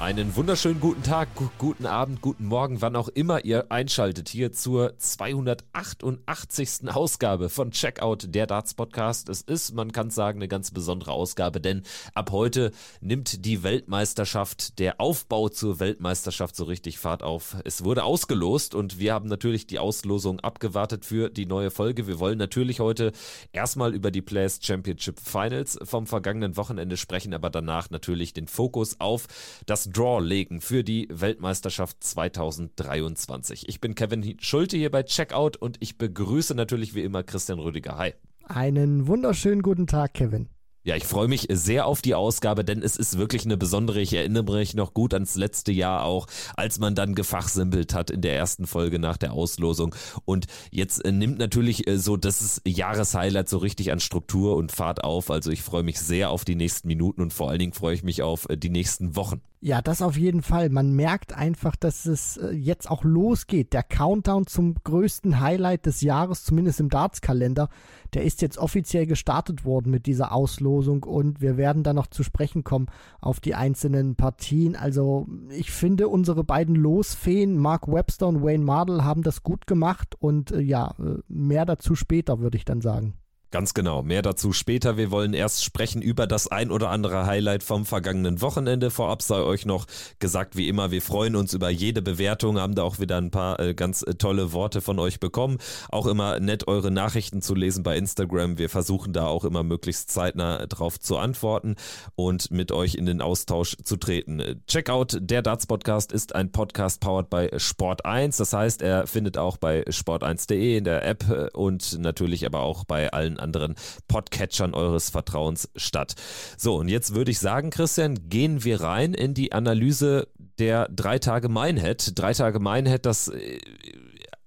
Einen 0.00 0.36
wunderschönen 0.36 0.78
guten 0.78 1.02
Tag, 1.02 1.28
guten 1.58 1.84
Abend, 1.84 2.20
guten 2.20 2.44
Morgen, 2.44 2.80
wann 2.80 2.94
auch 2.94 3.08
immer 3.08 3.44
ihr 3.44 3.72
einschaltet 3.72 4.28
hier 4.28 4.52
zur 4.52 4.96
288. 4.96 6.88
Ausgabe 6.88 7.48
von 7.48 7.72
Checkout, 7.72 8.32
der 8.32 8.46
Darts 8.46 8.74
Podcast. 8.74 9.28
Es 9.28 9.40
ist, 9.40 9.74
man 9.74 9.90
kann 9.90 10.10
sagen, 10.10 10.38
eine 10.38 10.46
ganz 10.46 10.70
besondere 10.70 11.10
Ausgabe, 11.10 11.60
denn 11.60 11.82
ab 12.14 12.30
heute 12.30 12.70
nimmt 13.00 13.44
die 13.44 13.64
Weltmeisterschaft, 13.64 14.78
der 14.78 15.00
Aufbau 15.00 15.48
zur 15.48 15.80
Weltmeisterschaft 15.80 16.54
so 16.54 16.62
richtig 16.62 17.00
Fahrt 17.00 17.24
auf. 17.24 17.56
Es 17.64 17.82
wurde 17.82 18.04
ausgelost 18.04 18.76
und 18.76 19.00
wir 19.00 19.12
haben 19.12 19.28
natürlich 19.28 19.66
die 19.66 19.80
Auslosung 19.80 20.38
abgewartet 20.38 21.06
für 21.06 21.28
die 21.28 21.46
neue 21.46 21.72
Folge. 21.72 22.06
Wir 22.06 22.20
wollen 22.20 22.38
natürlich 22.38 22.78
heute 22.78 23.10
erstmal 23.50 23.96
über 23.96 24.12
die 24.12 24.22
Players 24.22 24.60
Championship 24.62 25.18
Finals 25.18 25.76
vom 25.82 26.06
vergangenen 26.06 26.56
Wochenende 26.56 26.96
sprechen, 26.96 27.34
aber 27.34 27.50
danach 27.50 27.90
natürlich 27.90 28.32
den 28.32 28.46
Fokus 28.46 29.00
auf 29.00 29.26
das 29.66 29.87
Draw 29.92 30.20
legen 30.20 30.60
für 30.60 30.84
die 30.84 31.08
Weltmeisterschaft 31.10 32.02
2023. 32.02 33.68
Ich 33.68 33.80
bin 33.80 33.94
Kevin 33.94 34.36
Schulte 34.40 34.76
hier 34.76 34.90
bei 34.90 35.02
Checkout 35.02 35.56
und 35.56 35.76
ich 35.80 35.98
begrüße 35.98 36.54
natürlich 36.54 36.94
wie 36.94 37.02
immer 37.02 37.22
Christian 37.22 37.58
Rüdiger. 37.58 37.96
Hi. 37.96 38.14
Einen 38.44 39.06
wunderschönen 39.06 39.62
guten 39.62 39.86
Tag, 39.86 40.14
Kevin. 40.14 40.48
Ja, 40.84 40.96
ich 40.96 41.04
freue 41.04 41.28
mich 41.28 41.48
sehr 41.50 41.84
auf 41.84 42.00
die 42.00 42.14
Ausgabe, 42.14 42.64
denn 42.64 42.82
es 42.82 42.96
ist 42.96 43.18
wirklich 43.18 43.44
eine 43.44 43.58
besondere. 43.58 44.00
Ich 44.00 44.14
erinnere 44.14 44.56
mich 44.56 44.72
noch 44.72 44.94
gut 44.94 45.12
ans 45.12 45.34
letzte 45.34 45.70
Jahr 45.70 46.04
auch, 46.04 46.26
als 46.56 46.78
man 46.78 46.94
dann 46.94 47.14
gefachsimpelt 47.14 47.92
hat 47.92 48.10
in 48.10 48.22
der 48.22 48.36
ersten 48.36 48.66
Folge 48.66 48.98
nach 48.98 49.18
der 49.18 49.34
Auslosung. 49.34 49.94
Und 50.24 50.46
jetzt 50.70 51.04
äh, 51.04 51.12
nimmt 51.12 51.38
natürlich 51.38 51.86
äh, 51.86 51.98
so 51.98 52.16
das 52.16 52.62
Jahreshighlight 52.66 53.50
so 53.50 53.58
richtig 53.58 53.92
an 53.92 54.00
Struktur 54.00 54.56
und 54.56 54.72
Fahrt 54.72 55.04
auf. 55.04 55.30
Also 55.30 55.50
ich 55.50 55.62
freue 55.62 55.82
mich 55.82 56.00
sehr 56.00 56.30
auf 56.30 56.46
die 56.46 56.54
nächsten 56.54 56.88
Minuten 56.88 57.20
und 57.20 57.34
vor 57.34 57.50
allen 57.50 57.58
Dingen 57.58 57.74
freue 57.74 57.94
ich 57.94 58.02
mich 58.02 58.22
auf 58.22 58.48
äh, 58.48 58.56
die 58.56 58.70
nächsten 58.70 59.14
Wochen. 59.14 59.42
Ja, 59.60 59.82
das 59.82 60.02
auf 60.02 60.16
jeden 60.16 60.42
Fall. 60.42 60.68
Man 60.68 60.92
merkt 60.92 61.32
einfach, 61.32 61.74
dass 61.74 62.06
es 62.06 62.36
äh, 62.36 62.50
jetzt 62.52 62.88
auch 62.88 63.02
losgeht. 63.02 63.72
Der 63.72 63.82
Countdown 63.82 64.46
zum 64.46 64.74
größten 64.84 65.40
Highlight 65.40 65.84
des 65.86 66.00
Jahres, 66.00 66.44
zumindest 66.44 66.78
im 66.78 66.90
Darts-Kalender, 66.90 67.68
der 68.14 68.22
ist 68.22 68.40
jetzt 68.40 68.58
offiziell 68.58 69.06
gestartet 69.06 69.64
worden 69.64 69.90
mit 69.90 70.06
dieser 70.06 70.30
Auslosung 70.30 71.02
und 71.02 71.40
wir 71.40 71.56
werden 71.56 71.82
dann 71.82 71.96
noch 71.96 72.06
zu 72.06 72.22
sprechen 72.22 72.62
kommen 72.62 72.86
auf 73.20 73.40
die 73.40 73.56
einzelnen 73.56 74.14
Partien. 74.14 74.76
Also 74.76 75.26
ich 75.50 75.72
finde, 75.72 76.06
unsere 76.06 76.44
beiden 76.44 76.76
Losfeen, 76.76 77.58
Mark 77.58 77.88
Webster 77.88 78.28
und 78.28 78.44
Wayne 78.44 78.64
Mardell, 78.64 79.02
haben 79.02 79.22
das 79.22 79.42
gut 79.42 79.66
gemacht 79.66 80.14
und 80.20 80.52
äh, 80.52 80.60
ja, 80.60 80.94
äh, 81.00 81.18
mehr 81.26 81.66
dazu 81.66 81.96
später, 81.96 82.38
würde 82.38 82.56
ich 82.56 82.64
dann 82.64 82.80
sagen. 82.80 83.14
Ganz 83.50 83.72
genau. 83.72 84.02
Mehr 84.02 84.20
dazu 84.20 84.52
später. 84.52 84.98
Wir 84.98 85.10
wollen 85.10 85.32
erst 85.32 85.64
sprechen 85.64 86.02
über 86.02 86.26
das 86.26 86.48
ein 86.48 86.70
oder 86.70 86.90
andere 86.90 87.24
Highlight 87.24 87.62
vom 87.62 87.86
vergangenen 87.86 88.42
Wochenende. 88.42 88.90
Vorab 88.90 89.22
sei 89.22 89.36
euch 89.36 89.64
noch 89.64 89.86
gesagt, 90.18 90.54
wie 90.56 90.68
immer, 90.68 90.90
wir 90.90 91.00
freuen 91.00 91.34
uns 91.34 91.54
über 91.54 91.70
jede 91.70 92.02
Bewertung, 92.02 92.58
haben 92.58 92.74
da 92.74 92.82
auch 92.82 92.98
wieder 93.00 93.16
ein 93.16 93.30
paar 93.30 93.58
äh, 93.58 93.72
ganz 93.72 94.02
äh, 94.02 94.16
tolle 94.16 94.52
Worte 94.52 94.82
von 94.82 94.98
euch 94.98 95.18
bekommen. 95.18 95.56
Auch 95.88 96.06
immer 96.06 96.38
nett, 96.40 96.68
eure 96.68 96.90
Nachrichten 96.90 97.40
zu 97.40 97.54
lesen 97.54 97.82
bei 97.82 97.96
Instagram. 97.96 98.58
Wir 98.58 98.68
versuchen 98.68 99.14
da 99.14 99.26
auch 99.26 99.46
immer 99.46 99.62
möglichst 99.62 100.10
zeitnah 100.10 100.66
drauf 100.66 101.00
zu 101.00 101.16
antworten 101.16 101.76
und 102.16 102.50
mit 102.50 102.70
euch 102.70 102.96
in 102.96 103.06
den 103.06 103.22
Austausch 103.22 103.78
zu 103.82 103.96
treten. 103.96 104.62
Checkout, 104.66 105.16
der 105.20 105.40
Darts 105.40 105.66
Podcast 105.66 106.12
ist 106.12 106.34
ein 106.34 106.52
Podcast 106.52 107.00
powered 107.00 107.30
by 107.30 107.48
Sport 107.56 108.04
1. 108.04 108.36
Das 108.36 108.52
heißt, 108.52 108.82
er 108.82 109.06
findet 109.06 109.38
auch 109.38 109.56
bei 109.56 109.84
sport1.de 109.84 110.76
in 110.76 110.84
der 110.84 111.06
App 111.06 111.26
äh, 111.30 111.48
und 111.54 111.98
natürlich 111.98 112.44
aber 112.44 112.60
auch 112.60 112.84
bei 112.84 113.10
allen 113.10 113.37
anderen 113.40 113.74
Podcatchern 114.08 114.74
eures 114.74 115.10
Vertrauens 115.10 115.68
statt. 115.76 116.14
So, 116.56 116.76
und 116.76 116.88
jetzt 116.88 117.14
würde 117.14 117.30
ich 117.30 117.38
sagen, 117.38 117.70
Christian, 117.70 118.28
gehen 118.28 118.64
wir 118.64 118.80
rein 118.80 119.14
in 119.14 119.34
die 119.34 119.52
Analyse 119.52 120.28
der 120.58 120.88
drei 120.88 121.18
Tage 121.18 121.48
Minehead. 121.48 122.18
Drei 122.18 122.32
Tage 122.32 122.58
Minehead, 122.58 123.06
das 123.06 123.28
äh, 123.28 123.58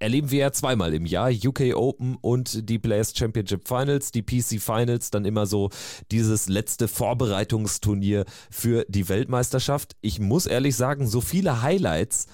erleben 0.01 0.31
wir 0.31 0.39
ja 0.39 0.51
zweimal 0.51 0.93
im 0.93 1.05
Jahr, 1.05 1.29
UK 1.29 1.75
Open 1.75 2.17
und 2.19 2.69
die 2.69 2.79
Players 2.79 3.13
Championship 3.15 3.67
Finals, 3.67 4.11
die 4.11 4.23
PC 4.23 4.59
Finals, 4.59 5.11
dann 5.11 5.25
immer 5.25 5.45
so 5.45 5.69
dieses 6.11 6.49
letzte 6.49 6.87
Vorbereitungsturnier 6.87 8.25
für 8.49 8.85
die 8.89 9.07
Weltmeisterschaft. 9.09 9.95
Ich 10.01 10.19
muss 10.19 10.47
ehrlich 10.47 10.75
sagen, 10.75 11.07
so 11.07 11.21
viele 11.21 11.61
Highlights 11.61 12.25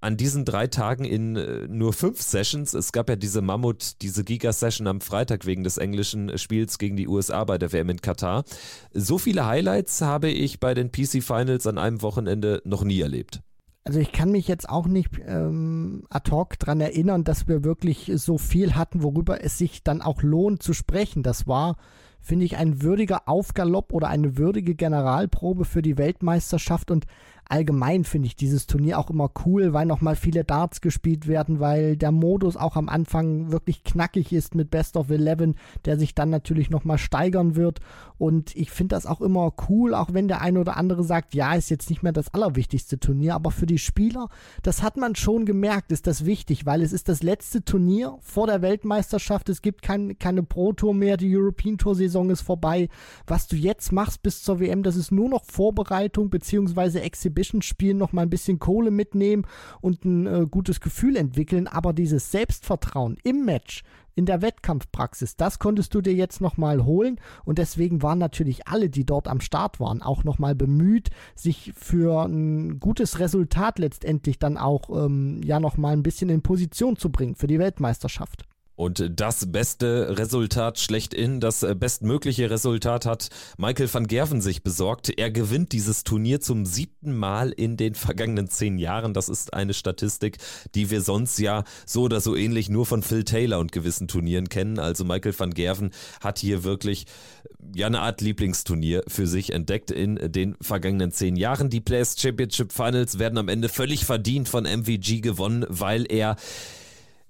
an 0.00 0.16
diesen 0.16 0.44
drei 0.44 0.66
Tagen 0.66 1.04
in 1.04 1.36
äh, 1.36 1.66
nur 1.68 1.92
fünf 1.92 2.22
Sessions. 2.22 2.74
Es 2.74 2.92
gab 2.92 3.08
ja 3.08 3.16
diese 3.16 3.42
Mammut, 3.42 4.00
diese 4.02 4.24
Giga-Session 4.24 4.86
am 4.86 5.00
Freitag 5.00 5.46
wegen 5.46 5.64
des 5.64 5.78
englischen 5.78 6.36
Spiels 6.38 6.78
gegen 6.78 6.96
die 6.96 7.08
USA 7.08 7.44
bei 7.44 7.58
der 7.58 7.72
WM 7.72 7.90
in 7.90 8.00
Katar. 8.00 8.44
So 8.92 9.18
viele 9.18 9.46
Highlights 9.46 10.00
habe 10.00 10.30
ich 10.30 10.60
bei 10.60 10.74
den 10.74 10.90
PC 10.90 11.22
Finals 11.22 11.66
an 11.66 11.78
einem 11.78 12.02
Wochenende 12.02 12.62
noch 12.64 12.82
nie 12.82 13.00
erlebt. 13.00 13.40
Also 13.84 13.98
ich 13.98 14.12
kann 14.12 14.30
mich 14.30 14.46
jetzt 14.46 14.68
auch 14.68 14.86
nicht 14.86 15.10
ähm, 15.26 16.04
ad 16.10 16.30
hoc 16.30 16.58
daran 16.58 16.80
erinnern, 16.80 17.24
dass 17.24 17.48
wir 17.48 17.64
wirklich 17.64 18.12
so 18.14 18.38
viel 18.38 18.74
hatten, 18.74 19.02
worüber 19.02 19.42
es 19.42 19.58
sich 19.58 19.82
dann 19.82 20.02
auch 20.02 20.22
lohnt 20.22 20.62
zu 20.62 20.74
sprechen. 20.74 21.22
Das 21.22 21.46
war 21.46 21.76
finde 22.20 22.44
ich 22.44 22.56
ein 22.56 22.82
würdiger 22.82 23.28
Aufgalopp 23.28 23.92
oder 23.92 24.08
eine 24.08 24.36
würdige 24.36 24.74
Generalprobe 24.74 25.64
für 25.64 25.82
die 25.82 25.98
Weltmeisterschaft 25.98 26.90
und 26.90 27.06
allgemein 27.50 28.04
finde 28.04 28.26
ich 28.26 28.36
dieses 28.36 28.66
Turnier 28.66 28.98
auch 28.98 29.10
immer 29.10 29.30
cool, 29.44 29.72
weil 29.72 29.84
nochmal 29.84 30.14
viele 30.14 30.44
Darts 30.44 30.80
gespielt 30.80 31.26
werden, 31.26 31.58
weil 31.58 31.96
der 31.96 32.12
Modus 32.12 32.56
auch 32.56 32.76
am 32.76 32.88
Anfang 32.88 33.50
wirklich 33.50 33.82
knackig 33.82 34.32
ist 34.32 34.54
mit 34.54 34.70
Best 34.70 34.96
of 34.96 35.10
Eleven, 35.10 35.56
der 35.84 35.98
sich 35.98 36.14
dann 36.14 36.30
natürlich 36.30 36.70
nochmal 36.70 36.98
steigern 36.98 37.56
wird. 37.56 37.80
Und 38.18 38.54
ich 38.54 38.70
finde 38.70 38.94
das 38.94 39.06
auch 39.06 39.20
immer 39.20 39.52
cool, 39.68 39.94
auch 39.94 40.12
wenn 40.12 40.28
der 40.28 40.42
eine 40.42 40.60
oder 40.60 40.76
andere 40.76 41.02
sagt, 41.02 41.34
ja, 41.34 41.54
ist 41.54 41.70
jetzt 41.70 41.90
nicht 41.90 42.02
mehr 42.02 42.12
das 42.12 42.32
allerwichtigste 42.32 43.00
Turnier, 43.00 43.34
aber 43.34 43.50
für 43.50 43.66
die 43.66 43.78
Spieler, 43.78 44.28
das 44.62 44.82
hat 44.82 44.96
man 44.96 45.16
schon 45.16 45.44
gemerkt, 45.44 45.90
ist 45.90 46.06
das 46.06 46.26
wichtig, 46.26 46.66
weil 46.66 46.82
es 46.82 46.92
ist 46.92 47.08
das 47.08 47.22
letzte 47.22 47.64
Turnier 47.64 48.16
vor 48.20 48.46
der 48.46 48.62
Weltmeisterschaft. 48.62 49.48
Es 49.48 49.62
gibt 49.62 49.82
kein, 49.82 50.18
keine 50.18 50.42
Pro-Tour 50.42 50.94
mehr, 50.94 51.16
die 51.16 51.34
European 51.36 51.78
Tour-Saison 51.78 52.30
ist 52.30 52.42
vorbei. 52.42 52.88
Was 53.26 53.48
du 53.48 53.56
jetzt 53.56 53.90
machst 53.90 54.22
bis 54.22 54.42
zur 54.42 54.60
WM, 54.60 54.82
das 54.84 54.96
ist 54.96 55.10
nur 55.10 55.28
noch 55.28 55.44
Vorbereitung 55.44 56.30
beziehungsweise 56.30 57.00
Exhibition 57.00 57.39
Exhibition 57.40 57.62
spielen, 57.62 57.98
noch 57.98 58.12
mal 58.12 58.22
ein 58.22 58.30
bisschen 58.30 58.58
Kohle 58.58 58.90
mitnehmen 58.90 59.46
und 59.80 60.04
ein 60.04 60.26
äh, 60.26 60.46
gutes 60.50 60.80
Gefühl 60.80 61.16
entwickeln, 61.16 61.66
aber 61.66 61.92
dieses 61.92 62.30
Selbstvertrauen 62.30 63.16
im 63.24 63.44
Match, 63.44 63.82
in 64.16 64.26
der 64.26 64.42
Wettkampfpraxis, 64.42 65.36
das 65.36 65.58
konntest 65.58 65.94
du 65.94 66.00
dir 66.00 66.12
jetzt 66.12 66.40
noch 66.40 66.56
mal 66.56 66.84
holen 66.84 67.18
und 67.44 67.58
deswegen 67.58 68.02
waren 68.02 68.18
natürlich 68.18 68.66
alle, 68.68 68.90
die 68.90 69.06
dort 69.06 69.28
am 69.28 69.40
Start 69.40 69.80
waren, 69.80 70.02
auch 70.02 70.24
noch 70.24 70.38
mal 70.38 70.54
bemüht, 70.54 71.10
sich 71.34 71.72
für 71.74 72.26
ein 72.26 72.80
gutes 72.80 73.18
Resultat 73.18 73.78
letztendlich 73.78 74.38
dann 74.38 74.58
auch 74.58 74.90
ähm, 74.90 75.40
ja 75.44 75.60
noch 75.60 75.76
mal 75.76 75.92
ein 75.92 76.02
bisschen 76.02 76.28
in 76.28 76.42
Position 76.42 76.96
zu 76.96 77.10
bringen 77.10 77.36
für 77.36 77.46
die 77.46 77.58
Weltmeisterschaft. 77.58 78.49
Und 78.80 79.12
das 79.14 79.52
beste 79.52 80.16
Resultat 80.16 80.78
schlechthin, 80.78 81.38
das 81.38 81.66
bestmögliche 81.76 82.48
Resultat 82.48 83.04
hat 83.04 83.28
Michael 83.58 83.92
van 83.92 84.06
Gerven 84.06 84.40
sich 84.40 84.62
besorgt. 84.62 85.10
Er 85.18 85.30
gewinnt 85.30 85.72
dieses 85.72 86.02
Turnier 86.02 86.40
zum 86.40 86.64
siebten 86.64 87.14
Mal 87.14 87.50
in 87.50 87.76
den 87.76 87.94
vergangenen 87.94 88.48
zehn 88.48 88.78
Jahren. 88.78 89.12
Das 89.12 89.28
ist 89.28 89.52
eine 89.52 89.74
Statistik, 89.74 90.38
die 90.74 90.88
wir 90.88 91.02
sonst 91.02 91.38
ja 91.38 91.64
so 91.84 92.04
oder 92.04 92.22
so 92.22 92.34
ähnlich 92.34 92.70
nur 92.70 92.86
von 92.86 93.02
Phil 93.02 93.24
Taylor 93.24 93.58
und 93.58 93.70
gewissen 93.70 94.08
Turnieren 94.08 94.48
kennen. 94.48 94.78
Also 94.78 95.04
Michael 95.04 95.38
van 95.38 95.52
Gerven 95.52 95.90
hat 96.22 96.38
hier 96.38 96.64
wirklich 96.64 97.04
ja 97.76 97.86
eine 97.86 98.00
Art 98.00 98.22
Lieblingsturnier 98.22 99.02
für 99.08 99.26
sich 99.26 99.52
entdeckt 99.52 99.90
in 99.90 100.32
den 100.32 100.56
vergangenen 100.62 101.12
zehn 101.12 101.36
Jahren. 101.36 101.68
Die 101.68 101.82
Players 101.82 102.18
Championship 102.18 102.72
Finals 102.72 103.18
werden 103.18 103.36
am 103.36 103.48
Ende 103.48 103.68
völlig 103.68 104.06
verdient 104.06 104.48
von 104.48 104.64
MVG 104.64 105.20
gewonnen, 105.20 105.66
weil 105.68 106.10
er 106.10 106.36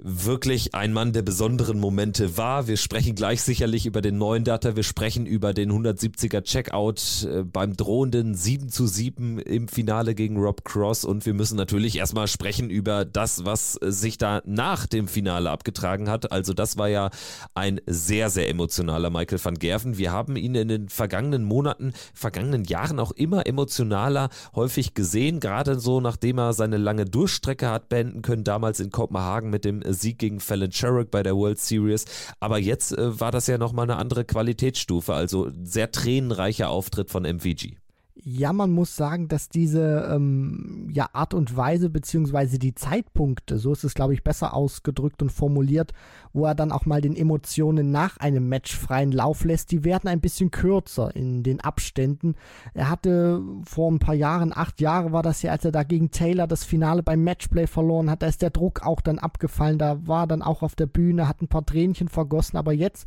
wirklich 0.03 0.75
ein 0.75 0.93
Mann 0.93 1.13
der 1.13 1.23
besonderen 1.23 1.79
Momente 1.79 2.37
war. 2.37 2.67
Wir 2.67 2.77
sprechen 2.77 3.15
gleich 3.15 3.43
sicherlich 3.43 3.87
über 3.87 4.01
den 4.01 4.19
neuen 4.19 4.45
Data, 4.45 4.77
wir 4.77 4.83
sprechen 4.83 5.27
über 5.27 5.53
den 5.53 5.71
170er 5.71 6.43
Checkout 6.43 7.29
äh, 7.29 7.43
beim 7.45 7.77
drohenden 7.77 8.35
7 8.35 8.69
zu 8.71 8.87
7 8.87 9.39
im 9.39 9.69
Finale 9.69 10.15
gegen 10.15 10.39
Rob 10.39 10.65
Cross 10.65 11.05
und 11.05 11.27
wir 11.27 11.35
müssen 11.35 11.57
natürlich 11.57 11.97
erstmal 11.97 12.29
sprechen 12.29 12.71
über 12.71 13.05
das, 13.05 13.45
was 13.45 13.75
sich 13.75 14.17
da 14.17 14.43
nach 14.47 14.87
dem 14.87 15.09
Finale 15.09 15.51
abgetragen 15.51 16.09
hat. 16.09 16.33
Also 16.33 16.55
das 16.55 16.79
war 16.79 16.89
ja 16.89 17.11
ein 17.55 17.81
sehr, 17.87 18.31
sehr 18.31 18.49
emotionaler 18.49 19.11
Michael 19.11 19.43
van 19.43 19.59
Gerven. 19.59 19.99
Wir 19.99 20.13
haben 20.13 20.37
ihn 20.37 20.55
in 20.55 20.69
den 20.69 20.89
vergangenen 20.89 21.45
Monaten, 21.45 21.93
vergangenen 22.15 22.65
Jahren 22.65 22.99
auch 22.99 23.13
immer 23.13 23.47
emotionaler 23.47 24.31
häufig 24.55 24.95
gesehen, 24.95 25.41
gerade 25.41 25.79
so 25.79 26.01
nachdem 26.01 26.39
er 26.39 26.53
seine 26.53 26.79
lange 26.79 27.05
Durchstrecke 27.05 27.69
hat 27.69 27.89
beenden 27.89 28.23
können, 28.23 28.45
damals 28.45 28.81
in 28.81 28.91
Kopenhagen 28.91 29.51
mit 29.51 29.65
dem 29.65 29.83
Sieg 29.93 30.19
gegen 30.19 30.41
Fallon 30.41 30.73
Sherrick 30.73 31.11
bei 31.11 31.23
der 31.23 31.37
World 31.37 31.59
Series. 31.59 32.05
Aber 32.39 32.59
jetzt 32.59 32.93
äh, 32.93 33.21
war 33.21 33.33
das 33.33 33.47
ja 33.47 33.59
nochmal 33.59 33.85
eine 33.85 33.97
andere 33.97 34.25
Qualitätsstufe, 34.25 35.15
also 35.15 35.51
sehr 35.63 35.91
tränenreicher 35.91 36.69
Auftritt 36.69 37.11
von 37.11 37.25
MVG. 37.25 37.80
Ja, 38.23 38.53
man 38.53 38.71
muss 38.71 38.97
sagen, 38.97 39.29
dass 39.29 39.49
diese 39.49 40.11
ähm, 40.11 40.89
ja, 40.93 41.09
Art 41.13 41.33
und 41.33 41.57
Weise 41.57 41.89
beziehungsweise 41.89 42.59
die 42.59 42.75
Zeitpunkte, 42.75 43.59
so 43.59 43.73
ist 43.73 43.85
es, 43.85 43.95
glaube 43.95 44.13
ich, 44.13 44.23
besser 44.23 44.53
ausgedrückt 44.53 45.23
und 45.23 45.33
formuliert, 45.33 45.93
wo 46.33 46.45
er 46.45 46.55
dann 46.55 46.71
auch 46.71 46.85
mal 46.85 47.01
den 47.01 47.17
Emotionen 47.17 47.91
nach 47.91 48.19
einem 48.19 48.49
Match 48.49 48.77
freien 48.77 49.13
Lauf 49.13 49.45
lässt, 49.45 49.71
die 49.71 49.85
werden 49.85 50.09
ein 50.09 50.21
bisschen 50.21 50.51
kürzer 50.51 51.15
in 51.17 51.43
den 51.43 51.61
Abständen. 51.61 52.35
Er 52.75 52.91
hatte 52.91 53.43
vor 53.65 53.91
ein 53.91 54.01
paar 54.01 54.15
Jahren, 54.15 54.53
acht 54.55 54.81
Jahre 54.81 55.13
war 55.13 55.23
das 55.23 55.41
ja, 55.43 55.53
als 55.53 55.65
er 55.65 55.73
da 55.73 55.83
gegen 55.83 56.11
Taylor 56.11 56.47
das 56.47 56.65
Finale 56.65 57.03
beim 57.03 57.25
Matchplay 57.25 57.67
verloren 57.67 58.11
hat, 58.11 58.23
da 58.23 58.27
ist 58.27 58.43
der 58.43 58.51
Druck 58.51 58.83
auch 58.83 59.01
dann 59.01 59.19
abgefallen, 59.19 59.79
da 59.79 60.07
war 60.07 60.27
dann 60.27 60.43
auch 60.43 60.63
auf 60.63 60.75
der 60.75 60.87
Bühne, 60.87 61.27
hat 61.27 61.41
ein 61.41 61.49
paar 61.49 61.65
Tränchen 61.65 62.09
vergossen, 62.09 62.59
aber 62.59 62.73
jetzt 62.73 63.07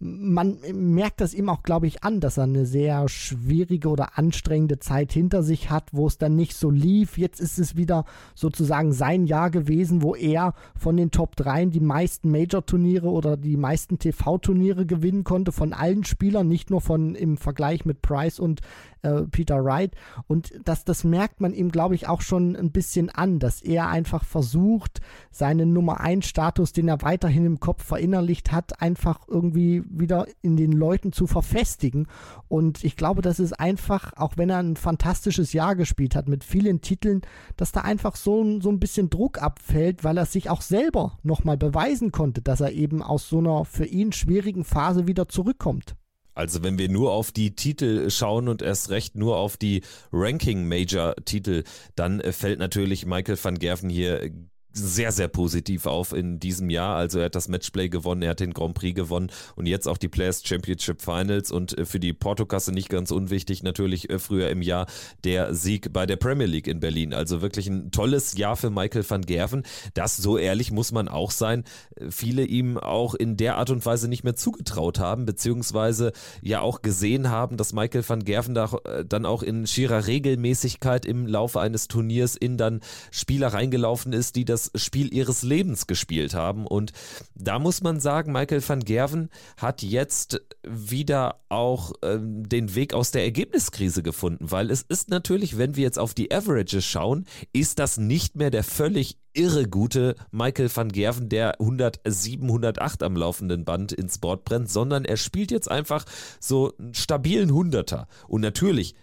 man 0.00 0.58
merkt 0.72 1.20
das 1.20 1.34
ihm 1.34 1.48
auch, 1.48 1.62
glaube 1.62 1.86
ich, 1.86 2.02
an, 2.02 2.20
dass 2.20 2.36
er 2.36 2.44
eine 2.44 2.66
sehr 2.66 3.08
schwierige 3.08 3.88
oder 3.88 4.18
anstrengende 4.18 4.78
Zeit 4.78 5.12
hinter 5.12 5.42
sich 5.42 5.70
hat, 5.70 5.88
wo 5.92 6.06
es 6.06 6.18
dann 6.18 6.36
nicht 6.36 6.54
so 6.54 6.70
lief. 6.70 7.16
Jetzt 7.16 7.40
ist 7.40 7.58
es 7.58 7.76
wieder 7.76 8.04
sozusagen 8.34 8.92
sein 8.92 9.26
Jahr 9.26 9.50
gewesen, 9.50 10.02
wo 10.02 10.14
er 10.14 10.54
von 10.76 10.96
den 10.96 11.10
Top 11.10 11.36
3 11.36 11.66
die 11.66 11.80
meisten 11.80 12.30
Major-Turniere 12.30 13.08
oder 13.08 13.36
die 13.36 13.56
meisten 13.56 13.98
TV-Turniere 13.98 14.84
gewinnen 14.84 15.24
konnte, 15.24 15.52
von 15.52 15.72
allen 15.72 16.04
Spielern, 16.04 16.48
nicht 16.48 16.70
nur 16.70 16.80
von 16.80 17.14
im 17.14 17.36
Vergleich 17.36 17.84
mit 17.84 18.02
Price 18.02 18.40
und 18.40 18.60
äh, 19.04 19.22
Peter 19.30 19.64
Wright. 19.64 19.92
Und 20.26 20.52
das, 20.64 20.84
das 20.84 21.04
merkt 21.04 21.40
man 21.40 21.52
ihm, 21.52 21.70
glaube 21.70 21.94
ich, 21.94 22.08
auch 22.08 22.20
schon 22.20 22.56
ein 22.56 22.72
bisschen 22.72 23.10
an, 23.10 23.38
dass 23.38 23.62
er 23.62 23.88
einfach 23.88 24.24
versucht, 24.24 25.00
seinen 25.30 25.72
Nummer 25.72 26.00
1 26.00 26.26
Status, 26.26 26.72
den 26.72 26.88
er 26.88 27.02
weiterhin 27.02 27.44
im 27.44 27.60
Kopf 27.60 27.84
verinnerlicht 27.84 28.52
hat, 28.52 28.80
einfach 28.80 29.20
irgendwie 29.28 29.82
wieder 29.88 30.26
in 30.42 30.56
den 30.56 30.72
Leuten 30.72 31.12
zu 31.12 31.26
verfestigen. 31.26 32.08
Und 32.48 32.82
ich 32.84 32.96
glaube, 32.96 33.22
das 33.22 33.38
ist 33.38 33.52
einfach, 33.52 34.12
auch 34.16 34.36
wenn 34.36 34.50
er 34.50 34.58
ein 34.58 34.76
fantastisches 34.76 35.52
Jahr 35.52 35.76
gespielt 35.76 36.16
hat 36.16 36.28
mit 36.28 36.44
vielen 36.44 36.80
Titeln, 36.80 37.22
dass 37.56 37.72
da 37.72 37.82
einfach 37.82 38.16
so, 38.16 38.60
so 38.60 38.70
ein 38.70 38.80
bisschen 38.80 39.10
Druck 39.10 39.40
abfällt, 39.42 40.04
weil 40.04 40.16
er 40.16 40.26
sich 40.26 40.50
auch 40.50 40.62
selber 40.62 41.18
nochmal 41.22 41.56
beweisen 41.56 42.12
konnte, 42.12 42.42
dass 42.42 42.60
er 42.60 42.72
eben 42.72 43.02
aus 43.02 43.28
so 43.28 43.38
einer 43.38 43.64
für 43.64 43.86
ihn 43.86 44.12
schwierigen 44.12 44.64
Phase 44.64 45.06
wieder 45.06 45.28
zurückkommt. 45.28 45.96
Also 46.34 46.62
wenn 46.62 46.78
wir 46.78 46.88
nur 46.88 47.12
auf 47.12 47.32
die 47.32 47.54
Titel 47.54 48.10
schauen 48.10 48.48
und 48.48 48.62
erst 48.62 48.90
recht 48.90 49.16
nur 49.16 49.36
auf 49.36 49.56
die 49.56 49.82
Ranking-Major-Titel, 50.12 51.64
dann 51.94 52.20
äh, 52.20 52.32
fällt 52.32 52.58
natürlich 52.58 53.06
Michael 53.06 53.38
van 53.42 53.58
Gerven 53.58 53.88
hier 53.88 54.30
sehr, 54.74 55.12
sehr 55.12 55.28
positiv 55.28 55.86
auf 55.86 56.12
in 56.12 56.40
diesem 56.40 56.68
Jahr. 56.68 56.96
Also 56.96 57.20
er 57.20 57.26
hat 57.26 57.34
das 57.34 57.48
Matchplay 57.48 57.88
gewonnen, 57.88 58.22
er 58.22 58.30
hat 58.30 58.40
den 58.40 58.52
Grand 58.52 58.74
Prix 58.74 58.94
gewonnen 58.94 59.30
und 59.54 59.66
jetzt 59.66 59.86
auch 59.86 59.98
die 59.98 60.08
Players 60.08 60.42
Championship 60.44 61.00
Finals 61.00 61.50
und 61.50 61.78
äh, 61.78 61.84
für 61.84 62.00
die 62.00 62.12
Portokasse 62.12 62.72
nicht 62.72 62.88
ganz 62.88 63.10
unwichtig 63.10 63.62
natürlich 63.62 64.10
äh, 64.10 64.18
früher 64.18 64.50
im 64.50 64.62
Jahr 64.62 64.86
der 65.22 65.54
Sieg 65.54 65.92
bei 65.92 66.06
der 66.06 66.16
Premier 66.16 66.46
League 66.46 66.66
in 66.66 66.80
Berlin. 66.80 67.14
Also 67.14 67.40
wirklich 67.40 67.68
ein 67.68 67.90
tolles 67.92 68.36
Jahr 68.36 68.56
für 68.56 68.70
Michael 68.70 69.08
van 69.08 69.22
Gerven. 69.22 69.62
Das, 69.94 70.16
so 70.16 70.36
ehrlich 70.38 70.72
muss 70.72 70.92
man 70.92 71.08
auch 71.08 71.30
sein, 71.30 71.64
äh, 71.94 72.10
viele 72.10 72.44
ihm 72.44 72.76
auch 72.76 73.14
in 73.14 73.36
der 73.36 73.56
Art 73.56 73.70
und 73.70 73.86
Weise 73.86 74.08
nicht 74.08 74.24
mehr 74.24 74.34
zugetraut 74.34 74.98
haben, 74.98 75.24
beziehungsweise 75.24 76.12
ja 76.42 76.60
auch 76.60 76.82
gesehen 76.82 77.30
haben, 77.30 77.56
dass 77.56 77.72
Michael 77.72 78.04
van 78.06 78.24
Gerven 78.24 78.54
da, 78.54 78.70
dann 79.06 79.24
auch 79.24 79.42
in 79.42 79.66
schierer 79.66 80.06
Regelmäßigkeit 80.06 81.06
im 81.06 81.26
Laufe 81.26 81.60
eines 81.60 81.88
Turniers 81.88 82.36
in 82.36 82.56
dann 82.56 82.80
Spieler 83.10 83.48
reingelaufen 83.48 84.12
ist, 84.12 84.36
die 84.36 84.44
das 84.44 84.63
Spiel 84.74 85.12
ihres 85.12 85.42
Lebens 85.42 85.86
gespielt 85.86 86.34
haben. 86.34 86.66
Und 86.66 86.92
da 87.34 87.58
muss 87.58 87.82
man 87.82 88.00
sagen, 88.00 88.32
Michael 88.32 88.66
van 88.66 88.80
Gerven 88.80 89.30
hat 89.56 89.82
jetzt 89.82 90.40
wieder 90.66 91.40
auch 91.48 91.92
ähm, 92.02 92.48
den 92.48 92.74
Weg 92.74 92.94
aus 92.94 93.10
der 93.10 93.24
Ergebniskrise 93.24 94.02
gefunden, 94.02 94.50
weil 94.50 94.70
es 94.70 94.82
ist 94.82 95.10
natürlich, 95.10 95.58
wenn 95.58 95.76
wir 95.76 95.84
jetzt 95.84 95.98
auf 95.98 96.14
die 96.14 96.32
Averages 96.32 96.84
schauen, 96.84 97.26
ist 97.52 97.78
das 97.78 97.98
nicht 97.98 98.36
mehr 98.36 98.50
der 98.50 98.64
völlig 98.64 99.18
irre 99.34 99.66
gute 99.68 100.14
Michael 100.30 100.70
van 100.74 100.90
Gerven, 100.90 101.28
der 101.28 101.60
107, 101.60 102.46
108 102.46 103.02
am 103.02 103.16
laufenden 103.16 103.64
Band 103.64 103.92
ins 103.92 104.18
Board 104.18 104.44
brennt, 104.44 104.70
sondern 104.70 105.04
er 105.04 105.16
spielt 105.16 105.50
jetzt 105.50 105.70
einfach 105.70 106.04
so 106.40 106.72
einen 106.78 106.94
stabilen 106.94 107.52
Hunderter. 107.52 108.06
Und 108.28 108.40
natürlich 108.40 108.94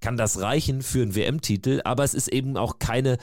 kann 0.00 0.16
das 0.16 0.40
reichen 0.40 0.82
für 0.82 1.02
einen 1.02 1.14
WM-Titel, 1.14 1.80
aber 1.84 2.04
es 2.04 2.14
ist 2.14 2.28
eben 2.28 2.56
auch 2.56 2.78
keine 2.78 3.18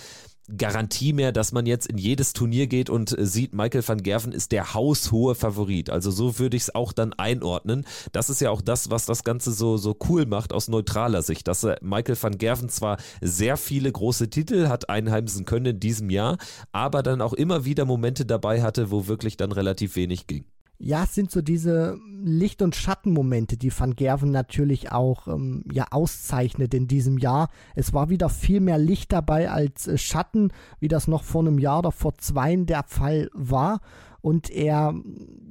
Garantie 0.55 1.11
mehr, 1.11 1.31
dass 1.31 1.51
man 1.51 1.65
jetzt 1.65 1.87
in 1.87 1.97
jedes 1.97 2.31
Turnier 2.33 2.67
geht 2.67 2.89
und 2.89 3.17
äh, 3.17 3.25
sieht, 3.25 3.53
Michael 3.53 3.85
van 3.85 4.01
Gerven 4.01 4.31
ist 4.31 4.51
der 4.51 4.73
haushohe 4.73 5.35
Favorit. 5.35 5.89
Also 5.89 6.09
so 6.09 6.39
würde 6.39 6.55
ich 6.55 6.63
es 6.63 6.75
auch 6.75 6.93
dann 6.93 7.13
einordnen. 7.13 7.85
Das 8.13 8.29
ist 8.29 8.39
ja 8.39 8.49
auch 8.49 8.61
das, 8.61 8.89
was 8.89 9.05
das 9.05 9.23
Ganze 9.23 9.51
so, 9.51 9.77
so 9.77 9.97
cool 10.07 10.25
macht 10.25 10.53
aus 10.53 10.69
neutraler 10.69 11.21
Sicht, 11.21 11.47
dass 11.47 11.67
Michael 11.81 12.17
van 12.21 12.37
Gerven 12.37 12.69
zwar 12.69 12.97
sehr 13.21 13.57
viele 13.57 13.91
große 13.91 14.29
Titel 14.29 14.67
hat 14.67 14.89
einheimsen 14.89 15.45
können 15.45 15.65
in 15.65 15.79
diesem 15.79 16.09
Jahr, 16.09 16.37
aber 16.71 17.03
dann 17.03 17.21
auch 17.21 17.33
immer 17.33 17.65
wieder 17.65 17.85
Momente 17.85 18.25
dabei 18.25 18.61
hatte, 18.61 18.91
wo 18.91 19.07
wirklich 19.07 19.37
dann 19.37 19.51
relativ 19.51 19.95
wenig 19.95 20.27
ging 20.27 20.45
ja, 20.79 21.03
es 21.03 21.15
sind 21.15 21.31
so 21.31 21.41
diese 21.41 21.97
Licht- 22.23 22.61
und 22.61 22.75
Schattenmomente, 22.75 23.57
die 23.57 23.71
Van 23.77 23.95
Gerven 23.95 24.31
natürlich 24.31 24.91
auch 24.91 25.27
ähm, 25.27 25.63
ja, 25.71 25.87
auszeichnet 25.89 26.73
in 26.73 26.87
diesem 26.87 27.17
Jahr. 27.17 27.49
Es 27.75 27.93
war 27.93 28.09
wieder 28.09 28.29
viel 28.29 28.59
mehr 28.59 28.77
Licht 28.77 29.11
dabei 29.11 29.49
als 29.49 29.87
äh, 29.87 29.97
Schatten, 29.97 30.51
wie 30.79 30.87
das 30.87 31.07
noch 31.07 31.23
vor 31.23 31.41
einem 31.41 31.57
Jahr 31.57 31.79
oder 31.79 31.91
vor 31.91 32.17
zwei 32.17 32.55
der 32.55 32.83
Fall 32.83 33.29
war. 33.33 33.81
Und 34.27 34.49
er 34.49 34.93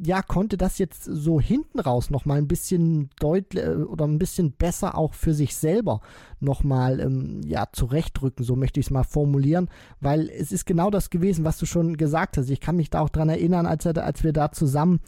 ja, 0.05 0.20
konnte 0.20 0.58
das 0.58 0.76
jetzt 0.76 1.02
so 1.02 1.40
hinten 1.40 1.81
raus 1.81 2.11
nochmal 2.11 2.37
ein 2.37 2.46
bisschen 2.46 3.08
deutlich 3.19 3.64
äh, 3.64 3.70
oder 3.70 4.05
ein 4.05 4.19
bisschen 4.19 4.52
besser 4.52 4.99
auch 4.99 5.14
für 5.14 5.32
sich 5.32 5.56
selber 5.56 6.02
nochmal 6.40 7.00
ähm, 7.00 7.40
ja, 7.46 7.69
zurechtrücken, 7.73 8.44
so 8.44 8.55
möchte 8.55 8.78
ich 8.78 8.84
es 8.84 8.90
mal 8.90 9.02
formulieren, 9.02 9.70
weil 10.02 10.28
es 10.28 10.52
ist 10.52 10.67
genau 10.67 10.90
das 10.90 11.08
gewesen, 11.08 11.43
was 11.43 11.56
du 11.56 11.64
schon 11.64 11.96
gesagt 11.96 12.37
hast. 12.37 12.50
Ich 12.50 12.61
kann 12.61 12.76
mich 12.76 12.90
da 12.90 13.00
auch 13.00 13.08
dran 13.08 13.31
erinnern, 13.31 13.64
als, 13.64 13.87
er, 13.87 13.96
als 14.05 14.25
wir 14.25 14.34
da 14.34 14.52
zusammen 14.52 15.00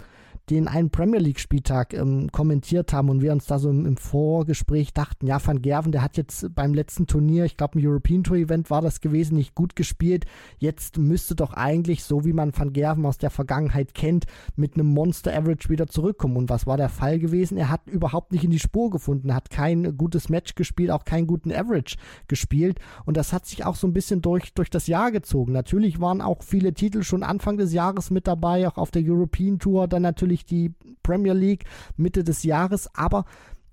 den 0.50 0.69
einen 0.69 0.91
Premier 0.91 1.21
League 1.21 1.41
Spieltag 1.41 1.95
ähm, 1.95 2.31
kommentiert 2.33 2.93
haben 2.93 3.11
und 3.11 3.23
wir 3.23 3.33
uns 3.33 3.47
da 3.47 3.59
so 3.59 3.71
im, 3.71 3.87
im, 3.87 3.97
Vorgespräch 3.97 4.93
dachten, 4.93 5.27
ja, 5.27 5.45
Van 5.45 5.61
Gerven, 5.61 5.93
der 5.93 6.03
hat 6.03 6.17
jetzt 6.17 6.55
beim 6.55 6.73
letzten 6.73 7.06
Turnier, 7.06 7.45
ich 7.45 7.56
glaube 7.56 7.79
ein 7.79 7.87
European 7.87 8.25
Tour 8.25 8.37
Event 8.37 8.71
war 8.71 8.81
das 8.81 9.00
gewesen, 9.00 9.37
nicht 9.37 9.55
gut 9.55 9.77
gespielt. 9.77 10.25
Jetzt 10.59 10.99
müsste 10.99 11.35
doch 11.35 11.53
eigentlich, 11.53 12.05
so 12.05 12.25
wie 12.25 12.33
man 12.33 12.56
Van 12.56 12.73
Gerven 12.73 13.05
aus 13.06 13.19
der 13.19 13.31
Vergangenheit 13.31 13.95
kennt, 13.95 14.27
mit 14.56 14.75
einem 14.75 14.87
Monster 14.87 15.37
Average 15.37 15.69
wieder 15.69 15.87
zurückkommen. 15.87 16.37
Und 16.37 16.50
was 16.50 16.67
war 16.67 16.77
der 16.77 16.89
Fall 16.89 17.19
gewesen? 17.19 17.59
Er 17.59 17.71
hat 17.71 17.87
überhaupt 17.87 18.33
nicht 18.33 18.45
in 18.45 18.50
die 18.50 18.59
Spur 18.59 18.91
gefunden, 18.91 19.35
hat 19.35 19.50
kein 19.50 19.97
gutes 19.97 20.29
Match 20.29 20.55
gespielt, 20.55 20.91
auch 20.91 21.05
keinen 21.05 21.27
guten 21.27 21.53
Average 21.53 21.97
gespielt. 22.29 22.79
Und 23.05 23.17
das 23.17 23.33
hat 23.33 23.47
sich 23.47 23.65
auch 23.65 23.77
so 23.77 23.87
ein 23.87 23.93
bisschen 23.93 24.23
durch, 24.23 24.55
durch 24.55 24.71
das 24.71 24.87
Jahr 24.87 25.11
gezogen. 25.11 25.52
Natürlich 25.52 26.00
waren 26.00 26.21
auch 26.21 26.43
viele 26.43 26.73
Titel 26.73 27.02
schon 27.02 27.23
Anfang 27.23 27.57
des 27.57 27.73
Jahres 27.73 28.11
mit 28.11 28.26
dabei, 28.26 28.69
auch 28.69 28.78
auf 28.78 28.90
der 28.90 29.02
European 29.05 29.59
Tour, 29.59 29.88
dann 29.88 30.02
natürlich 30.02 30.38
natürlich 30.38 30.45
die 30.45 30.75
Premier 31.02 31.35
League 31.35 31.64
Mitte 31.97 32.25
des 32.25 32.42
Jahres, 32.42 32.88
aber 32.95 33.25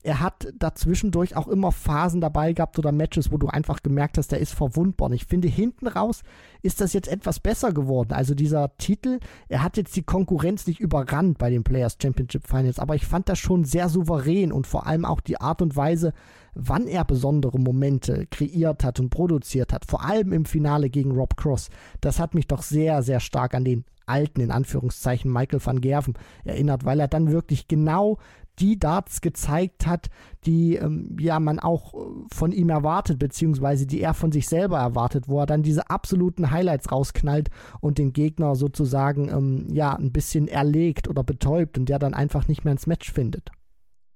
er 0.03 0.19
hat 0.19 0.53
dazwischendurch 0.59 1.35
auch 1.35 1.47
immer 1.47 1.71
Phasen 1.71 2.21
dabei 2.21 2.53
gehabt 2.53 2.77
oder 2.77 2.91
Matches, 2.91 3.31
wo 3.31 3.37
du 3.39 3.47
einfach 3.47 3.81
gemerkt 3.81 4.19
hast, 4.19 4.31
der 4.31 4.39
ist 4.39 4.53
verwundbar. 4.53 5.07
Und 5.09 5.15
ich 5.15 5.25
finde, 5.25 5.47
hinten 5.47 5.87
raus 5.87 6.21
ist 6.61 6.79
das 6.79 6.93
jetzt 6.93 7.07
etwas 7.07 7.39
besser 7.39 7.73
geworden. 7.73 8.13
Also 8.13 8.35
dieser 8.35 8.77
Titel, 8.77 9.19
er 9.49 9.63
hat 9.63 9.77
jetzt 9.77 9.95
die 9.95 10.03
Konkurrenz 10.03 10.67
nicht 10.67 10.79
überrannt 10.79 11.39
bei 11.39 11.49
den 11.49 11.63
Players 11.63 11.97
Championship 11.99 12.47
Finals, 12.47 12.77
aber 12.77 12.93
ich 12.93 13.07
fand 13.07 13.29
das 13.29 13.39
schon 13.39 13.63
sehr 13.63 13.89
souverän 13.89 14.51
und 14.51 14.67
vor 14.67 14.85
allem 14.85 15.05
auch 15.05 15.21
die 15.21 15.41
Art 15.41 15.63
und 15.63 15.75
Weise, 15.75 16.13
wann 16.55 16.87
er 16.87 17.05
besondere 17.05 17.59
Momente 17.59 18.25
kreiert 18.31 18.83
hat 18.83 18.99
und 18.99 19.09
produziert 19.09 19.73
hat. 19.73 19.85
Vor 19.85 20.03
allem 20.03 20.33
im 20.33 20.45
Finale 20.45 20.89
gegen 20.89 21.11
Rob 21.11 21.37
Cross. 21.37 21.69
Das 22.01 22.19
hat 22.19 22.33
mich 22.33 22.47
doch 22.47 22.63
sehr, 22.63 23.03
sehr 23.03 23.19
stark 23.19 23.53
an 23.53 23.65
den 23.65 23.85
alten, 24.07 24.41
in 24.41 24.51
Anführungszeichen, 24.51 25.31
Michael 25.31 25.63
van 25.63 25.81
Gerven 25.81 26.13
erinnert, 26.43 26.85
weil 26.85 26.99
er 26.99 27.07
dann 27.07 27.31
wirklich 27.31 27.67
genau 27.67 28.17
die 28.59 28.79
Darts 28.79 29.19
gezeigt 29.19 29.85
hat, 29.85 30.09
die 30.45 30.75
ähm, 30.75 31.17
ja 31.19 31.39
man 31.39 31.59
auch 31.59 31.93
äh, 31.93 31.97
von 32.33 32.51
ihm 32.51 32.69
erwartet, 32.69 33.19
beziehungsweise 33.19 33.85
die 33.85 33.99
er 33.99 34.13
von 34.13 34.31
sich 34.31 34.47
selber 34.47 34.77
erwartet, 34.77 35.27
wo 35.27 35.39
er 35.39 35.45
dann 35.45 35.63
diese 35.63 35.89
absoluten 35.89 36.51
Highlights 36.51 36.91
rausknallt 36.91 37.49
und 37.81 37.97
den 37.97 38.13
Gegner 38.13 38.55
sozusagen 38.55 39.29
ähm, 39.29 39.67
ja 39.71 39.93
ein 39.93 40.13
bisschen 40.13 40.47
erlegt 40.47 41.09
oder 41.09 41.23
betäubt 41.23 41.77
und 41.77 41.89
der 41.89 41.99
dann 41.99 42.13
einfach 42.13 42.47
nicht 42.47 42.63
mehr 42.63 42.71
ins 42.71 42.87
Match 42.87 43.11
findet. 43.11 43.51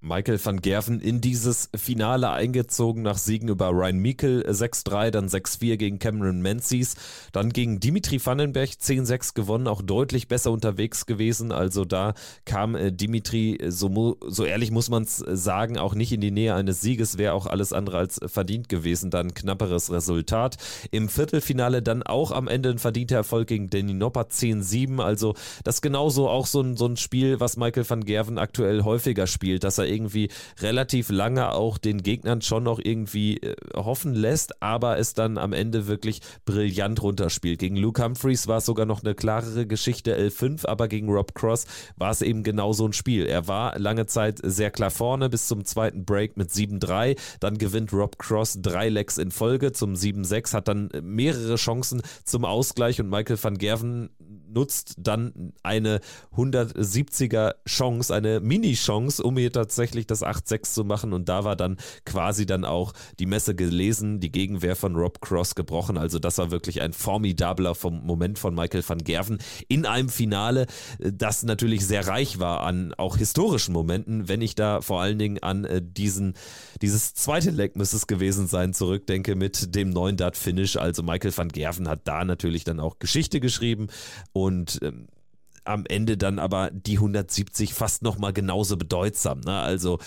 Michael 0.02 0.42
van 0.42 0.62
Gerven 0.62 0.98
in 0.98 1.20
dieses 1.20 1.68
Finale 1.76 2.30
eingezogen 2.30 3.02
nach 3.02 3.18
Siegen 3.18 3.50
über 3.50 3.68
Ryan 3.68 4.00
Meikle 4.00 4.48
6-3, 4.50 5.10
dann 5.10 5.28
6-4 5.28 5.76
gegen 5.76 5.98
Cameron 5.98 6.40
Menzies, 6.40 6.94
dann 7.32 7.50
gegen 7.50 7.80
Dimitri 7.80 8.24
Vandenberg 8.24 8.70
10-6 8.70 9.34
gewonnen, 9.34 9.68
auch 9.68 9.82
deutlich 9.82 10.26
besser 10.26 10.52
unterwegs 10.52 11.04
gewesen. 11.04 11.52
Also 11.52 11.84
da 11.84 12.14
kam 12.46 12.76
äh, 12.76 12.92
Dimitri, 12.92 13.58
so, 13.68 14.16
so 14.26 14.44
ehrlich 14.46 14.70
muss 14.70 14.88
man 14.88 15.02
es 15.02 15.18
sagen, 15.18 15.76
auch 15.76 15.94
nicht 15.94 16.12
in 16.12 16.22
die 16.22 16.30
Nähe 16.30 16.54
eines 16.54 16.80
Sieges, 16.80 17.18
wäre 17.18 17.34
auch 17.34 17.46
alles 17.46 17.74
andere 17.74 17.98
als 17.98 18.20
verdient 18.24 18.70
gewesen. 18.70 19.10
Dann 19.10 19.34
knapperes 19.34 19.92
Resultat. 19.92 20.56
Im 20.90 21.10
Viertelfinale 21.10 21.82
dann 21.82 22.02
auch 22.02 22.30
am 22.32 22.48
Ende 22.48 22.70
ein 22.70 22.78
verdienter 22.78 23.16
Erfolg 23.16 23.48
gegen 23.48 23.68
Danny 23.68 23.92
Nopper 23.92 24.22
10-7. 24.22 25.02
Also 25.02 25.34
das 25.62 25.82
genauso 25.82 26.30
auch 26.30 26.46
so 26.46 26.62
ein, 26.62 26.78
so 26.78 26.86
ein 26.86 26.96
Spiel, 26.96 27.38
was 27.38 27.58
Michael 27.58 27.88
van 27.88 28.04
Gerven 28.04 28.38
aktuell 28.38 28.82
häufiger 28.82 29.26
spielt, 29.26 29.62
dass 29.62 29.76
er 29.76 29.89
irgendwie 29.90 30.28
relativ 30.60 31.10
lange 31.10 31.52
auch 31.52 31.78
den 31.78 32.02
Gegnern 32.02 32.42
schon 32.42 32.64
noch 32.64 32.80
irgendwie 32.82 33.38
äh, 33.38 33.56
hoffen 33.76 34.14
lässt, 34.14 34.62
aber 34.62 34.98
es 34.98 35.14
dann 35.14 35.38
am 35.38 35.52
Ende 35.52 35.86
wirklich 35.86 36.20
brillant 36.44 37.02
runterspielt. 37.02 37.58
Gegen 37.58 37.76
Luke 37.76 38.02
Humphreys 38.02 38.46
war 38.46 38.58
es 38.58 38.66
sogar 38.66 38.86
noch 38.86 39.02
eine 39.02 39.14
klarere 39.14 39.66
Geschichte 39.66 40.16
11-5, 40.16 40.66
aber 40.66 40.88
gegen 40.88 41.08
Rob 41.08 41.34
Cross 41.34 41.66
war 41.96 42.10
es 42.10 42.22
eben 42.22 42.42
genau 42.42 42.72
so 42.72 42.86
ein 42.86 42.92
Spiel. 42.92 43.26
Er 43.26 43.48
war 43.48 43.78
lange 43.78 44.06
Zeit 44.06 44.38
sehr 44.42 44.70
klar 44.70 44.90
vorne 44.90 45.28
bis 45.28 45.46
zum 45.46 45.64
zweiten 45.64 46.04
Break 46.04 46.36
mit 46.36 46.50
7-3, 46.50 47.18
dann 47.40 47.58
gewinnt 47.58 47.92
Rob 47.92 48.18
Cross 48.18 48.58
drei 48.62 48.88
Legs 48.88 49.18
in 49.18 49.30
Folge 49.30 49.72
zum 49.72 49.94
7-6, 49.94 50.54
hat 50.54 50.68
dann 50.68 50.90
mehrere 51.02 51.56
Chancen 51.56 52.02
zum 52.24 52.44
Ausgleich 52.44 53.00
und 53.00 53.08
Michael 53.08 53.42
van 53.42 53.58
Gerven 53.58 54.10
nutzt 54.52 54.94
dann 54.98 55.52
eine 55.62 56.00
170er 56.36 57.54
Chance, 57.66 58.14
eine 58.14 58.40
Mini-Chance, 58.40 59.22
um 59.22 59.36
hier 59.36 59.52
tatsächlich 59.52 60.06
das 60.06 60.22
8-6 60.22 60.74
zu 60.74 60.84
machen. 60.84 61.12
Und 61.12 61.28
da 61.28 61.44
war 61.44 61.56
dann 61.56 61.76
quasi 62.04 62.46
dann 62.46 62.64
auch 62.64 62.92
die 63.18 63.26
Messe 63.26 63.54
gelesen, 63.54 64.20
die 64.20 64.32
Gegenwehr 64.32 64.76
von 64.76 64.96
Rob 64.96 65.20
Cross 65.20 65.54
gebrochen. 65.54 65.96
Also 65.96 66.18
das 66.18 66.38
war 66.38 66.50
wirklich 66.50 66.82
ein 66.82 66.92
formidabler 66.92 67.74
Moment 67.82 68.38
von 68.38 68.54
Michael 68.54 68.84
van 68.86 68.98
Gerven 68.98 69.38
in 69.68 69.86
einem 69.86 70.08
Finale, 70.08 70.66
das 70.98 71.42
natürlich 71.42 71.86
sehr 71.86 72.06
reich 72.06 72.38
war 72.38 72.60
an 72.60 72.94
auch 72.94 73.16
historischen 73.16 73.72
Momenten, 73.72 74.28
wenn 74.28 74.42
ich 74.42 74.54
da 74.54 74.80
vor 74.80 75.00
allen 75.00 75.18
Dingen 75.18 75.38
an 75.42 75.64
äh, 75.64 75.80
diesen, 75.82 76.34
dieses 76.82 77.14
zweite 77.14 77.50
Leg 77.50 77.76
müsste 77.76 77.96
es 77.96 78.06
gewesen 78.06 78.46
sein, 78.46 78.74
zurückdenke 78.74 79.36
mit 79.36 79.74
dem 79.74 79.90
neuen 79.90 80.16
Dart-Finish. 80.16 80.76
Also 80.76 81.02
Michael 81.02 81.36
van 81.36 81.48
Gerven 81.48 81.88
hat 81.88 82.00
da 82.04 82.24
natürlich 82.24 82.64
dann 82.64 82.80
auch 82.80 82.98
Geschichte 82.98 83.40
geschrieben 83.40 83.88
ähm, 84.48 85.08
am 85.64 85.84
Ende 85.86 86.16
dann 86.16 86.38
aber 86.38 86.70
die 86.70 86.96
170 86.96 87.74
fast 87.74 88.02
nochmal 88.02 88.32
genauso 88.32 88.76
bedeutsam. 88.76 89.40
Ne? 89.40 89.52
Also 89.52 89.98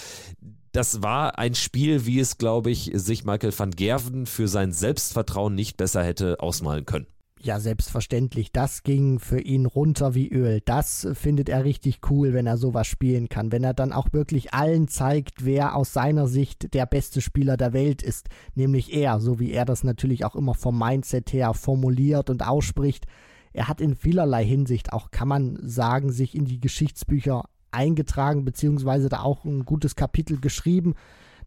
das 0.71 1.03
war 1.03 1.37
ein 1.37 1.53
Spiel, 1.53 2.05
wie 2.05 2.19
es, 2.19 2.37
glaube 2.37 2.71
ich, 2.71 2.91
sich 2.95 3.23
Michael 3.25 3.57
van 3.57 3.71
Gerven 3.71 4.25
für 4.25 4.47
sein 4.47 4.71
Selbstvertrauen 4.71 5.53
nicht 5.53 5.77
besser 5.77 6.03
hätte 6.03 6.39
ausmalen 6.39 6.85
können. 6.85 7.07
Ja, 7.39 7.59
selbstverständlich. 7.59 8.53
Das 8.53 8.83
ging 8.83 9.19
für 9.19 9.39
ihn 9.39 9.65
runter 9.65 10.15
wie 10.15 10.29
Öl. 10.29 10.61
Das 10.63 11.05
findet 11.11 11.49
er 11.49 11.65
richtig 11.65 11.99
cool, 12.09 12.33
wenn 12.33 12.47
er 12.47 12.55
sowas 12.55 12.87
spielen 12.87 13.27
kann. 13.27 13.51
Wenn 13.51 13.65
er 13.65 13.73
dann 13.73 13.91
auch 13.91 14.13
wirklich 14.13 14.53
allen 14.53 14.87
zeigt, 14.87 15.43
wer 15.43 15.75
aus 15.75 15.91
seiner 15.91 16.27
Sicht 16.27 16.73
der 16.73 16.85
beste 16.85 17.19
Spieler 17.19 17.57
der 17.57 17.73
Welt 17.73 18.01
ist. 18.01 18.29
Nämlich 18.55 18.93
er, 18.93 19.19
so 19.19 19.41
wie 19.41 19.51
er 19.51 19.65
das 19.65 19.83
natürlich 19.83 20.23
auch 20.23 20.35
immer 20.35 20.53
vom 20.53 20.79
Mindset 20.79 21.33
her 21.33 21.53
formuliert 21.53 22.29
und 22.29 22.47
ausspricht 22.47 23.07
er 23.53 23.67
hat 23.67 23.81
in 23.81 23.95
vielerlei 23.95 24.45
Hinsicht 24.45 24.93
auch, 24.93 25.11
kann 25.11 25.27
man 25.27 25.57
sagen, 25.61 26.11
sich 26.11 26.35
in 26.35 26.45
die 26.45 26.59
Geschichtsbücher 26.59 27.45
eingetragen, 27.71 28.45
beziehungsweise 28.45 29.09
da 29.09 29.21
auch 29.21 29.45
ein 29.45 29.65
gutes 29.65 29.95
Kapitel 29.95 30.39
geschrieben. 30.39 30.95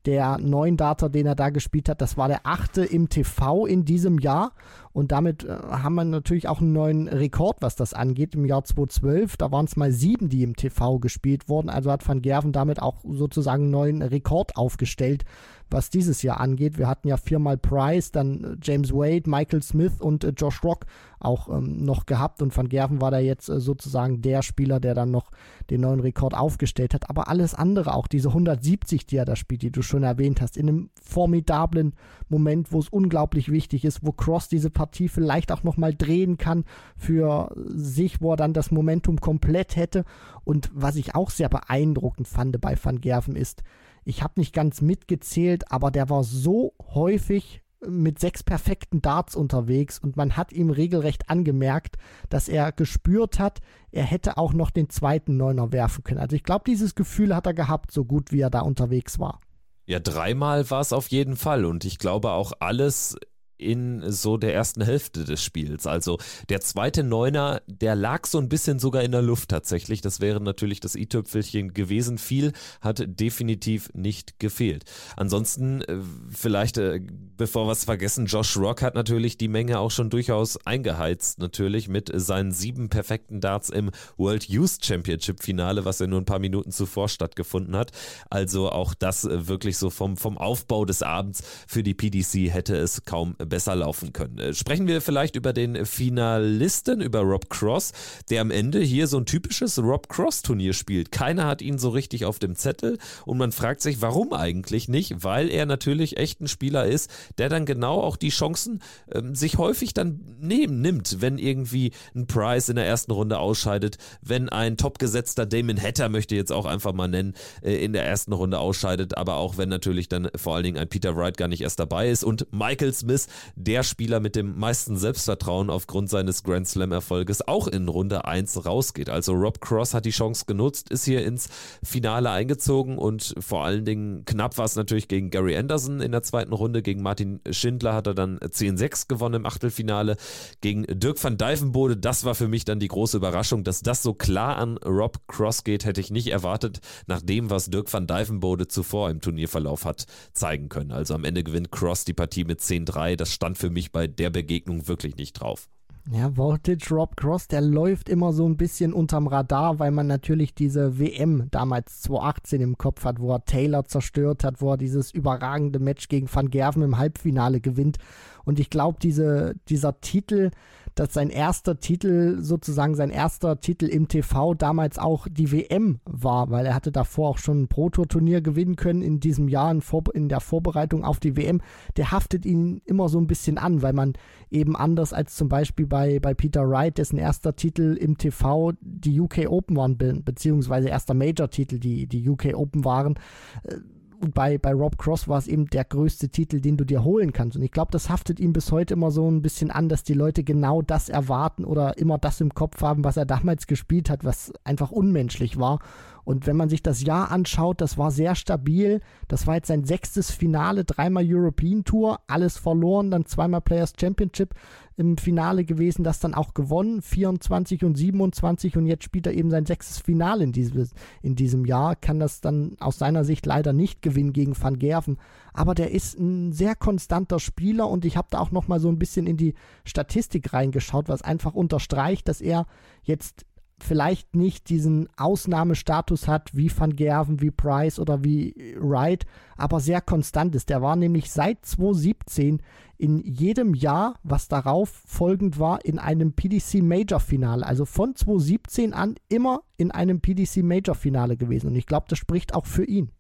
Der 0.05 0.39
neuen 0.39 0.77
Data, 0.77 1.09
den 1.09 1.27
er 1.27 1.35
da 1.35 1.51
gespielt 1.51 1.89
hat, 1.89 2.01
das 2.01 2.17
war 2.17 2.29
der 2.29 2.43
achte 2.45 2.85
im 2.85 3.09
TV 3.09 3.67
in 3.67 3.85
diesem 3.85 4.21
Jahr. 4.21 4.53
Und 4.93 5.11
damit 5.11 5.43
äh, 5.43 5.49
haben 5.49 5.97
wir 5.97 6.05
natürlich 6.05 6.47
auch 6.47 6.61
einen 6.61 6.73
neuen 6.73 7.09
Rekord, 7.09 7.57
was 7.61 7.75
das 7.75 7.93
angeht. 7.93 8.37
Im 8.37 8.45
Jahr 8.45 8.63
2012, 8.63 9.37
da 9.37 9.51
waren 9.51 9.65
es 9.65 9.75
mal 9.75 9.91
sieben, 9.91 10.29
die 10.29 10.45
im 10.45 10.55
TV 10.55 11.01
gespielt 11.01 11.49
wurden. 11.49 11.71
Also 11.71 11.91
hat 11.91 12.07
Van 12.07 12.23
Gerven 12.23 12.53
damit 12.53 12.81
auch 12.81 12.99
sozusagen 13.05 13.65
einen 13.65 13.73
neuen 13.73 14.03
Rekord 14.03 14.57
aufgestellt 14.57 15.25
was 15.71 15.91
dieses 15.91 16.23
Jahr 16.23 16.41
angeht. 16.41 16.79
Wir 16.79 16.89
hatten 16.89 17.09
ja 17.09 17.17
viermal 17.17 17.57
Price, 17.57 18.13
dann 18.13 18.45
äh, 18.45 18.57
James 18.63 18.93
Wade, 18.93 19.29
Michael 19.29 19.63
Smith 19.63 20.01
und 20.01 20.25
äh, 20.25 20.33
Josh 20.37 20.63
Rock 20.63 20.87
auch 21.19 21.49
ähm, 21.49 21.85
noch 21.85 22.07
gehabt 22.07 22.43
und 22.43 22.57
Van 22.57 22.69
Gerven 22.69 23.01
war 23.01 23.11
da 23.11 23.19
jetzt 23.19 23.49
äh, 23.49 23.61
sozusagen 23.61 24.23
der 24.23 24.43
Spieler, 24.43 24.81
der 24.81 24.95
dann 24.95 25.11
noch 25.11 25.31
den 25.71 25.81
neuen 25.81 26.01
Rekord 26.01 26.35
aufgestellt 26.35 26.95
hat. 26.95 27.09
Aber 27.11 27.29
alles 27.29 27.55
andere, 27.55 27.95
auch 27.95 28.07
diese 28.07 28.29
170, 28.29 29.07
die 29.07 29.17
er 29.17 29.25
da 29.25 29.37
spielt, 29.37 29.63
die 29.63 29.71
du 29.71 29.83
schon 29.83 30.03
erwähnt 30.03 30.41
hast, 30.41 30.57
in 30.57 30.69
einem 30.69 30.91
formidablen 31.01 31.95
Moment, 32.29 32.73
wo 32.73 32.79
es 32.79 32.89
unglaublich 32.89 33.51
wichtig 33.51 33.85
ist, 33.85 34.05
wo 34.05 34.13
Cross 34.13 34.49
diese 34.49 34.71
Partie 34.71 35.09
vielleicht 35.09 35.53
auch 35.53 35.63
nochmal 35.63 35.95
drehen 35.95 36.39
kann 36.39 36.65
für 36.97 37.53
sich, 37.57 38.21
wo 38.21 38.33
er 38.33 38.37
dann 38.37 38.53
das 38.53 38.71
Momentum 38.71 39.21
komplett 39.21 39.77
hätte. 39.77 40.05
Und 40.45 40.71
was 40.75 40.97
ich 40.97 41.15
auch 41.15 41.31
sehr 41.31 41.49
beeindruckend 41.49 42.29
fand 42.29 42.61
bei 42.61 42.77
Van 42.81 43.01
Gerven 43.01 43.37
ist, 43.37 43.63
ich 44.05 44.23
habe 44.23 44.35
nicht 44.37 44.55
ganz 44.55 44.83
mitgezählt, 44.83 45.73
aber 45.73 45.91
der 45.91 46.09
war 46.09 46.23
so 46.23 46.75
häufig 46.95 47.63
mit 47.87 48.19
sechs 48.19 48.43
perfekten 48.43 49.03
Darts 49.03 49.37
unterwegs 49.37 49.99
und 49.99 50.17
man 50.17 50.37
hat 50.37 50.53
ihm 50.53 50.71
regelrecht 50.71 51.29
angemerkt, 51.29 51.97
dass 52.29 52.49
er 52.49 52.73
gespürt 52.73 53.39
hat, 53.39 53.61
er 53.91 54.05
hätte 54.05 54.39
auch 54.39 54.53
noch 54.53 54.71
den 54.71 54.89
zweiten 54.89 55.37
Neuner 55.37 55.73
werfen 55.73 56.05
können. 56.05 56.21
Also 56.21 56.37
ich 56.37 56.43
glaube, 56.43 56.65
dieses 56.67 56.95
Gefühl 56.95 57.35
hat 57.35 57.47
er 57.47 57.55
gehabt, 57.55 57.91
so 57.91 58.05
gut 58.05 58.33
wie 58.33 58.41
er 58.41 58.51
da 58.51 58.61
unterwegs 58.61 59.19
war. 59.19 59.41
Ja, 59.87 60.01
dreimal 60.01 60.69
war 60.71 60.81
es 60.81 60.93
auf 60.93 61.09
jeden 61.09 61.37
Fall 61.37 61.65
und 61.65 61.85
ich 61.85 61.99
glaube 61.99 62.33
auch 62.33 62.53
alles 62.59 63.17
in 63.59 64.11
so 64.11 64.37
der 64.37 64.55
ersten 64.55 64.83
Hälfte 64.83 65.25
des 65.25 65.43
Spiels. 65.43 65.87
Also 65.87 66.19
der 66.49 66.61
zweite 66.61 67.03
Neuner, 67.03 67.63
der 67.67 67.95
lag 67.95 68.27
so 68.27 68.39
ein 68.39 68.49
bisschen 68.49 68.79
sogar 68.79 69.03
in 69.03 69.13
der 69.13 69.23
Luft 69.23 69.49
tatsächlich. 69.49 70.01
Das 70.01 70.21
wäre 70.21 70.41
natürlich 70.41 70.81
das 70.81 70.95
i-Tüpfelchen 70.95 71.75
gewesen. 71.75 72.19
Viel 72.19 72.53
hat 72.81 73.03
definitiv 73.07 73.91
nicht 73.95 74.39
gefehlt. 74.39 74.85
Ansonsten, 75.17 75.83
äh, 75.83 75.99
vielleicht, 76.31 76.79
äh, 76.79 77.01
bevor 77.37 77.67
wir 77.67 77.73
es 77.73 77.85
vergessen, 77.85 78.27
Josh 78.27 78.57
Rock 78.57 78.83
hat 78.83 78.95
natürlich 78.95 79.37
die 79.39 79.49
Menge 79.49 79.79
auch 79.79 79.91
schon 79.91 80.11
durchaus 80.11 80.59
eingeheizt, 80.67 81.39
natürlich 81.39 81.89
mit 81.89 82.11
seinen 82.15 82.53
sieben 82.53 82.89
perfekten 82.89 83.41
Darts 83.41 83.71
im 83.71 83.91
World 84.17 84.49
Youth 84.49 84.85
Championship 84.85 85.43
Finale, 85.43 85.85
was 85.85 85.99
ja 85.99 86.07
nur 86.07 86.21
ein 86.21 86.25
paar 86.25 86.39
Minuten 86.39 86.73
zuvor 86.73 87.09
stattgefunden 87.09 87.77
hat. 87.77 87.93
Also 88.31 88.71
auch 88.71 88.95
das 88.95 89.25
äh, 89.25 89.49
wirklich 89.49 89.79
so 89.79 89.91
vom, 89.91 90.17
vom 90.17 90.39
Aufbau 90.39 90.85
des 90.85 91.03
Abends 91.03 91.43
für 91.67 91.83
die 91.83 91.95
PDC 91.95 92.53
hätte 92.53 92.77
es 92.77 93.05
kaum 93.05 93.37
besser 93.47 93.75
laufen 93.77 94.13
können. 94.13 94.39
Äh, 94.39 94.55
sprechen 94.55 94.87
wir 94.87 95.01
vielleicht 95.01 95.37
über 95.37 95.53
den 95.53 95.87
Finalisten, 95.87 97.01
über 97.01 97.21
Rob 97.21 97.49
Cross, 97.51 97.93
der 98.31 98.41
am 98.41 98.51
Ende 98.51 98.81
hier 98.81 99.07
so 99.07 99.19
ein 99.19 99.27
typisches 99.27 99.79
Rob 99.79 100.09
Cross-Turnier 100.09 100.73
spielt. 100.73 101.13
Keiner 101.13 101.47
hat 101.47 101.63
ihn 101.63 101.79
so 101.79 101.91
richtig 101.91 102.25
auf 102.25 102.39
dem 102.39 102.57
Zettel 102.57 102.99
und 103.25 103.39
man 103.39 103.53
fragt 103.53 103.81
sich, 103.81 104.03
warum 104.03 104.33
eigentlich 104.33 104.89
nicht? 104.89 105.25
Weil 105.25 105.51
er 105.51 105.67
natürlich 105.67 106.17
echt 106.17 106.41
ein 106.41 106.49
Spieler 106.49 106.87
ist, 106.87 107.11
der 107.39 107.49
dann 107.49 107.67
genau 107.67 108.01
auch 108.01 108.17
die 108.17 108.31
Chancen 108.31 108.83
ähm, 109.13 109.35
sich 109.35 109.59
häufig 109.59 109.95
dann 109.95 110.21
nehmen, 110.41 110.81
nimmt, 110.81 111.21
wenn 111.21 111.39
irgendwie 111.39 111.93
ein 112.15 112.27
Price 112.27 112.69
in 112.69 112.77
der 112.77 112.87
ersten 112.87 113.13
Runde 113.13 113.39
ausscheidet, 113.39 113.99
wenn 114.23 114.49
ein 114.49 114.77
topgesetzter 114.77 115.47
Damon 115.47 115.81
Hatter, 115.81 116.09
möchte 116.09 116.35
ich 116.35 116.39
jetzt 116.39 116.53
auch 116.53 116.67
einfach 116.67 116.93
mal 116.93 117.09
nennen, 117.09 117.35
äh, 117.63 117.85
in 117.85 117.93
der 117.93 118.05
ersten 118.05 118.33
Runde 118.33 118.59
ausscheidet, 118.59 119.17
aber 119.17 119.37
auch 119.37 119.57
wenn 119.57 119.69
natürlich 119.69 120.09
dann 120.09 120.29
vor 120.37 120.55
allen 120.55 120.65
Dingen 120.65 120.79
ein 120.79 120.89
Peter 120.89 121.17
Wright 121.17 121.37
gar 121.37 121.49
nicht 121.49 121.61
erst 121.61 121.79
dabei 121.79 122.11
ist 122.11 122.25
und 122.25 122.47
Michael 122.53 122.93
Smith 122.93 123.27
der 123.55 123.83
Spieler 123.83 124.21
mit 124.21 124.37
dem 124.37 124.59
meisten 124.59 124.97
Selbstvertrauen 124.97 125.71
aufgrund 125.71 126.11
seines 126.11 126.43
Grand 126.43 126.67
Slam-Erfolges 126.69 127.47
auch 127.47 127.69
in 127.69 127.89
Runde 127.89 128.25
1 128.25 128.67
rausgeht. 128.67 129.09
Also 129.09 129.33
Rob 129.33 129.61
Cross 129.61 129.95
hat 129.95 130.05
die 130.05 130.11
Chance 130.11 130.45
genutzt, 130.47 130.91
ist 130.91 131.05
hier 131.05 131.25
ins 131.25 131.49
Finale 131.83 132.31
eingezogen 132.31 132.99
und 132.99 133.35
vor 133.39 133.65
allen 133.65 133.85
Dingen 133.85 134.25
knapp 134.25 134.59
war 134.59 134.65
es 134.65 134.77
natürlich 134.77 135.09
gegen 135.09 135.31
Gary 135.31 135.57
Anderson 135.57 136.01
in 136.01 136.13
der 136.13 136.23
zweiten 136.23 136.53
Runde. 136.53 136.83
Gegen 136.83 137.03
Martin 137.03 137.41
Schindler 137.51 137.95
hat 137.95 138.07
er 138.07 138.15
dann 138.15 138.39
10-6 138.39 139.09
gewonnen 139.09 139.37
im 139.37 139.47
Achtelfinale. 139.47 140.17
Gegen 140.61 140.85
Dirk 140.89 141.23
van 141.23 141.37
Dijvenbode, 141.37 141.97
das 141.97 142.25
war 142.25 142.35
für 142.35 142.49
mich 142.49 142.65
dann 142.65 142.81
die 142.81 142.89
große 142.89 143.17
Überraschung, 143.17 143.65
dass 143.65 143.81
das 143.81 144.03
so 144.03 144.15
klar 144.15 144.57
an 144.57 144.79
Rob 144.79 145.27
Cross 145.29 145.65
geht, 145.65 145.85
hätte 145.85 146.01
ich 146.01 146.11
nicht 146.11 146.29
erwartet, 146.29 146.81
nach 147.07 147.21
dem, 147.23 147.51
was 147.51 147.71
Dirk 147.71 147.93
van 147.93 148.07
Dijvenbode 148.07 148.69
zuvor 148.69 149.11
im 149.11 149.21
Turnierverlauf 149.21 149.85
hat 149.85 150.07
zeigen 150.33 150.69
können. 150.69 150.93
Also 150.93 151.15
am 151.15 151.25
Ende 151.25 151.45
gewinnt 151.45 151.73
Cross 151.73 152.05
die 152.05 152.13
Partie 152.13 152.45
mit 152.45 152.61
10-3 152.61 153.17
das 153.27 153.33
stand 153.33 153.59
für 153.59 153.71
mich 153.71 153.91
bei 153.91 154.07
der 154.07 154.31
Begegnung 154.31 154.87
wirklich 154.87 155.17
nicht 155.17 155.33
drauf. 155.33 155.69
Ja, 156.13 156.37
Voltage 156.37 156.95
Rob 156.95 157.17
Cross, 157.17 157.49
der 157.49 157.61
läuft 157.61 158.09
immer 158.09 158.33
so 158.33 158.49
ein 158.49 158.57
bisschen 158.57 158.93
unterm 158.93 159.27
Radar, 159.27 159.81
weil 159.81 159.91
man 159.91 160.07
natürlich 160.07 160.55
diese 160.55 161.01
WM 161.01 161.49
damals 161.51 162.03
2018 162.03 162.61
im 162.61 162.79
Kopf 162.79 163.05
hat, 163.05 163.19
wo 163.19 163.33
er 163.33 163.45
Taylor 163.45 163.85
zerstört 163.87 164.45
hat, 164.45 164.61
wo 164.61 164.71
er 164.71 164.77
dieses 164.77 165.11
überragende 165.11 165.81
Match 165.81 166.07
gegen 166.07 166.33
Van 166.33 166.49
Gerven 166.49 166.83
im 166.83 166.97
Halbfinale 166.97 167.61
gewinnt. 167.61 167.99
Und 168.45 168.61
ich 168.61 168.71
glaube, 168.71 168.99
diese, 169.03 169.57
dieser 169.69 170.01
Titel, 170.01 170.53
dass 170.97 171.13
sein 171.13 171.29
erster 171.29 171.79
Titel, 171.79 172.39
sozusagen 172.41 172.95
sein 172.95 173.11
erster 173.11 173.61
Titel 173.61 173.85
im 173.85 174.09
TV 174.09 174.55
damals 174.55 174.99
auch 174.99 175.29
die 175.31 175.53
WM 175.53 176.01
war, 176.07 176.51
weil 176.51 176.65
er 176.65 176.75
hatte 176.75 176.91
davor 176.91 177.29
auch 177.31 177.39
schon 177.39 177.63
ein 177.63 177.69
Pro-Tour-Turnier 177.69 178.41
gewinnen 178.41 178.77
können 178.77 179.03
in 179.03 179.21
diesem 179.21 179.47
Jahr 179.47 179.71
in, 179.71 179.83
Vor 179.83 180.03
in 180.15 180.29
der 180.31 180.41
Vorbereitung 180.41 181.05
auf 181.05 181.21
die 181.21 181.37
WM. 181.37 181.61
Der 181.99 182.13
haftet 182.13 182.47
ihn 182.47 182.81
immer 182.87 183.11
so 183.11 183.19
ein 183.19 183.27
bisschen 183.27 183.59
an, 183.59 183.83
weil 183.83 183.93
man 183.93 184.15
eben 184.51 184.75
anders 184.75 185.13
als 185.13 185.37
zum 185.37 185.49
Beispiel 185.49 185.87
bei, 185.87 186.19
bei 186.19 186.33
Peter 186.33 186.67
Wright, 186.69 186.97
dessen 186.97 187.19
erster 187.19 187.55
Titel 187.55 187.97
im 188.01 188.17
TV 188.17 188.73
die 188.81 189.21
UK 189.21 189.47
Open 189.49 189.77
waren, 189.77 189.99
be 189.99 190.15
beziehungsweise 190.25 190.89
erster 190.89 191.15
Major-Titel 191.15 191.79
die, 191.79 192.07
die 192.07 192.27
UK 192.27 192.55
Open 192.55 192.87
waren, 192.87 193.17
äh, 193.65 193.77
und 194.21 194.35
bei, 194.35 194.59
bei 194.59 194.73
Rob 194.73 194.99
Cross 194.99 195.29
war 195.29 195.39
es 195.39 195.47
eben 195.47 195.67
der 195.67 195.85
größte 195.85 196.29
Titel, 196.29 196.61
den 196.61 196.77
du 196.77 196.85
dir 196.85 197.05
holen 197.05 197.33
kannst. 197.33 197.57
Und 197.57 197.63
ich 197.63 197.71
glaube, 197.71 197.93
das 197.93 198.09
haftet 198.09 198.41
ihm 198.41 198.53
bis 198.53 198.73
heute 198.73 198.95
immer 198.95 199.11
so 199.11 199.31
ein 199.31 199.43
bisschen 199.43 199.71
an, 199.71 199.89
dass 199.89 200.03
die 200.03 200.15
Leute 200.15 200.45
genau 200.45 200.83
das 200.83 201.09
erwarten 201.09 201.65
oder 201.65 201.99
immer 201.99 202.19
das 202.19 202.41
im 202.41 202.55
Kopf 202.55 202.83
haben, 202.83 203.05
was 203.05 203.17
er 203.17 203.27
damals 203.27 203.67
gespielt 203.67 204.11
hat, 204.11 204.25
was 204.25 204.53
einfach 204.65 204.91
unmenschlich 204.91 205.59
war. 205.59 205.81
Und 206.25 206.49
wenn 206.49 206.57
man 206.57 206.69
sich 206.69 206.83
das 206.83 207.05
Jahr 207.05 207.31
anschaut, 207.31 207.81
das 207.81 207.99
war 207.99 208.11
sehr 208.11 208.35
stabil. 208.35 209.01
Das 209.29 209.47
war 209.47 209.55
jetzt 209.55 209.69
sein 209.69 209.85
sechstes 209.85 210.33
Finale, 210.33 210.85
dreimal 210.85 211.25
European 211.25 211.85
Tour, 211.85 212.19
alles 212.27 212.59
verloren, 212.59 213.13
dann 213.13 213.27
zweimal 213.27 213.61
Players 213.61 213.93
Championship 213.99 214.55
im 214.97 215.19
Finale 215.19 215.65
gewesen, 215.65 216.05
das 216.05 216.21
dann 216.21 216.35
auch 216.35 216.55
gewonnen, 216.55 217.03
24 217.03 217.85
und 217.85 217.97
27 217.97 218.77
und 218.77 218.87
jetzt 218.87 219.05
spielt 219.05 219.27
er 219.27 219.35
eben 219.35 219.51
sein 219.51 219.67
sechstes 219.67 219.99
Finale 219.99 220.45
in, 220.45 220.53
dieses, 220.53 220.93
in 221.23 221.37
diesem 221.37 221.67
Jahr, 221.67 221.97
kann 221.97 222.19
das 222.19 222.41
dann 222.41 222.77
aus 222.81 222.99
seiner 222.99 223.25
Sicht 223.25 223.45
leider 223.45 223.73
nicht 223.73 224.01
gewinnen 224.01 224.33
gegen 224.33 224.61
Van 224.61 224.79
Gerven, 224.79 225.19
aber 225.53 225.75
der 225.75 225.91
ist 225.91 226.19
ein 226.19 226.53
sehr 226.53 226.75
konstanter 226.75 227.39
Spieler 227.39 227.89
und 227.89 228.05
ich 228.05 228.17
habe 228.17 228.29
da 228.31 228.39
auch 228.39 228.53
nochmal 228.53 228.81
so 228.81 228.89
ein 228.89 228.99
bisschen 228.99 229.27
in 229.27 229.37
die 229.37 229.55
Statistik 229.85 230.53
reingeschaut, 230.53 231.09
was 231.09 231.23
einfach 231.23 231.55
unterstreicht, 231.55 232.29
dass 232.29 232.41
er 232.41 232.67
jetzt 233.03 233.45
vielleicht 233.79 234.35
nicht 234.35 234.69
diesen 234.69 235.09
Ausnahmestatus 235.17 236.29
hat 236.29 236.57
wie 236.57 236.71
Van 236.75 236.97
Gerven, 236.97 237.41
wie 237.41 237.51
Price 237.51 237.99
oder 237.99 238.25
wie 238.25 238.77
Wright, 238.81 239.27
aber 239.57 239.81
sehr 239.81 240.01
konstant 240.01 240.55
ist. 240.55 240.71
Der 240.71 240.83
war 240.83 240.97
nämlich 240.97 241.31
seit 241.31 241.65
2017 241.65 242.63
in 242.99 243.19
jedem 243.23 243.75
Jahr, 243.75 244.15
was 244.23 244.49
darauf 244.49 244.89
folgend 244.89 245.59
war, 245.59 245.85
in 245.85 245.99
einem 245.99 246.33
PDC 246.33 246.83
Major 246.83 247.21
Finale. 247.21 247.67
Also 247.67 247.85
von 247.85 248.15
2017 248.15 248.95
an 248.95 249.17
immer 249.29 249.61
in 249.77 249.91
einem 249.91 250.21
PDC 250.21 250.63
Major 250.63 250.95
Finale 250.95 251.37
gewesen. 251.37 251.69
Und 251.69 251.77
ich 251.77 251.87
glaube, 251.87 252.07
das 252.09 252.19
spricht 252.19 252.55
auch 252.55 252.67
für 252.67 252.85
ihn. 252.85 253.11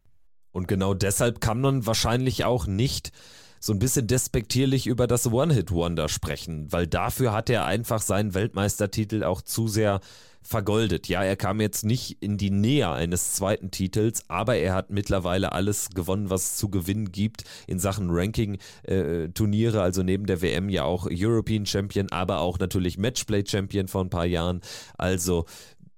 Und 0.53 0.69
genau 0.69 0.95
deshalb 0.95 1.43
kann 1.43 1.61
man 1.61 1.85
wahrscheinlich 1.85 2.47
auch 2.47 2.67
nicht 2.67 3.13
so 3.61 3.73
ein 3.73 3.79
bisschen 3.79 4.07
despektierlich 4.07 4.87
über 4.87 5.07
das 5.07 5.31
One-Hit-Wonder 5.31 6.09
sprechen, 6.09 6.73
weil 6.73 6.87
dafür 6.87 7.33
hat 7.33 7.51
er 7.51 7.67
einfach 7.67 8.01
seinen 8.01 8.35
Weltmeistertitel 8.35 9.25
auch 9.25 9.43
zu 9.43 9.69
sehr 9.69 10.01
vergoldet. 10.47 11.09
Ja, 11.09 11.23
er 11.23 11.37
kam 11.37 11.61
jetzt 11.61 11.85
nicht 11.85 12.23
in 12.23 12.38
die 12.38 12.50
Nähe 12.50 12.91
eines 12.91 13.35
zweiten 13.35 13.71
Titels, 13.71 14.23
aber 14.29 14.57
er 14.57 14.75
hat 14.75 14.91
mittlerweile 14.91 15.53
alles 15.53 15.91
gewonnen, 15.91 16.31
was 16.31 16.45
es 16.45 16.57
zu 16.57 16.69
gewinnen 16.69 17.12
gibt 17.12 17.45
in 17.67 17.79
Sachen 17.79 18.09
Ranking-Turniere, 18.11 19.79
äh, 19.79 19.81
also 19.81 20.03
neben 20.03 20.26
der 20.26 20.43
WM 20.43 20.69
ja 20.69 20.85
auch 20.85 21.09
European 21.11 21.67
Champion, 21.67 22.11
aber 22.11 22.41
auch 22.41 22.59
natürlich 22.59 22.99
Matchplay 22.99 23.45
Champion 23.47 23.88
vor 23.88 24.05
ein 24.05 24.11
paar 24.11 24.26
Jahren. 24.26 24.61
Also 24.97 25.47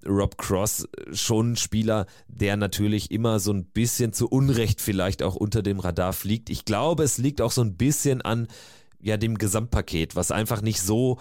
Rob 0.07 0.38
Cross 0.38 0.88
schon 1.12 1.52
ein 1.52 1.57
Spieler, 1.57 2.07
der 2.28 2.57
natürlich 2.57 3.11
immer 3.11 3.40
so 3.40 3.52
ein 3.52 3.64
bisschen 3.64 4.12
zu 4.12 4.28
Unrecht 4.28 4.81
vielleicht 4.81 5.23
auch 5.23 5.35
unter 5.35 5.62
dem 5.62 5.81
Radar 5.81 6.12
fliegt. 6.12 6.50
Ich 6.50 6.64
glaube, 6.64 7.02
es 7.02 7.19
liegt 7.19 7.40
auch 7.40 7.52
so 7.52 7.62
ein 7.62 7.76
bisschen 7.76 8.23
an 8.23 8.49
ja 9.00 9.17
dem 9.17 9.38
Gesamtpaket, 9.38 10.17
was 10.17 10.31
einfach 10.31 10.62
nicht 10.62 10.81
so 10.81 11.19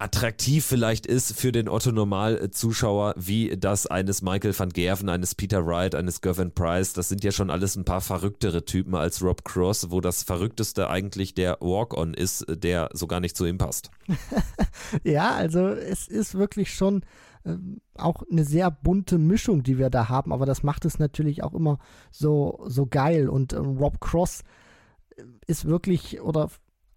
attraktiv 0.00 0.64
vielleicht 0.64 1.06
ist 1.06 1.38
für 1.38 1.52
den 1.52 1.68
Otto-Normal-Zuschauer, 1.68 3.14
wie 3.16 3.56
das 3.56 3.86
eines 3.86 4.22
Michael 4.22 4.58
van 4.58 4.70
Gerven, 4.70 5.08
eines 5.08 5.34
Peter 5.34 5.66
Wright, 5.66 5.94
eines 5.94 6.20
Gervin 6.20 6.52
Price. 6.52 6.94
Das 6.94 7.08
sind 7.08 7.22
ja 7.22 7.32
schon 7.32 7.50
alles 7.50 7.76
ein 7.76 7.84
paar 7.84 8.00
verrücktere 8.00 8.64
Typen 8.64 8.94
als 8.94 9.22
Rob 9.22 9.44
Cross, 9.44 9.90
wo 9.90 10.00
das 10.00 10.22
Verrückteste 10.22 10.88
eigentlich 10.88 11.34
der 11.34 11.58
Walk-On 11.60 12.14
ist, 12.14 12.46
der 12.48 12.88
so 12.94 13.06
gar 13.06 13.20
nicht 13.20 13.36
zu 13.36 13.44
ihm 13.44 13.58
passt. 13.58 13.90
ja, 15.04 15.34
also 15.34 15.68
es 15.68 16.08
ist 16.08 16.34
wirklich 16.34 16.74
schon 16.74 17.02
äh, 17.44 17.56
auch 17.94 18.22
eine 18.30 18.44
sehr 18.44 18.70
bunte 18.70 19.18
Mischung, 19.18 19.62
die 19.62 19.78
wir 19.78 19.90
da 19.90 20.08
haben, 20.08 20.32
aber 20.32 20.46
das 20.46 20.62
macht 20.62 20.86
es 20.86 20.98
natürlich 20.98 21.42
auch 21.42 21.52
immer 21.52 21.78
so, 22.10 22.64
so 22.66 22.86
geil. 22.86 23.28
Und 23.28 23.52
äh, 23.52 23.58
Rob 23.58 24.00
Cross 24.00 24.44
ist 25.46 25.66
wirklich, 25.66 26.20
oder 26.22 26.50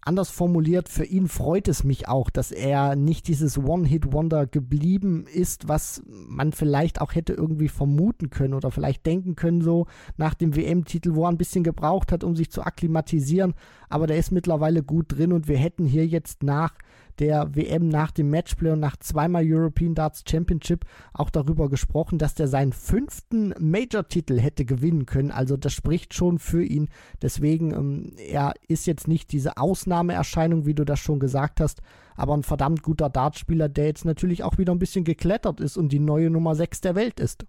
Anders 0.06 0.28
formuliert, 0.28 0.90
für 0.90 1.04
ihn 1.04 1.28
freut 1.28 1.66
es 1.66 1.82
mich 1.82 2.08
auch, 2.08 2.28
dass 2.28 2.52
er 2.52 2.94
nicht 2.94 3.26
dieses 3.26 3.56
One-Hit-Wonder 3.56 4.46
geblieben 4.46 5.24
ist, 5.26 5.66
was 5.66 6.02
man 6.06 6.52
vielleicht 6.52 7.00
auch 7.00 7.14
hätte 7.14 7.32
irgendwie 7.32 7.68
vermuten 7.68 8.28
können 8.28 8.52
oder 8.52 8.70
vielleicht 8.70 9.06
denken 9.06 9.34
können, 9.34 9.62
so 9.62 9.86
nach 10.18 10.34
dem 10.34 10.56
WM-Titel, 10.56 11.14
wo 11.14 11.24
er 11.24 11.30
ein 11.30 11.38
bisschen 11.38 11.64
gebraucht 11.64 12.12
hat, 12.12 12.22
um 12.22 12.36
sich 12.36 12.50
zu 12.50 12.62
akklimatisieren. 12.62 13.54
Aber 13.88 14.06
der 14.06 14.18
ist 14.18 14.30
mittlerweile 14.30 14.82
gut 14.82 15.06
drin 15.16 15.32
und 15.32 15.48
wir 15.48 15.56
hätten 15.56 15.86
hier 15.86 16.06
jetzt 16.06 16.42
nach 16.42 16.74
der 17.18 17.54
WM 17.54 17.88
nach 17.88 18.10
dem 18.10 18.30
Matchplay 18.30 18.70
und 18.70 18.80
nach 18.80 18.96
zweimal 18.96 19.44
European 19.46 19.94
Darts 19.94 20.24
Championship 20.28 20.84
auch 21.12 21.30
darüber 21.30 21.68
gesprochen, 21.68 22.18
dass 22.18 22.34
der 22.34 22.48
seinen 22.48 22.72
fünften 22.72 23.54
Major-Titel 23.58 24.38
hätte 24.38 24.64
gewinnen 24.64 25.06
können. 25.06 25.30
Also 25.30 25.56
das 25.56 25.72
spricht 25.72 26.14
schon 26.14 26.38
für 26.38 26.64
ihn. 26.64 26.88
Deswegen, 27.22 27.72
ähm, 27.72 28.12
er 28.16 28.54
ist 28.68 28.86
jetzt 28.86 29.08
nicht 29.08 29.32
diese 29.32 29.56
Ausnahmeerscheinung, 29.56 30.66
wie 30.66 30.74
du 30.74 30.84
das 30.84 31.00
schon 31.00 31.20
gesagt 31.20 31.60
hast, 31.60 31.80
aber 32.16 32.34
ein 32.34 32.42
verdammt 32.42 32.82
guter 32.82 33.10
Dartspieler, 33.10 33.68
der 33.68 33.86
jetzt 33.86 34.04
natürlich 34.04 34.42
auch 34.42 34.58
wieder 34.58 34.72
ein 34.72 34.78
bisschen 34.78 35.04
geklettert 35.04 35.60
ist 35.60 35.76
und 35.76 35.90
die 35.90 36.00
neue 36.00 36.30
Nummer 36.30 36.54
6 36.54 36.80
der 36.80 36.94
Welt 36.94 37.20
ist. 37.20 37.46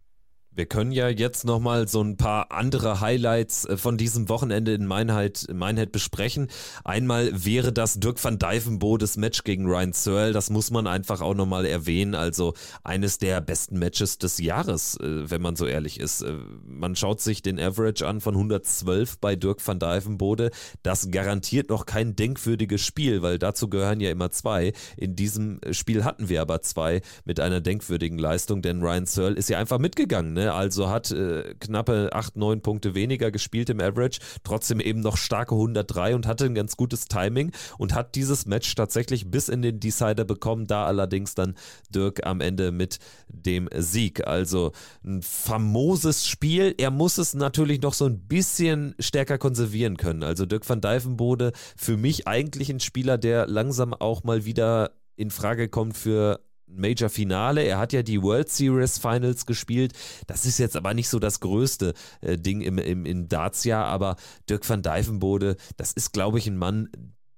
Wir 0.56 0.66
können 0.66 0.94
ja 0.94 1.10
jetzt 1.10 1.44
nochmal 1.44 1.90
so 1.90 2.02
ein 2.02 2.16
paar 2.16 2.50
andere 2.54 3.02
Highlights 3.02 3.66
äh, 3.66 3.76
von 3.76 3.98
diesem 3.98 4.30
Wochenende 4.30 4.74
in 4.74 4.86
Meinheit, 4.86 5.48
Meinheit 5.54 5.92
besprechen. 5.92 6.48
Einmal 6.86 7.30
wäre 7.34 7.74
das 7.74 8.00
Dirk 8.00 8.24
van 8.24 8.40
Dijvenbodes 8.40 9.18
Match 9.18 9.44
gegen 9.44 9.66
Ryan 9.66 9.92
Searle. 9.92 10.32
Das 10.32 10.50
muss 10.50 10.72
man 10.72 10.88
einfach 10.88 11.20
auch 11.20 11.34
nochmal 11.34 11.66
erwähnen. 11.66 12.16
Also 12.16 12.54
eines 12.86 13.18
der 13.18 13.42
besten 13.42 13.80
Matches 13.80 14.18
des 14.18 14.38
Jahres, 14.38 14.98
äh, 15.02 15.30
wenn 15.30 15.42
man 15.42 15.58
so 15.58 15.66
ehrlich 15.66 16.00
ist. 16.00 16.22
Äh, 16.22 16.36
man 16.66 16.96
schaut 16.96 17.20
sich 17.20 17.42
den 17.42 17.60
Average 17.60 18.08
an 18.08 18.22
von 18.22 18.36
112 18.36 19.18
bei 19.20 19.36
Dirk 19.36 19.66
van 19.66 19.80
Dijvenbode. 19.80 20.52
Das 20.84 21.12
garantiert 21.12 21.70
noch 21.70 21.86
kein 21.86 22.16
denkwürdiges 22.16 22.80
Spiel, 22.80 23.22
weil 23.22 23.40
dazu 23.40 23.68
gehören 23.68 24.00
ja 24.00 24.10
immer 24.10 24.32
zwei. 24.32 24.72
In 24.96 25.18
diesem 25.18 25.60
Spiel 25.72 26.06
hatten 26.06 26.30
wir 26.30 26.42
aber 26.42 26.62
zwei 26.62 27.02
mit 27.26 27.42
einer 27.42 27.60
denkwürdigen 27.60 28.18
Leistung, 28.18 28.62
denn 28.62 28.82
Ryan 28.82 29.06
Searle 29.06 29.36
ist 29.36 29.50
ja 29.50 29.60
einfach 29.60 29.80
mitgegangen. 29.80 30.32
Ne? 30.32 30.45
Also 30.54 30.90
hat 30.90 31.12
äh, 31.12 31.56
knappe 31.60 32.10
8, 32.14 32.38
9 32.38 32.62
Punkte 32.62 32.96
weniger 32.96 33.32
gespielt 33.32 33.70
im 33.70 33.80
Average, 33.80 34.20
trotzdem 34.44 34.80
eben 34.80 35.00
noch 35.00 35.18
starke 35.18 35.56
103 35.56 36.16
und 36.16 36.28
hatte 36.28 36.46
ein 36.46 36.56
ganz 36.56 36.78
gutes 36.78 37.06
Timing 37.06 37.52
und 37.78 37.94
hat 37.94 38.16
dieses 38.16 38.46
Match 38.46 38.74
tatsächlich 38.76 39.32
bis 39.32 39.50
in 39.50 39.62
den 39.62 39.80
Decider 39.80 40.26
bekommen, 40.26 40.68
da 40.68 40.86
allerdings 40.86 41.36
dann 41.36 41.56
Dirk 41.90 42.26
am 42.26 42.42
Ende 42.42 42.72
mit 42.72 43.00
dem 43.28 43.70
Sieg. 43.76 44.26
Also 44.28 44.72
ein 45.04 45.22
famoses 45.22 46.28
Spiel. 46.28 46.76
Er 46.78 46.92
muss 46.92 47.18
es 47.18 47.34
natürlich 47.34 47.82
noch 47.82 47.94
so 47.94 48.06
ein 48.06 48.20
bisschen 48.20 48.96
stärker 49.00 49.38
konservieren 49.38 49.98
können. 49.98 50.24
Also 50.24 50.46
Dirk 50.46 50.68
van 50.68 50.82
Dijvenbode 50.82 51.52
für 51.76 51.98
mich 51.98 52.28
eigentlich 52.28 52.70
ein 52.70 52.80
Spieler, 52.80 53.18
der 53.18 53.48
langsam 53.48 53.94
auch 53.94 54.24
mal 54.24 54.46
wieder 54.46 54.92
in 55.16 55.32
Frage 55.32 55.70
kommt 55.70 55.96
für 55.96 56.42
Major 56.68 57.10
Finale. 57.10 57.64
Er 57.64 57.78
hat 57.78 57.94
ja 57.94 58.04
die 58.04 58.22
World 58.22 58.50
Series 58.50 58.98
Finals 58.98 59.46
gespielt. 59.46 59.94
Das 60.28 60.46
ist 60.46 60.58
jetzt 60.58 60.76
aber 60.76 60.94
nicht 60.94 61.10
so 61.10 61.20
das 61.20 61.40
größte 61.40 61.94
äh, 62.22 62.38
Ding 62.38 62.62
im, 62.62 62.78
im, 62.78 63.06
in 63.06 63.28
Darts-Jahr, 63.28 63.86
aber 63.86 64.16
Dirk 64.50 64.68
van 64.68 64.82
Dijvenbode, 64.82 65.58
das 65.78 65.94
ist, 65.94 66.14
glaube 66.14 66.40
ich, 66.40 66.48
ein 66.48 66.58
Mann, 66.58 66.90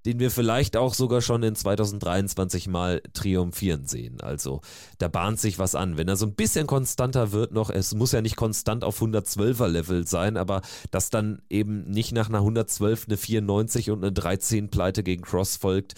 den 0.08 0.20
wir 0.20 0.32
vielleicht 0.32 0.78
auch 0.78 0.94
sogar 0.94 1.20
schon 1.22 1.44
in 1.44 1.54
2023 1.54 2.70
mal 2.70 3.02
triumphieren 3.12 3.88
sehen. 3.88 4.22
Also 4.22 4.62
da 5.00 5.10
bahnt 5.10 5.38
sich 5.38 5.60
was 5.60 5.76
an. 5.76 5.98
Wenn 5.98 6.08
er 6.08 6.16
so 6.16 6.26
ein 6.26 6.34
bisschen 6.34 6.66
konstanter 6.66 7.34
wird 7.34 7.52
noch, 7.52 7.70
es 7.70 7.94
muss 7.94 8.14
ja 8.14 8.22
nicht 8.22 8.38
konstant 8.38 8.86
auf 8.86 9.02
112er 9.02 9.68
Level 9.68 10.08
sein, 10.08 10.38
aber 10.38 10.62
dass 10.92 11.10
dann 11.10 11.42
eben 11.50 11.90
nicht 11.90 12.14
nach 12.14 12.30
einer 12.30 12.38
112 12.38 13.08
eine 13.08 13.18
94 13.18 13.92
und 13.92 14.02
eine 14.02 14.14
13 14.14 14.70
Pleite 14.70 15.04
gegen 15.04 15.24
Cross 15.24 15.58
folgt, 15.58 15.96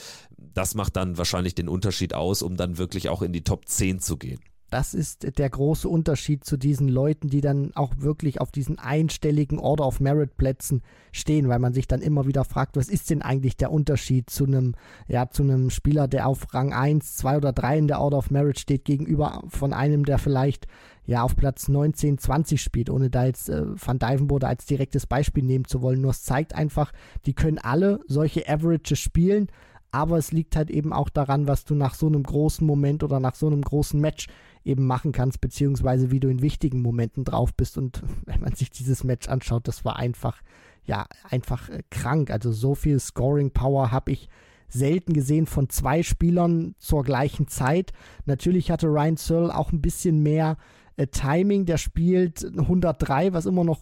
das 0.54 0.76
macht 0.76 0.96
dann 0.96 1.18
wahrscheinlich 1.18 1.56
den 1.56 1.70
Unterschied 1.70 2.14
aus, 2.14 2.42
um 2.42 2.58
dann 2.58 2.78
wirklich 2.78 3.10
auch 3.10 3.22
in 3.22 3.34
die 3.34 3.44
Top 3.44 3.68
10 3.68 4.00
zu 4.00 4.18
gehen. 4.18 4.40
Das 4.70 4.94
ist 4.94 5.40
der 5.40 5.50
große 5.50 5.90
Unterschied 5.90 6.44
zu 6.44 6.56
diesen 6.56 6.90
Leuten, 6.90 7.28
die 7.30 7.42
dann 7.42 7.72
auch 7.74 7.94
wirklich 7.98 8.40
auf 8.40 8.52
diesen 8.52 8.78
einstelligen 8.78 9.58
Order 9.58 9.88
of 9.88 10.00
Merit 10.00 10.38
Plätzen 10.38 10.84
stehen, 11.12 11.50
weil 11.50 11.58
man 11.58 11.74
sich 11.74 11.88
dann 11.88 12.02
immer 12.02 12.28
wieder 12.28 12.46
fragt, 12.46 12.78
was 12.78 12.88
ist 12.88 13.10
denn 13.10 13.24
eigentlich 13.24 13.58
der 13.58 13.72
Unterschied 13.72 14.30
zu 14.30 14.46
einem, 14.46 14.76
ja, 15.08 15.30
zu 15.32 15.42
einem 15.42 15.72
Spieler, 15.72 16.08
der 16.08 16.28
auf 16.28 16.54
Rang 16.54 16.72
1, 16.72 17.18
2 17.18 17.38
oder 17.38 17.52
3 17.52 17.80
in 17.80 17.88
der 17.88 18.00
Order 18.00 18.20
of 18.20 18.30
Merit 18.30 18.60
steht, 18.60 18.86
gegenüber 18.86 19.44
von 19.48 19.74
einem, 19.74 20.06
der 20.06 20.20
vielleicht 20.20 20.68
ja 21.08 21.24
auf 21.24 21.36
Platz 21.36 21.68
19, 21.68 22.20
20 22.20 22.62
spielt, 22.62 22.92
ohne 22.92 23.10
da 23.10 23.26
jetzt 23.26 23.50
äh, 23.50 23.64
Van 23.66 23.98
Dijvenbode 23.98 24.48
als 24.48 24.68
direktes 24.68 25.08
Beispiel 25.08 25.44
nehmen 25.44 25.66
zu 25.66 25.82
wollen. 25.82 26.02
Nur 26.02 26.12
es 26.12 26.22
zeigt 26.22 26.54
einfach, 26.54 26.92
die 27.26 27.34
können 27.34 27.58
alle 27.58 28.02
solche 28.08 28.48
Averages 28.48 29.00
spielen, 29.00 29.48
aber 29.92 30.18
es 30.18 30.32
liegt 30.32 30.56
halt 30.56 30.70
eben 30.70 30.94
auch 30.94 31.10
daran, 31.10 31.48
was 31.48 31.66
du 31.66 31.76
nach 31.76 31.96
so 31.96 32.08
einem 32.08 32.24
großen 32.24 32.66
Moment 32.66 33.04
oder 33.04 33.20
nach 33.20 33.36
so 33.36 33.48
einem 33.48 33.62
großen 33.62 34.00
Match 34.00 34.28
eben 34.64 34.86
machen 34.86 35.12
kannst, 35.12 35.42
beziehungsweise 35.42 36.12
wie 36.12 36.20
du 36.20 36.30
in 36.30 36.42
wichtigen 36.42 36.82
Momenten 36.82 37.24
drauf 37.24 37.54
bist. 37.54 37.78
Und 37.78 38.04
wenn 38.26 38.42
man 38.42 38.56
sich 38.56 38.70
dieses 38.70 39.04
Match 39.04 39.28
anschaut, 39.28 39.68
das 39.68 39.86
war 39.86 39.98
einfach, 39.98 40.42
ja, 40.86 41.06
einfach 41.24 41.70
äh, 41.70 41.84
krank. 41.90 42.32
Also 42.32 42.52
so 42.52 42.76
viel 42.76 43.00
Scoring 43.00 43.52
Power 43.52 43.92
habe 43.92 44.12
ich 44.12 44.30
selten 44.68 45.14
gesehen 45.14 45.48
von 45.48 45.70
zwei 45.70 46.04
Spielern 46.04 46.76
zur 46.78 47.04
gleichen 47.04 47.48
Zeit. 47.48 47.92
Natürlich 48.26 48.70
hatte 48.70 48.88
Ryan 48.88 49.18
Searle 49.18 49.56
auch 49.56 49.72
ein 49.72 49.82
bisschen 49.82 50.22
mehr 50.22 50.58
äh, 50.96 51.08
Timing. 51.08 51.66
Der 51.66 51.78
spielt 51.78 52.46
103, 52.46 53.34
was 53.34 53.48
immer 53.48 53.64
noch 53.64 53.82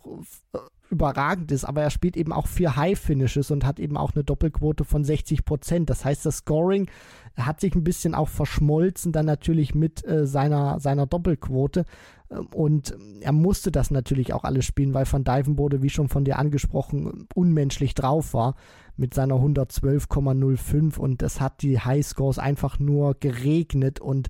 überragend 0.90 1.52
ist, 1.52 1.66
aber 1.66 1.82
er 1.82 1.90
spielt 1.90 2.18
eben 2.18 2.32
auch 2.32 2.48
vier 2.48 2.76
High-Finishes 2.76 3.52
und 3.52 3.66
hat 3.66 3.80
eben 3.80 3.98
auch 3.98 4.14
eine 4.16 4.24
Doppelquote 4.24 4.84
von 4.84 5.04
60 5.04 5.46
Prozent. 5.46 5.90
Das 5.90 6.06
heißt, 6.06 6.26
das 6.26 6.38
Scoring 6.38 6.90
hat 7.36 7.62
sich 7.62 7.76
ein 7.76 7.84
bisschen 7.84 8.16
auch 8.16 8.30
verschmolzen, 8.30 9.12
dann 9.12 9.26
natürlich 9.26 9.76
mit 9.76 10.06
äh, 10.08 10.26
seiner, 10.26 10.80
seiner 10.80 11.06
Doppelquote. 11.06 11.86
Ähm, 12.32 12.48
und 12.48 12.98
er 13.22 13.32
musste 13.32 13.72
das 13.72 13.92
natürlich 13.92 14.34
auch 14.34 14.44
alles 14.44 14.66
spielen, 14.66 14.94
weil 14.94 15.12
Van 15.12 15.24
Dijvenbode, 15.24 15.82
wie 15.82 15.90
schon 15.90 16.10
von 16.10 16.24
dir 16.24 16.40
angesprochen, 16.40 17.28
unmenschlich 17.36 17.94
drauf 17.94 18.34
war 18.34 18.56
mit 18.96 19.14
seiner 19.14 19.36
112,05 19.36 20.98
und 20.98 21.22
das 21.22 21.40
hat 21.40 21.62
die 21.62 21.80
Highscores 21.80 22.40
einfach 22.40 22.80
nur 22.80 23.16
geregnet 23.20 24.00
und 24.00 24.30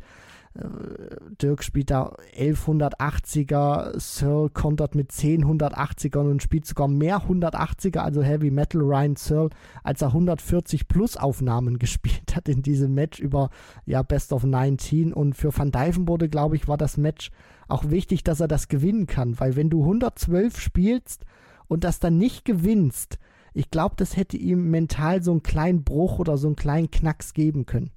Dirk 1.41 1.63
spielt 1.63 1.91
da 1.91 2.15
1180er, 2.35 3.99
Searle 3.99 4.49
kontert 4.49 4.95
mit 4.95 5.11
10 5.11 5.45
180ern 5.45 6.31
und 6.31 6.41
spielt 6.41 6.65
sogar 6.65 6.87
mehr 6.87 7.21
180er, 7.21 7.99
also 7.99 8.23
Heavy 8.23 8.49
Metal 8.49 8.81
Ryan 8.81 9.15
Searle, 9.15 9.49
als 9.83 10.01
er 10.01 10.09
140 10.09 10.87
Plus 10.87 11.15
Aufnahmen 11.17 11.77
gespielt 11.79 12.35
hat 12.35 12.49
in 12.49 12.63
diesem 12.63 12.93
Match 12.93 13.19
über 13.19 13.49
ja 13.85 14.01
Best 14.01 14.33
of 14.33 14.43
19 14.43 15.13
und 15.13 15.35
für 15.35 15.55
Van 15.55 15.71
Dijvenbode, 15.71 16.29
glaube 16.29 16.55
ich, 16.55 16.67
war 16.67 16.77
das 16.77 16.97
Match 16.97 17.31
auch 17.67 17.89
wichtig, 17.89 18.23
dass 18.23 18.39
er 18.39 18.47
das 18.47 18.67
gewinnen 18.67 19.05
kann, 19.05 19.39
weil 19.39 19.55
wenn 19.55 19.69
du 19.69 19.81
112 19.81 20.59
spielst 20.59 21.25
und 21.67 21.83
das 21.83 21.99
dann 21.99 22.17
nicht 22.17 22.45
gewinnst, 22.45 23.19
ich 23.53 23.69
glaube, 23.69 23.95
das 23.97 24.15
hätte 24.15 24.37
ihm 24.37 24.69
mental 24.69 25.21
so 25.21 25.31
einen 25.31 25.43
kleinen 25.43 25.83
Bruch 25.83 26.19
oder 26.19 26.37
so 26.37 26.47
einen 26.47 26.55
kleinen 26.55 26.91
Knacks 26.91 27.33
geben 27.33 27.65
können. 27.65 27.91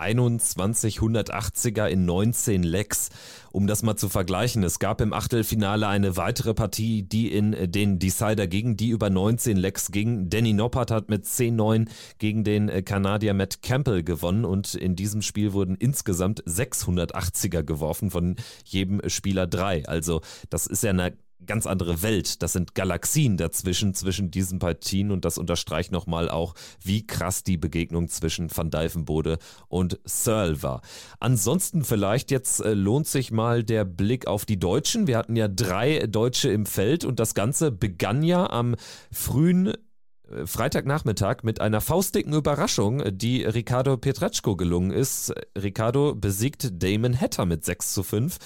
21 0.00 0.98
180er 0.98 1.86
in 1.86 2.04
19 2.04 2.62
Lecks. 2.62 3.10
Um 3.52 3.66
das 3.66 3.82
mal 3.82 3.96
zu 3.96 4.08
vergleichen, 4.08 4.62
es 4.62 4.78
gab 4.78 5.00
im 5.00 5.12
Achtelfinale 5.12 5.88
eine 5.88 6.16
weitere 6.16 6.54
Partie, 6.54 7.02
die 7.02 7.32
in 7.32 7.72
den 7.72 7.98
Decider 7.98 8.46
ging, 8.46 8.76
die 8.76 8.90
über 8.90 9.10
19 9.10 9.56
Lecks 9.56 9.90
ging. 9.90 10.30
Danny 10.30 10.52
Noppert 10.52 10.90
hat 10.90 11.08
mit 11.08 11.24
10-9 11.24 11.88
gegen 12.18 12.44
den 12.44 12.84
Kanadier 12.84 13.34
Matt 13.34 13.62
Campbell 13.62 14.02
gewonnen 14.02 14.44
und 14.44 14.74
in 14.74 14.96
diesem 14.96 15.22
Spiel 15.22 15.52
wurden 15.52 15.74
insgesamt 15.74 16.44
680er 16.44 17.62
geworfen, 17.62 18.10
von 18.10 18.36
jedem 18.64 19.00
Spieler 19.08 19.46
drei. 19.46 19.86
Also 19.86 20.20
das 20.48 20.66
ist 20.66 20.82
ja 20.82 20.90
eine 20.90 21.12
ganz 21.46 21.66
andere 21.66 22.02
Welt. 22.02 22.42
Das 22.42 22.52
sind 22.52 22.74
Galaxien 22.74 23.36
dazwischen, 23.36 23.94
zwischen 23.94 24.30
diesen 24.30 24.58
Partien 24.58 25.10
und 25.10 25.24
das 25.24 25.38
unterstreicht 25.38 25.92
nochmal 25.92 26.28
auch, 26.28 26.54
wie 26.82 27.06
krass 27.06 27.42
die 27.42 27.56
Begegnung 27.56 28.08
zwischen 28.08 28.54
Van 28.54 28.70
Dijvenbode 28.70 29.38
und 29.68 29.98
Searle 30.04 30.62
war. 30.62 30.82
Ansonsten 31.18 31.84
vielleicht 31.84 32.30
jetzt 32.30 32.60
äh, 32.60 32.74
lohnt 32.74 33.06
sich 33.06 33.30
mal 33.32 33.64
der 33.64 33.84
Blick 33.84 34.26
auf 34.26 34.44
die 34.44 34.58
Deutschen. 34.58 35.06
Wir 35.06 35.18
hatten 35.18 35.36
ja 35.36 35.48
drei 35.48 36.06
Deutsche 36.06 36.50
im 36.50 36.66
Feld 36.66 37.04
und 37.04 37.20
das 37.20 37.34
Ganze 37.34 37.70
begann 37.70 38.22
ja 38.22 38.48
am 38.50 38.76
frühen 39.10 39.74
äh, 40.30 40.46
Freitagnachmittag 40.46 41.42
mit 41.42 41.60
einer 41.60 41.80
faustdicken 41.80 42.32
Überraschung, 42.34 43.02
die 43.10 43.44
Ricardo 43.44 43.96
Pietreczko 43.96 44.56
gelungen 44.56 44.90
ist. 44.90 45.32
Ricardo 45.56 46.14
besiegt 46.14 46.82
Damon 46.82 47.18
Hatter 47.18 47.46
mit 47.46 47.64
6 47.64 47.94
zu 47.94 48.02
5. 48.02 48.38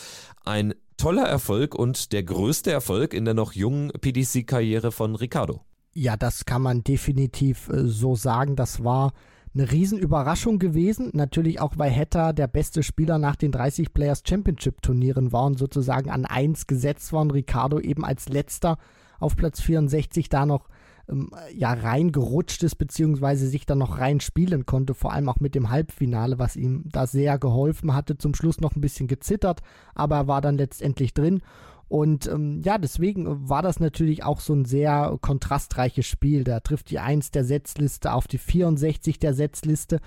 Ein 0.44 0.74
toller 0.96 1.24
Erfolg 1.24 1.74
und 1.74 2.12
der 2.12 2.22
größte 2.22 2.70
Erfolg 2.70 3.14
in 3.14 3.24
der 3.24 3.34
noch 3.34 3.52
jungen 3.52 3.90
PDC-Karriere 3.90 4.92
von 4.92 5.14
Ricardo. 5.14 5.60
Ja, 5.92 6.16
das 6.16 6.44
kann 6.44 6.62
man 6.62 6.82
definitiv 6.82 7.68
äh, 7.68 7.86
so 7.86 8.16
sagen. 8.16 8.56
Das 8.56 8.82
war 8.82 9.12
eine 9.54 9.70
Riesenüberraschung 9.70 10.58
gewesen. 10.58 11.10
Natürlich 11.12 11.60
auch, 11.60 11.74
weil 11.76 11.90
Hetta 11.90 12.32
der 12.32 12.48
beste 12.48 12.82
Spieler 12.82 13.18
nach 13.18 13.36
den 13.36 13.52
30 13.52 13.94
Players 13.94 14.22
Championship 14.26 14.82
Turnieren 14.82 15.32
war 15.32 15.44
und 15.44 15.58
sozusagen 15.58 16.10
an 16.10 16.26
1 16.26 16.66
gesetzt 16.66 17.12
war 17.12 17.22
und 17.22 17.32
Ricardo 17.32 17.78
eben 17.78 18.04
als 18.04 18.28
letzter 18.28 18.78
auf 19.20 19.36
Platz 19.36 19.60
64 19.60 20.28
da 20.28 20.44
noch 20.46 20.68
ähm, 21.08 21.30
ja 21.54 21.72
reingerutscht 21.72 22.62
ist, 22.62 22.76
beziehungsweise 22.76 23.48
sich 23.48 23.66
dann 23.66 23.78
noch 23.78 23.98
reinspielen 23.98 24.66
konnte, 24.66 24.94
vor 24.94 25.12
allem 25.12 25.28
auch 25.28 25.40
mit 25.40 25.54
dem 25.54 25.70
Halbfinale, 25.70 26.38
was 26.38 26.56
ihm 26.56 26.84
da 26.86 27.06
sehr 27.06 27.38
geholfen 27.38 27.94
hatte. 27.94 28.18
Zum 28.18 28.34
Schluss 28.34 28.60
noch 28.60 28.76
ein 28.76 28.80
bisschen 28.80 29.08
gezittert, 29.08 29.60
aber 29.94 30.16
er 30.16 30.28
war 30.28 30.40
dann 30.40 30.56
letztendlich 30.56 31.14
drin. 31.14 31.42
Und 31.88 32.26
ähm, 32.26 32.60
ja, 32.64 32.78
deswegen 32.78 33.48
war 33.48 33.62
das 33.62 33.78
natürlich 33.78 34.24
auch 34.24 34.40
so 34.40 34.54
ein 34.54 34.64
sehr 34.64 35.16
kontrastreiches 35.20 36.06
Spiel. 36.06 36.44
Da 36.44 36.60
trifft 36.60 36.90
die 36.90 36.98
1 36.98 37.30
der 37.30 37.44
Setzliste 37.44 38.12
auf 38.12 38.26
die 38.26 38.38
64 38.38 39.18
der 39.18 39.34
Setzliste. 39.34 40.00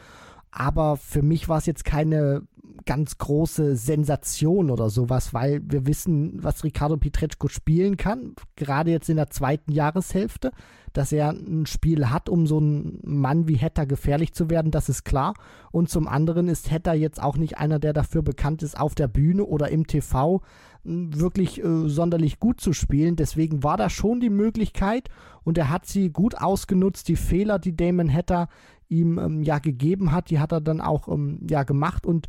Aber 0.52 0.98
für 0.98 1.22
mich 1.22 1.50
war 1.50 1.60
es 1.60 1.66
jetzt 1.66 1.86
keine 1.86 2.44
ganz 2.86 3.18
große 3.18 3.76
Sensation 3.76 4.72
oder 4.72 4.90
sowas, 4.90 5.34
weil 5.34 5.62
wir 5.64 5.86
wissen, 5.86 6.44
was 6.44 6.64
Ricardo 6.64 6.98
Pietreczko 6.98 7.48
spielen 7.48 7.98
kann, 7.98 8.34
gerade 8.56 8.92
jetzt 8.92 9.10
in 9.10 9.18
der 9.18 9.30
zweiten 9.30 9.72
Jahreshälfte, 9.72 10.52
dass 10.98 11.12
er 11.12 11.30
ein 11.30 11.68
Spiel 11.68 12.10
hat, 12.10 12.28
um 12.28 12.48
so 12.48 12.60
ein 12.60 13.00
Mann 13.04 13.48
wie 13.48 13.56
Hetter 13.56 13.86
gefährlich 13.86 14.34
zu 14.34 14.50
werden, 14.50 14.72
das 14.72 14.90
ist 14.90 15.04
klar. 15.04 15.36
Und 15.72 15.90
zum 15.90 16.08
anderen 16.08 16.48
ist 16.48 16.72
Hetter 16.72 16.94
jetzt 16.94 17.22
auch 17.22 17.38
nicht 17.38 17.60
einer, 17.60 17.78
der 17.78 17.94
dafür 17.94 18.24
bekannt 18.24 18.64
ist, 18.64 18.80
auf 18.80 18.96
der 18.96 19.08
Bühne 19.08 19.46
oder 19.46 19.70
im 19.70 19.86
TV 19.86 20.42
hm, 20.84 21.20
wirklich 21.20 21.64
äh, 21.64 21.88
sonderlich 21.88 22.40
gut 22.40 22.60
zu 22.60 22.74
spielen. 22.74 23.16
Deswegen 23.16 23.62
war 23.62 23.78
da 23.78 23.92
schon 23.92 24.20
die 24.20 24.32
Möglichkeit 24.32 25.10
und 25.44 25.60
er 25.60 25.70
hat 25.70 25.86
sie 25.86 26.10
gut 26.10 26.36
ausgenutzt. 26.36 27.08
Die 27.10 27.16
Fehler, 27.16 27.60
die 27.60 27.76
Damon 27.76 28.10
Hetter 28.10 28.50
ihm 28.90 29.20
ähm, 29.20 29.44
ja 29.44 29.60
gegeben 29.60 30.12
hat, 30.12 30.32
die 30.32 30.40
hat 30.40 30.52
er 30.52 30.62
dann 30.62 30.82
auch 30.82 31.08
ähm, 31.10 31.46
ja 31.48 31.62
gemacht 31.62 32.08
und 32.08 32.28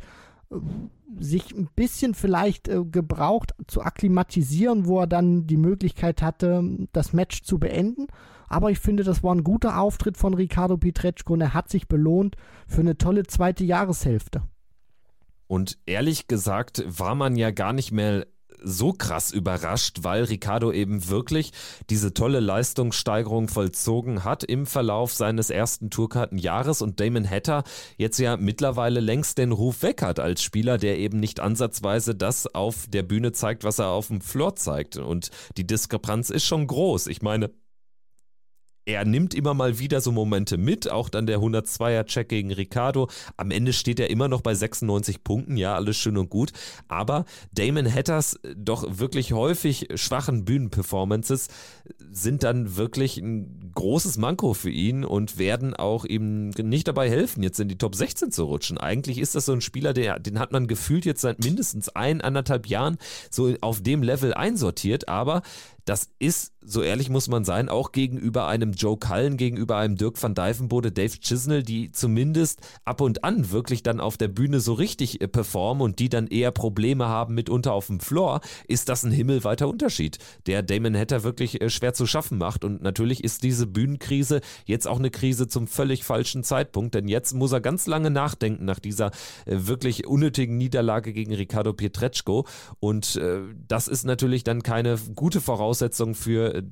sich 1.19 1.55
ein 1.55 1.69
bisschen 1.75 2.13
vielleicht 2.13 2.67
äh, 2.67 2.83
gebraucht 2.83 3.53
zu 3.67 3.81
akklimatisieren, 3.81 4.85
wo 4.85 4.99
er 4.99 5.07
dann 5.07 5.47
die 5.47 5.57
Möglichkeit 5.57 6.21
hatte, 6.21 6.63
das 6.91 7.13
Match 7.13 7.43
zu 7.43 7.59
beenden. 7.59 8.07
Aber 8.49 8.71
ich 8.71 8.79
finde, 8.79 9.03
das 9.03 9.23
war 9.23 9.33
ein 9.33 9.43
guter 9.43 9.79
Auftritt 9.79 10.17
von 10.17 10.33
Ricardo 10.33 10.77
Pietreczko 10.77 11.33
und 11.33 11.41
er 11.41 11.53
hat 11.53 11.69
sich 11.69 11.87
belohnt 11.87 12.35
für 12.67 12.81
eine 12.81 12.97
tolle 12.97 13.23
zweite 13.23 13.63
Jahreshälfte. 13.63 14.41
Und 15.47 15.77
ehrlich 15.85 16.27
gesagt 16.27 16.83
war 16.85 17.15
man 17.15 17.35
ja 17.35 17.51
gar 17.51 17.73
nicht 17.73 17.91
mehr 17.91 18.25
so 18.61 18.93
krass 18.93 19.31
überrascht, 19.31 19.99
weil 20.01 20.23
Ricardo 20.25 20.71
eben 20.71 21.07
wirklich 21.07 21.51
diese 21.89 22.13
tolle 22.13 22.39
Leistungssteigerung 22.39 23.47
vollzogen 23.47 24.23
hat 24.23 24.43
im 24.43 24.65
Verlauf 24.65 25.13
seines 25.13 25.49
ersten 25.49 25.89
Tourkartenjahres 25.89 26.81
und 26.81 26.99
Damon 26.99 27.29
Hatter 27.29 27.63
jetzt 27.97 28.19
ja 28.19 28.37
mittlerweile 28.37 28.99
längst 28.99 29.37
den 29.37 29.51
Ruf 29.51 29.81
weg 29.81 30.01
hat 30.01 30.19
als 30.19 30.43
Spieler, 30.43 30.77
der 30.77 30.97
eben 30.97 31.19
nicht 31.19 31.39
ansatzweise 31.39 32.15
das 32.15 32.53
auf 32.53 32.87
der 32.89 33.03
Bühne 33.03 33.31
zeigt, 33.31 33.63
was 33.63 33.79
er 33.79 33.87
auf 33.87 34.07
dem 34.07 34.21
Floor 34.21 34.55
zeigt. 34.55 34.97
Und 34.97 35.29
die 35.57 35.65
Diskrepanz 35.65 36.29
ist 36.29 36.45
schon 36.45 36.67
groß. 36.67 37.07
Ich 37.07 37.21
meine, 37.21 37.51
er 38.89 39.05
nimmt 39.05 39.35
immer 39.35 39.53
mal 39.53 39.77
wieder 39.77 40.01
so 40.01 40.11
Momente 40.11 40.57
mit, 40.57 40.89
auch 40.89 41.09
dann 41.09 41.27
der 41.27 41.39
102er-Check 41.39 42.27
gegen 42.27 42.51
Ricardo. 42.51 43.07
Am 43.37 43.51
Ende 43.51 43.71
steht 43.71 43.99
er 43.99 44.09
immer 44.09 44.27
noch 44.27 44.41
bei 44.41 44.55
96 44.55 45.23
Punkten, 45.23 45.57
ja, 45.57 45.75
alles 45.75 45.97
schön 45.97 46.17
und 46.17 46.29
gut. 46.31 46.51
Aber 46.87 47.25
Damon 47.51 47.91
Hatters 47.93 48.39
doch 48.55 48.99
wirklich 48.99 49.31
häufig 49.33 49.89
schwachen 49.93 50.43
Bühnenperformances 50.43 51.49
sind 52.11 52.41
dann 52.43 52.77
wirklich 52.77 53.17
ein 53.17 53.71
großes 53.75 54.17
Manko 54.17 54.55
für 54.55 54.71
ihn 54.71 55.05
und 55.05 55.37
werden 55.37 55.75
auch 55.75 56.03
ihm 56.05 56.49
nicht 56.49 56.87
dabei 56.87 57.09
helfen, 57.09 57.43
jetzt 57.43 57.59
in 57.59 57.67
die 57.67 57.77
Top 57.77 57.93
16 57.93 58.31
zu 58.31 58.45
rutschen. 58.45 58.79
Eigentlich 58.79 59.19
ist 59.19 59.35
das 59.35 59.45
so 59.45 59.53
ein 59.53 59.61
Spieler, 59.61 59.93
der, 59.93 60.17
den 60.17 60.39
hat 60.39 60.51
man 60.51 60.65
gefühlt 60.65 61.05
jetzt 61.05 61.21
seit 61.21 61.43
mindestens 61.43 61.89
ein, 61.89 62.21
anderthalb 62.21 62.65
Jahren 62.65 62.97
so 63.29 63.53
auf 63.61 63.81
dem 63.83 64.01
Level 64.01 64.33
einsortiert, 64.33 65.07
aber 65.07 65.43
das 65.89 66.11
ist, 66.19 66.53
so 66.61 66.83
ehrlich 66.83 67.09
muss 67.09 67.29
man 67.29 67.43
sein, 67.43 67.67
auch 67.67 67.91
gegenüber 67.91 68.47
einem 68.47 68.73
Joe 68.73 68.95
Cullen, 68.95 69.37
gegenüber 69.37 69.77
einem 69.77 69.95
Dirk 69.95 70.21
van 70.21 70.35
Dijvenbode, 70.35 70.91
Dave 70.91 71.17
Chisnell, 71.19 71.63
die 71.63 71.91
zumindest 71.91 72.61
ab 72.85 73.01
und 73.01 73.23
an 73.23 73.49
wirklich 73.49 73.81
dann 73.81 73.99
auf 73.99 74.15
der 74.15 74.27
Bühne 74.27 74.59
so 74.59 74.73
richtig 74.73 75.19
äh, 75.19 75.27
performen 75.27 75.81
und 75.81 75.97
die 75.97 76.07
dann 76.07 76.27
eher 76.27 76.51
Probleme 76.51 77.07
haben 77.07 77.33
mitunter 77.33 77.73
auf 77.73 77.87
dem 77.87 77.99
Floor, 77.99 78.41
ist 78.67 78.87
das 78.87 79.03
ein 79.03 79.11
himmelweiter 79.11 79.67
Unterschied, 79.67 80.19
der 80.45 80.61
Damon 80.61 80.95
Hatter 80.95 81.23
wirklich 81.23 81.59
äh, 81.59 81.71
schwer 81.71 81.95
zu 81.95 82.05
schaffen 82.05 82.37
macht. 82.37 82.63
Und 82.63 82.83
natürlich 82.83 83.23
ist 83.23 83.41
diese 83.41 83.65
Bühnenkrise 83.65 84.41
jetzt 84.65 84.87
auch 84.87 84.99
eine 84.99 85.09
Krise 85.09 85.47
zum 85.47 85.65
völlig 85.65 86.03
falschen 86.03 86.43
Zeitpunkt, 86.43 86.93
denn 86.93 87.07
jetzt 87.07 87.33
muss 87.33 87.51
er 87.51 87.61
ganz 87.61 87.87
lange 87.87 88.11
nachdenken 88.11 88.65
nach 88.65 88.79
dieser 88.79 89.07
äh, 89.47 89.55
wirklich 89.57 90.05
unnötigen 90.05 90.55
Niederlage 90.57 91.13
gegen 91.13 91.33
Ricardo 91.33 91.73
Pietreczko. 91.73 92.45
Und 92.79 93.19
das 93.67 93.87
ist 93.87 94.05
natürlich 94.05 94.43
dann 94.43 94.61
keine 94.61 94.97
gute 95.15 95.41
Voraussetzung 95.41 95.78
Voraussetzung 95.79 96.15
für 96.15 96.55
äh, 96.55 96.63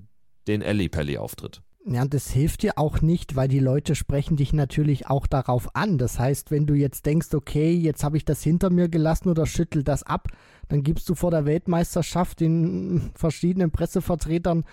den 0.47 0.61
Ellie-Pelli-Auftritt. 0.61 1.61
Ja, 1.85 2.01
und 2.01 2.13
das 2.13 2.31
hilft 2.31 2.63
dir 2.63 2.77
auch 2.77 3.01
nicht, 3.01 3.37
weil 3.37 3.47
die 3.47 3.59
Leute 3.59 3.95
sprechen 3.95 4.35
dich 4.35 4.51
natürlich 4.51 5.07
auch 5.07 5.25
darauf 5.25 5.73
an. 5.73 5.97
Das 5.97 6.19
heißt, 6.19 6.51
wenn 6.51 6.65
du 6.67 6.73
jetzt 6.73 7.05
denkst, 7.05 7.33
okay, 7.33 7.71
jetzt 7.71 8.03
habe 8.03 8.17
ich 8.17 8.25
das 8.25 8.43
hinter 8.43 8.69
mir 8.69 8.89
gelassen 8.89 9.29
oder 9.29 9.45
schüttel 9.45 9.83
das 9.83 10.03
ab, 10.03 10.27
dann 10.69 10.83
gibst 10.83 11.07
du 11.09 11.15
vor 11.15 11.31
der 11.31 11.45
Weltmeisterschaft 11.45 12.39
den 12.39 13.11
verschiedenen 13.15 13.71
Pressevertretern 13.71 14.65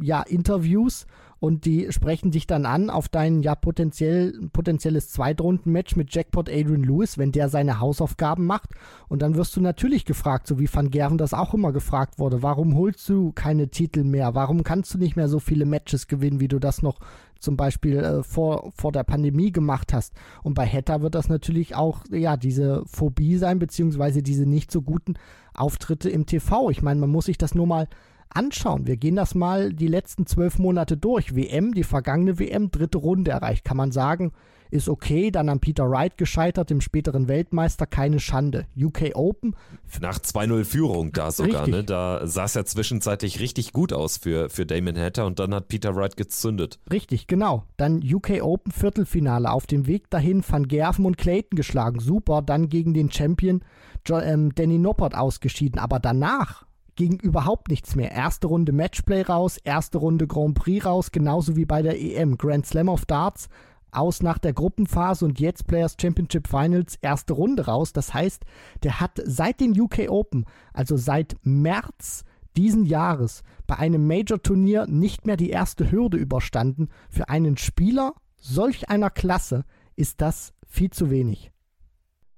ja 0.00 0.22
Interviews 0.22 1.06
und 1.42 1.64
die 1.64 1.90
sprechen 1.90 2.30
dich 2.30 2.46
dann 2.46 2.66
an 2.66 2.88
auf 2.88 3.08
dein 3.08 3.42
ja 3.42 3.56
potenziell, 3.56 4.48
potenzielles 4.52 5.10
Zweitrunden-Match 5.10 5.96
mit 5.96 6.14
Jackpot 6.14 6.48
Adrian 6.48 6.84
Lewis, 6.84 7.18
wenn 7.18 7.32
der 7.32 7.48
seine 7.48 7.80
Hausaufgaben 7.80 8.46
macht. 8.46 8.70
Und 9.08 9.22
dann 9.22 9.34
wirst 9.34 9.56
du 9.56 9.60
natürlich 9.60 10.04
gefragt, 10.04 10.46
so 10.46 10.60
wie 10.60 10.72
Van 10.72 10.90
Gerven 10.90 11.18
das 11.18 11.34
auch 11.34 11.52
immer 11.52 11.72
gefragt 11.72 12.20
wurde, 12.20 12.44
warum 12.44 12.76
holst 12.76 13.08
du 13.08 13.32
keine 13.32 13.68
Titel 13.70 14.04
mehr? 14.04 14.36
Warum 14.36 14.62
kannst 14.62 14.94
du 14.94 14.98
nicht 14.98 15.16
mehr 15.16 15.28
so 15.28 15.40
viele 15.40 15.66
Matches 15.66 16.06
gewinnen, 16.06 16.38
wie 16.38 16.46
du 16.46 16.60
das 16.60 16.80
noch 16.80 17.00
zum 17.42 17.56
Beispiel 17.56 17.98
äh, 17.98 18.22
vor, 18.22 18.72
vor 18.74 18.92
der 18.92 19.04
Pandemie 19.04 19.52
gemacht 19.52 19.92
hast? 19.92 20.14
Und 20.42 20.54
bei 20.54 20.64
Hetta 20.64 21.02
wird 21.02 21.14
das 21.14 21.28
natürlich 21.28 21.74
auch, 21.74 22.00
ja, 22.10 22.36
diese 22.36 22.84
Phobie 22.86 23.36
sein, 23.36 23.58
beziehungsweise 23.58 24.22
diese 24.22 24.46
nicht 24.46 24.70
so 24.70 24.82
guten 24.82 25.14
Auftritte 25.54 26.08
im 26.08 26.26
TV. 26.26 26.70
Ich 26.70 26.82
meine, 26.82 27.00
man 27.00 27.10
muss 27.10 27.26
sich 27.26 27.38
das 27.38 27.54
nur 27.54 27.66
mal 27.66 27.88
anschauen. 28.30 28.86
Wir 28.86 28.96
gehen 28.96 29.16
das 29.16 29.34
mal 29.34 29.72
die 29.72 29.88
letzten 29.88 30.26
zwölf 30.26 30.58
Monate 30.58 30.96
durch. 30.96 31.34
WM, 31.34 31.74
die 31.74 31.84
vergangene 31.84 32.38
WM, 32.38 32.70
dritte 32.70 32.98
Runde 32.98 33.30
erreicht. 33.30 33.64
Kann 33.64 33.76
man 33.76 33.92
sagen, 33.92 34.32
ist 34.72 34.88
okay. 34.88 35.30
Dann 35.30 35.48
an 35.48 35.60
Peter 35.60 35.88
Wright 35.88 36.16
gescheitert, 36.16 36.70
dem 36.70 36.80
späteren 36.80 37.28
Weltmeister, 37.28 37.86
keine 37.86 38.20
Schande. 38.20 38.66
UK 38.76 39.14
Open. 39.14 39.54
Nach 40.00 40.18
2-0 40.18 40.64
Führung 40.64 41.12
da 41.12 41.30
sogar, 41.30 41.68
ne? 41.68 41.84
Da 41.84 42.26
sah 42.26 42.44
es 42.44 42.54
ja 42.54 42.64
zwischenzeitlich 42.64 43.40
richtig 43.40 43.72
gut 43.72 43.92
aus 43.92 44.16
für, 44.16 44.48
für 44.48 44.66
Damon 44.66 44.98
Hatter 44.98 45.26
und 45.26 45.38
dann 45.38 45.54
hat 45.54 45.68
Peter 45.68 45.94
Wright 45.94 46.16
gezündet. 46.16 46.78
Richtig, 46.90 47.26
genau. 47.26 47.64
Dann 47.76 48.02
UK 48.02 48.42
Open 48.42 48.72
Viertelfinale. 48.72 49.50
Auf 49.50 49.66
dem 49.66 49.86
Weg 49.86 50.08
dahin 50.10 50.42
Van 50.48 50.66
Gerven 50.66 51.04
und 51.04 51.18
Clayton 51.18 51.56
geschlagen. 51.56 52.00
Super. 52.00 52.42
Dann 52.42 52.68
gegen 52.68 52.94
den 52.94 53.10
Champion 53.10 53.62
ähm, 54.10 54.54
Danny 54.54 54.78
Noppert 54.78 55.14
ausgeschieden. 55.14 55.78
Aber 55.78 56.00
danach 56.00 56.64
ging 56.96 57.18
überhaupt 57.20 57.68
nichts 57.68 57.94
mehr. 57.94 58.12
Erste 58.12 58.46
Runde 58.46 58.72
Matchplay 58.72 59.22
raus, 59.22 59.58
erste 59.58 59.98
Runde 59.98 60.26
Grand 60.26 60.54
Prix 60.54 60.84
raus, 60.84 61.10
genauso 61.10 61.56
wie 61.56 61.64
bei 61.64 61.82
der 61.82 62.00
EM. 62.00 62.36
Grand 62.36 62.66
Slam 62.66 62.88
of 62.88 63.06
Darts 63.06 63.48
aus 63.92 64.22
nach 64.22 64.38
der 64.38 64.52
Gruppenphase 64.52 65.24
und 65.24 65.38
jetzt 65.38 65.66
Players 65.66 65.96
Championship 66.00 66.48
Finals 66.48 66.98
erste 67.02 67.34
Runde 67.34 67.66
raus. 67.66 67.92
Das 67.92 68.12
heißt, 68.12 68.44
der 68.82 69.00
hat 69.00 69.20
seit 69.24 69.60
den 69.60 69.78
UK 69.78 70.08
Open, 70.08 70.46
also 70.72 70.96
seit 70.96 71.36
März 71.42 72.24
diesen 72.56 72.84
Jahres, 72.84 73.42
bei 73.66 73.78
einem 73.78 74.06
Major-Turnier 74.06 74.86
nicht 74.86 75.26
mehr 75.26 75.36
die 75.36 75.50
erste 75.50 75.90
Hürde 75.90 76.16
überstanden. 76.16 76.88
Für 77.08 77.28
einen 77.28 77.56
Spieler 77.56 78.14
solch 78.36 78.90
einer 78.90 79.10
Klasse 79.10 79.64
ist 79.96 80.20
das 80.20 80.52
viel 80.66 80.90
zu 80.90 81.10
wenig. 81.10 81.52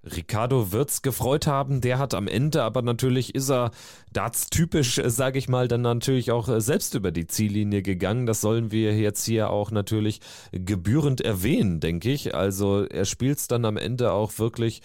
Ricardo 0.05 0.73
wird's 0.73 1.03
gefreut 1.03 1.47
haben, 1.47 1.81
der 1.81 1.99
hat 1.99 2.15
am 2.15 2.29
Ende, 2.29 2.63
aber 2.63 2.83
natürlich 2.83 3.35
ist 3.35 3.51
er 3.51 3.71
Darts 4.13 4.51
typisch, 4.51 5.01
sage 5.05 5.39
ich 5.39 5.49
mal, 5.49 5.69
dann 5.69 5.83
natürlich 5.83 6.31
auch 6.31 6.49
äh, 6.49 6.61
selbst 6.61 6.95
über 6.95 7.11
die 7.11 7.27
Ziellinie 7.27 7.83
gegangen. 7.83 8.27
Das 8.27 8.41
sollen 8.41 8.71
wir 8.71 8.97
jetzt 8.97 9.25
hier 9.25 9.51
auch 9.51 9.71
natürlich 9.71 10.21
gebührend 10.53 11.21
erwähnen, 11.21 11.81
denke 11.81 12.11
ich. 12.13 12.35
Also 12.35 12.85
er 12.85 13.05
spielt's 13.05 13.49
dann 13.49 13.65
am 13.65 13.77
Ende 13.77 14.13
auch 14.13 14.39
wirklich 14.39 14.83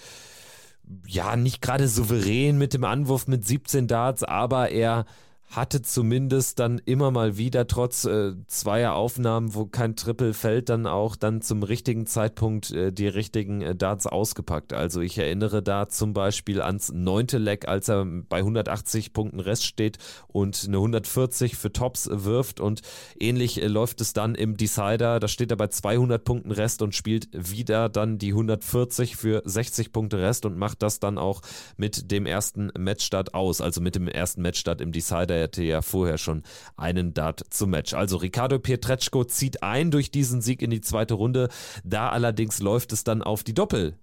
ja, 1.06 1.36
nicht 1.36 1.62
gerade 1.62 1.88
souverän 1.88 2.58
mit 2.58 2.74
dem 2.74 2.84
Anwurf 2.84 3.28
mit 3.28 3.46
17 3.46 3.88
Darts, 3.88 4.24
aber 4.24 4.70
er 4.72 5.06
hatte 5.50 5.82
zumindest 5.82 6.60
dann 6.60 6.80
immer 6.86 7.10
mal 7.10 7.38
wieder, 7.38 7.66
trotz 7.66 8.06
äh, 8.06 8.34
zweier 8.48 8.94
Aufnahmen, 8.94 9.56
wo 9.56 9.66
kein 9.66 9.96
Triple 9.96 10.36
fällt, 10.36 10.70
dann 10.70 10.86
auch 10.86 11.16
dann 11.16 11.42
zum 11.42 11.64
richtigen 11.64 12.06
Zeitpunkt 12.06 12.70
äh, 12.72 12.94
die 12.94 13.08
richtigen 13.08 13.62
äh, 13.62 13.76
Darts 13.76 14.06
ausgepackt. 14.06 14.74
Also 14.74 15.02
ich 15.02 15.18
erinnere 15.18 15.64
da 15.64 15.90
zum 15.90 16.14
Beispiel 16.14 16.62
ans 16.62 16.92
neunte 16.94 17.40
Leck, 17.40 17.68
als 17.68 17.88
er 17.88 18.06
bei 18.06 18.38
180 18.38 19.12
Punkten 19.12 19.40
Rest 19.40 19.66
steht 19.66 19.98
und 20.28 20.66
eine 20.68 20.78
140 20.78 21.56
für 21.56 21.74
Tops 21.74 22.08
wirft 22.12 22.60
und 22.60 22.82
ähnlich 23.20 23.60
äh, 23.60 23.68
läuft 23.68 24.02
es 24.02 24.14
dann 24.14 24.36
im 24.36 24.56
Decider. 24.56 25.20
Da 25.20 25.28
steht 25.28 25.50
er 25.50 25.58
bei 25.58 25.68
200 25.68 26.24
Punkten 26.24 26.52
Rest 26.52 26.84
und 26.84 26.94
spielt 26.94 27.28
wieder 27.34 27.90
dann 27.90 28.20
die 28.20 28.34
140 28.34 29.16
für 29.16 29.42
60 29.44 29.92
Punkte 29.92 30.20
Rest 30.20 30.46
und 30.46 30.60
macht 30.60 30.84
das 30.84 31.00
dann 31.00 31.18
auch 31.18 31.42
mit 31.76 32.12
dem 32.12 32.28
ersten 32.28 32.72
Matchstart 32.78 33.34
aus, 33.34 33.62
also 33.62 33.82
mit 33.82 33.96
dem 33.96 34.08
ersten 34.08 34.44
Matchstart 34.44 34.80
im 34.82 34.92
Decider 34.92 35.38
hatte 35.43 35.63
ja 35.63 35.82
vorher 35.82 36.17
schon 36.17 36.43
einen 36.78 37.13
Dart 37.13 37.43
zum 37.49 37.71
Match. 37.71 37.93
Also 37.93 38.17
Ricardo 38.17 38.60
Pietreczko 38.60 39.25
zieht 39.25 39.63
ein 39.63 39.91
durch 39.91 40.12
diesen 40.12 40.41
Sieg 40.41 40.62
in 40.62 40.69
die 40.69 40.82
zweite 40.82 41.13
Runde. 41.13 41.49
Da 41.84 42.10
allerdings 42.10 42.60
läuft 42.60 42.93
es 42.93 43.04
dann 43.04 43.21
auf 43.21 43.43
die 43.43 43.54
Doppel 43.54 43.97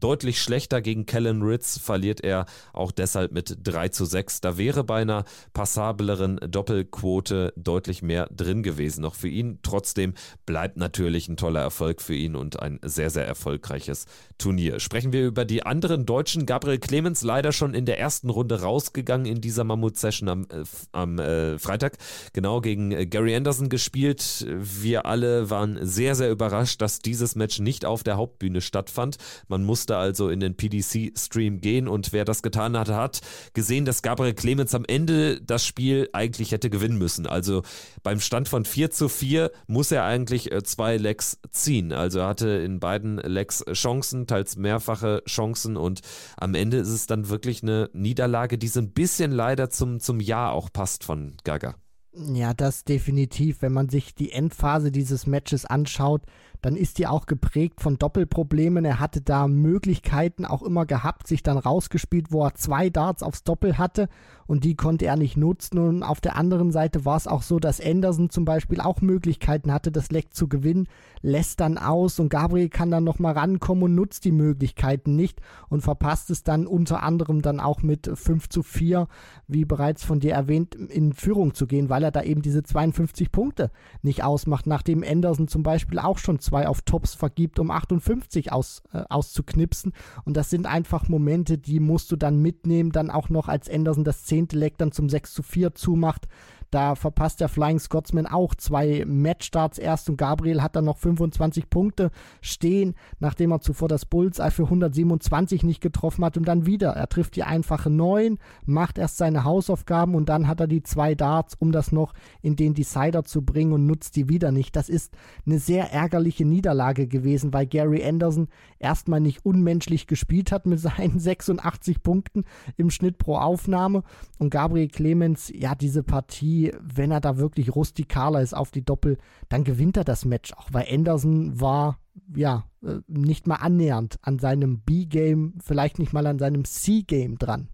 deutlich 0.00 0.40
schlechter 0.40 0.80
gegen 0.80 1.06
Kellen 1.06 1.42
Ritz, 1.42 1.78
verliert 1.78 2.22
er 2.22 2.46
auch 2.72 2.92
deshalb 2.92 3.32
mit 3.32 3.58
3 3.62 3.88
zu 3.88 4.04
6. 4.04 4.40
Da 4.40 4.58
wäre 4.58 4.84
bei 4.84 5.02
einer 5.02 5.24
passableren 5.52 6.38
Doppelquote 6.48 7.52
deutlich 7.56 8.02
mehr 8.02 8.28
drin 8.34 8.62
gewesen 8.62 9.02
noch 9.02 9.14
für 9.14 9.28
ihn. 9.28 9.58
Trotzdem 9.62 10.14
bleibt 10.46 10.76
natürlich 10.76 11.28
ein 11.28 11.36
toller 11.36 11.60
Erfolg 11.60 12.02
für 12.02 12.14
ihn 12.14 12.36
und 12.36 12.60
ein 12.60 12.78
sehr, 12.82 13.10
sehr 13.10 13.26
erfolgreiches 13.26 14.06
Turnier. 14.38 14.80
Sprechen 14.80 15.12
wir 15.12 15.26
über 15.26 15.44
die 15.44 15.64
anderen 15.64 16.06
Deutschen. 16.06 16.46
Gabriel 16.46 16.78
Clemens 16.78 17.22
leider 17.22 17.52
schon 17.52 17.74
in 17.74 17.84
der 17.84 17.98
ersten 17.98 18.30
Runde 18.30 18.62
rausgegangen 18.62 19.26
in 19.26 19.40
dieser 19.40 19.64
Mammut-Session 19.64 20.28
am, 20.28 20.42
äh, 20.44 20.64
am 20.92 21.18
äh, 21.18 21.58
Freitag. 21.58 21.98
Genau 22.32 22.60
gegen 22.60 22.92
äh, 22.92 23.06
Gary 23.06 23.34
Anderson 23.36 23.68
gespielt. 23.68 24.46
Wir 24.48 25.06
alle 25.06 25.50
waren 25.50 25.78
sehr, 25.86 26.14
sehr 26.14 26.30
überrascht, 26.30 26.80
dass 26.80 27.00
dieses 27.00 27.34
Match 27.34 27.60
nicht 27.60 27.84
auf 27.84 28.02
der 28.02 28.16
Hauptbühne 28.16 28.60
stattfand. 28.60 29.16
Man 29.48 29.64
musste 29.64 29.89
musste 29.90 29.96
also 29.96 30.28
in 30.28 30.38
den 30.40 30.56
PDC-Stream 30.56 31.60
gehen 31.60 31.88
und 31.88 32.12
wer 32.12 32.24
das 32.24 32.42
getan 32.42 32.76
hat, 32.78 32.88
hat 32.88 33.20
gesehen, 33.54 33.84
dass 33.84 34.02
Gabriel 34.02 34.34
Clemens 34.34 34.74
am 34.74 34.84
Ende 34.84 35.40
das 35.40 35.66
Spiel 35.66 36.08
eigentlich 36.12 36.52
hätte 36.52 36.70
gewinnen 36.70 36.96
müssen. 36.96 37.26
Also 37.26 37.62
beim 38.02 38.20
Stand 38.20 38.48
von 38.48 38.64
4 38.64 38.90
zu 38.90 39.08
4 39.08 39.50
muss 39.66 39.90
er 39.90 40.04
eigentlich 40.04 40.52
äh, 40.52 40.62
zwei 40.62 40.96
Legs 40.96 41.38
ziehen. 41.50 41.92
Also 41.92 42.20
er 42.20 42.28
hatte 42.28 42.48
in 42.48 42.78
beiden 42.78 43.16
Legs 43.18 43.64
Chancen, 43.72 44.26
teils 44.26 44.56
mehrfache 44.56 45.22
Chancen 45.26 45.76
und 45.76 46.00
am 46.36 46.54
Ende 46.54 46.76
ist 46.76 46.88
es 46.88 47.06
dann 47.06 47.28
wirklich 47.28 47.62
eine 47.62 47.90
Niederlage, 47.92 48.58
die 48.58 48.68
so 48.68 48.80
ein 48.80 48.92
bisschen 48.92 49.32
leider 49.32 49.70
zum, 49.70 49.98
zum 49.98 50.20
Ja 50.20 50.50
auch 50.50 50.72
passt 50.72 51.02
von 51.02 51.36
Gaga. 51.42 51.74
Ja, 52.12 52.54
das 52.54 52.84
definitiv. 52.84 53.62
Wenn 53.62 53.72
man 53.72 53.88
sich 53.88 54.14
die 54.14 54.32
Endphase 54.32 54.90
dieses 54.90 55.26
Matches 55.26 55.64
anschaut, 55.64 56.22
dann 56.62 56.76
ist 56.76 56.98
die 56.98 57.06
auch 57.06 57.26
geprägt 57.26 57.80
von 57.80 57.98
Doppelproblemen. 57.98 58.84
Er 58.84 59.00
hatte 59.00 59.20
da 59.20 59.48
Möglichkeiten 59.48 60.44
auch 60.44 60.62
immer 60.62 60.86
gehabt, 60.86 61.26
sich 61.26 61.42
dann 61.42 61.58
rausgespielt, 61.58 62.32
wo 62.32 62.44
er 62.44 62.54
zwei 62.54 62.90
Darts 62.90 63.22
aufs 63.22 63.44
Doppel 63.44 63.78
hatte 63.78 64.08
und 64.50 64.64
die 64.64 64.74
konnte 64.74 65.06
er 65.06 65.16
nicht 65.16 65.36
nutzen. 65.36 65.78
Und 65.78 66.02
auf 66.02 66.20
der 66.20 66.34
anderen 66.34 66.72
Seite 66.72 67.04
war 67.04 67.16
es 67.16 67.28
auch 67.28 67.42
so, 67.42 67.60
dass 67.60 67.80
Anderson 67.80 68.30
zum 68.30 68.44
Beispiel 68.44 68.80
auch 68.80 69.00
Möglichkeiten 69.00 69.72
hatte, 69.72 69.92
das 69.92 70.10
Leck 70.10 70.34
zu 70.34 70.48
gewinnen, 70.48 70.88
lässt 71.22 71.60
dann 71.60 71.78
aus 71.78 72.18
und 72.18 72.30
Gabriel 72.30 72.68
kann 72.68 72.90
dann 72.90 73.04
nochmal 73.04 73.34
rankommen 73.34 73.84
und 73.84 73.94
nutzt 73.94 74.24
die 74.24 74.32
Möglichkeiten 74.32 75.14
nicht 75.14 75.40
und 75.68 75.82
verpasst 75.82 76.30
es 76.30 76.42
dann 76.42 76.66
unter 76.66 77.04
anderem 77.04 77.42
dann 77.42 77.60
auch 77.60 77.82
mit 77.82 78.10
5 78.12 78.48
zu 78.48 78.64
4, 78.64 79.06
wie 79.46 79.64
bereits 79.64 80.02
von 80.02 80.18
dir 80.18 80.32
erwähnt, 80.32 80.74
in 80.74 81.12
Führung 81.12 81.54
zu 81.54 81.68
gehen, 81.68 81.88
weil 81.88 82.02
er 82.02 82.10
da 82.10 82.22
eben 82.22 82.42
diese 82.42 82.64
52 82.64 83.30
Punkte 83.30 83.70
nicht 84.02 84.24
ausmacht, 84.24 84.66
nachdem 84.66 85.04
Anderson 85.04 85.46
zum 85.46 85.62
Beispiel 85.62 86.00
auch 86.00 86.18
schon 86.18 86.40
zwei 86.50 86.66
auf 86.66 86.82
Tops 86.82 87.14
vergibt, 87.14 87.58
um 87.60 87.70
58 87.70 88.52
aus, 88.52 88.82
äh, 88.92 89.04
auszuknipsen. 89.08 89.92
Und 90.24 90.36
das 90.36 90.50
sind 90.50 90.66
einfach 90.66 91.08
Momente, 91.08 91.56
die 91.56 91.78
musst 91.78 92.10
du 92.10 92.16
dann 92.16 92.42
mitnehmen, 92.42 92.90
dann 92.90 93.10
auch 93.10 93.28
noch 93.28 93.48
als 93.48 93.70
Anderson 93.70 94.04
das 94.04 94.24
10 94.24 94.40
zehnte 94.40 94.58
Leck 94.58 94.78
dann 94.78 94.92
zum 94.92 95.08
6 95.08 95.34
zu 95.34 95.42
4 95.42 95.74
zumacht. 95.74 96.26
Da 96.70 96.94
verpasst 96.94 97.40
der 97.40 97.48
Flying 97.48 97.80
Scotsman 97.80 98.26
auch 98.26 98.54
zwei 98.54 99.04
Matchstarts 99.04 99.76
erst 99.78 100.08
und 100.08 100.16
Gabriel 100.16 100.62
hat 100.62 100.76
dann 100.76 100.84
noch 100.84 100.98
25 100.98 101.68
Punkte 101.68 102.12
stehen, 102.40 102.94
nachdem 103.18 103.50
er 103.50 103.60
zuvor 103.60 103.88
das 103.88 104.06
Bullseye 104.06 104.52
für 104.52 104.64
127 104.64 105.64
nicht 105.64 105.80
getroffen 105.80 106.24
hat 106.24 106.36
und 106.36 106.46
dann 106.46 106.66
wieder. 106.66 106.90
Er 106.90 107.08
trifft 107.08 107.34
die 107.34 107.42
einfache 107.42 107.90
9, 107.90 108.38
macht 108.66 108.98
erst 108.98 109.16
seine 109.16 109.42
Hausaufgaben 109.42 110.14
und 110.14 110.28
dann 110.28 110.46
hat 110.46 110.60
er 110.60 110.68
die 110.68 110.84
zwei 110.84 111.16
Darts, 111.16 111.56
um 111.58 111.72
das 111.72 111.90
noch 111.90 112.14
in 112.40 112.54
den 112.54 112.74
Decider 112.74 113.24
zu 113.24 113.42
bringen 113.42 113.72
und 113.72 113.86
nutzt 113.86 114.14
die 114.14 114.28
wieder 114.28 114.52
nicht. 114.52 114.76
Das 114.76 114.88
ist 114.88 115.12
eine 115.46 115.58
sehr 115.58 115.92
ärgerliche 115.92 116.44
Niederlage 116.44 117.08
gewesen, 117.08 117.52
weil 117.52 117.66
Gary 117.66 118.04
Anderson 118.04 118.46
erstmal 118.78 119.20
nicht 119.20 119.44
unmenschlich 119.44 120.06
gespielt 120.06 120.52
hat 120.52 120.66
mit 120.66 120.78
seinen 120.78 121.18
86 121.18 122.04
Punkten 122.04 122.44
im 122.76 122.90
Schnitt 122.90 123.18
pro 123.18 123.36
Aufnahme 123.36 124.04
und 124.38 124.50
Gabriel 124.50 124.88
Clemens, 124.88 125.52
ja, 125.52 125.74
diese 125.74 126.04
Partie 126.04 126.59
wenn 126.80 127.10
er 127.10 127.20
da 127.20 127.38
wirklich 127.38 127.74
rustikaler 127.74 128.42
ist 128.42 128.54
auf 128.54 128.70
die 128.70 128.84
Doppel, 128.84 129.18
dann 129.48 129.64
gewinnt 129.64 129.96
er 129.96 130.04
das 130.04 130.24
Match 130.24 130.52
auch, 130.54 130.68
weil 130.72 130.86
Anderson 130.90 131.60
war 131.60 131.98
ja 132.34 132.64
äh, 132.82 132.98
nicht 133.06 133.46
mal 133.46 133.56
annähernd 133.56 134.18
an 134.22 134.38
seinem 134.38 134.80
B-Game, 134.80 135.54
vielleicht 135.62 135.98
nicht 135.98 136.12
mal 136.12 136.26
an 136.26 136.38
seinem 136.38 136.64
C-Game 136.64 137.38
dran. 137.38 137.68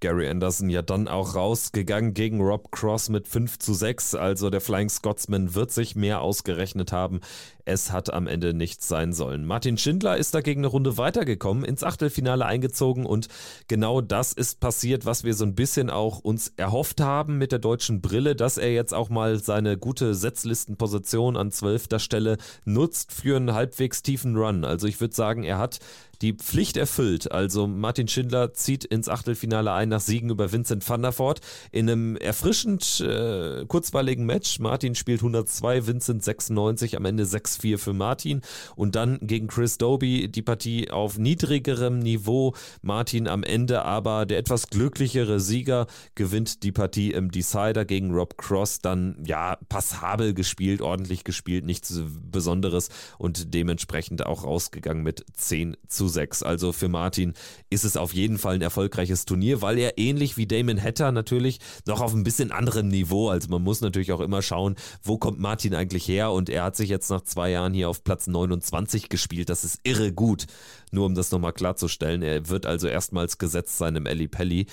Gary 0.00 0.28
Anderson 0.28 0.70
ja 0.70 0.80
dann 0.80 1.08
auch 1.08 1.34
rausgegangen 1.34 2.14
gegen 2.14 2.40
Rob 2.40 2.72
Cross 2.72 3.10
mit 3.10 3.28
5 3.28 3.58
zu 3.58 3.74
6. 3.74 4.14
Also 4.14 4.48
der 4.48 4.62
Flying 4.62 4.88
Scotsman 4.88 5.54
wird 5.54 5.70
sich 5.70 5.94
mehr 5.94 6.22
ausgerechnet 6.22 6.90
haben. 6.90 7.20
Es 7.70 7.92
hat 7.92 8.12
am 8.12 8.26
Ende 8.26 8.52
nichts 8.52 8.88
sein 8.88 9.12
sollen. 9.12 9.46
Martin 9.46 9.78
Schindler 9.78 10.16
ist 10.16 10.34
dagegen 10.34 10.60
eine 10.60 10.66
Runde 10.66 10.98
weitergekommen, 10.98 11.64
ins 11.64 11.84
Achtelfinale 11.84 12.44
eingezogen 12.44 13.06
und 13.06 13.28
genau 13.68 14.00
das 14.00 14.32
ist 14.32 14.60
passiert, 14.60 15.06
was 15.06 15.22
wir 15.22 15.34
so 15.34 15.44
ein 15.44 15.54
bisschen 15.54 15.88
auch 15.88 16.18
uns 16.18 16.52
erhofft 16.56 17.00
haben 17.00 17.38
mit 17.38 17.52
der 17.52 17.60
deutschen 17.60 18.00
Brille, 18.00 18.34
dass 18.34 18.58
er 18.58 18.72
jetzt 18.72 18.92
auch 18.92 19.08
mal 19.08 19.38
seine 19.38 19.78
gute 19.78 20.14
Setzlistenposition 20.14 21.36
an 21.36 21.52
zwölfter 21.52 22.00
Stelle 22.00 22.38
nutzt 22.64 23.12
für 23.12 23.36
einen 23.36 23.54
halbwegs 23.54 24.02
tiefen 24.02 24.36
Run. 24.36 24.64
Also 24.64 24.88
ich 24.88 25.00
würde 25.00 25.14
sagen, 25.14 25.44
er 25.44 25.58
hat 25.58 25.78
die 26.22 26.34
Pflicht 26.34 26.76
erfüllt. 26.76 27.32
Also 27.32 27.66
Martin 27.66 28.08
Schindler 28.08 28.52
zieht 28.52 28.84
ins 28.84 29.08
Achtelfinale 29.08 29.72
ein 29.72 29.88
nach 29.88 30.00
Siegen 30.00 30.30
über 30.30 30.52
Vincent 30.52 30.86
van 30.88 31.02
der 31.02 31.18
Voort 31.18 31.40
in 31.72 31.88
einem 31.88 32.16
erfrischend 32.16 33.00
äh, 33.00 33.64
kurzweiligen 33.66 34.26
Match. 34.26 34.58
Martin 34.58 34.94
spielt 34.94 35.20
102, 35.20 35.86
Vincent 35.86 36.22
96, 36.22 36.96
am 36.96 37.04
Ende 37.04 37.24
6-4 37.60 37.78
für 37.78 37.92
Martin 37.92 38.40
und 38.76 38.94
dann 38.94 39.18
gegen 39.20 39.46
Chris 39.46 39.78
Doby 39.78 40.28
die 40.28 40.42
Partie 40.42 40.90
auf 40.90 41.18
niedrigerem 41.18 41.98
Niveau. 41.98 42.54
Martin 42.82 43.28
am 43.28 43.42
Ende 43.42 43.84
aber 43.84 44.26
der 44.26 44.38
etwas 44.38 44.68
glücklichere 44.68 45.40
Sieger 45.40 45.86
gewinnt 46.14 46.62
die 46.62 46.72
Partie 46.72 47.12
im 47.12 47.30
Decider 47.30 47.84
gegen 47.84 48.12
Rob 48.12 48.36
Cross. 48.38 48.80
Dann 48.80 49.22
ja 49.26 49.56
passabel 49.68 50.34
gespielt, 50.34 50.80
ordentlich 50.80 51.24
gespielt, 51.24 51.64
nichts 51.64 52.00
Besonderes 52.30 52.88
und 53.18 53.54
dementsprechend 53.54 54.24
auch 54.26 54.44
rausgegangen 54.44 55.02
mit 55.02 55.24
10 55.34 55.76
zu 55.88 56.08
6. 56.08 56.42
Also 56.42 56.72
für 56.72 56.88
Martin 56.88 57.34
ist 57.68 57.84
es 57.84 57.96
auf 57.96 58.14
jeden 58.14 58.38
Fall 58.38 58.54
ein 58.54 58.62
erfolgreiches 58.62 59.24
Turnier, 59.24 59.62
weil 59.62 59.78
er 59.78 59.98
ähnlich 59.98 60.36
wie 60.36 60.46
Damon 60.46 60.82
Hatter 60.82 61.12
natürlich 61.12 61.58
noch 61.86 62.00
auf 62.00 62.14
ein 62.14 62.24
bisschen 62.24 62.52
anderem 62.52 62.88
Niveau, 62.88 63.28
also 63.28 63.48
man 63.48 63.62
muss 63.62 63.80
natürlich 63.80 64.12
auch 64.12 64.20
immer 64.20 64.42
schauen, 64.42 64.76
wo 65.02 65.18
kommt 65.18 65.38
Martin 65.38 65.74
eigentlich 65.74 66.06
her 66.08 66.32
und 66.32 66.48
er 66.48 66.64
hat 66.64 66.76
sich 66.76 66.88
jetzt 66.88 67.10
nach 67.10 67.22
zwei 67.22 67.39
Jahren 67.48 67.74
hier 67.74 67.88
auf 67.88 68.04
Platz 68.04 68.26
29 68.26 69.08
gespielt. 69.08 69.48
Das 69.48 69.64
ist 69.64 69.80
irre 69.84 70.12
gut. 70.12 70.46
Nur 70.92 71.06
um 71.06 71.14
das 71.14 71.30
nochmal 71.30 71.52
klarzustellen. 71.52 72.22
Er 72.22 72.48
wird 72.48 72.66
also 72.66 72.88
erstmals 72.88 73.38
gesetzt 73.38 73.78
sein 73.78 73.96
im 73.96 74.06
Eli 74.06 74.28
Pelli. 74.28 74.66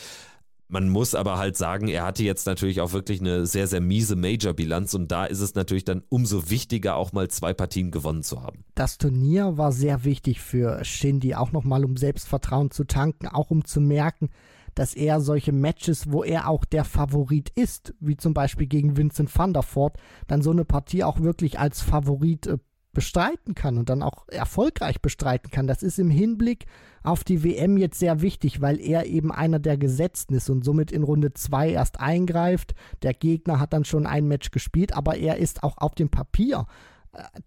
Man 0.69 0.89
muss 0.89 1.15
aber 1.15 1.37
halt 1.37 1.55
sagen, 1.55 1.87
er 1.87 2.05
hatte 2.05 2.23
jetzt 2.23 2.45
natürlich 2.45 2.81
auch 2.81 2.91
wirklich 2.91 3.21
eine 3.21 3.45
sehr, 3.45 3.67
sehr 3.67 3.79
miese 3.79 4.17
Major-Bilanz 4.17 4.93
und 4.95 5.09
da 5.09 5.23
ist 5.25 5.39
es 5.39 5.55
natürlich 5.55 5.85
dann 5.85 6.03
umso 6.09 6.49
wichtiger, 6.49 6.97
auch 6.97 7.13
mal 7.13 7.29
zwei 7.29 7.53
Partien 7.53 7.89
gewonnen 7.89 8.21
zu 8.21 8.43
haben. 8.43 8.65
Das 8.75 8.97
Turnier 8.97 9.57
war 9.57 9.71
sehr 9.71 10.03
wichtig 10.03 10.41
für 10.41 10.83
Shindy, 10.83 11.35
auch 11.35 11.53
nochmal 11.53 11.85
um 11.85 11.95
Selbstvertrauen 11.95 12.69
zu 12.69 12.83
tanken, 12.83 13.27
auch 13.27 13.49
um 13.49 13.63
zu 13.63 13.79
merken, 13.79 14.29
dass 14.77 14.93
er 14.93 15.21
solche 15.21 15.51
Matches, 15.51 16.11
wo 16.11 16.23
er 16.23 16.47
auch 16.47 16.63
der 16.63 16.83
Favorit 16.83 17.49
ist, 17.55 17.95
wie 17.99 18.15
zum 18.15 18.33
Beispiel 18.33 18.67
gegen 18.67 18.95
Vincent 18.95 19.35
van 19.35 19.53
der 19.53 19.63
Voort, 19.63 19.97
dann 20.27 20.41
so 20.43 20.51
eine 20.51 20.65
Partie 20.65 21.03
auch 21.03 21.19
wirklich 21.19 21.59
als 21.59 21.81
Favorit 21.81 22.45
äh, 22.45 22.57
bestreiten 22.93 23.55
kann 23.55 23.77
und 23.77 23.89
dann 23.89 24.01
auch 24.01 24.27
erfolgreich 24.27 25.01
bestreiten 25.01 25.51
kann. 25.51 25.67
Das 25.67 25.83
ist 25.83 25.99
im 25.99 26.09
Hinblick 26.09 26.65
auf 27.03 27.23
die 27.23 27.43
WM 27.43 27.77
jetzt 27.77 27.99
sehr 27.99 28.21
wichtig, 28.21 28.61
weil 28.61 28.79
er 28.79 29.05
eben 29.05 29.31
einer 29.31 29.59
der 29.59 29.77
Gesetzten 29.77 30.35
ist 30.35 30.49
und 30.49 30.63
somit 30.63 30.91
in 30.91 31.03
Runde 31.03 31.33
2 31.33 31.71
erst 31.71 31.99
eingreift. 31.99 32.75
Der 33.03 33.13
Gegner 33.13 33.59
hat 33.59 33.73
dann 33.73 33.85
schon 33.85 34.05
ein 34.05 34.27
Match 34.27 34.51
gespielt, 34.51 34.95
aber 34.95 35.17
er 35.17 35.37
ist 35.37 35.63
auch 35.63 35.77
auf 35.77 35.95
dem 35.95 36.09
Papier 36.09 36.65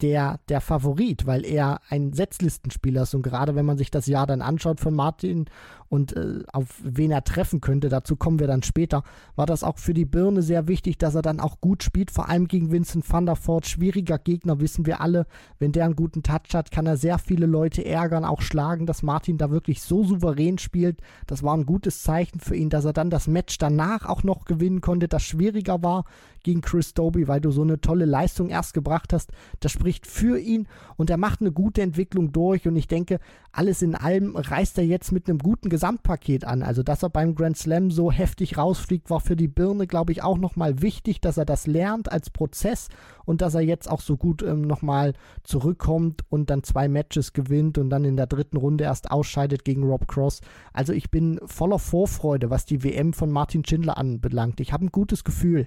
der, 0.01 0.41
der 0.49 0.61
Favorit, 0.61 1.27
weil 1.27 1.45
er 1.45 1.81
ein 1.89 2.13
Setzlistenspieler 2.13 3.03
ist. 3.03 3.15
Und 3.15 3.23
gerade 3.23 3.55
wenn 3.55 3.67
man 3.67 3.79
sich 3.79 3.91
das 3.91 4.07
Jahr 4.07 4.27
dann 4.27 4.43
anschaut 4.43 4.81
von 4.81 4.95
Martin 4.95 5.47
und 5.89 6.17
äh, 6.17 6.43
auf 6.53 6.81
wen 6.83 7.11
er 7.11 7.25
treffen 7.25 7.61
könnte, 7.61 7.89
dazu 7.89 8.17
kommen 8.17 8.39
wir 8.39 8.47
dann 8.47 8.63
später, 8.63 9.03
war 9.37 9.47
das 9.47 9.65
auch 9.65 9.79
für 9.79 9.95
die 9.95 10.05
Birne 10.05 10.43
sehr 10.43 10.69
wichtig, 10.69 10.99
dass 10.99 11.15
er 11.15 11.23
dann 11.23 11.41
auch 11.41 11.61
gut 11.61 11.83
spielt, 11.83 12.11
vor 12.11 12.29
allem 12.29 12.49
gegen 12.49 12.71
Vincent 12.71 13.11
van 13.11 13.27
der 13.27 13.37
Voort. 13.37 13.67
Schwieriger 13.67 14.19
Gegner, 14.19 14.61
wissen 14.61 14.87
wir 14.87 15.01
alle. 15.01 15.27
Wenn 15.59 15.73
der 15.73 15.85
einen 15.85 15.97
guten 15.97 16.23
Touch 16.23 16.55
hat, 16.55 16.71
kann 16.71 16.87
er 16.87 16.97
sehr 16.97 17.19
viele 17.19 17.47
Leute 17.47 17.85
ärgern, 17.85 18.25
auch 18.25 18.41
schlagen, 18.41 18.87
dass 18.87 19.03
Martin 19.03 19.39
da 19.39 19.51
wirklich 19.51 19.83
so 19.83 20.05
souverän 20.05 20.59
spielt. 20.59 21.01
Das 21.27 21.43
war 21.43 21.57
ein 21.57 21.67
gutes 21.67 22.03
Zeichen 22.03 22.41
für 22.41 22.57
ihn, 22.57 22.71
dass 22.71 22.85
er 22.85 22.93
dann 22.93 23.11
das 23.11 23.27
Match 23.27 23.59
danach 23.59 24.07
auch 24.07 24.23
noch 24.23 24.45
gewinnen 24.45 24.81
konnte, 24.81 25.09
das 25.09 25.23
schwieriger 25.23 25.83
war 25.83 26.05
gegen 26.43 26.61
Chris 26.61 26.95
Doby, 26.95 27.29
weil 27.29 27.41
du 27.41 27.51
so 27.51 27.63
eine 27.63 27.81
tolle 27.81 28.05
Leistung 28.05 28.49
erst 28.49 28.75
gebracht 28.75 29.13
hast. 29.13 29.33
Das 29.61 29.73
spricht 29.73 30.07
für 30.07 30.39
ihn 30.39 30.69
und 30.97 31.11
er 31.11 31.17
macht 31.17 31.41
eine 31.41 31.53
gute 31.53 31.83
Entwicklung 31.83 32.33
durch 32.33 32.67
und 32.67 32.77
ich 32.77 32.89
denke, 32.89 33.19
alles 33.53 33.83
in 33.83 33.95
allem 33.95 34.37
reißt 34.37 34.79
er 34.79 34.85
jetzt 34.85 35.11
mit 35.11 35.29
einem 35.29 35.39
guten 35.39 35.71
Gesamtpaket 35.71 36.45
an. 36.45 36.63
Also, 36.63 36.83
dass 36.83 37.03
er 37.03 37.11
beim 37.11 37.35
Grand 37.35 37.57
Slam 37.57 37.91
so 37.91 38.13
heftig 38.13 38.57
rausfliegt, 38.57 39.11
war 39.11 39.21
für 39.21 39.37
die 39.37 39.49
Birne, 39.49 39.87
glaube 39.87 40.13
ich, 40.13 40.23
auch 40.23 40.39
nochmal 40.39 40.83
wichtig, 40.83 41.21
dass 41.21 41.37
er 41.37 41.45
das 41.45 41.67
lernt 41.67 42.13
als 42.13 42.31
Prozess 42.31 42.89
und 43.25 43.41
dass 43.41 43.55
er 43.55 43.61
jetzt 43.61 43.91
auch 43.91 44.01
so 44.01 44.17
gut 44.17 44.43
ähm, 44.43 44.63
nochmal 44.63 45.15
zurückkommt 45.43 46.25
und 46.29 46.51
dann 46.51 46.63
zwei 46.63 46.89
Matches 46.89 47.33
gewinnt 47.33 47.79
und 47.79 47.91
dann 47.91 48.05
in 48.05 48.17
der 48.17 48.27
dritten 48.27 48.57
Runde 48.57 48.85
erst 48.85 49.11
ausscheidet 49.11 49.65
gegen 49.65 49.83
Rob 49.83 50.07
Cross. 50.07 50.41
Also, 50.73 50.93
ich 50.93 51.11
bin 51.11 51.41
voller 51.45 51.79
Vorfreude, 51.79 52.51
was 52.51 52.67
die 52.67 52.85
WM 52.85 53.13
von 53.13 53.31
Martin 53.31 53.65
Schindler 53.65 53.99
anbelangt. 53.99 54.61
Ich 54.61 54.73
habe 54.73 54.87
ein 54.87 54.93
gutes 54.93 55.25
Gefühl. 55.25 55.67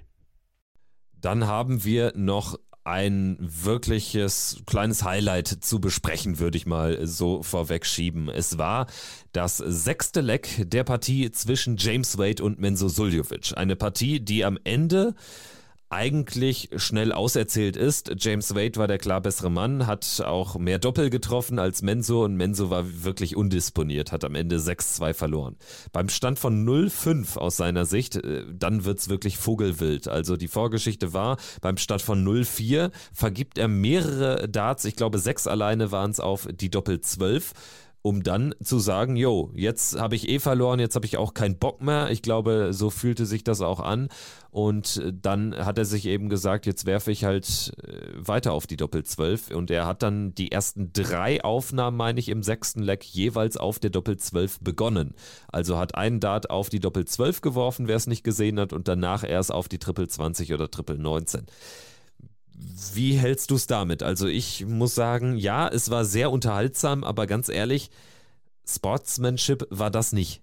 Dann 1.23 1.47
haben 1.47 1.85
wir 1.85 2.11
noch 2.17 2.59
ein 2.83 3.37
wirkliches 3.39 4.57
kleines 4.65 5.05
Highlight 5.05 5.47
zu 5.47 5.79
besprechen, 5.79 6.37
würde 6.39 6.57
ich 6.57 6.65
mal 6.65 7.07
so 7.07 7.41
vorweg 7.43 7.85
schieben. 7.85 8.27
Es 8.27 8.57
war 8.57 8.87
das 9.31 9.55
sechste 9.55 10.19
Leck 10.19 10.65
der 10.69 10.83
Partie 10.83 11.31
zwischen 11.31 11.77
James 11.77 12.17
Wade 12.17 12.43
und 12.43 12.59
Menzo 12.59 12.89
Suljovic. 12.89 13.53
Eine 13.55 13.77
Partie, 13.77 14.19
die 14.19 14.43
am 14.43 14.59
Ende 14.65 15.15
eigentlich 15.93 16.69
schnell 16.77 17.11
auserzählt 17.11 17.77
ist. 17.77 18.13
James 18.17 18.55
Wade 18.55 18.77
war 18.77 18.87
der 18.87 18.97
klar 18.97 19.21
bessere 19.21 19.51
Mann, 19.51 19.85
hat 19.85 20.23
auch 20.25 20.57
mehr 20.57 20.79
Doppel 20.79 21.09
getroffen 21.09 21.59
als 21.59 21.83
Menso 21.83 22.23
und 22.23 22.35
Menso 22.35 22.69
war 22.69 23.03
wirklich 23.03 23.35
undisponiert, 23.35 24.11
hat 24.11 24.23
am 24.23 24.33
Ende 24.33 24.57
6-2 24.57 25.13
verloren. 25.13 25.55
Beim 25.91 26.09
Stand 26.09 26.39
von 26.39 26.67
0-5 26.67 27.37
aus 27.37 27.57
seiner 27.57 27.85
Sicht, 27.85 28.15
äh, 28.15 28.43
dann 28.51 28.85
wird 28.85 28.99
es 28.99 29.09
wirklich 29.09 29.37
vogelwild. 29.37 30.07
Also 30.07 30.35
die 30.35 30.47
Vorgeschichte 30.47 31.13
war, 31.13 31.37
beim 31.61 31.77
Stand 31.77 32.01
von 32.01 32.25
0-4 32.25 32.91
vergibt 33.13 33.57
er 33.57 33.67
mehrere 33.67 34.49
Darts, 34.49 34.85
ich 34.85 34.95
glaube 34.95 35.19
sechs 35.19 35.45
alleine 35.45 35.91
waren 35.91 36.11
es 36.11 36.19
auf 36.19 36.47
die 36.51 36.69
Doppel 36.69 37.01
12 37.01 37.53
um 38.03 38.21
dann 38.21 38.53
zu 38.61 38.79
sagen, 38.79 39.15
jo, 39.15 39.49
jetzt 39.55 39.97
habe 39.97 40.15
ich 40.15 40.27
eh 40.27 40.39
verloren, 40.39 40.81
jetzt 40.81 40.95
habe 40.95 41.05
ich 41.05 41.15
auch 41.15 41.33
keinen 41.33 41.57
Bock 41.57 41.81
mehr. 41.81 42.11
Ich 42.11 42.21
glaube, 42.21 42.73
so 42.73 42.89
fühlte 42.89 43.25
sich 43.25 43.45
das 43.45 43.61
auch 43.61 43.79
an. 43.79 44.09
Und 44.51 44.97
äh, 44.97 45.13
dann 45.19 45.55
hat 45.55 45.77
er 45.77 45.85
sich 45.85 46.05
eben 46.05 46.27
gesagt, 46.27 46.65
jetzt 46.65 46.85
werfe 46.85 47.11
ich 47.11 47.23
halt 47.23 47.71
äh, 47.81 48.07
weiter 48.15 48.51
auf 48.51 48.67
die 48.67 48.75
Doppel 48.75 49.05
12. 49.05 49.51
Und 49.51 49.71
er 49.71 49.87
hat 49.87 50.03
dann 50.03 50.35
die 50.35 50.51
ersten 50.51 50.91
drei 50.91 51.41
Aufnahmen, 51.45 51.95
meine 51.95 52.19
ich, 52.19 52.27
im 52.27 52.43
sechsten 52.43 52.83
Leck 52.83 53.05
jeweils 53.05 53.55
auf 53.55 53.79
der 53.79 53.89
Doppel 53.89 54.17
12 54.17 54.59
begonnen. 54.59 55.15
Also 55.47 55.77
hat 55.77 55.95
einen 55.95 56.19
Dart 56.19 56.49
auf 56.49 56.67
die 56.67 56.81
Doppel 56.81 57.05
12 57.05 57.39
geworfen, 57.39 57.87
wer 57.87 57.95
es 57.95 58.05
nicht 58.05 58.25
gesehen 58.25 58.59
hat, 58.59 58.73
und 58.73 58.89
danach 58.89 59.23
erst 59.23 59.53
auf 59.53 59.69
die 59.69 59.79
Triple 59.79 60.09
20 60.09 60.53
oder 60.53 60.69
Triple 60.69 60.99
19. 60.99 61.45
Wie 62.93 63.13
hältst 63.13 63.51
du 63.51 63.55
es 63.55 63.67
damit? 63.67 64.03
Also 64.03 64.27
ich 64.27 64.65
muss 64.65 64.95
sagen, 64.95 65.37
ja, 65.37 65.67
es 65.67 65.89
war 65.89 66.05
sehr 66.05 66.31
unterhaltsam, 66.31 67.03
aber 67.03 67.27
ganz 67.27 67.49
ehrlich, 67.49 67.89
Sportsmanship 68.65 69.67
war 69.69 69.91
das 69.91 70.13
nicht. 70.13 70.41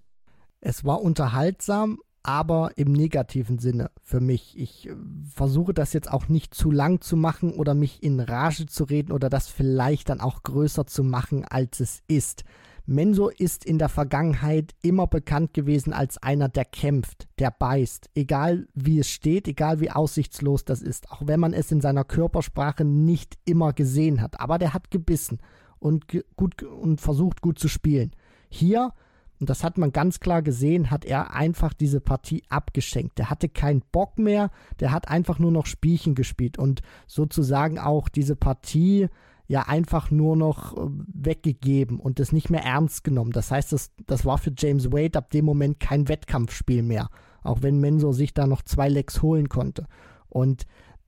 Es 0.61 0.85
war 0.85 1.01
unterhaltsam, 1.01 1.99
aber 2.23 2.73
im 2.77 2.93
negativen 2.93 3.59
Sinne 3.59 3.91
für 4.03 4.21
mich. 4.21 4.59
Ich 4.59 4.89
äh, 4.89 4.95
versuche 5.35 5.73
das 5.73 5.93
jetzt 5.93 6.11
auch 6.11 6.29
nicht 6.29 6.55
zu 6.55 6.71
lang 6.71 7.01
zu 7.01 7.17
machen 7.17 7.53
oder 7.53 7.75
mich 7.75 8.03
in 8.03 8.21
Rage 8.21 8.67
zu 8.67 8.85
reden 8.85 9.13
oder 9.13 9.31
das 9.31 9.49
vielleicht 9.49 10.11
dann 10.11 10.21
auch 10.21 10.43
größer 10.43 10.87
zu 10.87 11.03
machen, 11.03 11.45
als 11.45 11.81
es 11.81 12.03
ist. 12.09 12.45
Menso 12.91 13.29
ist 13.29 13.65
in 13.65 13.79
der 13.79 13.89
Vergangenheit 13.89 14.75
immer 14.83 15.07
bekannt 15.07 15.55
gewesen 15.55 15.93
als 15.93 16.19
einer, 16.19 16.49
der 16.49 16.65
kämpft, 16.65 17.29
der 17.39 17.53
beißt, 17.53 18.11
egal 18.17 18.67
wie 18.75 18.99
es 18.99 19.09
steht, 19.09 19.47
egal 19.47 19.79
wie 19.79 19.93
aussichtslos 19.93 20.65
das 20.65 20.83
ist, 20.83 21.09
auch 21.13 21.23
wenn 21.25 21.39
man 21.39 21.53
es 21.53 21.71
in 21.71 21.81
seiner 21.81 22.03
Körpersprache 22.03 22.85
nicht 22.85 23.39
immer 23.45 23.73
gesehen 23.73 24.21
hat. 24.21 24.41
Aber 24.41 24.59
der 24.59 24.75
hat 24.75 24.91
gebissen 24.91 25.39
und, 25.79 26.09
ge 26.09 26.25
gut, 26.35 26.65
und 26.65 27.01
versucht 27.01 27.43
gut 27.43 27.61
zu 27.61 27.69
spielen. 27.69 28.11
Hier, 28.49 28.93
und 29.39 29.49
das 29.49 29.63
hat 29.63 29.79
man 29.79 29.93
ganz 29.93 30.19
klar 30.19 30.43
gesehen, 30.43 30.91
hat 30.91 31.05
er 31.05 31.33
einfach 31.33 31.73
diese 31.73 32.01
Partie 32.01 32.43
abgeschenkt. 32.49 33.19
Der 33.19 33.31
hatte 33.31 33.49
keinen 33.49 33.83
Bock 33.93 34.19
mehr, 34.19 34.51
der 34.81 34.91
hat 34.91 35.07
einfach 35.07 35.39
nur 35.39 35.53
noch 35.53 35.67
Spielchen 35.67 36.17
gespielt 36.17 36.59
und 36.59 36.83
sozusagen 37.07 37.79
auch 37.79 38.09
diese 38.09 38.35
Partie 38.35 39.09
ja 39.51 39.63
einfach 39.63 40.13
nur 40.13 40.37
noch 40.37 40.77
äh, 40.77 40.89
weggegeben 41.13 41.99
und 41.99 42.21
es 42.21 42.31
nicht 42.31 42.51
mehr 42.51 42.63
ernst 42.63 43.03
genommen. 43.03 43.33
Das 43.33 43.51
heißt, 43.51 43.73
das, 43.73 43.91
das 44.07 44.25
war 44.25 44.39
für 44.39 44.53
James 44.57 44.93
Wade 44.93 45.19
ab 45.19 45.31
dem 45.31 45.45
Moment 45.45 45.81
kein 45.81 46.07
Wettkampfspiel 46.07 46.85
mehr, 46.85 47.09
auch 47.43 47.61
wenn 47.61 47.81
Mensur 47.81 48.15
sich 48.15 48.33
da 48.33 48.47
noch 48.47 48.63
zwei 48.63 48.89
Lecks 48.89 49.23
holen 49.23 49.49
konnte. 49.49 49.87
Und 50.29 50.67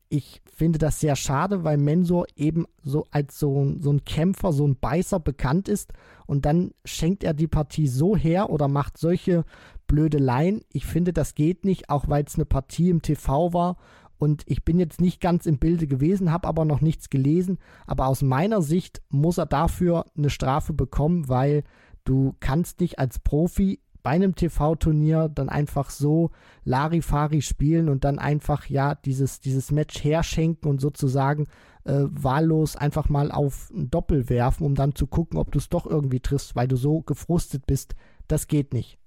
ich 0.08 0.42
finde 0.52 0.80
das 0.80 0.98
sehr 0.98 1.14
schade, 1.14 1.62
weil 1.62 1.76
Mensur 1.76 2.26
eben 2.34 2.66
so 2.82 3.06
als 3.12 3.38
so, 3.38 3.74
so 3.78 3.92
ein 3.92 4.04
Kämpfer, 4.04 4.52
so 4.52 4.66
ein 4.66 4.76
Beißer 4.76 5.20
bekannt 5.20 5.68
ist 5.68 5.92
und 6.26 6.44
dann 6.44 6.72
schenkt 6.84 7.22
er 7.22 7.34
die 7.34 7.46
Partie 7.46 7.86
so 7.86 8.16
her 8.16 8.50
oder 8.50 8.66
macht 8.66 8.98
solche 8.98 9.44
Blödeleien. 9.86 10.62
Ich 10.72 10.84
finde, 10.84 11.12
das 11.12 11.36
geht 11.36 11.64
nicht, 11.64 11.90
auch 11.90 12.08
weil 12.08 12.24
es 12.24 12.34
eine 12.34 12.44
Partie 12.44 12.90
im 12.90 13.02
TV 13.02 13.52
war 13.52 13.76
Und 14.22 14.44
ich 14.46 14.64
bin 14.64 14.78
jetzt 14.78 15.00
nicht 15.00 15.20
ganz 15.20 15.46
im 15.46 15.58
Bilde 15.58 15.88
gewesen, 15.88 16.30
habe 16.30 16.46
aber 16.46 16.64
noch 16.64 16.80
nichts 16.80 17.10
gelesen. 17.10 17.58
Aber 17.88 18.06
aus 18.06 18.22
meiner 18.22 18.62
Sicht 18.62 19.02
muss 19.08 19.36
er 19.36 19.46
dafür 19.46 20.06
eine 20.16 20.30
Strafe 20.30 20.72
bekommen, 20.72 21.28
weil 21.28 21.64
du 22.04 22.36
kannst 22.38 22.78
nicht 22.78 23.00
als 23.00 23.18
Profi 23.18 23.80
bei 24.04 24.10
einem 24.10 24.36
TV-Turnier 24.36 25.28
dann 25.28 25.48
einfach 25.48 25.90
so 25.90 26.30
Larifari 26.62 27.42
spielen 27.42 27.88
und 27.88 28.04
dann 28.04 28.20
einfach 28.20 28.66
ja 28.66 28.94
dieses, 28.94 29.40
dieses 29.40 29.72
Match 29.72 30.04
herschenken 30.04 30.70
und 30.70 30.80
sozusagen 30.80 31.48
äh, 31.82 32.04
wahllos 32.04 32.76
einfach 32.76 33.08
mal 33.08 33.32
auf 33.32 33.72
ein 33.74 33.90
Doppel 33.90 34.28
werfen, 34.28 34.64
um 34.64 34.76
dann 34.76 34.94
zu 34.94 35.08
gucken, 35.08 35.36
ob 35.36 35.50
du 35.50 35.58
es 35.58 35.68
doch 35.68 35.84
irgendwie 35.84 36.20
triffst, 36.20 36.54
weil 36.54 36.68
du 36.68 36.76
so 36.76 37.00
gefrustet 37.00 37.66
bist. 37.66 37.96
Das 38.28 38.46
geht 38.46 38.72
nicht. 38.72 39.01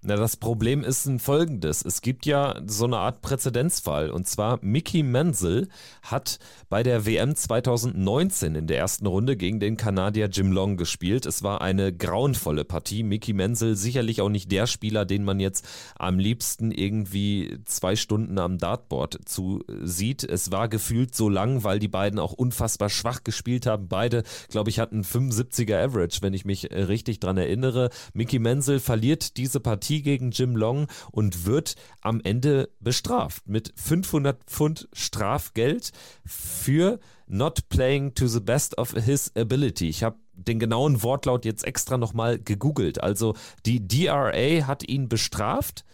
Na, 0.00 0.14
das 0.14 0.36
Problem 0.36 0.84
ist 0.84 1.06
ein 1.06 1.18
folgendes. 1.18 1.84
Es 1.84 2.02
gibt 2.02 2.24
ja 2.24 2.60
so 2.64 2.84
eine 2.84 2.98
Art 2.98 3.20
Präzedenzfall. 3.20 4.10
Und 4.12 4.28
zwar 4.28 4.60
Mickey 4.62 5.02
Menzel 5.02 5.68
hat 6.02 6.38
bei 6.68 6.84
der 6.84 7.04
WM 7.04 7.34
2019 7.34 8.54
in 8.54 8.68
der 8.68 8.78
ersten 8.78 9.06
Runde 9.06 9.36
gegen 9.36 9.58
den 9.58 9.76
Kanadier 9.76 10.26
Jim 10.26 10.52
Long 10.52 10.76
gespielt. 10.76 11.26
Es 11.26 11.42
war 11.42 11.62
eine 11.62 11.92
grauenvolle 11.92 12.64
Partie. 12.64 13.02
Mickey 13.02 13.32
Menzel 13.32 13.74
sicherlich 13.74 14.20
auch 14.20 14.28
nicht 14.28 14.52
der 14.52 14.68
Spieler, 14.68 15.04
den 15.04 15.24
man 15.24 15.40
jetzt 15.40 15.66
am 15.98 16.20
liebsten 16.20 16.70
irgendwie 16.70 17.58
zwei 17.64 17.96
Stunden 17.96 18.38
am 18.38 18.58
Dartboard 18.58 19.18
zusieht. 19.24 20.22
Es 20.22 20.52
war 20.52 20.68
gefühlt 20.68 21.16
so 21.16 21.28
lang, 21.28 21.64
weil 21.64 21.80
die 21.80 21.88
beiden 21.88 22.20
auch 22.20 22.34
unfassbar 22.34 22.88
schwach 22.88 23.24
gespielt 23.24 23.66
haben. 23.66 23.88
Beide, 23.88 24.22
glaube 24.48 24.70
ich, 24.70 24.78
hatten 24.78 25.02
75er 25.02 25.86
Average, 25.86 26.18
wenn 26.22 26.34
ich 26.34 26.44
mich 26.44 26.70
richtig 26.70 27.18
dran 27.18 27.36
erinnere. 27.36 27.90
Mickey 28.14 28.38
Menzel 28.38 28.78
verliert 28.78 29.36
diese 29.36 29.58
Partie 29.58 29.87
Partie 29.88 30.02
gegen 30.02 30.32
Jim 30.32 30.54
Long 30.54 30.86
und 31.12 31.46
wird 31.46 31.74
am 32.02 32.20
Ende 32.22 32.68
bestraft 32.78 33.48
mit 33.48 33.72
500 33.76 34.44
Pfund 34.44 34.86
Strafgeld 34.92 35.92
für 36.26 37.00
not 37.26 37.70
playing 37.70 38.12
to 38.14 38.26
the 38.26 38.40
best 38.40 38.76
of 38.76 38.92
his 38.92 39.32
ability. 39.34 39.88
Ich 39.88 40.02
habe 40.02 40.18
den 40.34 40.58
genauen 40.58 41.02
Wortlaut 41.02 41.46
jetzt 41.46 41.64
extra 41.64 41.96
nochmal 41.96 42.38
gegoogelt. 42.38 43.02
Also 43.02 43.34
die 43.64 43.88
DRA 43.88 44.66
hat 44.66 44.86
ihn 44.86 45.08
bestraft 45.08 45.86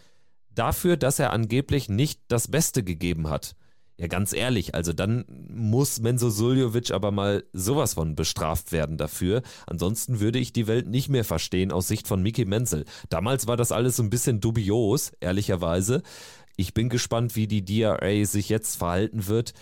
dafür, 0.53 0.97
dass 0.97 1.19
er 1.19 1.31
angeblich 1.31 1.87
nicht 1.87 2.19
das 2.27 2.49
Beste 2.49 2.83
gegeben 2.83 3.29
hat. 3.29 3.55
Ja, 3.97 4.07
ganz 4.07 4.33
ehrlich, 4.33 4.75
also 4.75 4.91
dann 4.91 5.23
muss 5.47 6.01
Menzo 6.01 6.29
Suljovic 6.29 6.91
aber 6.91 7.11
mal 7.11 7.45
sowas 7.53 7.93
von 7.93 8.15
bestraft 8.15 8.73
werden 8.73 8.97
dafür. 8.97 9.41
Ansonsten 9.67 10.19
würde 10.19 10.37
ich 10.37 10.51
die 10.51 10.67
Welt 10.67 10.87
nicht 10.87 11.07
mehr 11.07 11.23
verstehen 11.23 11.71
aus 11.71 11.87
Sicht 11.87 12.05
von 12.05 12.21
Mickey 12.21 12.43
Menzel. 12.43 12.83
Damals 13.07 13.47
war 13.47 13.55
das 13.55 13.71
alles 13.71 13.95
so 13.95 14.03
ein 14.03 14.09
bisschen 14.09 14.41
dubios, 14.41 15.13
ehrlicherweise. 15.21 16.03
Ich 16.57 16.73
bin 16.73 16.89
gespannt, 16.89 17.37
wie 17.37 17.47
die 17.47 17.63
DRA 17.63 18.25
sich 18.25 18.49
jetzt 18.49 18.75
verhalten 18.75 19.27
wird. 19.27 19.53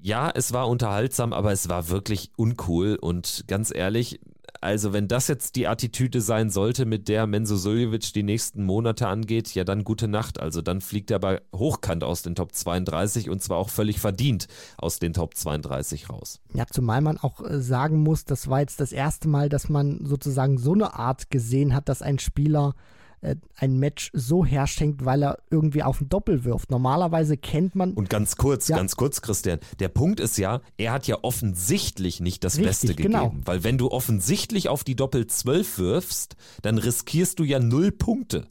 Ja, 0.00 0.30
es 0.32 0.52
war 0.52 0.68
unterhaltsam, 0.68 1.32
aber 1.32 1.50
es 1.50 1.68
war 1.68 1.88
wirklich 1.88 2.30
uncool 2.36 2.96
und 3.00 3.44
ganz 3.48 3.74
ehrlich, 3.74 4.20
also 4.60 4.92
wenn 4.92 5.08
das 5.08 5.28
jetzt 5.28 5.56
die 5.56 5.68
Attitüde 5.68 6.20
sein 6.20 6.50
sollte, 6.50 6.84
mit 6.84 7.08
der 7.08 7.26
Menzo 7.26 7.56
Suljovic 7.56 8.12
die 8.12 8.22
nächsten 8.22 8.64
Monate 8.64 9.06
angeht, 9.06 9.54
ja 9.54 9.64
dann 9.64 9.84
gute 9.84 10.08
Nacht. 10.08 10.40
Also 10.40 10.62
dann 10.62 10.80
fliegt 10.80 11.10
er 11.10 11.16
aber 11.16 11.40
hochkant 11.54 12.04
aus 12.04 12.22
den 12.22 12.34
Top 12.34 12.54
32 12.54 13.30
und 13.30 13.42
zwar 13.42 13.58
auch 13.58 13.70
völlig 13.70 14.00
verdient 14.00 14.48
aus 14.76 14.98
den 14.98 15.12
Top 15.12 15.34
32 15.34 16.10
raus. 16.10 16.40
Ja, 16.54 16.66
zumal 16.66 17.00
man 17.00 17.18
auch 17.18 17.40
äh, 17.44 17.60
sagen 17.60 17.98
muss, 17.98 18.24
das 18.24 18.48
war 18.48 18.60
jetzt 18.60 18.80
das 18.80 18.92
erste 18.92 19.28
Mal, 19.28 19.48
dass 19.48 19.68
man 19.68 20.04
sozusagen 20.04 20.58
so 20.58 20.72
eine 20.72 20.94
Art 20.94 21.30
gesehen 21.30 21.74
hat, 21.74 21.88
dass 21.88 22.02
ein 22.02 22.18
Spieler 22.18 22.74
ein 23.56 23.78
Match 23.78 24.10
so 24.12 24.44
herschenkt, 24.44 25.04
weil 25.04 25.22
er 25.22 25.38
irgendwie 25.50 25.82
auf 25.82 26.00
ein 26.00 26.08
Doppel 26.08 26.44
wirft. 26.44 26.70
Normalerweise 26.70 27.36
kennt 27.36 27.74
man. 27.74 27.94
Und 27.94 28.10
ganz 28.10 28.36
kurz, 28.36 28.68
ja. 28.68 28.76
ganz 28.76 28.96
kurz, 28.96 29.22
Christian. 29.22 29.58
Der 29.80 29.88
Punkt 29.88 30.20
ist 30.20 30.38
ja, 30.38 30.60
er 30.76 30.92
hat 30.92 31.06
ja 31.06 31.18
offensichtlich 31.22 32.20
nicht 32.20 32.44
das 32.44 32.54
Richtig, 32.54 32.68
Beste 32.68 32.86
gegeben. 32.94 33.12
Genau. 33.12 33.34
Weil 33.44 33.64
wenn 33.64 33.78
du 33.78 33.90
offensichtlich 33.90 34.68
auf 34.68 34.84
die 34.84 34.96
Doppel 34.96 35.26
12 35.26 35.78
wirfst, 35.78 36.36
dann 36.62 36.78
riskierst 36.78 37.38
du 37.38 37.44
ja 37.44 37.58
null 37.58 37.92
Punkte 37.92 38.46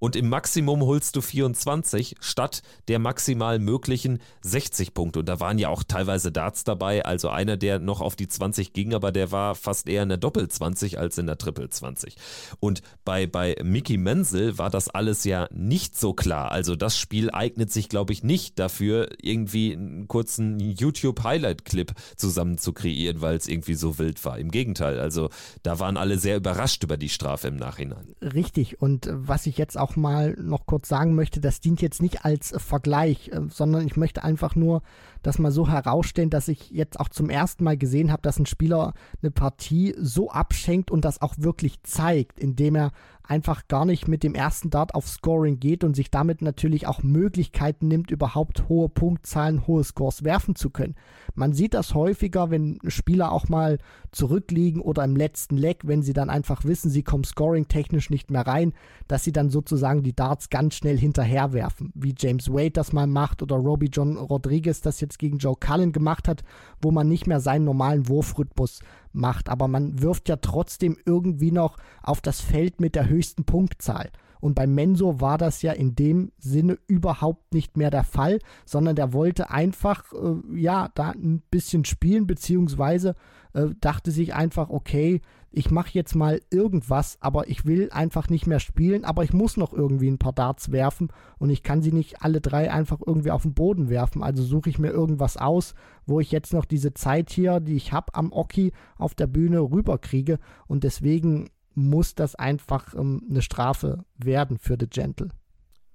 und 0.00 0.16
im 0.16 0.28
Maximum 0.28 0.82
holst 0.82 1.14
du 1.14 1.20
24 1.20 2.16
statt 2.20 2.62
der 2.88 2.98
maximal 2.98 3.60
möglichen 3.60 4.18
60 4.42 4.94
Punkte. 4.94 5.20
Und 5.20 5.28
da 5.28 5.38
waren 5.38 5.58
ja 5.58 5.68
auch 5.68 5.84
teilweise 5.84 6.32
Darts 6.32 6.64
dabei, 6.64 7.04
also 7.04 7.28
einer, 7.28 7.56
der 7.56 7.78
noch 7.78 8.00
auf 8.00 8.16
die 8.16 8.26
20 8.26 8.72
ging, 8.72 8.94
aber 8.94 9.12
der 9.12 9.30
war 9.30 9.54
fast 9.54 9.88
eher 9.88 10.02
in 10.02 10.08
der 10.08 10.18
Doppel 10.18 10.48
20 10.48 10.98
als 10.98 11.18
in 11.18 11.26
der 11.26 11.38
Triple 11.38 11.68
20. 11.68 12.16
Und 12.58 12.82
bei, 13.04 13.26
bei 13.26 13.56
Mickey 13.62 13.98
Menzel 13.98 14.58
war 14.58 14.70
das 14.70 14.88
alles 14.88 15.24
ja 15.24 15.48
nicht 15.52 15.96
so 15.96 16.14
klar. 16.14 16.50
Also 16.50 16.76
das 16.76 16.96
Spiel 16.96 17.30
eignet 17.30 17.70
sich, 17.70 17.88
glaube 17.88 18.12
ich, 18.12 18.24
nicht 18.24 18.58
dafür, 18.58 19.10
irgendwie 19.20 19.74
einen 19.74 20.08
kurzen 20.08 20.58
YouTube-Highlight-Clip 20.58 21.92
zusammen 22.16 22.56
zu 22.56 22.72
kreieren, 22.72 23.20
weil 23.20 23.36
es 23.36 23.46
irgendwie 23.46 23.74
so 23.74 23.98
wild 23.98 24.24
war. 24.24 24.38
Im 24.38 24.50
Gegenteil, 24.50 24.98
also 24.98 25.28
da 25.62 25.78
waren 25.78 25.98
alle 25.98 26.18
sehr 26.18 26.38
überrascht 26.38 26.82
über 26.84 26.96
die 26.96 27.10
Strafe 27.10 27.48
im 27.48 27.56
Nachhinein. 27.56 28.14
Richtig. 28.22 28.80
Und 28.80 29.10
was 29.12 29.46
ich 29.46 29.58
jetzt 29.58 29.76
auch 29.76 29.89
auch 29.90 29.96
mal 29.96 30.36
noch 30.40 30.66
kurz 30.66 30.88
sagen 30.88 31.14
möchte, 31.14 31.40
das 31.40 31.60
dient 31.60 31.82
jetzt 31.82 32.02
nicht 32.02 32.24
als 32.24 32.54
Vergleich, 32.56 33.28
äh, 33.28 33.40
sondern 33.50 33.86
ich 33.86 33.96
möchte 33.96 34.22
einfach 34.22 34.54
nur 34.54 34.82
das 35.22 35.38
mal 35.38 35.50
so 35.50 35.68
herausstellen, 35.68 36.30
dass 36.30 36.48
ich 36.48 36.70
jetzt 36.70 36.98
auch 36.98 37.08
zum 37.08 37.30
ersten 37.30 37.64
Mal 37.64 37.76
gesehen 37.76 38.10
habe, 38.10 38.22
dass 38.22 38.38
ein 38.38 38.46
Spieler 38.46 38.94
eine 39.22 39.30
Partie 39.30 39.94
so 39.98 40.30
abschenkt 40.30 40.90
und 40.90 41.04
das 41.04 41.20
auch 41.20 41.34
wirklich 41.38 41.82
zeigt, 41.82 42.40
indem 42.40 42.76
er 42.76 42.92
einfach 43.30 43.68
gar 43.68 43.84
nicht 43.84 44.08
mit 44.08 44.24
dem 44.24 44.34
ersten 44.34 44.70
Dart 44.70 44.94
auf 44.94 45.08
Scoring 45.08 45.60
geht 45.60 45.84
und 45.84 45.94
sich 45.94 46.10
damit 46.10 46.42
natürlich 46.42 46.88
auch 46.88 47.04
Möglichkeiten 47.04 47.86
nimmt, 47.86 48.10
überhaupt 48.10 48.68
hohe 48.68 48.88
Punktzahlen, 48.88 49.68
hohe 49.68 49.84
Scores 49.84 50.24
werfen 50.24 50.56
zu 50.56 50.70
können. 50.70 50.96
Man 51.34 51.52
sieht 51.52 51.74
das 51.74 51.94
häufiger, 51.94 52.50
wenn 52.50 52.80
Spieler 52.88 53.30
auch 53.30 53.48
mal 53.48 53.78
zurückliegen 54.10 54.82
oder 54.82 55.04
im 55.04 55.14
letzten 55.14 55.56
Leck, 55.56 55.82
wenn 55.84 56.02
sie 56.02 56.12
dann 56.12 56.28
einfach 56.28 56.64
wissen, 56.64 56.90
sie 56.90 57.04
kommen 57.04 57.22
scoring-technisch 57.24 58.10
nicht 58.10 58.30
mehr 58.30 58.46
rein, 58.46 58.72
dass 59.06 59.22
sie 59.22 59.32
dann 59.32 59.50
sozusagen 59.50 60.02
die 60.02 60.16
Darts 60.16 60.50
ganz 60.50 60.74
schnell 60.74 60.98
hinterherwerfen, 60.98 61.92
wie 61.94 62.14
James 62.18 62.50
Wade 62.52 62.72
das 62.72 62.92
mal 62.92 63.06
macht 63.06 63.42
oder 63.42 63.56
Robbie 63.56 63.90
John 63.92 64.16
Rodriguez 64.16 64.80
das 64.80 65.00
jetzt 65.00 65.09
gegen 65.18 65.38
Joe 65.38 65.56
Cullen 65.58 65.92
gemacht 65.92 66.28
hat, 66.28 66.42
wo 66.80 66.90
man 66.90 67.08
nicht 67.08 67.26
mehr 67.26 67.40
seinen 67.40 67.64
normalen 67.64 68.08
Wurfrhythmus 68.08 68.80
macht. 69.12 69.48
Aber 69.48 69.68
man 69.68 70.00
wirft 70.02 70.28
ja 70.28 70.36
trotzdem 70.36 70.96
irgendwie 71.04 71.52
noch 71.52 71.76
auf 72.02 72.20
das 72.20 72.40
Feld 72.40 72.80
mit 72.80 72.94
der 72.94 73.08
höchsten 73.08 73.44
Punktzahl. 73.44 74.10
Und 74.40 74.54
bei 74.54 74.66
Menso 74.66 75.20
war 75.20 75.38
das 75.38 75.62
ja 75.62 75.72
in 75.72 75.94
dem 75.94 76.32
Sinne 76.38 76.78
überhaupt 76.86 77.52
nicht 77.52 77.76
mehr 77.76 77.90
der 77.90 78.04
Fall, 78.04 78.38
sondern 78.64 78.96
der 78.96 79.12
wollte 79.12 79.50
einfach, 79.50 80.04
äh, 80.12 80.58
ja, 80.58 80.88
da 80.94 81.10
ein 81.10 81.42
bisschen 81.50 81.84
spielen, 81.84 82.26
beziehungsweise 82.26 83.16
äh, 83.52 83.66
dachte 83.80 84.10
sich 84.10 84.34
einfach, 84.34 84.70
okay, 84.70 85.20
ich 85.52 85.70
mache 85.70 85.90
jetzt 85.92 86.14
mal 86.14 86.40
irgendwas, 86.50 87.18
aber 87.20 87.48
ich 87.48 87.64
will 87.64 87.90
einfach 87.90 88.28
nicht 88.28 88.46
mehr 88.46 88.60
spielen, 88.60 89.04
aber 89.04 89.24
ich 89.24 89.32
muss 89.32 89.56
noch 89.56 89.72
irgendwie 89.72 90.08
ein 90.08 90.18
paar 90.18 90.32
Darts 90.32 90.70
werfen 90.70 91.08
und 91.38 91.50
ich 91.50 91.62
kann 91.62 91.82
sie 91.82 91.92
nicht 91.92 92.22
alle 92.22 92.40
drei 92.40 92.70
einfach 92.70 93.00
irgendwie 93.04 93.32
auf 93.32 93.42
den 93.42 93.54
Boden 93.54 93.88
werfen. 93.88 94.22
Also 94.22 94.44
suche 94.44 94.70
ich 94.70 94.78
mir 94.78 94.90
irgendwas 94.90 95.36
aus, 95.36 95.74
wo 96.06 96.20
ich 96.20 96.30
jetzt 96.30 96.52
noch 96.52 96.64
diese 96.64 96.94
Zeit 96.94 97.30
hier, 97.30 97.58
die 97.58 97.74
ich 97.74 97.92
habe 97.92 98.14
am 98.14 98.32
Oki 98.32 98.72
auf 98.96 99.14
der 99.14 99.26
Bühne 99.26 99.60
rüberkriege 99.60 100.38
und 100.68 100.84
deswegen 100.84 101.50
muss 101.74 102.14
das 102.14 102.34
einfach 102.34 102.94
ähm, 102.94 103.22
eine 103.28 103.42
Strafe 103.42 104.04
werden 104.16 104.58
für 104.58 104.76
The 104.78 104.86
Gentle. 104.88 105.30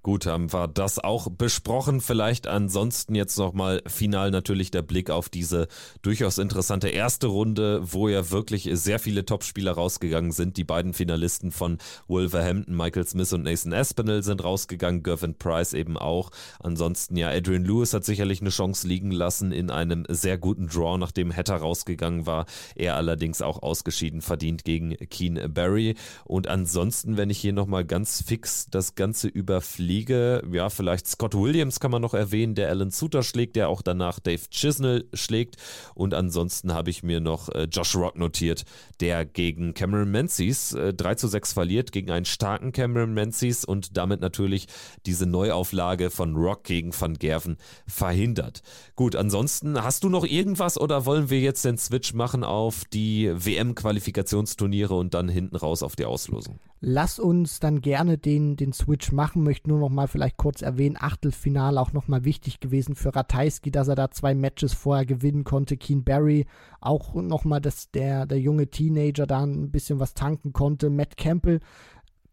Gut, 0.05 0.27
haben 0.27 0.53
wir 0.53 0.67
das 0.67 0.99
auch 0.99 1.31
besprochen. 1.31 1.99
Vielleicht 1.99 2.45
ansonsten 2.45 3.15
jetzt 3.15 3.39
nochmal 3.39 3.81
final 3.87 4.29
natürlich 4.29 4.69
der 4.69 4.83
Blick 4.83 5.09
auf 5.09 5.29
diese 5.29 5.67
durchaus 6.03 6.37
interessante 6.37 6.89
erste 6.89 7.25
Runde, 7.25 7.81
wo 7.81 8.07
ja 8.07 8.29
wirklich 8.29 8.69
sehr 8.73 8.99
viele 8.99 9.25
Topspieler 9.25 9.71
rausgegangen 9.71 10.31
sind. 10.31 10.57
Die 10.57 10.63
beiden 10.63 10.93
Finalisten 10.93 11.51
von 11.51 11.79
Wolverhampton, 12.07 12.77
Michael 12.77 13.07
Smith 13.07 13.33
und 13.33 13.45
Nathan 13.45 13.73
Aspinall 13.73 14.21
sind 14.21 14.43
rausgegangen, 14.43 15.01
Gervin 15.01 15.39
Price 15.39 15.73
eben 15.73 15.97
auch. 15.97 16.29
Ansonsten 16.59 17.17
ja, 17.17 17.29
Adrian 17.29 17.65
Lewis 17.65 17.95
hat 17.95 18.05
sicherlich 18.05 18.41
eine 18.41 18.51
Chance 18.51 18.87
liegen 18.87 19.09
lassen 19.09 19.51
in 19.51 19.71
einem 19.71 20.05
sehr 20.07 20.37
guten 20.37 20.67
Draw, 20.67 20.99
nachdem 20.99 21.35
Hatter 21.35 21.55
rausgegangen 21.55 22.27
war. 22.27 22.45
Er 22.75 22.95
allerdings 22.95 23.41
auch 23.41 23.63
ausgeschieden 23.63 24.21
verdient 24.21 24.65
gegen 24.65 24.95
Keen 25.09 25.39
Barry. 25.51 25.95
Und 26.25 26.47
ansonsten, 26.47 27.17
wenn 27.17 27.31
ich 27.31 27.39
hier 27.39 27.53
nochmal 27.53 27.85
ganz 27.85 28.21
fix 28.23 28.67
das 28.69 28.93
Ganze 28.93 29.29
überfliege, 29.29 29.94
Liga. 29.95 30.41
Ja, 30.51 30.69
vielleicht 30.69 31.07
Scott 31.07 31.35
Williams 31.35 31.79
kann 31.79 31.91
man 31.91 32.01
noch 32.01 32.13
erwähnen, 32.13 32.53
der 32.53 32.69
Alan 32.69 32.91
Suter 32.91 33.23
schlägt, 33.23 33.55
der 33.55 33.69
auch 33.69 33.81
danach 33.81 34.19
Dave 34.19 34.41
Chisnell 34.49 35.05
schlägt. 35.13 35.55
Und 35.93 36.13
ansonsten 36.13 36.73
habe 36.73 36.89
ich 36.89 37.01
mir 37.01 37.21
noch 37.21 37.49
äh, 37.49 37.67
Josh 37.71 37.95
Rock 37.95 38.17
notiert, 38.17 38.65
der 38.99 39.25
gegen 39.25 39.73
Cameron 39.73 40.11
Menzies 40.11 40.73
äh, 40.73 40.93
3 40.93 41.15
zu 41.15 41.27
6 41.27 41.53
verliert, 41.53 41.91
gegen 41.93 42.11
einen 42.11 42.25
starken 42.25 42.73
Cameron 42.73 43.13
Menzies 43.13 43.63
und 43.63 43.95
damit 43.95 44.19
natürlich 44.19 44.67
diese 45.05 45.25
Neuauflage 45.25 46.09
von 46.09 46.35
Rock 46.35 46.65
gegen 46.65 46.91
Van 46.99 47.13
Gerven 47.13 47.57
verhindert. 47.87 48.61
Gut, 48.95 49.15
ansonsten 49.15 49.81
hast 49.81 50.03
du 50.03 50.09
noch 50.09 50.25
irgendwas 50.25 50.77
oder 50.77 51.05
wollen 51.05 51.29
wir 51.29 51.39
jetzt 51.39 51.63
den 51.63 51.77
Switch 51.77 52.13
machen 52.13 52.43
auf 52.43 52.83
die 52.91 53.31
WM-Qualifikationsturniere 53.33 54.93
und 54.93 55.13
dann 55.13 55.29
hinten 55.29 55.55
raus 55.55 55.83
auf 55.83 55.95
die 55.95 56.05
Auslosung? 56.05 56.59
Lass 56.81 57.17
uns 57.17 57.59
dann 57.59 57.81
gerne 57.81 58.17
den, 58.17 58.57
den 58.57 58.73
Switch 58.73 59.11
machen, 59.11 59.43
möchte 59.43 59.69
nur 59.69 59.79
noch 59.79 59.85
nochmal 59.85 60.07
vielleicht 60.07 60.37
kurz 60.37 60.61
erwähnen, 60.61 60.97
Achtelfinale 60.99 61.79
auch 61.79 61.93
nochmal 61.93 62.25
wichtig 62.25 62.59
gewesen 62.59 62.95
für 62.95 63.15
Ratajski, 63.15 63.71
dass 63.71 63.87
er 63.87 63.95
da 63.95 64.11
zwei 64.11 64.35
Matches 64.35 64.73
vorher 64.73 65.05
gewinnen 65.05 65.43
konnte. 65.43 65.77
Keen 65.77 66.03
Barry 66.03 66.47
auch 66.81 67.13
nochmal, 67.13 67.61
dass 67.61 67.91
der, 67.91 68.25
der 68.25 68.39
junge 68.39 68.67
Teenager 68.67 69.25
da 69.25 69.43
ein 69.43 69.71
bisschen 69.71 69.99
was 69.99 70.15
tanken 70.15 70.53
konnte. 70.53 70.89
Matt 70.89 71.17
Campbell 71.17 71.61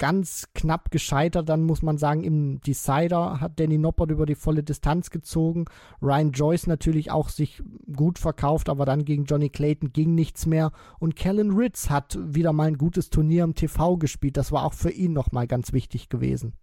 ganz 0.02 0.48
knapp 0.52 0.90
gescheitert, 0.90 1.48
dann 1.48 1.62
muss 1.62 1.80
man 1.80 1.96
sagen, 1.96 2.24
im 2.24 2.60
Decider 2.60 3.40
hat 3.40 3.60
Danny 3.60 3.78
Noppert 3.78 4.10
über 4.10 4.26
die 4.26 4.34
volle 4.34 4.64
Distanz 4.64 5.10
gezogen. 5.10 5.66
Ryan 6.02 6.32
Joyce 6.32 6.66
natürlich 6.66 7.12
auch 7.12 7.28
sich 7.28 7.62
gut 7.94 8.18
verkauft, 8.18 8.68
aber 8.68 8.84
dann 8.84 9.04
gegen 9.04 9.26
Johnny 9.26 9.48
Clayton 9.48 9.92
ging 9.92 10.16
nichts 10.16 10.44
mehr. 10.44 10.72
Und 10.98 11.14
Kellen 11.14 11.52
Ritz 11.52 11.88
hat 11.88 12.18
wieder 12.20 12.52
mal 12.52 12.66
ein 12.66 12.78
gutes 12.78 13.10
Turnier 13.10 13.44
im 13.44 13.54
TV 13.54 13.96
gespielt. 13.96 14.36
Das 14.36 14.50
war 14.50 14.64
auch 14.64 14.74
für 14.74 14.90
ihn 14.90 15.12
nochmal 15.12 15.46
ganz 15.46 15.72
wichtig 15.72 16.08
gewesen. 16.08 16.54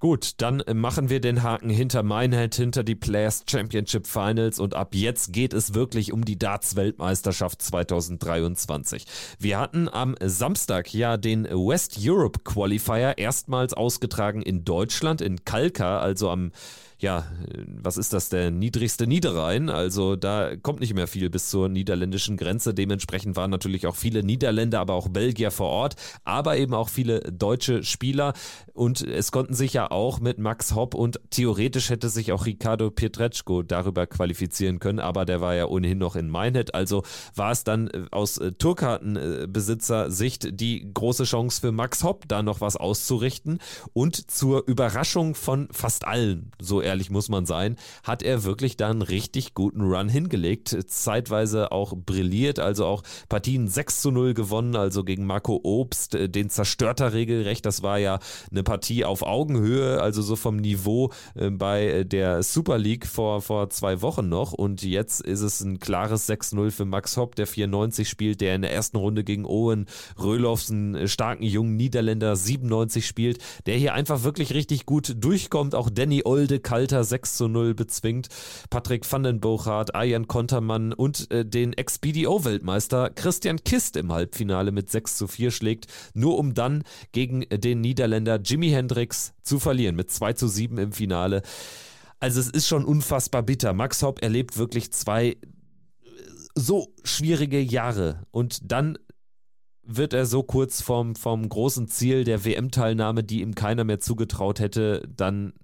Gut, 0.00 0.34
dann 0.36 0.62
machen 0.74 1.10
wir 1.10 1.20
den 1.20 1.42
Haken 1.42 1.70
hinter 1.70 2.04
Minehead, 2.04 2.54
hinter 2.54 2.84
die 2.84 2.94
Players 2.94 3.42
Championship 3.50 4.06
Finals 4.06 4.60
und 4.60 4.74
ab 4.74 4.94
jetzt 4.94 5.32
geht 5.32 5.52
es 5.52 5.74
wirklich 5.74 6.12
um 6.12 6.24
die 6.24 6.38
Darts-Weltmeisterschaft 6.38 7.60
2023. 7.60 9.06
Wir 9.40 9.58
hatten 9.58 9.88
am 9.88 10.14
Samstag 10.22 10.94
ja 10.94 11.16
den 11.16 11.46
West 11.46 11.98
Europe 12.00 12.38
Qualifier 12.44 13.18
erstmals 13.18 13.74
ausgetragen 13.74 14.40
in 14.40 14.64
Deutschland, 14.64 15.20
in 15.20 15.44
Kalka, 15.44 15.98
also 15.98 16.30
am 16.30 16.52
ja, 17.00 17.26
was 17.66 17.96
ist 17.96 18.12
das, 18.12 18.28
der 18.28 18.50
niedrigste 18.50 19.06
Niederrhein. 19.06 19.70
Also 19.70 20.16
da 20.16 20.56
kommt 20.56 20.80
nicht 20.80 20.94
mehr 20.94 21.06
viel 21.06 21.30
bis 21.30 21.48
zur 21.48 21.68
niederländischen 21.68 22.36
Grenze. 22.36 22.74
Dementsprechend 22.74 23.36
waren 23.36 23.50
natürlich 23.50 23.86
auch 23.86 23.94
viele 23.94 24.24
Niederländer, 24.24 24.80
aber 24.80 24.94
auch 24.94 25.08
Belgier 25.08 25.52
vor 25.52 25.68
Ort, 25.68 25.94
aber 26.24 26.56
eben 26.56 26.74
auch 26.74 26.88
viele 26.88 27.20
deutsche 27.20 27.84
Spieler. 27.84 28.32
Und 28.72 29.02
es 29.02 29.30
konnten 29.30 29.54
sich 29.54 29.74
ja 29.74 29.90
auch 29.90 30.18
mit 30.18 30.38
Max 30.38 30.74
Hopp 30.74 30.94
und 30.94 31.20
theoretisch 31.30 31.90
hätte 31.90 32.08
sich 32.08 32.32
auch 32.32 32.46
Ricardo 32.46 32.90
Pietreczko 32.90 33.62
darüber 33.62 34.08
qualifizieren 34.08 34.80
können, 34.80 34.98
aber 34.98 35.24
der 35.24 35.40
war 35.40 35.54
ja 35.54 35.66
ohnehin 35.66 35.98
noch 35.98 36.16
in 36.16 36.30
Minehead. 36.30 36.74
Also 36.74 37.04
war 37.34 37.52
es 37.52 37.62
dann 37.62 37.88
äh, 37.88 38.06
aus 38.10 38.38
äh, 38.38 38.52
Tourkartenbesitzer-Sicht 38.52 40.60
die 40.60 40.92
große 40.92 41.24
Chance 41.24 41.60
für 41.60 41.70
Max 41.70 42.02
Hopp, 42.02 42.24
da 42.26 42.42
noch 42.42 42.60
was 42.60 42.76
auszurichten. 42.76 43.58
Und 43.92 44.30
zur 44.30 44.66
Überraschung 44.66 45.36
von 45.36 45.68
fast 45.70 46.04
allen, 46.04 46.50
so 46.60 46.82
ehrlich 46.88 47.10
muss 47.10 47.28
man 47.28 47.46
sein, 47.46 47.76
hat 48.02 48.22
er 48.22 48.44
wirklich 48.44 48.76
da 48.76 48.90
einen 48.90 49.02
richtig 49.02 49.54
guten 49.54 49.82
Run 49.82 50.08
hingelegt. 50.08 50.76
Zeitweise 50.88 51.70
auch 51.70 51.94
brilliert, 51.94 52.58
also 52.58 52.86
auch 52.86 53.02
Partien 53.28 53.68
6 53.68 54.00
zu 54.00 54.10
0 54.10 54.34
gewonnen, 54.34 54.74
also 54.74 55.04
gegen 55.04 55.26
Marco 55.26 55.60
Obst, 55.62 56.14
äh, 56.14 56.28
den 56.28 56.50
Zerstörter 56.50 57.12
regelrecht. 57.12 57.64
Das 57.66 57.82
war 57.82 57.98
ja 57.98 58.18
eine 58.50 58.62
Partie 58.62 59.04
auf 59.04 59.22
Augenhöhe, 59.22 60.00
also 60.00 60.22
so 60.22 60.34
vom 60.34 60.56
Niveau 60.56 61.12
äh, 61.34 61.50
bei 61.50 62.04
der 62.04 62.42
Super 62.42 62.78
League 62.78 63.06
vor, 63.06 63.42
vor 63.42 63.70
zwei 63.70 64.02
Wochen 64.02 64.28
noch. 64.28 64.52
Und 64.52 64.82
jetzt 64.82 65.20
ist 65.20 65.42
es 65.42 65.60
ein 65.60 65.78
klares 65.78 66.28
6-0 66.28 66.70
für 66.70 66.84
Max 66.84 67.16
Hopp, 67.16 67.36
der 67.36 67.46
94 67.46 68.08
spielt, 68.08 68.40
der 68.40 68.54
in 68.54 68.62
der 68.62 68.72
ersten 68.72 68.96
Runde 68.96 69.24
gegen 69.24 69.44
Owen 69.44 69.86
Röloffs, 70.18 70.70
einen 70.70 71.08
starken 71.08 71.42
jungen 71.44 71.76
Niederländer, 71.76 72.34
97 72.34 73.06
spielt, 73.06 73.38
der 73.66 73.76
hier 73.76 73.94
einfach 73.94 74.22
wirklich 74.22 74.54
richtig 74.54 74.86
gut 74.86 75.14
durchkommt. 75.18 75.74
Auch 75.74 75.90
Danny 75.90 76.22
Olde, 76.24 76.60
Kalter 76.78 77.02
6 77.02 77.36
zu 77.36 77.48
0 77.48 77.74
bezwingt. 77.74 78.28
Patrick 78.70 79.10
van 79.10 79.24
den 79.24 79.40
Bochart, 79.40 79.96
Ayan 79.96 80.28
Kontermann 80.28 80.92
und 80.92 81.28
äh, 81.32 81.44
den 81.44 81.72
Ex-BDO-Weltmeister 81.72 83.10
Christian 83.10 83.58
Kist 83.64 83.96
im 83.96 84.12
Halbfinale 84.12 84.70
mit 84.70 84.88
6 84.88 85.16
zu 85.16 85.26
4 85.26 85.50
schlägt, 85.50 85.88
nur 86.14 86.38
um 86.38 86.54
dann 86.54 86.84
gegen 87.10 87.40
den 87.50 87.80
Niederländer 87.80 88.36
Jimi 88.36 88.68
Hendrix 88.68 89.34
zu 89.42 89.58
verlieren 89.58 89.96
mit 89.96 90.12
2 90.12 90.34
zu 90.34 90.46
7 90.46 90.78
im 90.78 90.92
Finale. 90.92 91.42
Also 92.20 92.38
es 92.38 92.48
ist 92.48 92.68
schon 92.68 92.84
unfassbar 92.84 93.42
bitter. 93.42 93.72
Max 93.72 94.00
Hopp 94.02 94.22
erlebt 94.22 94.56
wirklich 94.56 94.92
zwei 94.92 95.30
äh, 95.30 95.36
so 96.54 96.94
schwierige 97.02 97.60
Jahre 97.60 98.22
und 98.30 98.70
dann 98.70 98.98
wird 99.82 100.12
er 100.12 100.26
so 100.26 100.44
kurz 100.44 100.80
vom, 100.80 101.16
vom 101.16 101.48
großen 101.48 101.88
Ziel 101.88 102.22
der 102.22 102.44
WM-Teilnahme, 102.44 103.24
die 103.24 103.40
ihm 103.40 103.56
keiner 103.56 103.82
mehr 103.82 103.98
zugetraut 103.98 104.60
hätte, 104.60 105.02
dann 105.16 105.54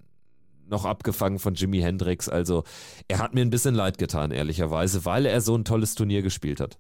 noch 0.69 0.85
abgefangen 0.85 1.39
von 1.39 1.55
Jimi 1.55 1.81
Hendrix. 1.81 2.29
Also 2.29 2.65
er 3.09 3.19
hat 3.19 3.35
mir 3.35 3.43
ein 3.43 3.51
bisschen 3.51 3.75
leid 3.75 3.99
getan, 3.99 4.31
ehrlicherweise, 4.31 5.05
weil 5.05 5.27
er 5.27 5.41
so 5.41 5.57
ein 5.57 5.65
tolles 5.65 5.95
Turnier 5.95 6.23
gespielt 6.23 6.61
hat. 6.61 6.79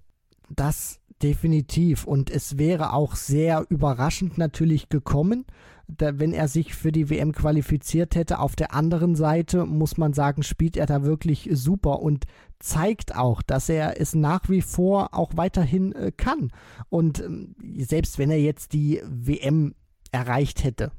Das 0.50 1.00
definitiv. 1.22 2.04
Und 2.04 2.30
es 2.30 2.58
wäre 2.58 2.92
auch 2.92 3.16
sehr 3.16 3.64
überraschend 3.68 4.38
natürlich 4.38 4.88
gekommen, 4.88 5.46
da, 5.86 6.18
wenn 6.18 6.32
er 6.32 6.48
sich 6.48 6.74
für 6.74 6.92
die 6.92 7.10
WM 7.10 7.32
qualifiziert 7.32 8.14
hätte. 8.14 8.38
Auf 8.38 8.56
der 8.56 8.74
anderen 8.74 9.14
Seite 9.14 9.66
muss 9.66 9.96
man 9.96 10.12
sagen, 10.12 10.42
spielt 10.42 10.76
er 10.76 10.86
da 10.86 11.02
wirklich 11.02 11.48
super 11.52 12.00
und 12.00 12.24
zeigt 12.58 13.14
auch, 13.16 13.42
dass 13.42 13.68
er 13.68 14.00
es 14.00 14.14
nach 14.14 14.48
wie 14.48 14.62
vor 14.62 15.14
auch 15.14 15.32
weiterhin 15.36 15.92
äh, 15.92 16.12
kann. 16.14 16.50
Und 16.88 17.20
äh, 17.20 17.84
selbst 17.84 18.18
wenn 18.18 18.30
er 18.30 18.40
jetzt 18.40 18.72
die 18.72 19.02
WM 19.04 19.74
erreicht 20.12 20.64
hätte, 20.64 20.92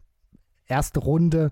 erste 0.67 0.99
Runde, 0.99 1.51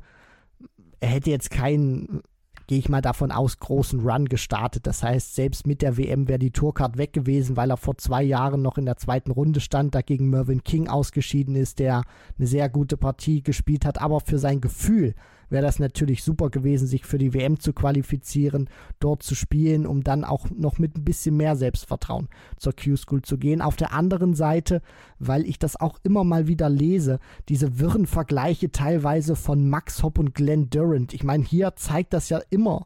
er 1.04 1.10
hätte 1.10 1.32
jetzt 1.32 1.52
keinen, 1.52 2.22
gehe 2.68 2.80
ich 2.80 2.88
mal 2.88 3.02
davon 3.02 3.34
aus, 3.34 3.60
großen 3.60 4.00
Run 4.00 4.30
gestartet. 4.30 4.88
Das 4.88 5.04
heißt, 5.04 5.36
selbst 5.36 5.68
mit 5.68 5.82
der 5.82 5.98
WM 5.98 6.30
wäre 6.30 6.40
die 6.40 6.52
Tourcard 6.52 6.98
weg 6.98 7.12
gewesen, 7.12 7.58
weil 7.58 7.70
er 7.70 7.78
vor 7.78 7.98
zwei 7.98 8.24
Jahren 8.24 8.62
noch 8.62 8.78
in 8.78 8.86
der 8.86 8.96
zweiten 8.96 9.32
Runde 9.32 9.60
stand, 9.60 9.96
dagegen 9.96 10.30
Mervyn 10.30 10.64
King 10.64 10.88
ausgeschieden 10.88 11.58
ist, 11.58 11.80
der 11.80 12.04
eine 12.38 12.48
sehr 12.48 12.70
gute 12.70 12.96
Partie 12.96 13.44
gespielt 13.44 13.84
hat, 13.86 14.00
aber 14.00 14.22
für 14.22 14.40
sein 14.40 14.62
Gefühl 14.62 15.14
wäre 15.54 15.64
das 15.64 15.80
natürlich 15.80 16.24
super 16.24 16.50
gewesen, 16.50 16.88
sich 16.88 17.06
für 17.06 17.18
die 17.18 17.34
WM 17.34 17.60
zu 17.60 17.72
qualifizieren, 17.72 18.70
dort 19.00 19.24
zu 19.24 19.36
spielen, 19.36 19.86
um 19.86 20.04
dann 20.04 20.26
auch 20.26 20.50
noch 20.50 20.80
mit 20.80 20.98
ein 20.98 21.06
bisschen 21.06 21.38
mehr 21.38 21.56
Selbstvertrauen 21.56 22.28
zur 22.58 22.74
Q-School 22.74 23.22
zu 23.22 23.38
gehen. 23.38 23.62
Auf 23.62 23.78
der 23.78 23.94
anderen 23.94 24.34
Seite, 24.34 24.82
weil 25.20 25.46
ich 25.46 25.60
das 25.60 25.80
auch 25.80 26.00
immer 26.04 26.26
mal 26.26 26.48
wieder 26.48 26.70
lese, 26.70 27.20
diese 27.48 27.80
wirren 27.80 28.08
Vergleiche 28.08 28.72
teilweise 28.72 29.38
von 29.38 29.70
Max 29.70 30.04
Hopp 30.04 30.20
und 30.20 30.36
Glenn 30.36 30.70
Durant. 30.70 31.14
Ich 31.14 31.24
meine, 31.24 31.46
hier 31.46 31.76
zeigt 31.76 32.14
das 32.14 32.28
ja 32.28 32.42
immer 32.50 32.86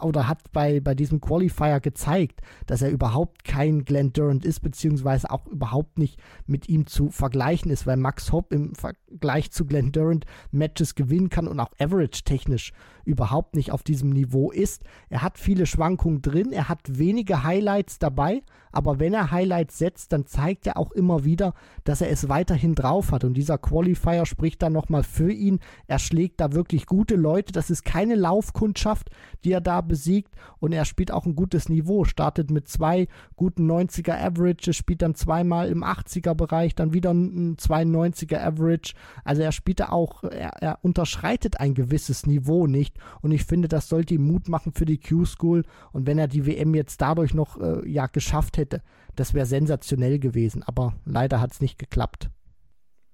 oder 0.00 0.28
hat 0.28 0.52
bei, 0.52 0.80
bei 0.80 0.94
diesem 0.94 1.20
Qualifier 1.20 1.80
gezeigt, 1.80 2.40
dass 2.66 2.82
er 2.82 2.90
überhaupt 2.90 3.44
kein 3.44 3.84
Glenn 3.84 4.12
Durant 4.12 4.44
ist, 4.44 4.60
beziehungsweise 4.60 5.30
auch 5.30 5.46
überhaupt 5.46 5.98
nicht 5.98 6.20
mit 6.46 6.68
ihm 6.68 6.86
zu 6.86 7.10
vergleichen 7.10 7.70
ist, 7.70 7.86
weil 7.86 7.96
Max 7.96 8.32
Hopp 8.32 8.52
im 8.52 8.74
Vergleich 8.74 9.50
zu 9.50 9.64
Glenn 9.64 9.92
Durant 9.92 10.26
Matches 10.50 10.94
gewinnen 10.94 11.30
kann 11.30 11.48
und 11.48 11.60
auch 11.60 11.70
average-technisch 11.78 12.72
überhaupt 13.06 13.54
nicht 13.54 13.72
auf 13.72 13.82
diesem 13.82 14.10
Niveau 14.10 14.50
ist. 14.50 14.82
Er 15.08 15.22
hat 15.22 15.38
viele 15.38 15.66
Schwankungen 15.66 16.22
drin, 16.22 16.52
er 16.52 16.68
hat 16.68 16.80
wenige 16.98 17.42
Highlights 17.42 17.98
dabei, 17.98 18.42
aber 18.76 19.00
wenn 19.00 19.14
er 19.14 19.30
Highlights 19.30 19.78
setzt, 19.78 20.12
dann 20.12 20.26
zeigt 20.26 20.66
er 20.66 20.76
auch 20.76 20.92
immer 20.92 21.24
wieder, 21.24 21.54
dass 21.84 22.02
er 22.02 22.10
es 22.10 22.28
weiterhin 22.28 22.74
drauf 22.74 23.10
hat. 23.10 23.24
Und 23.24 23.32
dieser 23.32 23.56
Qualifier 23.56 24.26
spricht 24.26 24.60
dann 24.60 24.74
nochmal 24.74 25.02
für 25.02 25.32
ihn. 25.32 25.60
Er 25.86 25.98
schlägt 25.98 26.42
da 26.42 26.52
wirklich 26.52 26.84
gute 26.84 27.16
Leute. 27.16 27.54
Das 27.54 27.70
ist 27.70 27.86
keine 27.86 28.16
Laufkundschaft, 28.16 29.08
die 29.44 29.52
er 29.52 29.62
da 29.62 29.80
besiegt. 29.80 30.34
Und 30.58 30.72
er 30.72 30.84
spielt 30.84 31.10
auch 31.10 31.24
ein 31.24 31.34
gutes 31.34 31.70
Niveau. 31.70 32.04
Startet 32.04 32.50
mit 32.50 32.68
zwei 32.68 33.08
guten 33.34 33.66
90er 33.70 34.22
Averages, 34.22 34.76
spielt 34.76 35.00
dann 35.00 35.14
zweimal 35.14 35.70
im 35.70 35.82
80er 35.82 36.34
Bereich, 36.34 36.74
dann 36.74 36.92
wieder 36.92 37.14
ein 37.14 37.56
92er 37.56 38.44
Average. 38.44 38.92
Also 39.24 39.40
er 39.40 39.52
spielt 39.52 39.80
da 39.80 39.88
auch, 39.88 40.22
er, 40.22 40.50
er 40.60 40.78
unterschreitet 40.82 41.60
ein 41.60 41.72
gewisses 41.72 42.26
Niveau 42.26 42.66
nicht. 42.66 42.95
Und 43.22 43.32
ich 43.32 43.44
finde, 43.44 43.68
das 43.68 43.88
sollte 43.88 44.14
ihm 44.14 44.26
Mut 44.26 44.48
machen 44.48 44.72
für 44.72 44.84
die 44.84 44.98
Q-School. 44.98 45.64
Und 45.92 46.06
wenn 46.06 46.18
er 46.18 46.28
die 46.28 46.46
WM 46.46 46.74
jetzt 46.74 47.00
dadurch 47.00 47.34
noch 47.34 47.60
äh, 47.60 47.88
ja, 47.88 48.06
geschafft 48.06 48.56
hätte, 48.56 48.82
das 49.14 49.34
wäre 49.34 49.46
sensationell 49.46 50.18
gewesen. 50.18 50.62
Aber 50.62 50.94
leider 51.04 51.40
hat 51.40 51.52
es 51.52 51.60
nicht 51.60 51.78
geklappt. 51.78 52.30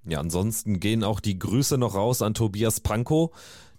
Ja, 0.04 0.18
ansonsten 0.18 0.80
gehen 0.80 1.04
auch 1.04 1.20
die 1.20 1.38
Grüße 1.38 1.78
noch 1.78 1.94
raus 1.94 2.22
an 2.22 2.34
Tobias 2.34 2.80
Pankow, 2.80 3.30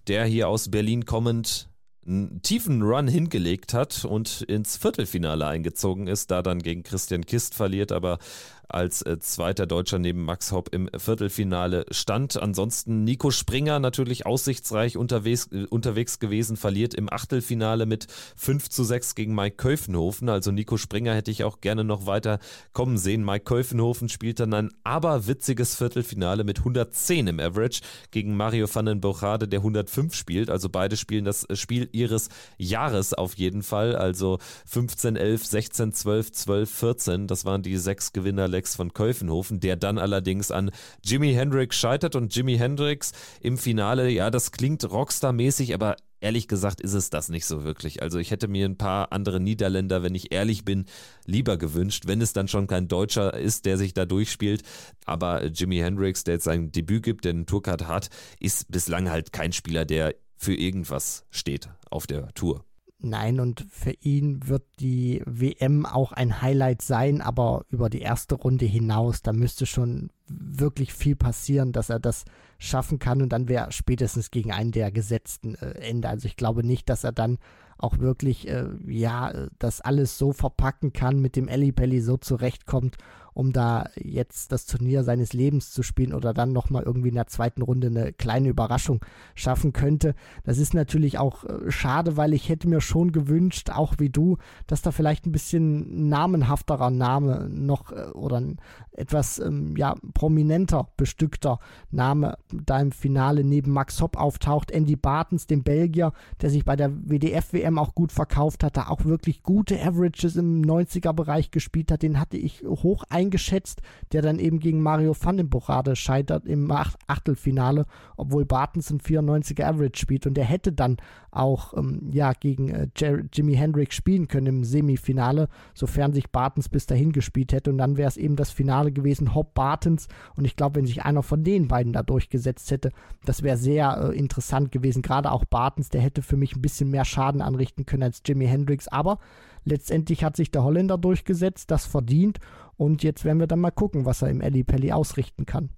der 0.08 0.26
hier 0.26 0.48
aus 0.48 0.72
Berlin 0.72 1.06
kommend 1.06 1.70
einen 2.06 2.42
tiefen 2.42 2.82
Run 2.82 3.08
hingelegt 3.08 3.74
hat 3.74 4.06
und 4.06 4.42
ins 4.44 4.78
Viertelfinale 4.78 5.48
eingezogen 5.48 6.08
ist, 6.08 6.32
da 6.32 6.42
dann 6.42 6.62
gegen 6.62 6.84
Christian 6.84 7.26
Kist 7.26 7.56
verliert, 7.56 7.92
aber 7.92 8.20
als 8.68 9.02
äh, 9.04 9.20
zweiter 9.20 9.66
Deutscher 9.66 10.00
neben 10.00 10.26
Max 10.26 10.52
Hopp 10.52 10.74
im 10.74 10.90
Viertelfinale 10.96 11.86
stand. 11.92 12.42
Ansonsten 12.42 13.04
Nico 13.04 13.32
Springer 13.32 13.80
natürlich 13.80 14.26
aussichtsreich 14.26 14.98
unterwegs, 14.98 15.50
äh, 15.52 15.66
unterwegs 15.66 16.20
gewesen, 16.20 16.58
verliert 16.58 16.94
im 16.94 17.12
Achtelfinale 17.12 17.86
mit 17.86 18.08
5 18.36 18.70
zu 18.70 18.84
6 18.84 19.16
gegen 19.16 19.36
Mike 19.36 19.58
Köfenhofen. 19.58 20.30
Also 20.30 20.52
Nico 20.52 20.78
Springer 20.78 21.14
hätte 21.14 21.32
ich 21.32 21.44
auch 21.44 21.62
gerne 21.62 21.84
noch 21.84 22.06
weiter 22.06 22.40
kommen 22.74 22.98
sehen. 22.98 23.24
Mike 23.24 23.46
Köfenhofen 23.46 24.10
spielt 24.10 24.40
dann 24.40 24.54
ein 24.54 24.72
aberwitziges 24.84 25.76
Viertelfinale 25.76 26.44
mit 26.44 26.60
110 26.60 27.28
im 27.28 27.40
Average 27.40 27.82
gegen 28.12 28.36
Mario 28.36 28.68
van 28.74 28.86
den 28.86 29.02
Bochade, 29.02 29.48
der 29.48 29.60
105 29.60 30.16
spielt. 30.16 30.50
Also 30.50 30.70
beide 30.70 30.98
spielen 30.98 31.26
das 31.26 31.46
Spiel 31.54 31.90
ihres 31.92 32.30
Jahres 32.58 33.14
auf 33.14 33.36
jeden 33.36 33.64
Fall. 33.64 33.96
Also 33.96 34.40
15, 34.66 35.16
11, 35.16 35.46
16, 35.46 35.94
12, 35.94 36.32
12, 36.32 36.70
14. 36.70 37.28
Das 37.28 37.46
waren 37.46 37.62
die 37.62 37.78
sechs 37.78 38.14
Gewinner 38.14 38.48
Alex 38.64 38.76
von 38.78 38.94
Keuvenhofen, 38.94 39.60
der 39.60 39.76
dann 39.76 39.98
allerdings 39.98 40.50
an 40.50 40.72
Jimi 41.04 41.34
Hendrix 41.34 41.76
scheitert 41.76 42.16
und 42.16 42.34
Jimi 42.34 42.58
Hendrix 42.58 43.12
im 43.42 43.58
Finale, 43.58 44.10
ja, 44.10 44.30
das 44.30 44.54
klingt 44.54 44.90
Rockstar-mäßig, 44.90 45.74
aber 45.74 45.98
ehrlich 46.22 46.48
gesagt 46.48 46.80
ist 46.80 46.94
es 46.94 47.10
das 47.10 47.28
nicht 47.28 47.46
so 47.46 47.66
wirklich. 47.66 48.02
Also 48.02 48.20
ich 48.20 48.32
hätte 48.32 48.48
mir 48.48 48.66
ein 48.66 48.78
paar 48.78 49.12
andere 49.12 49.42
Niederländer, 49.42 50.02
wenn 50.02 50.16
ich 50.16 50.32
ehrlich 50.32 50.64
bin, 50.64 50.86
lieber 51.26 51.58
gewünscht, 51.58 52.04
wenn 52.08 52.22
es 52.22 52.32
dann 52.32 52.48
schon 52.48 52.68
kein 52.68 52.88
Deutscher 52.88 53.34
ist, 53.34 53.66
der 53.66 53.78
sich 53.78 53.94
da 53.94 54.06
durchspielt. 54.06 54.64
Aber 55.06 55.44
Jimi 55.48 55.80
Hendrix, 55.80 56.24
der 56.24 56.36
jetzt 56.36 56.46
sein 56.46 56.72
Debüt 56.72 57.04
gibt, 57.04 57.26
der 57.26 57.32
einen 57.34 57.46
Tourcard 57.46 57.86
hat, 57.86 58.10
ist 58.40 58.72
bislang 58.72 59.10
halt 59.10 59.34
kein 59.34 59.52
Spieler, 59.52 59.84
der 59.84 60.16
für 60.38 60.56
irgendwas 60.56 61.26
steht 61.32 61.68
auf 61.92 62.08
der 62.08 62.34
Tour. 62.34 62.64
Nein, 63.06 63.42
und 63.42 63.66
für 63.70 63.92
ihn 64.00 64.48
wird 64.48 64.64
die 64.80 65.22
WM 65.26 65.86
auch 65.86 66.14
ein 66.14 66.42
Highlight 66.42 66.82
sein, 66.82 67.20
aber 67.20 67.66
über 67.70 67.90
die 67.90 68.00
erste 68.00 68.36
Runde 68.36 68.66
hinaus, 68.66 69.22
da 69.22 69.34
müsste 69.34 69.66
schon 69.66 70.10
wirklich 70.30 70.94
viel 70.94 71.18
passieren, 71.18 71.74
dass 71.74 71.90
er 71.90 72.00
das 72.00 72.24
schaffen 72.60 73.00
kann 73.00 73.22
und 73.22 73.28
dann 73.28 73.50
wäre 73.50 73.74
spätestens 73.74 74.32
gegen 74.32 74.54
einen 74.54 74.72
der 74.72 74.90
gesetzten 74.90 75.56
äh, 75.56 75.72
Ende. 75.82 76.08
Also 76.08 76.28
ich 76.28 76.38
glaube 76.38 76.66
nicht, 76.66 76.88
dass 76.88 77.04
er 77.04 77.12
dann 77.12 77.40
auch 77.78 78.00
wirklich, 78.00 78.48
äh, 78.48 78.70
ja, 78.88 79.34
das 79.60 79.82
alles 79.82 80.18
so 80.18 80.32
verpacken 80.32 80.94
kann, 80.94 81.20
mit 81.20 81.36
dem 81.36 81.50
Ellipelli 81.50 82.00
so 82.00 82.16
zurechtkommt 82.16 82.96
um 83.34 83.52
da 83.52 83.90
jetzt 83.96 84.52
das 84.52 84.66
Turnier 84.66 85.04
seines 85.04 85.34
Lebens 85.34 85.72
zu 85.72 85.84
spielen 85.84 86.14
oder 86.14 86.34
dann 86.34 86.54
nochmal 86.54 86.84
irgendwie 86.84 87.10
in 87.10 87.16
der 87.16 87.28
zweiten 87.28 87.62
Runde 87.62 87.88
eine 87.88 88.14
kleine 88.14 88.50
Überraschung 88.50 89.04
schaffen 89.36 89.74
könnte. 89.74 90.16
Das 90.44 90.58
ist 90.58 90.74
natürlich 90.74 91.18
auch 91.18 91.44
äh, 91.44 91.72
schade, 91.72 92.18
weil 92.18 92.34
ich 92.34 92.50
hätte 92.50 92.68
mir 92.68 92.82
schon 92.82 93.12
gewünscht, 93.12 93.70
auch 93.70 93.96
wie 93.98 94.10
du, 94.10 94.38
dass 94.68 94.82
da 94.82 94.92
vielleicht 94.92 95.26
ein 95.26 95.32
bisschen 95.32 96.10
namenhafterer 96.10 96.90
Name 96.90 97.50
noch 97.50 97.92
äh, 97.92 98.10
oder 98.14 98.38
ein 98.38 98.58
etwas 98.92 99.40
ähm, 99.40 99.76
ja, 99.76 99.96
prominenter 100.14 100.90
bestückter 100.98 101.60
Name 101.90 102.38
da 102.52 102.80
im 102.80 102.92
Finale 102.92 103.44
neben 103.44 103.72
Max 103.72 104.00
Hopp 104.02 104.18
auftaucht. 104.18 104.70
Andy 104.70 104.96
Bartens, 104.96 105.48
dem 105.48 105.64
Belgier, 105.64 106.14
der 106.42 106.52
sich 106.52 106.64
bei 106.64 106.76
der 106.76 106.92
WDF-WM 106.92 107.80
auch 107.80 107.96
gut 107.96 108.12
verkauft 108.12 108.64
hat, 108.64 108.78
da 108.78 108.88
auch 108.90 109.06
wirklich 109.06 109.42
gute 109.42 109.82
Averages 109.82 110.36
im 110.36 110.62
90er-Bereich 110.62 111.50
gespielt 111.50 111.92
hat, 111.92 112.04
den 112.04 112.20
hatte 112.20 112.38
ich 112.38 112.64
hoch 112.64 113.04
eingeschätzt 113.10 113.23
eingeschätzt, 113.24 113.82
der 114.12 114.22
dann 114.22 114.40
eben 114.40 114.60
gegen 114.60 114.82
Mario 114.82 115.16
van 115.20 115.38
den 115.38 115.50
Borade 115.50 115.96
scheitert 115.96 116.46
im 116.46 116.70
Achtelfinale, 116.72 117.86
obwohl 118.18 118.46
Bartens 118.46 118.92
ein 118.92 119.00
94er 119.00 119.64
Average 119.64 120.00
spielt. 120.00 120.28
Und 120.28 120.36
der 120.36 120.46
hätte 120.46 120.72
dann 120.72 120.98
auch 121.32 121.76
ähm, 121.76 122.10
ja, 122.12 122.34
gegen 122.34 122.70
äh, 122.70 122.88
Jimi 123.32 123.56
Hendrix 123.56 123.96
spielen 123.96 124.28
können 124.28 124.48
im 124.48 124.64
Semifinale, 124.64 125.48
sofern 125.74 126.14
sich 126.14 126.30
Bartens 126.30 126.70
bis 126.70 126.86
dahin 126.86 127.12
gespielt 127.12 127.54
hätte. 127.54 127.72
Und 127.72 127.78
dann 127.78 127.98
wäre 127.98 128.08
es 128.08 128.18
eben 128.18 128.36
das 128.36 128.52
Finale 128.52 128.92
gewesen, 128.92 129.34
Hop 129.34 129.54
Bartens. 129.54 130.08
Und 130.36 130.46
ich 130.46 130.56
glaube, 130.56 130.76
wenn 130.76 130.86
sich 130.86 131.04
einer 131.04 131.24
von 131.24 131.44
den 131.44 131.68
beiden 131.68 131.94
da 131.94 132.04
durchgesetzt 132.04 132.70
hätte, 132.72 132.92
das 133.26 133.44
wäre 133.44 133.58
sehr 133.58 134.12
äh, 134.12 134.18
interessant 134.18 134.72
gewesen, 134.72 135.02
gerade 135.02 135.32
auch 135.32 135.46
Bartens, 135.46 135.90
der 135.90 136.02
hätte 136.02 136.22
für 136.22 136.38
mich 136.38 136.56
ein 136.56 136.62
bisschen 136.62 136.90
mehr 136.90 137.06
Schaden 137.06 137.42
anrichten 137.42 137.86
können 137.86 138.04
als 138.04 138.22
Jimi 138.26 138.46
Hendrix, 138.46 138.88
aber 138.88 139.20
letztendlich 139.64 140.24
hat 140.24 140.36
sich 140.36 140.52
der 140.52 140.64
Holländer 140.64 140.98
durchgesetzt, 140.98 141.72
das 141.72 141.86
verdient. 141.86 142.40
Und 142.76 143.04
jetzt 143.04 143.24
werden 143.24 143.40
wir 143.40 143.48
dann 143.48 143.60
mal 143.60 143.72
gucken, 143.72 144.06
was 144.06 144.22
er 144.22 144.30
im 144.30 144.42
Eli 144.42 144.64
Pelli 144.64 144.92
ausrichten 144.92 145.46
kann 145.46 145.70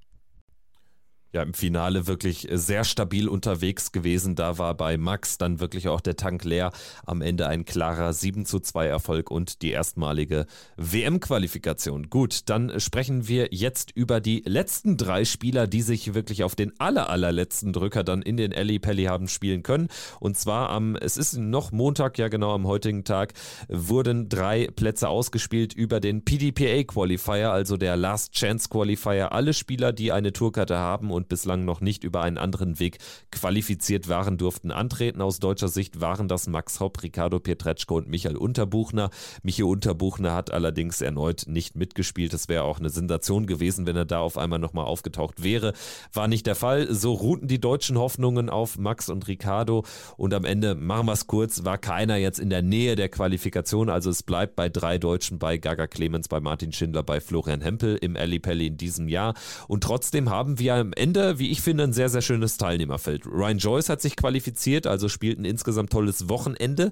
ja 1.35 1.43
im 1.43 1.53
Finale 1.53 2.07
wirklich 2.07 2.47
sehr 2.51 2.83
stabil 2.83 3.27
unterwegs 3.27 3.91
gewesen. 3.91 4.35
Da 4.35 4.57
war 4.57 4.73
bei 4.73 4.97
Max 4.97 5.37
dann 5.37 5.59
wirklich 5.59 5.87
auch 5.89 6.01
der 6.01 6.15
Tank 6.15 6.43
leer. 6.45 6.71
Am 7.05 7.21
Ende 7.21 7.47
ein 7.47 7.65
klarer 7.65 8.13
7 8.13 8.45
zu 8.45 8.59
2 8.59 8.87
Erfolg 8.87 9.29
und 9.29 9.61
die 9.61 9.71
erstmalige 9.71 10.45
WM-Qualifikation. 10.77 12.09
Gut, 12.09 12.49
dann 12.49 12.79
sprechen 12.79 13.27
wir 13.27 13.49
jetzt 13.51 13.91
über 13.91 14.21
die 14.21 14.43
letzten 14.45 14.97
drei 14.97 15.25
Spieler, 15.25 15.67
die 15.67 15.81
sich 15.81 16.13
wirklich 16.13 16.43
auf 16.43 16.55
den 16.55 16.71
aller, 16.79 17.09
allerletzten 17.09 17.73
Drücker 17.73 18.03
dann 18.03 18.21
in 18.21 18.37
den 18.37 18.53
Alley 18.53 18.79
Pelli 18.79 19.03
haben 19.03 19.27
spielen 19.27 19.61
können. 19.61 19.89
Und 20.21 20.37
zwar 20.37 20.69
am, 20.69 20.95
es 20.95 21.17
ist 21.17 21.37
noch 21.37 21.73
Montag, 21.73 22.17
ja 22.17 22.29
genau 22.29 22.53
am 22.53 22.65
heutigen 22.65 23.03
Tag, 23.03 23.33
wurden 23.67 24.29
drei 24.29 24.67
Plätze 24.67 25.09
ausgespielt 25.09 25.73
über 25.73 25.99
den 25.99 26.23
PDPA 26.23 26.83
Qualifier, 26.83 27.51
also 27.51 27.75
der 27.75 27.97
Last 27.97 28.31
Chance 28.31 28.69
Qualifier. 28.69 29.33
Alle 29.33 29.53
Spieler, 29.53 29.91
die 29.91 30.13
eine 30.13 30.31
Tourkarte 30.31 30.77
haben 30.77 31.11
und 31.11 31.24
und 31.25 31.29
bislang 31.29 31.65
noch 31.65 31.81
nicht 31.81 32.03
über 32.03 32.21
einen 32.21 32.37
anderen 32.37 32.79
Weg 32.79 32.99
qualifiziert 33.31 34.07
waren, 34.07 34.37
durften 34.37 34.71
antreten. 34.71 35.21
Aus 35.21 35.39
deutscher 35.39 35.67
Sicht 35.67 35.99
waren 35.99 36.27
das 36.27 36.47
Max 36.47 36.79
Hopp, 36.79 37.01
Ricardo 37.01 37.39
Pietreczko 37.39 37.97
und 37.97 38.07
Michael 38.07 38.37
Unterbuchner. 38.37 39.09
Michael 39.41 39.69
Unterbuchner 39.69 40.35
hat 40.35 40.51
allerdings 40.51 41.01
erneut 41.01 41.45
nicht 41.47 41.75
mitgespielt. 41.75 42.33
Es 42.33 42.47
wäre 42.47 42.63
auch 42.63 42.79
eine 42.79 42.89
Sensation 42.89 43.47
gewesen, 43.47 43.87
wenn 43.87 43.95
er 43.95 44.05
da 44.05 44.19
auf 44.19 44.37
einmal 44.37 44.59
nochmal 44.59 44.85
aufgetaucht 44.85 45.43
wäre. 45.43 45.73
War 46.13 46.27
nicht 46.27 46.45
der 46.45 46.55
Fall. 46.55 46.93
So 46.93 47.13
ruhten 47.13 47.47
die 47.47 47.59
deutschen 47.59 47.97
Hoffnungen 47.97 48.49
auf 48.49 48.77
Max 48.77 49.09
und 49.09 49.27
Ricardo 49.27 49.83
und 50.17 50.33
am 50.33 50.45
Ende, 50.45 50.75
machen 50.75 51.07
wir 51.07 51.13
es 51.13 51.27
kurz, 51.27 51.65
war 51.65 51.77
keiner 51.77 52.17
jetzt 52.17 52.39
in 52.39 52.49
der 52.49 52.61
Nähe 52.61 52.95
der 52.95 53.09
Qualifikation. 53.09 53.89
Also 53.89 54.09
es 54.09 54.21
bleibt 54.21 54.55
bei 54.55 54.69
drei 54.69 54.97
Deutschen, 54.97 55.39
bei 55.39 55.57
Gaga 55.57 55.87
Clemens, 55.87 56.27
bei 56.27 56.39
Martin 56.39 56.71
Schindler, 56.71 57.03
bei 57.03 57.19
Florian 57.19 57.61
Hempel 57.61 57.97
im 57.97 58.15
Ali 58.15 58.39
Pelli 58.39 58.67
in 58.67 58.77
diesem 58.77 59.07
Jahr. 59.07 59.33
Und 59.67 59.83
trotzdem 59.83 60.29
haben 60.29 60.59
wir 60.59 60.75
am 60.75 60.93
Ende 60.93 61.14
Ende, 61.15 61.39
wie 61.39 61.49
ich 61.49 61.61
finde, 61.61 61.85
ein 61.85 61.93
sehr, 61.93 62.09
sehr 62.09 62.21
schönes 62.21 62.57
Teilnehmerfeld. 62.57 63.25
Ryan 63.25 63.57
Joyce 63.57 63.89
hat 63.89 64.01
sich 64.01 64.17
qualifiziert, 64.17 64.85
also 64.85 65.07
spielt 65.07 65.39
ein 65.39 65.45
insgesamt 65.45 65.91
tolles 65.91 66.27
Wochenende 66.27 66.91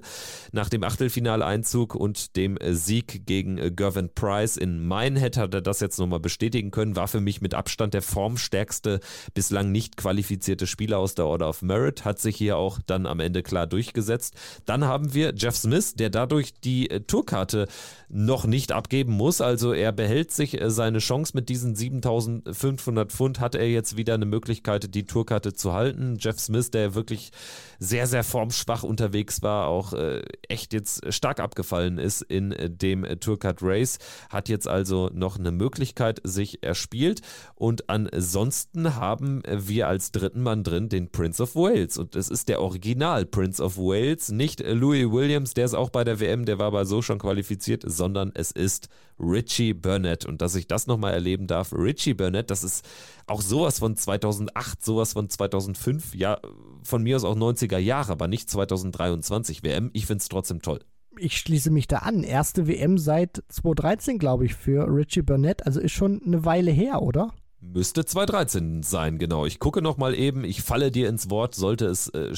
nach 0.52 0.70
dem 0.70 0.82
Achtelfinaleinzug 0.82 1.94
und 1.94 2.36
dem 2.36 2.56
Sieg 2.70 3.26
gegen 3.26 3.76
Gervin 3.76 4.08
Price 4.14 4.56
in 4.56 4.86
Minehead 4.88 5.36
hat 5.36 5.52
er 5.52 5.60
das 5.60 5.80
jetzt 5.80 5.98
nochmal 5.98 6.20
bestätigen 6.20 6.70
können. 6.70 6.96
War 6.96 7.06
für 7.06 7.20
mich 7.20 7.42
mit 7.42 7.52
Abstand 7.52 7.92
der 7.92 8.00
formstärkste, 8.00 9.00
bislang 9.34 9.72
nicht 9.72 9.98
qualifizierte 9.98 10.66
Spieler 10.66 10.98
aus 10.98 11.14
der 11.14 11.26
Order 11.26 11.48
of 11.50 11.60
Merit, 11.60 12.06
hat 12.06 12.18
sich 12.18 12.36
hier 12.36 12.56
auch 12.56 12.78
dann 12.86 13.06
am 13.06 13.20
Ende 13.20 13.42
klar 13.42 13.66
durchgesetzt. 13.66 14.34
Dann 14.64 14.84
haben 14.84 15.12
wir 15.12 15.34
Jeff 15.36 15.56
Smith, 15.56 15.96
der 15.96 16.08
dadurch 16.08 16.54
die 16.54 16.88
Tourkarte 17.06 17.66
noch 18.14 18.46
nicht 18.46 18.70
abgeben 18.70 19.12
muss. 19.12 19.40
Also 19.40 19.72
er 19.72 19.90
behält 19.90 20.30
sich 20.30 20.56
seine 20.66 21.00
Chance 21.00 21.32
mit 21.34 21.48
diesen 21.48 21.74
7500 21.74 23.10
Pfund, 23.10 23.40
hat 23.40 23.56
er 23.56 23.68
jetzt 23.68 23.96
wieder 23.96 24.14
eine 24.14 24.24
Möglichkeit, 24.24 24.94
die 24.94 25.04
Tourkarte 25.04 25.52
zu 25.52 25.72
halten. 25.72 26.16
Jeff 26.20 26.38
Smith, 26.38 26.70
der 26.70 26.94
wirklich 26.94 27.32
sehr, 27.80 28.06
sehr 28.06 28.22
formschwach 28.22 28.84
unterwegs 28.84 29.42
war, 29.42 29.66
auch 29.66 29.94
äh, 29.94 30.22
echt 30.48 30.72
jetzt 30.72 31.12
stark 31.12 31.40
abgefallen 31.40 31.98
ist 31.98 32.22
in 32.22 32.52
äh, 32.52 32.70
dem 32.70 33.04
äh, 33.04 33.16
Tourcard 33.16 33.58
Race, 33.62 33.98
hat 34.30 34.48
jetzt 34.48 34.68
also 34.68 35.10
noch 35.12 35.36
eine 35.36 35.50
Möglichkeit 35.50 36.20
sich 36.22 36.62
erspielt. 36.62 37.20
Und 37.56 37.90
ansonsten 37.90 38.94
haben 38.94 39.42
wir 39.44 39.88
als 39.88 40.12
dritten 40.12 40.42
Mann 40.42 40.62
drin 40.62 40.88
den 40.88 41.10
Prince 41.10 41.42
of 41.42 41.56
Wales. 41.56 41.98
Und 41.98 42.14
es 42.14 42.28
ist 42.28 42.48
der 42.48 42.62
Original 42.62 43.26
Prince 43.26 43.60
of 43.60 43.76
Wales, 43.76 44.30
nicht 44.30 44.60
Louis 44.64 45.10
Williams, 45.10 45.54
der 45.54 45.64
ist 45.64 45.74
auch 45.74 45.90
bei 45.90 46.04
der 46.04 46.20
WM, 46.20 46.44
der 46.44 46.58
war 46.60 46.66
aber 46.66 46.86
so 46.86 47.02
schon 47.02 47.18
qualifiziert, 47.18 47.82
sondern 48.04 48.32
es 48.34 48.50
ist 48.50 48.88
Richie 49.18 49.72
Burnett. 49.72 50.26
Und 50.26 50.42
dass 50.42 50.54
ich 50.54 50.66
das 50.66 50.86
nochmal 50.86 51.14
erleben 51.14 51.46
darf, 51.46 51.72
Richie 51.72 52.12
Burnett, 52.12 52.50
das 52.50 52.62
ist 52.62 52.84
auch 53.26 53.40
sowas 53.40 53.78
von 53.78 53.96
2008, 53.96 54.84
sowas 54.84 55.14
von 55.14 55.30
2005, 55.30 56.14
ja, 56.14 56.38
von 56.82 57.02
mir 57.02 57.16
aus 57.16 57.24
auch 57.24 57.34
90er 57.34 57.78
Jahre, 57.78 58.12
aber 58.12 58.28
nicht 58.28 58.50
2023 58.50 59.62
WM. 59.62 59.88
Ich 59.94 60.04
finde 60.04 60.20
es 60.20 60.28
trotzdem 60.28 60.60
toll. 60.60 60.80
Ich 61.16 61.38
schließe 61.38 61.70
mich 61.70 61.88
da 61.88 61.98
an. 61.98 62.24
Erste 62.24 62.66
WM 62.66 62.98
seit 62.98 63.42
2013, 63.48 64.18
glaube 64.18 64.44
ich, 64.44 64.54
für 64.54 64.86
Richie 64.86 65.22
Burnett. 65.22 65.64
Also 65.64 65.80
ist 65.80 65.92
schon 65.92 66.20
eine 66.26 66.44
Weile 66.44 66.72
her, 66.72 67.00
oder? 67.00 67.32
Müsste 67.60 68.04
2013 68.04 68.82
sein, 68.82 69.18
genau. 69.18 69.46
Ich 69.46 69.58
gucke 69.58 69.80
nochmal 69.80 70.14
eben, 70.14 70.44
ich 70.44 70.60
falle 70.60 70.90
dir 70.90 71.08
ins 71.08 71.30
Wort, 71.30 71.54
sollte 71.54 71.86
es 71.86 72.08
äh, 72.08 72.34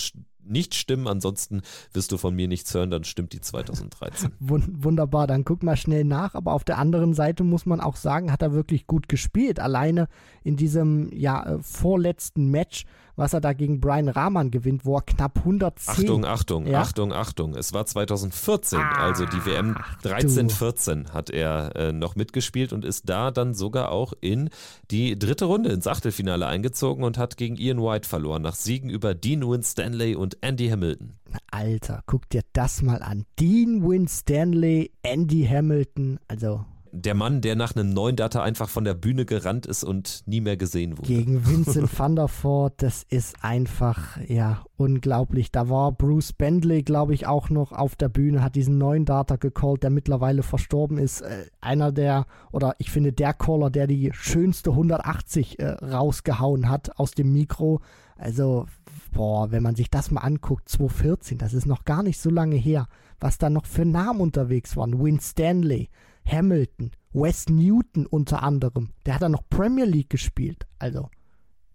nicht 0.49 0.75
stimmen. 0.75 1.07
Ansonsten 1.09 1.63
wirst 1.93 2.13
du 2.13 2.19
von 2.19 2.35
mir 2.35 2.49
nichts 2.49 2.73
hören, 2.75 2.91
dann 2.91 3.05
stimmt 3.05 3.33
die 3.33 3.41
2013. 3.41 4.33
Wunderbar, 4.41 5.27
dann 5.27 5.45
guck 5.45 5.63
mal 5.63 5.77
schnell 5.77 6.05
nach. 6.05 6.35
Aber 6.35 6.53
auf 6.53 6.65
der 6.65 6.79
anderen 6.79 7.15
Seite 7.15 7.45
muss 7.45 7.67
man 7.67 7.81
auch 7.81 7.97
sagen, 7.97 8.33
hat 8.33 8.43
er 8.43 8.53
wirklich 8.53 8.87
gut 8.87 9.09
gespielt. 9.09 9.61
Alleine 9.61 10.09
in 10.45 10.57
diesem 10.57 11.13
ja, 11.13 11.45
äh, 11.45 11.59
vorletzten 11.63 12.51
Match 12.51 12.85
was 13.17 13.33
er 13.33 13.41
da 13.41 13.53
gegen 13.53 13.81
Brian 13.81 14.09
Rahman 14.09 14.51
gewinnt, 14.51 14.85
wo 14.85 14.97
er 14.97 15.03
knapp 15.03 15.39
110. 15.39 15.89
Achtung, 15.89 16.25
Achtung, 16.25 16.67
ja? 16.67 16.81
Achtung, 16.81 17.13
Achtung. 17.13 17.55
Es 17.55 17.73
war 17.73 17.87
2014, 17.87 18.79
ah, 18.79 19.05
also 19.05 19.25
die 19.25 19.45
WM 19.45 19.77
13-14 20.05 21.11
hat 21.13 21.31
er 21.31 21.75
äh, 21.77 21.93
noch 21.93 22.15
mitgespielt 22.15 22.73
und 22.73 22.85
ist 22.85 23.09
da 23.09 23.31
dann 23.31 23.55
sogar 23.55 23.91
auch 23.91 24.13
in 24.21 24.51
die 24.91 25.19
dritte 25.19 25.47
Runde 25.47 25.71
ins 25.71 25.87
Achtelfinale 25.87 26.47
eingezogen 26.47 27.05
und 27.05 27.19
hat 27.19 27.37
gegen 27.37 27.57
Ian 27.57 27.83
White 27.83 28.09
verloren, 28.09 28.43
nach 28.43 28.55
Siegen 28.55 28.91
über 28.91 29.15
Dean 29.15 29.49
Winstanley 29.49 30.15
und 30.15 30.37
Andy 30.43 30.69
Hamilton. 30.69 31.15
Alter, 31.51 32.03
guck 32.07 32.29
dir 32.29 32.43
das 32.53 32.83
mal 32.83 33.03
an. 33.03 33.25
Dean 33.39 33.83
Winstanley, 33.83 34.93
Andy 35.03 35.47
Hamilton, 35.47 36.19
also 36.29 36.65
der 37.03 37.15
Mann, 37.15 37.41
der 37.41 37.57
nach 37.57 37.77
einem 37.77 37.91
neuen 37.91 38.17
Data 38.17 38.43
einfach 38.43 38.69
von 38.69 38.85
der 38.85 38.95
Bühne 38.95 39.25
gerannt 39.25 39.67
ist 39.67 39.85
und 39.85 40.23
nie 40.27 40.41
mehr 40.41 40.57
gesehen 40.57 40.99
wurde. 40.99 41.09
Gegen 41.09 41.47
Vincent 41.47 41.99
van 41.99 42.17
der 42.17 42.29
Voort, 42.29 42.83
das 42.83 43.05
ist 43.09 43.37
einfach, 43.43 44.17
ja, 44.27 44.65
unglaublich. 44.77 45.53
Da 45.53 45.69
war 45.69 45.93
Bruce 45.93 46.33
Bentley, 46.33 46.83
glaube 46.83 47.15
ich, 47.15 47.27
auch 47.27 47.51
noch 47.51 47.73
auf 47.73 47.97
der 47.97 48.09
Bühne, 48.09 48.43
hat 48.43 48.57
diesen 48.57 48.79
neuen 48.79 49.05
Data 49.05 49.37
gecallt, 49.37 49.83
der 49.83 49.91
mittlerweile 49.91 50.43
verstorben 50.43 50.99
ist. 50.99 51.21
Äh, 51.21 51.47
einer 51.61 51.93
der, 51.93 52.27
oder 52.53 52.75
ich 52.79 52.91
finde 52.91 53.13
der 53.13 53.35
Caller, 53.35 53.71
der 53.71 53.87
die 53.87 54.11
schönste 54.13 54.71
180 54.71 55.59
äh, 55.59 55.67
rausgehauen 55.67 56.69
hat 56.69 56.99
aus 56.99 57.13
dem 57.13 57.33
Mikro. 57.33 57.81
Also, 58.17 58.67
boah, 59.13 59.51
wenn 59.51 59.63
man 59.63 59.77
sich 59.77 59.91
das 59.91 60.11
mal 60.11 60.23
anguckt, 60.23 60.69
2014, 60.69 61.39
das 61.39 61.55
ist 61.55 61.67
noch 61.67 61.85
gar 61.85 62.03
nicht 62.03 62.19
so 62.19 62.31
lange 62.31 62.57
her, 62.57 62.89
was 63.21 63.39
da 63.39 63.51
noch 63.51 63.67
für 63.67 63.85
Namen 63.85 64.21
unterwegs 64.21 64.77
waren. 64.77 65.03
Win 65.03 65.21
Stanley, 65.21 65.91
Hamilton, 66.27 66.91
Wes 67.13 67.49
Newton 67.49 68.07
unter 68.07 68.43
anderem. 68.43 68.91
Der 69.05 69.15
hat 69.15 69.23
dann 69.23 69.33
noch 69.33 69.49
Premier 69.49 69.85
League 69.85 70.11
gespielt. 70.11 70.67
Also, 70.79 71.09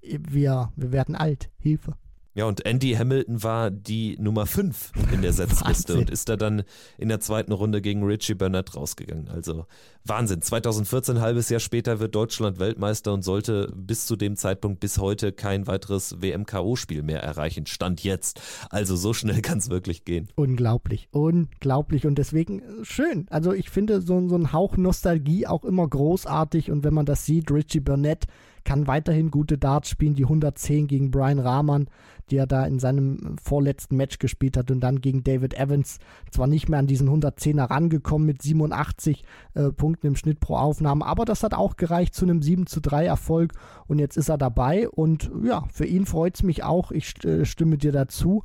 wir, 0.02 0.72
wir 0.76 0.92
werden 0.92 1.16
alt. 1.16 1.50
Hilfe. 1.58 1.96
Ja, 2.34 2.46
und 2.46 2.66
Andy 2.66 2.94
Hamilton 2.94 3.44
war 3.44 3.72
die 3.72 4.16
Nummer 4.18 4.46
5 4.46 4.94
in 5.12 5.22
der 5.22 5.34
Setzliste 5.34 5.98
und 5.98 6.10
ist 6.10 6.30
da 6.30 6.38
dann 6.38 6.64
in 6.98 7.10
der 7.10 7.20
zweiten 7.20 7.52
Runde 7.52 7.82
gegen 7.82 8.04
Richie 8.04 8.36
Burnett 8.36 8.76
rausgegangen. 8.76 9.28
Also 9.28 9.66
Wahnsinn. 10.06 10.42
2014, 10.42 11.18
ein 11.18 11.22
halbes 11.22 11.50
Jahr 11.50 11.60
später, 11.60 12.00
wird 12.00 12.16
Deutschland 12.16 12.58
Weltmeister 12.58 13.14
und 13.14 13.24
sollte 13.24 13.72
bis 13.76 14.06
zu 14.06 14.16
dem 14.16 14.38
Zeitpunkt 14.38 14.80
bis 14.80 14.98
heute 14.98 15.34
kein 15.34 15.68
weiteres 15.68 16.22
WMKO-Spiel 16.22 17.04
mehr 17.04 17.22
erreichen. 17.22 17.66
Stand 17.66 18.04
jetzt. 18.04 18.40
Also 18.70 18.96
so 18.96 19.14
schnell 19.14 19.42
kann 19.42 19.58
es 19.58 19.70
wirklich 19.70 20.06
gehen. 20.06 20.30
Unglaublich, 20.36 21.10
unglaublich. 21.12 22.08
Und 22.08 22.16
deswegen 22.16 22.60
äh, 22.60 22.86
schön. 22.86 23.28
Also 23.30 23.52
ich 23.52 23.70
finde 23.70 24.02
so, 24.02 24.28
so 24.30 24.38
ein 24.38 24.54
Hauch 24.54 24.78
Nostalgie 24.78 25.48
auch 25.48 25.66
immer 25.66 25.88
großartig. 25.88 26.72
Und 26.72 26.86
wenn 26.86 26.94
man 26.94 27.06
das 27.06 27.26
sieht, 27.26 27.52
Richie 27.52 27.82
Burnett 27.82 28.26
kann 28.64 28.88
weiterhin 28.88 29.32
gute 29.32 29.58
Darts 29.58 29.90
spielen. 29.90 30.16
Die 30.16 30.24
110 30.24 30.88
gegen 30.88 31.12
Brian 31.12 31.40
Rahman, 31.40 31.88
die 32.30 32.38
er 32.38 32.48
da 32.48 32.66
in 32.66 32.80
seinem 32.80 33.36
vorletzten 33.42 33.98
Match 33.98 34.20
gespielt 34.20 34.58
hat 34.58 34.72
und 34.72 34.80
dann 34.80 35.02
gegen 35.02 35.24
David 35.24 35.54
Evans 35.54 36.00
zwar 36.32 36.48
nicht 36.48 36.70
mehr 36.70 36.80
an 36.80 36.88
diesen 36.88 37.10
110er 37.10 37.70
rangekommen 37.70 38.26
mit 38.26 38.42
87 38.42 39.24
äh, 39.54 39.72
Punkten 39.72 40.08
im 40.08 40.16
Schnitt 40.16 40.40
pro 40.40 40.56
Aufnahme, 40.56 41.06
aber 41.06 41.26
das 41.26 41.44
hat 41.44 41.54
auch 41.54 41.76
gereicht 41.76 42.16
zu 42.16 42.26
einem 42.26 42.42
7 42.42 42.68
zu 42.68 42.80
3 42.80 43.06
Erfolg 43.06 43.54
und 43.88 44.00
jetzt 44.00 44.18
ist 44.18 44.30
er 44.30 44.38
dabei 44.38 44.88
und 44.90 45.30
ja, 45.44 45.66
für 45.72 45.86
ihn 45.86 46.06
freut 46.06 46.36
es 46.36 46.44
mich 46.44 46.64
auch. 46.64 46.92
Ich 46.92 47.24
äh, 47.26 47.46
stimme 47.46 47.78
dir 47.78 47.92
dazu 47.92 48.44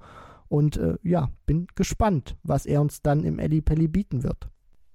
und 0.49 0.77
äh, 0.77 0.97
ja, 1.03 1.31
bin 1.47 1.67
gespannt, 1.75 2.37
was 2.43 2.67
er 2.67 2.81
uns 2.81 3.03
dann 3.03 3.25
im 3.25 3.39
Eddie 3.39 3.63
Pelli 3.63 3.89
bieten 3.89 4.23
wird. 4.23 4.49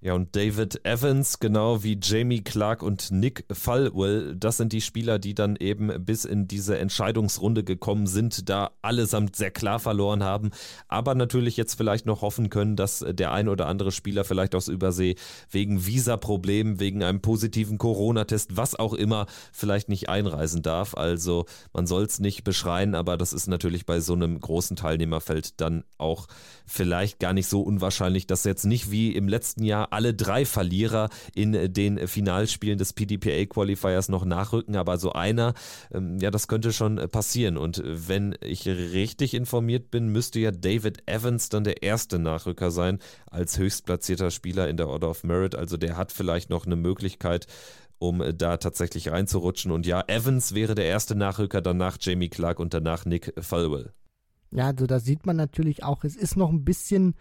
Ja, 0.04 0.14
und 0.14 0.34
David 0.34 0.84
Evans, 0.84 1.38
genau 1.38 1.84
wie 1.84 1.96
Jamie 2.02 2.40
Clark 2.40 2.82
und 2.82 3.12
Nick 3.12 3.44
Falwell, 3.52 4.34
das 4.34 4.56
sind 4.56 4.72
die 4.72 4.80
Spieler, 4.80 5.20
die 5.20 5.32
dann 5.32 5.54
eben 5.54 6.04
bis 6.04 6.24
in 6.24 6.48
diese 6.48 6.76
Entscheidungsrunde 6.76 7.62
gekommen 7.62 8.08
sind, 8.08 8.48
da 8.48 8.72
allesamt 8.82 9.36
sehr 9.36 9.52
klar 9.52 9.78
verloren 9.78 10.24
haben, 10.24 10.50
aber 10.88 11.14
natürlich 11.14 11.56
jetzt 11.56 11.74
vielleicht 11.76 12.04
noch 12.04 12.20
hoffen 12.20 12.50
können, 12.50 12.74
dass 12.74 13.04
der 13.08 13.30
ein 13.30 13.48
oder 13.48 13.68
andere 13.68 13.92
Spieler 13.92 14.24
vielleicht 14.24 14.56
aus 14.56 14.66
Übersee 14.66 15.14
wegen 15.52 15.86
Visa-Problemen, 15.86 16.80
wegen 16.80 17.04
einem 17.04 17.20
positiven 17.20 17.78
Corona-Test, 17.78 18.56
was 18.56 18.74
auch 18.74 18.94
immer, 18.94 19.26
vielleicht 19.52 19.88
nicht 19.88 20.08
einreisen 20.08 20.62
darf. 20.62 20.96
Also 20.96 21.46
man 21.72 21.86
soll 21.86 22.02
es 22.02 22.18
nicht 22.18 22.42
beschreien, 22.42 22.96
aber 22.96 23.16
das 23.16 23.32
ist 23.32 23.46
natürlich 23.46 23.86
bei 23.86 24.00
so 24.00 24.14
einem 24.14 24.40
großen 24.40 24.74
Teilnehmerfeld 24.74 25.60
dann 25.60 25.84
auch 25.96 26.26
vielleicht 26.66 27.20
gar 27.20 27.34
nicht 27.34 27.46
so 27.46 27.62
unwahrscheinlich, 27.62 28.26
dass 28.26 28.42
jetzt 28.42 28.64
nicht 28.64 28.90
wie 28.90 29.14
im 29.14 29.28
letzten 29.28 29.62
Jahr 29.62 29.91
alle 29.92 30.14
drei 30.14 30.44
Verlierer 30.44 31.08
in 31.34 31.72
den 31.72 32.06
Finalspielen 32.08 32.78
des 32.78 32.92
PDPA 32.92 33.46
Qualifiers 33.46 34.08
noch 34.08 34.24
nachrücken, 34.24 34.76
aber 34.76 34.98
so 34.98 35.12
einer, 35.12 35.54
ähm, 35.92 36.18
ja, 36.18 36.30
das 36.30 36.48
könnte 36.48 36.72
schon 36.72 36.96
passieren. 37.10 37.56
Und 37.56 37.82
wenn 37.84 38.34
ich 38.40 38.66
richtig 38.66 39.34
informiert 39.34 39.90
bin, 39.90 40.08
müsste 40.08 40.40
ja 40.40 40.50
David 40.50 41.08
Evans 41.08 41.48
dann 41.48 41.64
der 41.64 41.82
erste 41.82 42.18
Nachrücker 42.18 42.70
sein 42.70 42.98
als 43.30 43.58
höchstplatzierter 43.58 44.30
Spieler 44.30 44.68
in 44.68 44.76
der 44.76 44.88
Order 44.88 45.10
of 45.10 45.24
Merit. 45.24 45.54
Also 45.54 45.76
der 45.76 45.96
hat 45.96 46.12
vielleicht 46.12 46.50
noch 46.50 46.66
eine 46.66 46.76
Möglichkeit, 46.76 47.46
um 47.98 48.22
da 48.36 48.56
tatsächlich 48.56 49.10
reinzurutschen. 49.10 49.70
Und 49.70 49.86
ja, 49.86 50.02
Evans 50.08 50.54
wäre 50.54 50.74
der 50.74 50.86
erste 50.86 51.14
Nachrücker, 51.14 51.60
danach 51.60 51.98
Jamie 52.00 52.28
Clark 52.28 52.58
und 52.58 52.74
danach 52.74 53.04
Nick 53.04 53.32
Falwell. 53.38 53.92
Ja, 54.50 54.66
also 54.66 54.86
da 54.86 55.00
sieht 55.00 55.24
man 55.24 55.36
natürlich 55.36 55.82
auch, 55.82 56.04
es 56.04 56.16
ist 56.16 56.36
noch 56.36 56.50
ein 56.50 56.64
bisschen 56.64 57.14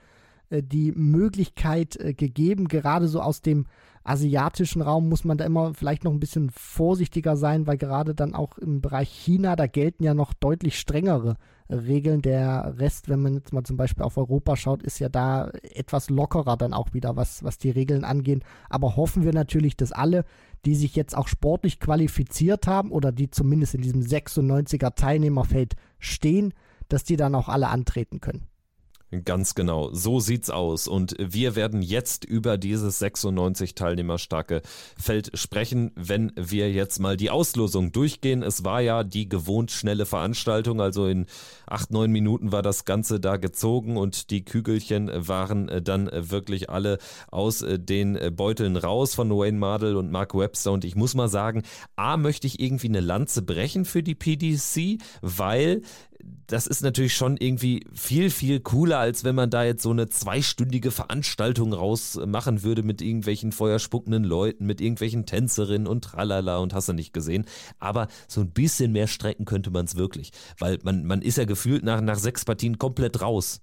die 0.52 0.92
Möglichkeit 0.92 1.96
äh, 1.98 2.14
gegeben. 2.14 2.68
Gerade 2.68 3.08
so 3.08 3.22
aus 3.22 3.42
dem 3.42 3.66
asiatischen 4.04 4.82
Raum 4.82 5.10
muss 5.10 5.24
man 5.24 5.38
da 5.38 5.46
immer 5.46 5.74
vielleicht 5.74 6.04
noch 6.04 6.12
ein 6.12 6.20
bisschen 6.20 6.50
vorsichtiger 6.50 7.36
sein, 7.38 7.68
weil 7.68 7.78
gerade 7.78 8.16
dann 8.16 8.34
auch 8.34 8.58
im 8.58 8.82
Bereich 8.82 9.10
China, 9.10 9.56
da 9.56 9.68
gelten 9.68 10.04
ja 10.04 10.14
noch 10.14 10.34
deutlich 10.34 10.80
strengere 10.80 11.38
Regeln. 11.70 12.22
Der 12.22 12.76
Rest, 12.78 13.10
wenn 13.10 13.22
man 13.22 13.36
jetzt 13.36 13.54
mal 13.54 13.64
zum 13.64 13.78
Beispiel 13.78 14.04
auf 14.04 14.18
Europa 14.18 14.56
schaut, 14.56 14.84
ist 14.84 15.00
ja 15.00 15.10
da 15.10 15.50
etwas 15.62 16.10
lockerer 16.10 16.58
dann 16.58 16.74
auch 16.74 16.94
wieder, 16.94 17.16
was, 17.16 17.44
was 17.44 17.58
die 17.58 17.70
Regeln 17.70 18.04
angehen. 18.04 18.44
Aber 18.70 18.96
hoffen 18.96 19.24
wir 19.24 19.34
natürlich, 19.34 19.78
dass 19.78 19.92
alle, 19.92 20.26
die 20.66 20.76
sich 20.76 20.96
jetzt 20.96 21.16
auch 21.16 21.28
sportlich 21.28 21.80
qualifiziert 21.80 22.68
haben 22.68 22.92
oder 22.92 23.12
die 23.12 23.30
zumindest 23.30 23.76
in 23.76 23.82
diesem 23.82 24.02
96er 24.02 24.96
Teilnehmerfeld 24.96 25.76
stehen, 26.00 26.54
dass 26.90 27.04
die 27.04 27.18
dann 27.18 27.36
auch 27.36 27.50
alle 27.50 27.70
antreten 27.70 28.20
können. 28.20 28.48
Ganz 29.26 29.56
genau, 29.56 29.90
so 29.92 30.22
sieht's 30.22 30.50
aus. 30.50 30.88
Und 30.88 31.18
wir 31.20 31.58
werden 31.58 31.82
jetzt 31.82 32.24
über 32.24 32.58
dieses 32.58 33.00
96 33.00 33.76
Teilnehmer 33.76 34.18
starke 34.18 34.62
Feld 34.98 35.32
sprechen, 35.38 35.92
wenn 35.96 36.32
wir 36.38 36.72
jetzt 36.72 37.00
mal 37.00 37.18
die 37.18 37.30
Auslosung 37.30 37.92
durchgehen. 37.92 38.42
Es 38.42 38.64
war 38.64 38.80
ja 38.80 39.04
die 39.04 39.28
gewohnt 39.28 39.72
schnelle 39.72 40.06
Veranstaltung, 40.06 40.80
also 40.80 41.08
in 41.08 41.26
acht, 41.68 41.92
neun 41.92 42.14
Minuten 42.14 42.54
war 42.54 42.62
das 42.62 42.86
Ganze 42.86 43.20
da 43.20 43.36
gezogen 43.36 43.98
und 43.98 44.30
die 44.30 44.46
Kügelchen 44.46 45.12
waren 45.14 45.70
dann 45.84 46.10
wirklich 46.14 46.70
alle 46.70 46.98
aus 47.30 47.66
den 47.68 48.18
Beuteln 48.34 48.78
raus 48.78 49.14
von 49.14 49.30
Wayne 49.30 49.58
Mardell 49.58 49.98
und 49.98 50.10
Mark 50.10 50.34
Webster. 50.36 50.72
Und 50.72 50.86
ich 50.86 50.96
muss 50.96 51.16
mal 51.16 51.28
sagen, 51.28 51.64
A, 51.98 52.16
möchte 52.16 52.48
ich 52.48 52.62
irgendwie 52.62 52.88
eine 52.88 53.02
Lanze 53.02 53.42
brechen 53.42 53.84
für 53.84 54.04
die 54.04 54.16
PDC, 54.16 55.02
weil 55.22 55.82
das 56.48 56.68
ist 56.68 56.82
natürlich 56.82 57.16
schon 57.16 57.38
irgendwie 57.38 57.86
viel, 57.94 58.30
viel 58.30 58.60
cooler, 58.60 59.00
als 59.00 59.24
wenn 59.24 59.36
man 59.36 59.50
da 59.50 59.64
jetzt 59.64 59.84
so 59.84 59.92
eine 59.92 60.10
zweistündige 60.10 60.92
Veranstaltung 60.92 61.74
rausmachen 61.74 62.64
würde 62.64 62.84
mit 62.84 63.02
irgendwelchen 63.02 63.52
feuerspuckenden 63.52 64.24
Leuten, 64.24 64.66
mit 64.66 64.82
irgendwelchen 64.82 65.26
Tänzerinnen 65.26 65.88
und 65.88 66.04
tralala 66.04 66.58
und 66.58 66.74
hast 66.74 66.90
du 66.90 66.94
nicht 66.94 67.14
gesehen. 67.14 67.46
Aber 67.80 68.08
so 68.28 68.42
ein 68.42 68.52
bisschen 68.52 68.92
mehr 68.92 69.08
strecken 69.08 69.46
könnte 69.46 69.72
man 69.72 69.86
es 69.86 69.96
wirklich, 69.96 70.32
weil 70.58 70.80
man, 70.84 71.06
man 71.06 71.22
ist 71.22 71.38
ja 71.38 71.46
gefühlt 71.46 71.84
nach, 71.84 72.02
nach 72.02 72.18
sechs 72.18 72.46
Partien 72.46 72.78
komplett 72.78 73.22
raus. 73.22 73.62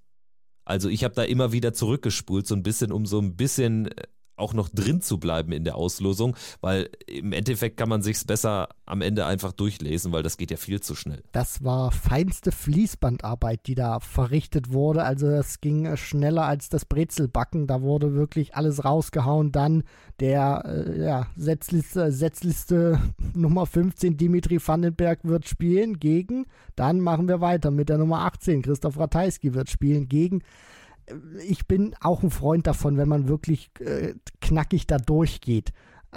Also 0.65 0.89
ich 0.91 1.03
habe 1.03 1.15
da 1.15 1.23
immer 1.23 1.53
wieder 1.53 1.73
zurückgespult, 1.73 2.47
so 2.47 2.55
ein 2.55 2.63
bisschen, 2.63 2.93
um 2.93 3.07
so 3.07 3.19
ein 3.21 3.37
bisschen 3.37 3.87
äh, 3.87 4.03
auch 4.39 4.55
noch 4.55 4.69
drin 4.69 5.01
zu 5.01 5.19
bleiben 5.19 5.53
in 5.53 5.65
der 5.65 5.77
Auslosung, 5.77 6.37
weil 6.61 6.91
im 7.07 7.33
Endeffekt 7.33 7.77
kann 7.77 7.89
man 7.89 8.03
sich's 8.03 8.25
besser 8.25 8.69
am 8.87 9.03
Ende 9.03 9.27
einfach 9.27 9.53
durchlesen, 9.53 10.13
weil 10.13 10.23
das 10.23 10.37
geht 10.37 10.51
ja 10.51 10.57
viel 10.57 10.81
zu 10.81 10.95
schnell. 10.95 11.23
Das 11.33 11.63
war 11.63 11.91
feinste 11.91 12.53
Fließbandarbeit, 12.53 13.67
die 13.67 13.75
da 13.75 14.01
verrichtet 14.01 14.73
wurde. 14.73 15.05
Also 15.05 15.27
es 15.29 15.61
ging 15.61 15.97
schneller 15.97 16.45
als 16.45 16.69
das 16.69 16.85
Brezelbacken. 16.85 17.67
Da 17.67 17.83
wurde 17.83 18.15
wirklich 18.15 18.55
alles 18.55 18.85
rausgehauen. 18.85 19.53
Dann 19.53 19.85
der 20.21 20.65
äh, 20.65 21.05
ja, 21.05 21.27
Setzliste, 21.37 22.11
Setzliste 22.13 23.01
Nummer 23.35 23.67
15, 23.67 24.17
Dimitri 24.17 24.59
Vandenberg 24.65 25.21
wird 25.23 25.49
spielen 25.49 25.99
gegen. 25.99 26.47
Dann 26.77 27.01
machen 27.01 27.29
wir 27.29 27.41
weiter 27.41 27.71
mit 27.71 27.89
der 27.89 27.99
Nummer 27.99 28.21
18, 28.21 28.63
Christoph 28.63 28.99
Ratajski 28.99 29.55
wird 29.55 29.71
spielen 29.71 30.09
gegen 30.09 30.43
ich 31.47 31.67
bin 31.67 31.95
auch 32.01 32.23
ein 32.23 32.31
Freund 32.31 32.67
davon, 32.67 32.97
wenn 32.97 33.09
man 33.09 33.29
wirklich 33.29 33.71
äh, 33.81 34.15
knackig 34.41 34.87
da 34.87 34.99
durchgeht. 34.99 35.73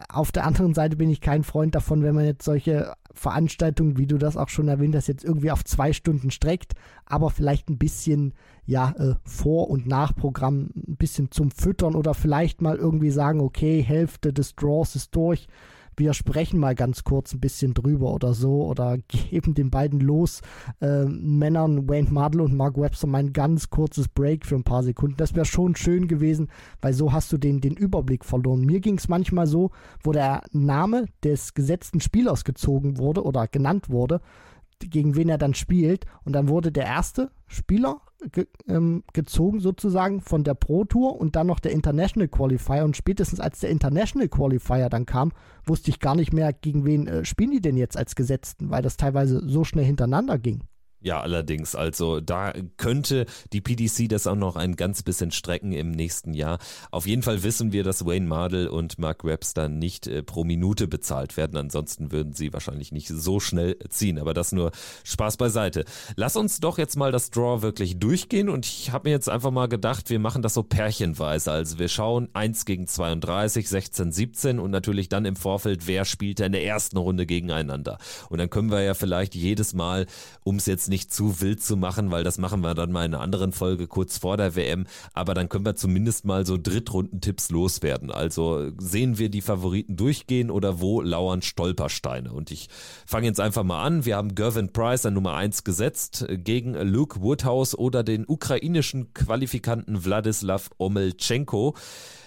Auf 0.09 0.31
der 0.31 0.45
anderen 0.45 0.73
Seite 0.73 0.95
bin 0.95 1.09
ich 1.09 1.19
kein 1.19 1.43
Freund 1.43 1.75
davon, 1.75 2.01
wenn 2.01 2.15
man 2.15 2.23
jetzt 2.23 2.45
solche 2.45 2.93
Veranstaltungen, 3.13 3.97
wie 3.97 4.07
du 4.07 4.17
das 4.17 4.37
auch 4.37 4.47
schon 4.47 4.69
erwähnt 4.69 4.95
hast, 4.95 5.07
jetzt 5.07 5.25
irgendwie 5.25 5.51
auf 5.51 5.65
zwei 5.65 5.91
Stunden 5.91 6.31
streckt, 6.31 6.73
aber 7.05 7.29
vielleicht 7.29 7.69
ein 7.69 7.77
bisschen 7.77 8.33
ja 8.65 8.91
äh, 8.97 9.15
Vor- 9.25 9.69
und 9.69 9.87
Nachprogramm 9.87 10.69
ein 10.75 10.95
bisschen 10.95 11.29
zum 11.31 11.51
Füttern 11.51 11.95
oder 11.95 12.13
vielleicht 12.13 12.61
mal 12.61 12.77
irgendwie 12.77 13.11
sagen, 13.11 13.41
okay, 13.41 13.81
Hälfte 13.81 14.31
des 14.31 14.55
Draws 14.55 14.95
ist 14.95 15.13
durch 15.15 15.47
wir 16.01 16.15
sprechen 16.15 16.59
mal 16.59 16.73
ganz 16.73 17.03
kurz 17.03 17.31
ein 17.31 17.39
bisschen 17.39 17.75
drüber 17.75 18.11
oder 18.11 18.33
so 18.33 18.65
oder 18.65 18.97
geben 19.07 19.53
den 19.53 19.69
beiden 19.69 19.99
los 19.99 20.41
äh, 20.81 21.05
Männern 21.05 21.87
Wayne 21.87 22.09
Mardell 22.09 22.41
und 22.41 22.57
Mark 22.57 22.75
Webster 22.75 23.05
mal 23.05 23.19
ein 23.19 23.33
ganz 23.33 23.69
kurzes 23.69 24.07
Break 24.07 24.47
für 24.47 24.55
ein 24.55 24.63
paar 24.63 24.81
Sekunden. 24.81 25.17
Das 25.17 25.35
wäre 25.35 25.45
schon 25.45 25.75
schön 25.75 26.07
gewesen, 26.07 26.49
weil 26.81 26.93
so 26.93 27.13
hast 27.13 27.31
du 27.31 27.37
den, 27.37 27.61
den 27.61 27.75
Überblick 27.75 28.25
verloren. 28.25 28.61
Mir 28.61 28.79
ging 28.79 28.97
es 28.97 29.09
manchmal 29.09 29.45
so, 29.45 29.69
wo 30.03 30.11
der 30.11 30.41
Name 30.51 31.05
des 31.23 31.53
gesetzten 31.53 31.99
Spielers 31.99 32.45
gezogen 32.45 32.97
wurde 32.97 33.23
oder 33.23 33.47
genannt 33.47 33.91
wurde, 33.91 34.21
gegen 34.89 35.15
wen 35.15 35.29
er 35.29 35.37
dann 35.37 35.53
spielt. 35.53 36.05
Und 36.23 36.33
dann 36.33 36.47
wurde 36.47 36.71
der 36.71 36.85
erste 36.85 37.31
Spieler 37.47 38.01
ge 38.31 38.47
ähm, 38.67 39.03
gezogen 39.13 39.59
sozusagen 39.59 40.21
von 40.21 40.43
der 40.43 40.53
Pro 40.53 40.85
Tour 40.85 41.19
und 41.19 41.35
dann 41.35 41.47
noch 41.47 41.59
der 41.59 41.71
International 41.71 42.27
Qualifier. 42.27 42.83
Und 42.83 42.97
spätestens 42.97 43.39
als 43.39 43.59
der 43.59 43.69
International 43.69 44.27
Qualifier 44.27 44.89
dann 44.89 45.05
kam, 45.05 45.31
wusste 45.65 45.89
ich 45.89 45.99
gar 45.99 46.15
nicht 46.15 46.33
mehr, 46.33 46.53
gegen 46.53 46.85
wen 46.85 47.07
äh, 47.07 47.25
spielen 47.25 47.51
die 47.51 47.61
denn 47.61 47.77
jetzt 47.77 47.97
als 47.97 48.15
Gesetzten, 48.15 48.69
weil 48.69 48.81
das 48.81 48.97
teilweise 48.97 49.47
so 49.47 49.63
schnell 49.63 49.85
hintereinander 49.85 50.37
ging. 50.37 50.63
Ja, 51.03 51.19
allerdings. 51.19 51.73
Also 51.73 52.21
da 52.21 52.53
könnte 52.77 53.25
die 53.53 53.61
PDC 53.61 54.07
das 54.07 54.27
auch 54.27 54.35
noch 54.35 54.55
ein 54.55 54.75
ganz 54.75 55.01
bisschen 55.01 55.31
strecken 55.31 55.71
im 55.71 55.89
nächsten 55.89 56.35
Jahr. 56.35 56.59
Auf 56.91 57.07
jeden 57.07 57.23
Fall 57.23 57.41
wissen 57.41 57.71
wir, 57.71 57.83
dass 57.83 58.05
Wayne 58.05 58.27
Mardell 58.27 58.67
und 58.67 58.99
Mark 58.99 59.23
Webster 59.23 59.67
nicht 59.67 60.05
äh, 60.05 60.21
pro 60.21 60.43
Minute 60.43 60.87
bezahlt 60.87 61.37
werden. 61.37 61.57
Ansonsten 61.57 62.11
würden 62.11 62.33
sie 62.33 62.53
wahrscheinlich 62.53 62.91
nicht 62.91 63.07
so 63.07 63.39
schnell 63.39 63.77
ziehen. 63.89 64.19
Aber 64.19 64.35
das 64.35 64.51
nur 64.51 64.71
Spaß 65.03 65.37
beiseite. 65.37 65.85
Lass 66.15 66.35
uns 66.35 66.59
doch 66.59 66.77
jetzt 66.77 66.95
mal 66.97 67.11
das 67.11 67.31
Draw 67.31 67.63
wirklich 67.63 67.97
durchgehen. 67.97 68.47
Und 68.47 68.67
ich 68.67 68.91
habe 68.91 69.09
mir 69.09 69.15
jetzt 69.15 69.29
einfach 69.29 69.51
mal 69.51 69.67
gedacht, 69.67 70.11
wir 70.11 70.19
machen 70.19 70.43
das 70.43 70.53
so 70.53 70.61
pärchenweise. 70.61 71.51
Also 71.51 71.79
wir 71.79 71.87
schauen 71.87 72.29
1 72.33 72.65
gegen 72.65 72.85
32, 72.85 73.67
16, 73.67 74.11
17 74.11 74.59
und 74.59 74.69
natürlich 74.69 75.09
dann 75.09 75.25
im 75.25 75.35
Vorfeld, 75.35 75.87
wer 75.87 76.05
spielt 76.05 76.39
in 76.41 76.51
der 76.51 76.63
ersten 76.63 76.97
Runde 76.97 77.25
gegeneinander. 77.25 77.97
Und 78.29 78.37
dann 78.37 78.51
können 78.51 78.69
wir 78.69 78.83
ja 78.83 78.93
vielleicht 78.93 79.33
jedes 79.33 79.73
Mal, 79.73 80.05
um 80.43 80.57
es 80.57 80.67
jetzt 80.67 80.90
nicht 80.91 81.11
zu 81.11 81.41
wild 81.41 81.63
zu 81.63 81.75
machen, 81.75 82.11
weil 82.11 82.23
das 82.23 82.37
machen 82.37 82.61
wir 82.61 82.75
dann 82.75 82.91
mal 82.91 83.05
in 83.05 83.15
einer 83.15 83.23
anderen 83.23 83.51
Folge 83.53 83.87
kurz 83.87 84.19
vor 84.19 84.37
der 84.37 84.55
WM. 84.55 84.85
Aber 85.13 85.33
dann 85.33 85.49
können 85.49 85.65
wir 85.65 85.75
zumindest 85.75 86.25
mal 86.25 86.45
so 86.45 86.57
Drittrundentipps 86.61 87.49
loswerden. 87.49 88.11
Also 88.11 88.69
sehen 88.77 89.17
wir 89.17 89.29
die 89.29 89.41
Favoriten 89.41 89.95
durchgehen 89.95 90.51
oder 90.51 90.79
wo 90.79 91.01
lauern 91.01 91.41
Stolpersteine? 91.41 92.31
Und 92.31 92.51
ich 92.51 92.69
fange 93.07 93.25
jetzt 93.25 93.39
einfach 93.39 93.63
mal 93.63 93.83
an. 93.83 94.05
Wir 94.05 94.17
haben 94.17 94.35
Gervin 94.35 94.71
Price 94.71 95.07
an 95.07 95.15
Nummer 95.15 95.33
1 95.33 95.63
gesetzt 95.63 96.27
gegen 96.29 96.75
Luke 96.75 97.21
Woodhouse 97.21 97.75
oder 97.75 98.03
den 98.03 98.25
ukrainischen 98.27 99.13
Qualifikanten 99.13 100.05
Wladislav 100.05 100.69
Omelchenko. 100.77 101.75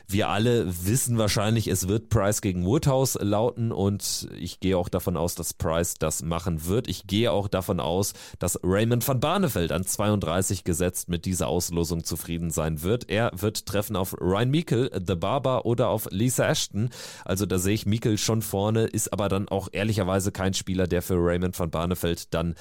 Wir 0.07 0.29
alle 0.29 0.67
wissen 0.87 1.17
wahrscheinlich, 1.17 1.67
es 1.69 1.89
wird 1.89 2.11
Price 2.11 2.43
gegen 2.43 2.67
Woodhouse 2.67 3.19
lauten 3.21 3.73
und 3.73 4.29
ich 4.39 4.61
gehe 4.61 4.77
auch 4.77 4.91
davon 4.91 5.17
aus, 5.17 5.35
dass 5.35 5.55
Price 5.55 5.95
das 5.95 6.23
machen 6.23 6.67
wird. 6.67 6.89
Ich 6.89 7.07
gehe 7.07 7.33
auch 7.33 7.49
davon 7.49 7.81
aus, 7.81 8.13
dass 8.39 8.61
Raymond 8.63 9.07
van 9.07 9.21
Barneveld 9.21 9.73
an 9.73 9.87
32 9.87 10.65
gesetzt 10.65 11.09
mit 11.09 11.25
dieser 11.25 11.49
Auslosung 11.49 12.05
zufrieden 12.05 12.51
sein 12.51 12.83
wird. 12.83 13.09
Er 13.09 13.31
wird 13.35 13.65
treffen 13.65 13.97
auf 13.97 14.15
Ryan 14.21 14.51
Meikle, 14.51 14.91
The 15.07 15.15
Barber 15.15 15.65
oder 15.65 15.89
auf 15.89 16.09
Lisa 16.11 16.47
Ashton. 16.47 16.91
Also 17.25 17.47
da 17.47 17.59
sehe 17.59 17.75
ich 17.75 17.87
Meikle 17.87 18.19
schon 18.19 18.43
vorne, 18.43 18.85
ist 18.85 19.13
aber 19.13 19.29
dann 19.31 19.49
auch 19.49 19.69
ehrlicherweise 19.73 20.33
kein 20.33 20.53
Spieler, 20.53 20.87
der 20.87 21.01
für 21.01 21.17
Raymond 21.17 21.59
van 21.59 21.71
Barneveld 21.71 22.35
dann 22.35 22.55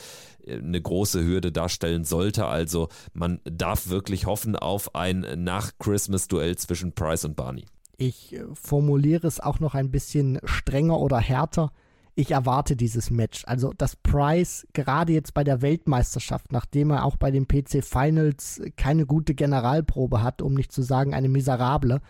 eine 0.48 0.82
große 0.82 1.24
Hürde 1.24 1.52
darstellen 1.52 2.04
sollte. 2.04 2.46
Also 2.46 2.90
man 3.14 3.40
darf 3.46 3.88
wirklich 3.88 4.26
hoffen 4.26 4.56
auf 4.56 4.96
ein 4.96 5.26
Nach-Christmas-Duell 5.38 6.58
zwischen 6.58 6.94
Price 6.94 7.26
und 7.26 7.33
Barney. 7.34 7.66
Ich 7.98 8.34
äh, 8.34 8.44
formuliere 8.54 9.28
es 9.28 9.40
auch 9.40 9.60
noch 9.60 9.76
ein 9.76 9.92
bisschen 9.92 10.40
strenger 10.44 11.00
oder 11.00 11.20
härter. 11.20 11.72
Ich 12.16 12.32
erwarte 12.32 12.76
dieses 12.76 13.10
Match. 13.10 13.44
Also, 13.48 13.74
dass 13.74 13.96
Price 13.96 14.68
gerade 14.74 15.14
jetzt 15.14 15.34
bei 15.34 15.44
der 15.44 15.62
Weltmeisterschaft, 15.62 16.52
nachdem 16.52 16.92
er 16.92 17.06
auch 17.06 17.18
bei 17.18 17.32
den 17.32 17.48
PC 17.48 17.84
Finals 17.84 18.62
keine 18.78 19.06
gute 19.06 19.34
Generalprobe 19.34 20.22
hat, 20.22 20.42
um 20.42 20.54
nicht 20.54 20.72
zu 20.72 20.84
sagen 20.84 21.14
eine 21.14 21.30
miserable, 21.30 22.02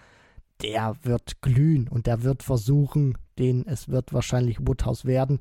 der 0.62 0.96
wird 1.04 1.42
glühen 1.42 1.88
und 1.88 2.06
der 2.06 2.24
wird 2.24 2.44
versuchen, 2.44 3.18
den 3.38 3.66
es 3.66 3.90
wird 3.90 4.14
wahrscheinlich 4.14 4.60
Woodhouse 4.60 5.06
werden, 5.06 5.40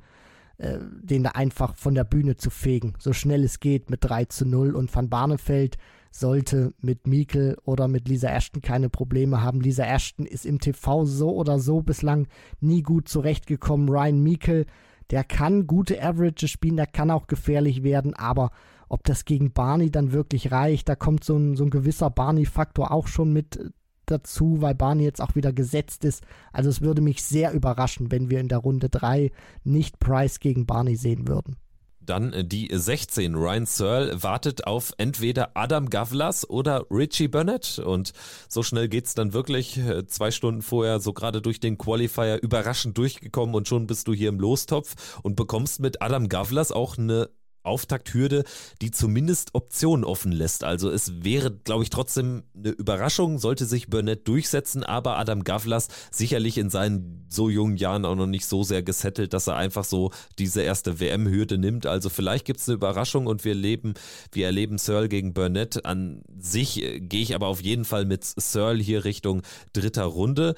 äh, 0.59 0.79
den 1.03 1.25
da 1.25 1.31
einfach 1.31 1.77
von 1.77 1.95
der 1.95 2.05
Bühne 2.05 2.37
zu 2.37 2.51
fegen, 2.51 2.95
so 2.99 3.13
schnell 3.13 3.45
es 3.45 3.59
geht 3.59 3.91
mit 3.91 4.05
3 4.05 4.27
zu 4.27 4.47
0. 4.47 4.77
Und 4.77 4.95
Van 4.95 5.09
Barneveld 5.09 5.77
sollte 6.13 6.75
mit 6.81 7.07
Mikkel 7.07 7.57
oder 7.65 7.89
mit 7.89 8.07
Lisa 8.07 8.29
Ashton 8.29 8.63
keine 8.63 8.89
Probleme 8.89 9.43
haben. 9.43 9.61
Lisa 9.61 9.85
Ashton 9.85 10.27
ist 10.27 10.47
im 10.47 10.61
TV 10.61 11.05
so 11.05 11.35
oder 11.35 11.59
so 11.59 11.81
bislang 11.81 12.29
nie 12.61 12.83
gut 12.83 13.09
zurechtgekommen. 13.09 13.89
Ryan 13.89 14.23
Mikkel, 14.23 14.67
der 15.11 15.25
kann 15.25 15.67
gute 15.67 16.01
Averages 16.01 16.51
spielen, 16.51 16.77
der 16.77 16.87
kann 16.87 17.11
auch 17.11 17.27
gefährlich 17.27 17.83
werden, 17.83 18.15
aber 18.15 18.51
ob 18.89 19.05
das 19.05 19.25
gegen 19.25 19.53
Barney 19.53 19.91
dann 19.91 20.13
wirklich 20.13 20.53
reicht, 20.53 20.89
da 20.89 20.95
kommt 20.95 21.25
so 21.25 21.37
ein, 21.37 21.57
so 21.57 21.65
ein 21.65 21.71
gewisser 21.71 22.11
Barney-Faktor 22.11 22.93
auch 22.93 23.09
schon 23.09 23.33
mit 23.33 23.73
dazu, 24.05 24.61
weil 24.61 24.75
Barney 24.75 25.05
jetzt 25.05 25.23
auch 25.23 25.35
wieder 25.35 25.53
gesetzt 25.53 26.05
ist. 26.05 26.25
Also 26.53 26.69
es 26.69 26.83
würde 26.83 27.01
mich 27.01 27.23
sehr 27.23 27.53
überraschen, 27.53 28.11
wenn 28.11 28.29
wir 28.29 28.39
in 28.39 28.49
der 28.49 28.59
Runde 28.59 28.91
3 28.91 29.33
nicht 29.65 29.99
Price 29.99 30.41
gegen 30.41 30.67
Barney 30.67 30.97
sehen 30.97 31.27
würden. 31.27 31.57
Dann 32.05 32.33
äh, 32.33 32.45
die 32.45 32.69
16. 32.73 33.35
Ryan 33.35 33.67
Searle 33.67 34.23
wartet 34.23 34.67
auf 34.67 34.93
entweder 34.99 35.53
Adam 35.55 35.91
Gavlas 35.91 36.49
oder 36.49 36.87
Richie 36.91 37.29
Burnett. 37.29 37.79
Und 37.79 38.13
so 38.49 38.63
schnell 38.63 38.89
geht 38.89 39.07
es 39.07 39.15
dann 39.15 39.33
wirklich. 39.33 39.79
Äh, 39.79 40.07
zwei 40.07 40.31
Stunden 40.31 40.63
vorher 40.63 41.01
so 41.01 41.13
gerade 41.13 41.43
durch 41.43 41.61
den 41.61 41.79
Qualifier 41.79 42.43
überraschend 42.43 42.97
durchgekommen 42.99 43.55
und 43.55 43.69
schon 43.69 43.87
bist 43.87 44.09
du 44.09 44.13
hier 44.13 44.29
im 44.29 44.41
Lostopf 44.41 45.21
und 45.23 45.37
bekommst 45.37 45.81
mit 45.81 46.03
Adam 46.03 46.29
Gavlas 46.29 46.73
auch 46.73 46.99
eine 46.99 47.29
Auftakthürde, 47.63 48.45
die 48.81 48.91
zumindest 48.91 49.55
Optionen 49.55 50.05
offen 50.05 50.33
lässt. 50.33 50.65
Also 50.65 50.91
es 50.91 51.25
wäre, 51.25 51.51
glaube 51.51 51.85
ich, 51.85 51.91
trotzdem 51.91 52.43
eine 52.57 52.71
Überraschung, 52.71 53.39
sollte 53.39 53.67
sich 53.67 53.89
Burnett 53.89 54.27
durchsetzen, 54.29 54.83
aber 54.83 55.19
Adam 55.19 55.45
Gavlas 55.45 55.89
sicherlich 56.11 56.59
in 56.59 56.71
seinen 56.71 57.27
so 57.29 57.49
jungen 57.49 57.77
Jahren 57.77 58.05
auch 58.05 58.17
noch 58.17 58.27
nicht 58.27 58.47
so 58.47 58.63
sehr 58.63 58.83
gesettelt, 58.83 59.33
dass 59.33 59.47
er 59.47 59.57
einfach 59.57 59.85
so 59.85 60.11
diese 60.39 60.63
erste 60.63 61.01
WM-Hürde 61.01 61.59
nimmt. 61.59 61.87
Also 61.87 62.11
vielleicht 62.11 62.45
gibt 62.45 62.61
es 62.61 62.69
eine 62.69 62.75
Überraschung 62.75 63.27
und 63.27 63.45
wir 63.45 63.55
leben, 63.55 63.95
wir 64.33 64.47
erleben 64.47 64.79
Searle 64.79 65.09
gegen 65.09 65.33
Burnett. 65.33 65.85
An 65.85 66.23
sich 66.39 66.83
äh, 66.83 67.01
gehe 67.01 67.23
ich 67.23 67.35
aber 67.35 67.47
auf 67.47 67.63
jeden 67.63 67.85
Fall 67.85 68.05
mit 68.05 68.25
Searle 68.25 68.83
hier 68.83 69.05
Richtung 69.05 69.43
dritter 69.73 70.05
Runde. 70.05 70.55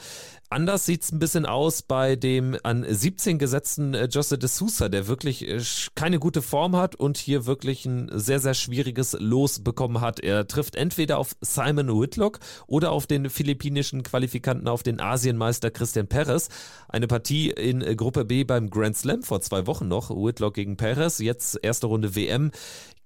Anders 0.51 0.87
sieht 0.87 1.03
es 1.03 1.11
ein 1.11 1.19
bisschen 1.19 1.47
aus 1.47 1.83
bei 1.83 2.17
dem 2.17 2.57
an 2.63 2.85
17 2.89 3.39
gesetzten 3.39 3.95
äh, 3.95 4.09
Jose 4.11 4.39
de 4.39 4.49
Sousa, 4.49 4.89
der 4.89 5.09
wirklich 5.09 5.49
äh, 5.49 5.61
keine 5.95 6.19
gute 6.19 6.43
Form 6.43 6.77
hat 6.77 6.95
und 6.95 7.17
hier 7.17 7.47
wirklich 7.47 7.87
ein 7.87 8.11
sehr, 8.13 8.41
sehr 8.41 8.55
schwieriges 8.55 9.17
Los 9.19 9.65
bekommen 9.65 10.01
hat. 10.01 10.21
Er 10.21 10.47
trifft 10.47 10.77
entweder 10.77 11.19
auf 11.19 11.35
Simon 11.41 11.89
Whitlock 12.01 12.41
oder 12.67 12.93
auf 12.93 13.07
den 13.07 13.31
philippinischen 13.31 14.03
Qualifikanten, 14.03 14.69
auf 14.69 14.83
den 14.83 15.01
Asienmeister 15.01 15.71
Christian 15.71 16.07
Perez. 16.07 16.49
Eine 16.89 17.09
Partie 17.09 17.51
in 17.51 17.81
äh, 17.81 17.97
Gruppe 17.97 18.25
B 18.25 18.45
beim 18.45 18.71
Grand 18.71 18.97
Slam 18.97 19.23
vor 19.23 19.41
zwei 19.41 19.67
Wochen 19.67 19.89
noch. 19.89 20.11
Whitlock 20.11 20.55
gegen 20.55 20.77
Perez, 20.77 21.19
jetzt 21.19 21.59
erste 21.63 21.87
Runde 21.87 22.15
WM 22.15 22.51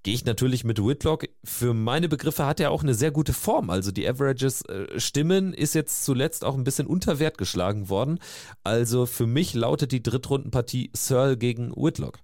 gehe 0.03 0.15
ich 0.15 0.25
natürlich 0.25 0.65
mit 0.65 0.83
Whitlock. 0.83 1.27
Für 1.45 1.75
meine 1.75 2.09
Begriffe 2.09 2.47
hat 2.47 2.61
er 2.61 2.71
auch 2.71 2.83
eine 2.83 2.95
sehr 2.95 3.11
gute 3.11 3.33
Form. 3.33 3.71
Also 3.71 3.91
die 3.91 4.09
Averages 4.09 4.63
äh, 4.63 4.99
stimmen, 4.99 5.53
ist 5.53 5.75
jetzt 5.75 6.05
zuletzt 6.05 6.45
auch 6.45 6.55
ein 6.57 6.65
bisschen 6.65 6.87
unter 6.87 7.19
Wert 7.19 7.39
geschlagen 7.39 7.89
worden. 7.89 8.19
Also 8.65 9.07
für 9.07 9.27
mich 9.27 9.55
lautet 9.55 9.93
die 9.93 10.03
Drittrundenpartie 10.03 10.91
Searle 10.95 11.37
gegen 11.37 11.73
Whitlock. 11.73 12.19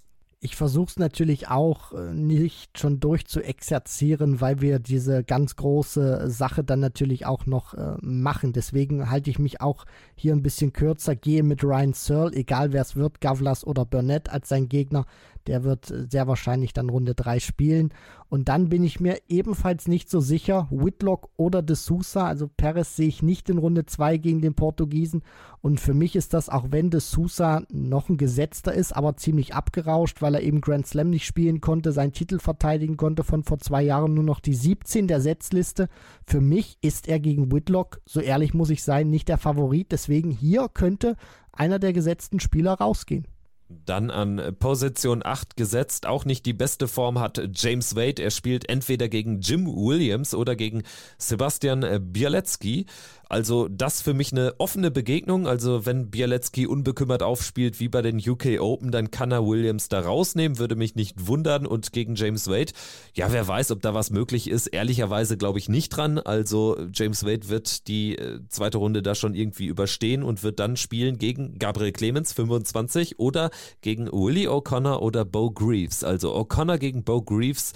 Ich 0.44 0.56
versuche 0.56 0.90
es 0.90 0.98
natürlich 0.98 1.48
auch 1.48 1.94
äh, 1.94 2.12
nicht 2.12 2.78
schon 2.78 3.00
durchzuexerzieren, 3.00 4.42
weil 4.42 4.60
wir 4.60 4.78
diese 4.78 5.24
ganz 5.24 5.56
große 5.56 6.30
Sache 6.30 6.62
dann 6.62 6.80
natürlich 6.80 7.24
auch 7.24 7.46
noch 7.46 7.72
äh, 7.72 7.94
machen. 8.02 8.52
Deswegen 8.52 9.08
halte 9.08 9.30
ich 9.30 9.38
mich 9.38 9.62
auch 9.62 9.86
hier 10.14 10.34
ein 10.34 10.42
bisschen 10.42 10.74
kürzer, 10.74 11.16
gehe 11.16 11.42
mit 11.42 11.64
Ryan 11.64 11.94
Searle, 11.94 12.36
egal 12.36 12.74
wer 12.74 12.82
es 12.82 12.94
wird, 12.94 13.22
Gavlas 13.22 13.66
oder 13.66 13.86
Burnett 13.86 14.28
als 14.28 14.50
sein 14.50 14.68
Gegner. 14.68 15.06
Der 15.46 15.64
wird 15.64 15.92
sehr 16.10 16.26
wahrscheinlich 16.26 16.72
dann 16.72 16.88
Runde 16.88 17.14
3 17.14 17.40
spielen. 17.40 17.92
Und 18.28 18.48
dann 18.48 18.68
bin 18.68 18.82
ich 18.82 18.98
mir 18.98 19.18
ebenfalls 19.28 19.86
nicht 19.86 20.10
so 20.10 20.20
sicher, 20.20 20.66
Whitlock 20.70 21.28
oder 21.36 21.62
De 21.62 21.76
Sousa. 21.76 22.26
Also 22.26 22.48
Perez 22.48 22.96
sehe 22.96 23.08
ich 23.08 23.22
nicht 23.22 23.48
in 23.50 23.58
Runde 23.58 23.86
2 23.86 24.16
gegen 24.16 24.40
den 24.40 24.54
Portugiesen. 24.54 25.22
Und 25.60 25.80
für 25.80 25.94
mich 25.94 26.16
ist 26.16 26.34
das, 26.34 26.48
auch 26.48 26.66
wenn 26.70 26.90
De 26.90 27.00
Sousa 27.00 27.62
noch 27.70 28.08
ein 28.08 28.16
Gesetzter 28.16 28.74
ist, 28.74 28.92
aber 28.92 29.16
ziemlich 29.16 29.54
abgerauscht, 29.54 30.22
weil 30.22 30.34
er 30.34 30.42
eben 30.42 30.60
Grand 30.60 30.86
Slam 30.86 31.10
nicht 31.10 31.26
spielen 31.26 31.60
konnte, 31.60 31.92
seinen 31.92 32.12
Titel 32.12 32.38
verteidigen 32.38 32.96
konnte 32.96 33.24
von 33.24 33.44
vor 33.44 33.58
zwei 33.58 33.82
Jahren 33.82 34.14
nur 34.14 34.24
noch 34.24 34.40
die 34.40 34.54
17 34.54 35.08
der 35.08 35.20
Setzliste. 35.20 35.88
Für 36.26 36.40
mich 36.40 36.78
ist 36.80 37.08
er 37.08 37.20
gegen 37.20 37.52
Whitlock, 37.52 38.00
so 38.04 38.20
ehrlich 38.20 38.54
muss 38.54 38.70
ich 38.70 38.82
sein, 38.82 39.10
nicht 39.10 39.28
der 39.28 39.38
Favorit. 39.38 39.92
Deswegen 39.92 40.30
hier 40.30 40.68
könnte 40.72 41.16
einer 41.52 41.78
der 41.78 41.92
gesetzten 41.92 42.40
Spieler 42.40 42.74
rausgehen. 42.74 43.26
Dann 43.68 44.10
an 44.10 44.54
Position 44.58 45.22
8 45.24 45.56
gesetzt. 45.56 46.06
Auch 46.06 46.24
nicht 46.24 46.44
die 46.44 46.52
beste 46.52 46.86
Form 46.86 47.18
hat 47.18 47.40
James 47.54 47.96
Wade. 47.96 48.22
Er 48.22 48.30
spielt 48.30 48.68
entweder 48.68 49.08
gegen 49.08 49.40
Jim 49.40 49.66
Williams 49.66 50.34
oder 50.34 50.54
gegen 50.54 50.82
Sebastian 51.18 52.12
Bialecki. 52.12 52.86
Also 53.28 53.68
das 53.68 54.02
für 54.02 54.14
mich 54.14 54.32
eine 54.32 54.54
offene 54.58 54.90
Begegnung. 54.90 55.46
Also 55.46 55.86
wenn 55.86 56.10
Bialecki 56.10 56.66
unbekümmert 56.66 57.22
aufspielt 57.22 57.80
wie 57.80 57.88
bei 57.88 58.02
den 58.02 58.18
UK 58.18 58.60
Open, 58.60 58.90
dann 58.90 59.10
kann 59.10 59.32
er 59.32 59.46
Williams 59.46 59.88
da 59.88 60.00
rausnehmen, 60.00 60.58
würde 60.58 60.76
mich 60.76 60.94
nicht 60.94 61.26
wundern. 61.26 61.66
Und 61.66 61.92
gegen 61.92 62.14
James 62.14 62.48
Wade, 62.48 62.72
ja, 63.14 63.32
wer 63.32 63.46
weiß, 63.46 63.70
ob 63.70 63.82
da 63.82 63.94
was 63.94 64.10
möglich 64.10 64.48
ist. 64.48 64.66
Ehrlicherweise 64.68 65.36
glaube 65.36 65.58
ich 65.58 65.68
nicht 65.68 65.90
dran. 65.90 66.18
Also 66.18 66.76
James 66.92 67.24
Wade 67.24 67.48
wird 67.48 67.88
die 67.88 68.16
äh, 68.16 68.40
zweite 68.48 68.78
Runde 68.78 69.02
da 69.02 69.14
schon 69.14 69.34
irgendwie 69.34 69.66
überstehen 69.66 70.22
und 70.22 70.42
wird 70.42 70.60
dann 70.60 70.76
spielen 70.76 71.18
gegen 71.18 71.58
Gabriel 71.58 71.92
Clemens 71.92 72.32
25 72.32 73.18
oder 73.18 73.50
gegen 73.80 74.06
Willie 74.06 74.48
O'Connor 74.48 75.00
oder 75.00 75.24
Bo 75.24 75.50
Greaves. 75.50 76.04
Also 76.04 76.34
O'Connor 76.34 76.78
gegen 76.78 77.04
Bo 77.04 77.22
Greaves 77.22 77.72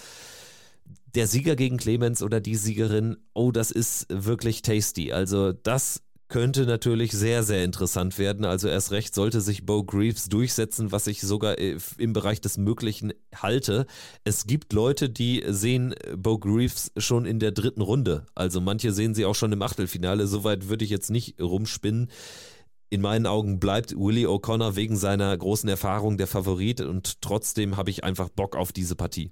der 1.14 1.26
Sieger 1.26 1.56
gegen 1.56 1.76
Clemens 1.76 2.22
oder 2.22 2.40
die 2.40 2.56
Siegerin, 2.56 3.16
oh, 3.34 3.50
das 3.50 3.70
ist 3.70 4.06
wirklich 4.10 4.62
tasty. 4.62 5.12
Also 5.12 5.52
das 5.52 6.02
könnte 6.28 6.66
natürlich 6.66 7.12
sehr, 7.12 7.42
sehr 7.42 7.64
interessant 7.64 8.18
werden. 8.18 8.44
Also 8.44 8.68
erst 8.68 8.90
recht 8.92 9.14
sollte 9.14 9.40
sich 9.40 9.64
Bo 9.64 9.82
Greaves 9.82 10.28
durchsetzen, 10.28 10.92
was 10.92 11.06
ich 11.06 11.22
sogar 11.22 11.58
äh, 11.58 11.78
im 11.96 12.12
Bereich 12.12 12.40
des 12.40 12.58
Möglichen 12.58 13.14
halte. 13.34 13.86
Es 14.24 14.46
gibt 14.46 14.72
Leute, 14.74 15.08
die 15.08 15.42
sehen 15.48 15.94
Bo 16.16 16.38
Greaves 16.38 16.92
schon 16.98 17.24
in 17.24 17.38
der 17.38 17.52
dritten 17.52 17.80
Runde. 17.80 18.26
Also 18.34 18.60
manche 18.60 18.92
sehen 18.92 19.14
sie 19.14 19.24
auch 19.24 19.34
schon 19.34 19.52
im 19.52 19.62
Achtelfinale. 19.62 20.26
Soweit 20.26 20.68
würde 20.68 20.84
ich 20.84 20.90
jetzt 20.90 21.10
nicht 21.10 21.40
rumspinnen. 21.40 22.10
In 22.90 23.00
meinen 23.00 23.26
Augen 23.26 23.58
bleibt 23.58 23.94
Willie 23.96 24.28
O'Connor 24.28 24.76
wegen 24.76 24.96
seiner 24.96 25.36
großen 25.36 25.68
Erfahrung 25.68 26.16
der 26.16 26.26
Favorit 26.26 26.80
und 26.80 27.20
trotzdem 27.20 27.76
habe 27.76 27.90
ich 27.90 28.04
einfach 28.04 28.28
Bock 28.30 28.56
auf 28.56 28.72
diese 28.72 28.96
Partie. 28.96 29.30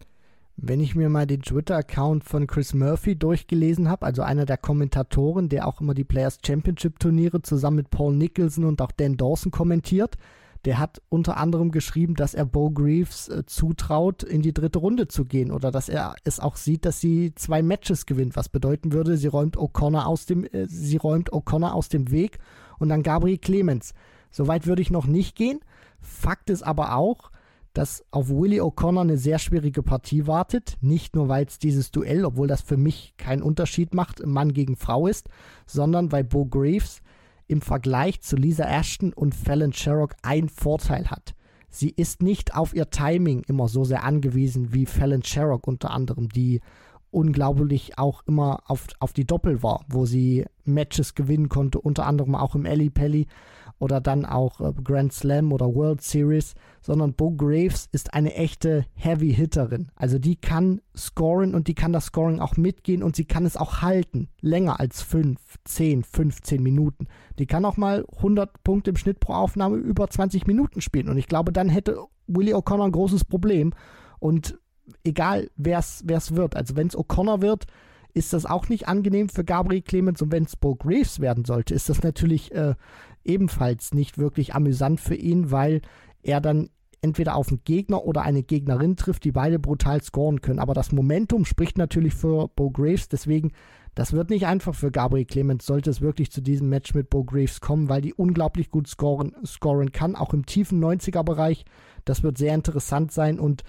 Wenn 0.58 0.80
ich 0.80 0.94
mir 0.94 1.10
mal 1.10 1.26
den 1.26 1.42
Twitter-Account 1.42 2.24
von 2.24 2.46
Chris 2.46 2.72
Murphy 2.72 3.14
durchgelesen 3.14 3.90
habe, 3.90 4.06
also 4.06 4.22
einer 4.22 4.46
der 4.46 4.56
Kommentatoren, 4.56 5.50
der 5.50 5.68
auch 5.68 5.82
immer 5.82 5.92
die 5.92 6.04
Players 6.04 6.38
Championship 6.44 6.98
Turniere 6.98 7.42
zusammen 7.42 7.76
mit 7.76 7.90
Paul 7.90 8.16
Nicholson 8.16 8.64
und 8.64 8.80
auch 8.80 8.90
Dan 8.90 9.18
Dawson 9.18 9.52
kommentiert, 9.52 10.16
der 10.64 10.78
hat 10.78 11.02
unter 11.10 11.36
anderem 11.36 11.70
geschrieben, 11.70 12.14
dass 12.14 12.32
er 12.32 12.46
Bo 12.46 12.70
Greaves 12.70 13.28
äh, 13.28 13.44
zutraut, 13.44 14.22
in 14.22 14.40
die 14.40 14.54
dritte 14.54 14.78
Runde 14.78 15.08
zu 15.08 15.26
gehen 15.26 15.52
oder 15.52 15.70
dass 15.70 15.90
er 15.90 16.16
es 16.24 16.40
auch 16.40 16.56
sieht, 16.56 16.86
dass 16.86 17.00
sie 17.00 17.34
zwei 17.34 17.62
Matches 17.62 18.06
gewinnt, 18.06 18.34
was 18.34 18.48
bedeuten 18.48 18.92
würde, 18.92 19.18
sie 19.18 19.28
räumt 19.28 19.58
O'Connor 19.58 20.06
aus 20.06 20.24
dem, 20.24 20.44
äh, 20.44 20.66
sie 20.66 20.96
räumt 20.96 21.32
O'Connor 21.32 21.72
aus 21.72 21.90
dem 21.90 22.10
Weg 22.10 22.38
und 22.78 22.88
dann 22.88 23.02
Gabriel 23.02 23.38
Clemens. 23.38 23.92
Soweit 24.30 24.66
würde 24.66 24.82
ich 24.82 24.90
noch 24.90 25.06
nicht 25.06 25.36
gehen. 25.36 25.60
Fakt 26.00 26.50
ist 26.50 26.62
aber 26.62 26.96
auch, 26.96 27.30
dass 27.76 28.04
auf 28.10 28.30
Willie 28.30 28.62
O'Connor 28.62 29.02
eine 29.02 29.18
sehr 29.18 29.38
schwierige 29.38 29.82
Partie 29.82 30.26
wartet. 30.26 30.78
Nicht 30.80 31.14
nur, 31.14 31.28
weil 31.28 31.44
es 31.44 31.58
dieses 31.58 31.90
Duell, 31.90 32.24
obwohl 32.24 32.48
das 32.48 32.62
für 32.62 32.78
mich 32.78 33.14
keinen 33.18 33.42
Unterschied 33.42 33.94
macht, 33.94 34.24
Mann 34.24 34.54
gegen 34.54 34.76
Frau 34.76 35.06
ist, 35.06 35.28
sondern 35.66 36.10
weil 36.10 36.24
Bo 36.24 36.46
Graves 36.46 37.02
im 37.48 37.60
Vergleich 37.60 38.22
zu 38.22 38.36
Lisa 38.36 38.64
Ashton 38.64 39.12
und 39.12 39.34
Fallon 39.34 39.74
Sherrock 39.74 40.16
einen 40.22 40.48
Vorteil 40.48 41.10
hat. 41.10 41.34
Sie 41.68 41.90
ist 41.90 42.22
nicht 42.22 42.54
auf 42.54 42.74
ihr 42.74 42.88
Timing 42.88 43.42
immer 43.46 43.68
so 43.68 43.84
sehr 43.84 44.04
angewiesen 44.04 44.72
wie 44.72 44.86
Fallon 44.86 45.22
Sherrock 45.22 45.66
unter 45.66 45.90
anderem, 45.90 46.30
die 46.30 46.62
unglaublich 47.10 47.98
auch 47.98 48.22
immer 48.26 48.60
auf, 48.66 48.86
auf 49.00 49.12
die 49.12 49.26
Doppel 49.26 49.62
war, 49.62 49.84
wo 49.88 50.06
sie 50.06 50.46
Matches 50.64 51.14
gewinnen 51.14 51.50
konnte, 51.50 51.78
unter 51.78 52.06
anderem 52.06 52.34
auch 52.34 52.54
im 52.54 52.64
Ellie 52.64 52.90
Pelli 52.90 53.26
oder 53.78 54.00
dann 54.00 54.24
auch 54.24 54.60
äh, 54.60 54.72
Grand 54.82 55.12
Slam 55.12 55.52
oder 55.52 55.74
World 55.74 56.02
Series, 56.02 56.54
sondern 56.86 57.14
Bo 57.14 57.32
Graves 57.32 57.88
ist 57.90 58.14
eine 58.14 58.34
echte 58.34 58.86
Heavy 58.94 59.34
Hitterin. 59.34 59.88
Also 59.96 60.20
die 60.20 60.36
kann 60.36 60.80
scoren 60.96 61.52
und 61.52 61.66
die 61.66 61.74
kann 61.74 61.92
das 61.92 62.06
Scoring 62.06 62.38
auch 62.38 62.56
mitgehen 62.56 63.02
und 63.02 63.16
sie 63.16 63.24
kann 63.24 63.44
es 63.44 63.56
auch 63.56 63.82
halten, 63.82 64.28
länger 64.40 64.78
als 64.78 65.02
5, 65.02 65.36
10, 65.64 66.04
15 66.04 66.62
Minuten. 66.62 67.08
Die 67.40 67.46
kann 67.46 67.64
auch 67.64 67.76
mal 67.76 68.06
100 68.18 68.62
Punkte 68.62 68.90
im 68.90 68.96
Schnitt 68.96 69.18
pro 69.18 69.32
Aufnahme 69.32 69.78
über 69.78 70.08
20 70.08 70.46
Minuten 70.46 70.80
spielen. 70.80 71.08
Und 71.08 71.18
ich 71.18 71.26
glaube, 71.26 71.52
dann 71.52 71.68
hätte 71.68 71.98
Willie 72.28 72.54
O'Connor 72.54 72.84
ein 72.84 72.92
großes 72.92 73.24
Problem. 73.24 73.72
Und 74.20 74.56
egal 75.02 75.50
wer 75.56 75.80
es 75.80 76.36
wird, 76.36 76.54
also 76.54 76.76
wenn 76.76 76.86
es 76.86 76.96
O'Connor 76.96 77.42
wird, 77.42 77.66
ist 78.14 78.32
das 78.32 78.46
auch 78.46 78.68
nicht 78.68 78.86
angenehm 78.86 79.28
für 79.28 79.42
Gabriel 79.42 79.82
Clemens. 79.82 80.22
Und 80.22 80.30
wenn 80.30 80.44
es 80.44 80.54
Bo 80.54 80.76
Graves 80.76 81.18
werden 81.18 81.44
sollte, 81.44 81.74
ist 81.74 81.88
das 81.88 82.04
natürlich 82.04 82.54
äh, 82.54 82.76
ebenfalls 83.24 83.92
nicht 83.92 84.18
wirklich 84.18 84.54
amüsant 84.54 85.00
für 85.00 85.16
ihn, 85.16 85.50
weil 85.50 85.82
er 86.22 86.40
dann 86.40 86.70
entweder 87.02 87.36
auf 87.36 87.48
einen 87.48 87.62
Gegner 87.64 88.04
oder 88.04 88.22
eine 88.22 88.42
Gegnerin 88.42 88.96
trifft, 88.96 89.24
die 89.24 89.32
beide 89.32 89.58
brutal 89.58 90.02
scoren 90.02 90.40
können. 90.40 90.58
Aber 90.58 90.74
das 90.74 90.92
Momentum 90.92 91.44
spricht 91.44 91.78
natürlich 91.78 92.14
für 92.14 92.48
Bo 92.48 92.70
Graves, 92.70 93.08
deswegen, 93.08 93.52
das 93.94 94.12
wird 94.12 94.30
nicht 94.30 94.46
einfach 94.46 94.74
für 94.74 94.90
Gabriel 94.90 95.24
Clemens, 95.24 95.66
sollte 95.66 95.90
es 95.90 96.00
wirklich 96.00 96.30
zu 96.30 96.40
diesem 96.40 96.68
Match 96.68 96.94
mit 96.94 97.10
Bo 97.10 97.24
Graves 97.24 97.60
kommen, 97.60 97.88
weil 97.88 98.02
die 98.02 98.14
unglaublich 98.14 98.70
gut 98.70 98.88
scoren, 98.88 99.34
scoren 99.44 99.92
kann, 99.92 100.16
auch 100.16 100.34
im 100.34 100.46
tiefen 100.46 100.82
90er-Bereich. 100.82 101.64
Das 102.04 102.22
wird 102.22 102.38
sehr 102.38 102.54
interessant 102.54 103.12
sein 103.12 103.38
und 103.38 103.62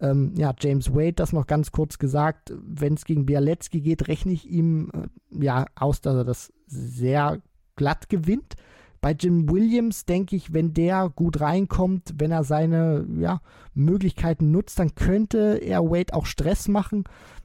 ähm, 0.00 0.34
ja, 0.36 0.54
James 0.58 0.94
Wade, 0.94 1.14
das 1.14 1.32
noch 1.32 1.46
ganz 1.46 1.72
kurz 1.72 1.98
gesagt, 1.98 2.52
wenn 2.62 2.94
es 2.94 3.04
gegen 3.04 3.26
Bialecki 3.26 3.80
geht, 3.80 4.06
rechne 4.08 4.32
ich 4.32 4.48
ihm 4.48 4.90
äh, 4.94 5.44
ja 5.44 5.66
aus, 5.74 6.00
dass 6.00 6.14
er 6.14 6.24
das 6.24 6.52
sehr 6.66 7.40
glatt 7.74 8.08
gewinnt. 8.08 8.54
Bei 9.00 9.12
Jim 9.12 9.48
Williams 9.50 10.04
denke 10.04 10.34
ich, 10.36 10.52
wenn 10.52 10.74
der 10.74 11.10
gut 11.14 11.40
reinkommt, 11.40 12.14
wenn 12.18 12.30
er 12.30 12.44
seine 12.44 13.06
ja, 13.18 13.40
Möglichkeiten 13.74 14.50
nutzt, 14.50 14.78
dann 14.78 14.94
könnte 14.94 15.58
er 15.62 15.84
Wade 15.84 16.14
auch 16.14 16.26
Stress 16.26 16.68
machen. 16.68 17.04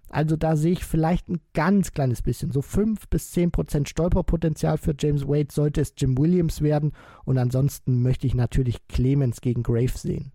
Also 0.10 0.36
da 0.36 0.56
sehe 0.56 0.74
ich 0.74 0.86
vielleicht 0.86 1.28
ein 1.28 1.40
ganz 1.54 1.92
kleines 1.92 2.22
bisschen, 2.22 2.52
so 2.52 2.62
5 2.62 3.08
bis 3.10 3.32
10 3.32 3.52
Prozent 3.52 3.90
Stolperpotenzial 3.90 4.78
für 4.78 4.94
James 4.98 5.28
Wade 5.28 5.48
sollte 5.52 5.82
es 5.82 5.94
Jim 5.98 6.18
Williams 6.18 6.62
werden. 6.62 6.92
Und 7.26 7.40
ansonsten 7.40 8.04
möchte 8.04 8.28
ich 8.28 8.36
natürlich 8.36 8.88
Clemens 8.88 9.42
gegen 9.42 9.64
Graves 9.64 10.04
sehen. 10.04 10.32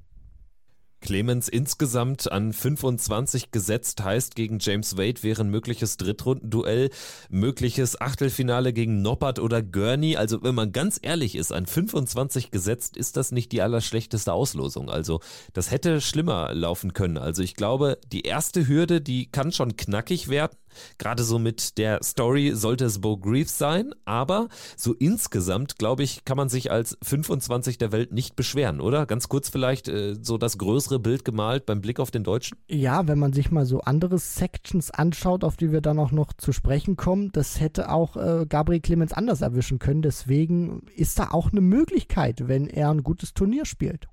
Clemens 1.00 1.48
insgesamt 1.48 2.30
an 2.30 2.52
25 2.52 3.50
gesetzt 3.50 4.02
heißt, 4.02 4.34
gegen 4.34 4.58
James 4.60 4.96
Wade 4.96 5.22
wäre 5.22 5.42
ein 5.42 5.50
mögliches 5.50 5.96
Drittrundenduell, 5.96 6.90
mögliches 7.28 8.00
Achtelfinale 8.00 8.72
gegen 8.72 9.02
Noppert 9.02 9.38
oder 9.38 9.62
Gurney. 9.62 10.16
Also 10.16 10.42
wenn 10.42 10.54
man 10.54 10.72
ganz 10.72 10.98
ehrlich 11.00 11.34
ist, 11.34 11.52
an 11.52 11.66
25 11.66 12.50
gesetzt 12.50 12.96
ist 12.96 13.16
das 13.16 13.32
nicht 13.32 13.52
die 13.52 13.62
allerschlechteste 13.62 14.32
Auslosung. 14.32 14.90
Also 14.90 15.20
das 15.52 15.70
hätte 15.70 16.00
schlimmer 16.00 16.52
laufen 16.54 16.92
können. 16.92 17.18
Also 17.18 17.42
ich 17.42 17.54
glaube, 17.54 17.98
die 18.12 18.22
erste 18.22 18.66
Hürde, 18.66 19.00
die 19.00 19.30
kann 19.30 19.52
schon 19.52 19.76
knackig 19.76 20.28
werden. 20.28 20.56
Gerade 20.98 21.22
so 21.22 21.38
mit 21.38 21.78
der 21.78 22.00
Story 22.02 22.52
sollte 22.54 22.84
es 22.84 23.00
Bo 23.00 23.16
Greaves 23.16 23.58
sein, 23.58 23.94
aber 24.04 24.48
so 24.76 24.94
insgesamt, 24.94 25.78
glaube 25.78 26.02
ich, 26.02 26.24
kann 26.24 26.36
man 26.36 26.48
sich 26.48 26.70
als 26.70 26.98
25 27.02 27.78
der 27.78 27.92
Welt 27.92 28.12
nicht 28.12 28.36
beschweren, 28.36 28.80
oder? 28.80 29.06
Ganz 29.06 29.28
kurz 29.28 29.48
vielleicht 29.48 29.88
äh, 29.88 30.16
so 30.20 30.38
das 30.38 30.58
größere 30.58 30.98
Bild 30.98 31.24
gemalt 31.24 31.66
beim 31.66 31.80
Blick 31.80 32.00
auf 32.00 32.10
den 32.10 32.24
Deutschen? 32.24 32.58
Ja, 32.68 33.06
wenn 33.08 33.18
man 33.18 33.32
sich 33.32 33.50
mal 33.50 33.66
so 33.66 33.80
andere 33.80 34.18
Sections 34.18 34.90
anschaut, 34.90 35.44
auf 35.44 35.56
die 35.56 35.72
wir 35.72 35.80
dann 35.80 35.98
auch 35.98 36.12
noch 36.12 36.32
zu 36.32 36.52
sprechen 36.52 36.96
kommen, 36.96 37.30
das 37.32 37.60
hätte 37.60 37.90
auch 37.90 38.16
äh, 38.16 38.46
Gabriel 38.48 38.80
Clemens 38.80 39.12
anders 39.12 39.40
erwischen 39.40 39.78
können. 39.78 40.02
Deswegen 40.02 40.82
ist 40.94 41.18
da 41.18 41.30
auch 41.30 41.52
eine 41.52 41.60
Möglichkeit, 41.60 42.48
wenn 42.48 42.66
er 42.66 42.90
ein 42.90 43.02
gutes 43.02 43.34
Turnier 43.34 43.64
spielt 43.64 44.08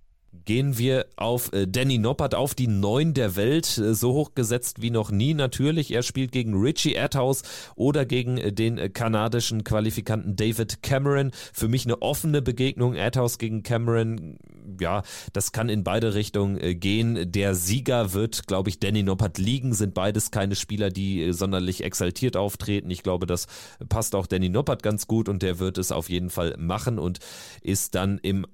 gehen 0.46 0.78
wir 0.78 1.06
auf 1.16 1.54
äh, 1.54 1.68
Danny 1.68 1.98
Noppert, 1.98 2.36
auf 2.36 2.56
die 2.56 2.68
Neun 2.68 3.14
der 3.14 3.36
Welt, 3.36 3.78
äh, 3.78 3.94
so 3.94 4.14
hoch 4.14 4.36
gesetzt 4.36 4.82
wie 4.82 4.90
noch 4.90 5.12
nie 5.12 5.34
natürlich. 5.34 5.92
Er 5.92 6.04
spielt 6.04 6.32
gegen 6.32 6.54
Richie 6.54 6.98
Adhouse 6.98 7.44
oder 7.76 8.06
gegen 8.06 8.38
äh, 8.38 8.52
den 8.52 8.92
kanadischen 8.94 9.64
Qualifikanten 9.64 10.36
David 10.36 10.84
Cameron. 10.84 11.32
Für 11.54 11.68
mich 11.68 11.86
eine 11.86 12.02
offene 12.02 12.42
Begegnung, 12.42 12.98
Adhouse 12.98 13.38
gegen 13.38 13.64
Cameron. 13.64 14.38
Ja, 14.80 15.04
das 15.32 15.52
kann 15.52 15.70
in 15.70 15.84
beide 15.84 16.16
Richtungen 16.16 16.80
gehen. 16.80 17.32
Der 17.32 17.56
Sieger 17.56 18.14
wird, 18.14 18.48
glaube 18.48 18.70
ich, 18.70 18.80
Danny 18.80 19.04
Noppert 19.04 19.38
liegen. 19.38 19.74
Sind 19.74 19.94
beides 19.94 20.32
keine 20.32 20.56
Spieler, 20.56 20.90
die 20.90 21.32
sonderlich 21.34 21.84
exaltiert 21.84 22.36
auftreten. 22.36 22.90
Ich 22.90 23.04
glaube, 23.04 23.28
das 23.28 23.46
passt 23.88 24.16
auch 24.16 24.28
Danny 24.28 24.50
Noppert 24.50 24.82
ganz 24.84 25.08
gut 25.08 25.30
und 25.30 25.44
der 25.44 25.60
wird 25.60 25.78
es 25.78 25.92
auf 25.92 26.10
jeden 26.10 26.30
Fall 26.30 26.56
machen 26.58 26.98
und 26.98 27.20
ist 27.62 27.96
dann 27.96 28.18
im 28.18 28.46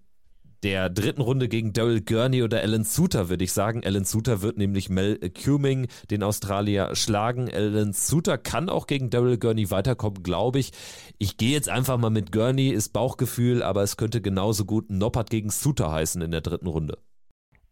der 0.63 0.89
dritten 0.89 1.21
Runde 1.21 1.47
gegen 1.47 1.73
Daryl 1.73 2.01
Gurney 2.01 2.43
oder 2.43 2.61
Alan 2.61 2.83
Suter, 2.83 3.29
würde 3.29 3.43
ich 3.43 3.51
sagen. 3.51 3.81
Alan 3.83 4.05
Suter 4.05 4.41
wird 4.41 4.57
nämlich 4.57 4.89
Mel 4.89 5.17
Cuming, 5.31 5.87
den 6.09 6.23
Australier, 6.23 6.95
schlagen. 6.95 7.49
Alan 7.51 7.93
Suter 7.93 8.37
kann 8.37 8.69
auch 8.69 8.87
gegen 8.87 9.09
Daryl 9.09 9.37
Gurney 9.37 9.71
weiterkommen, 9.71 10.23
glaube 10.23 10.59
ich. 10.59 10.71
Ich 11.17 11.37
gehe 11.37 11.51
jetzt 11.51 11.69
einfach 11.69 11.97
mal 11.97 12.09
mit 12.09 12.31
Gurney, 12.31 12.69
ist 12.69 12.93
Bauchgefühl, 12.93 13.63
aber 13.63 13.83
es 13.83 13.97
könnte 13.97 14.21
genauso 14.21 14.65
gut 14.65 14.89
Noppert 14.89 15.29
gegen 15.29 15.49
Suter 15.49 15.91
heißen 15.91 16.21
in 16.21 16.31
der 16.31 16.41
dritten 16.41 16.67
Runde. 16.67 16.97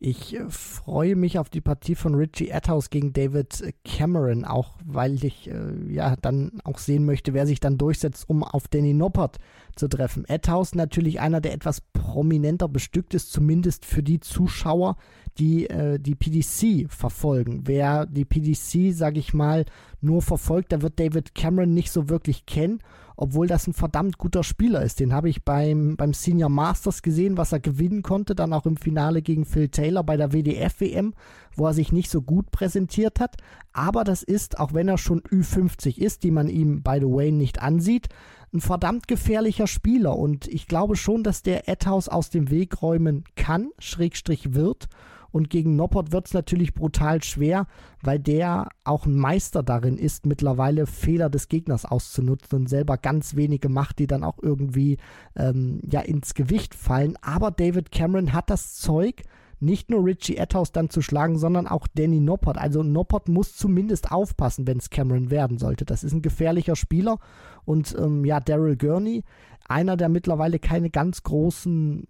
Ich 0.02 0.38
freue 0.47 1.18
mich 1.18 1.39
auf 1.39 1.50
die 1.50 1.60
Partie 1.60 1.93
von 1.93 2.16
Richie 2.16 2.54
Atthaus 2.54 2.89
gegen 2.89 3.12
David 3.12 3.74
Cameron, 3.84 4.45
auch 4.45 4.78
weil 4.86 5.22
ich 5.26 5.52
äh, 5.52 5.93
ja 5.93 6.16
dann 6.16 6.62
auch 6.64 6.78
sehen 6.78 7.06
möchte, 7.06 7.34
wer 7.34 7.45
sich 7.45 7.60
dann 7.60 7.78
durchsetzt, 7.78 8.30
um 8.30 8.45
auf 8.45 8.70
Danny 8.70 8.93
Noppert 8.93 9.39
zu 9.76 9.89
treffen. 9.89 10.24
Atthaus 10.30 10.74
natürlich 10.74 11.20
einer, 11.20 11.41
der 11.41 11.54
etwas 11.54 11.82
prominenter 11.82 12.70
bestückt 12.70 13.14
ist, 13.14 13.34
zumindest 13.34 13.84
für 13.84 14.02
die 14.02 14.22
Zuschauer, 14.22 14.95
die 15.38 15.70
äh, 15.70 16.00
die 16.00 16.16
PDC 16.16 16.89
verfolgen. 16.89 17.64
Wer 17.66 18.06
die 18.06 18.24
PDC, 18.24 18.95
sage 18.95 19.20
ich 19.20 19.34
mal, 19.34 19.66
nur 20.00 20.22
verfolgt, 20.22 20.72
der 20.72 20.82
wird 20.82 20.97
David 20.97 21.36
Cameron 21.36 21.74
nicht 21.74 21.91
so 21.91 22.08
wirklich 22.08 22.45
kennen 22.45 22.80
obwohl 23.22 23.48
das 23.48 23.68
ein 23.68 23.74
verdammt 23.74 24.18
guter 24.18 24.44
Spieler 24.44 24.82
ist. 24.82 25.02
Den 25.02 25.12
habe 25.12 25.28
ich 25.28 25.44
beim, 25.44 25.98
beim 25.98 26.14
Senior 26.14 26.48
Masters 26.48 27.02
gesehen, 27.02 27.36
was 27.36 27.52
er 27.52 27.60
gewinnen 27.60 28.02
konnte, 28.02 28.34
dann 28.34 28.54
auch 28.54 28.66
im 28.66 28.78
Finale 28.78 29.22
gegen 29.22 29.44
Phil 29.44 29.68
Taylor 29.68 30.06
bei 30.06 30.16
der 30.16 30.32
WDF-WM, 30.32 31.14
wo 31.58 31.68
er 31.68 31.74
sich 31.74 31.92
nicht 31.92 32.10
so 32.10 32.22
gut 32.22 32.50
präsentiert 32.52 33.20
hat. 33.20 33.36
Aber 33.74 34.06
das 34.06 34.24
ist, 34.24 34.58
auch 34.58 34.74
wenn 34.74 34.88
er 34.88 34.98
schon 34.98 35.20
Ü50 35.20 35.98
ist, 35.98 36.24
die 36.24 36.32
man 36.32 36.48
ihm, 36.48 36.82
by 36.82 37.00
the 37.02 37.08
way, 37.12 37.34
nicht 37.34 37.62
ansieht, 37.62 38.08
ein 38.54 38.62
verdammt 38.62 39.10
gefährlicher 39.10 39.68
Spieler. 39.68 40.16
Und 40.16 40.48
ich 40.48 40.68
glaube 40.68 40.96
schon, 40.96 41.22
dass 41.22 41.44
der 41.44 41.68
Etthaus 41.68 42.08
aus 42.08 42.30
dem 42.30 42.50
Weg 42.50 42.82
räumen 42.82 43.26
kann, 43.36 43.72
Schrägstrich 43.80 44.54
wird. 44.54 44.88
Und 45.32 45.50
gegen 45.50 45.76
Noppert 45.76 46.12
wird 46.12 46.28
es 46.28 46.34
natürlich 46.34 46.74
brutal 46.74 47.24
schwer, 47.24 47.68
weil 48.02 48.20
der 48.20 48.70
auch 48.84 49.06
ein 49.06 49.16
Meister 49.16 49.64
darin 49.64 49.98
ist, 49.98 50.26
mittlerweile 50.26 50.86
Fehler 50.86 51.30
des 51.30 51.48
Gegners 51.48 51.86
auszunutzen 51.86 52.60
und 52.60 52.70
selber 52.70 52.98
ganz 52.98 53.36
wenige 53.36 53.70
macht, 53.70 54.00
die 54.00 54.08
dann 54.08 54.24
auch 54.24 54.40
irgendwie 54.42 54.98
ähm, 55.36 55.82
ja 55.90 56.02
ins 56.02 56.34
Gewicht 56.34 56.76
fallen. 56.76 57.18
Aber 57.22 57.52
David 57.52 57.92
Cameron 57.92 58.34
hat 58.34 58.50
das 58.50 58.76
Zeug, 58.76 59.24
nicht 59.62 59.90
nur 59.90 60.06
Richie 60.06 60.38
Etthaus 60.38 60.72
dann 60.72 60.90
zu 60.90 61.02
schlagen, 61.02 61.38
sondern 61.38 61.68
auch 61.68 61.88
Danny 61.88 62.22
Noppert. 62.22 62.58
Also 62.58 62.82
Noppert 62.82 63.28
muss 63.28 63.56
zumindest 63.56 64.12
aufpassen, 64.12 64.66
wenn 64.68 64.78
es 64.78 64.90
Cameron 64.90 65.32
werden 65.32 65.58
sollte. 65.58 65.86
Das 65.86 66.04
ist 66.04 66.14
ein 66.14 66.22
gefährlicher 66.22 66.76
Spieler. 66.76 67.20
Und 67.66 67.96
ähm, 68.00 68.24
ja, 68.24 68.40
Daryl 68.40 68.78
Gurney, 68.78 69.24
einer, 69.68 69.98
der 69.98 70.10
mittlerweile 70.10 70.60
keine 70.60 70.90
ganz 70.90 71.24
großen 71.24 72.08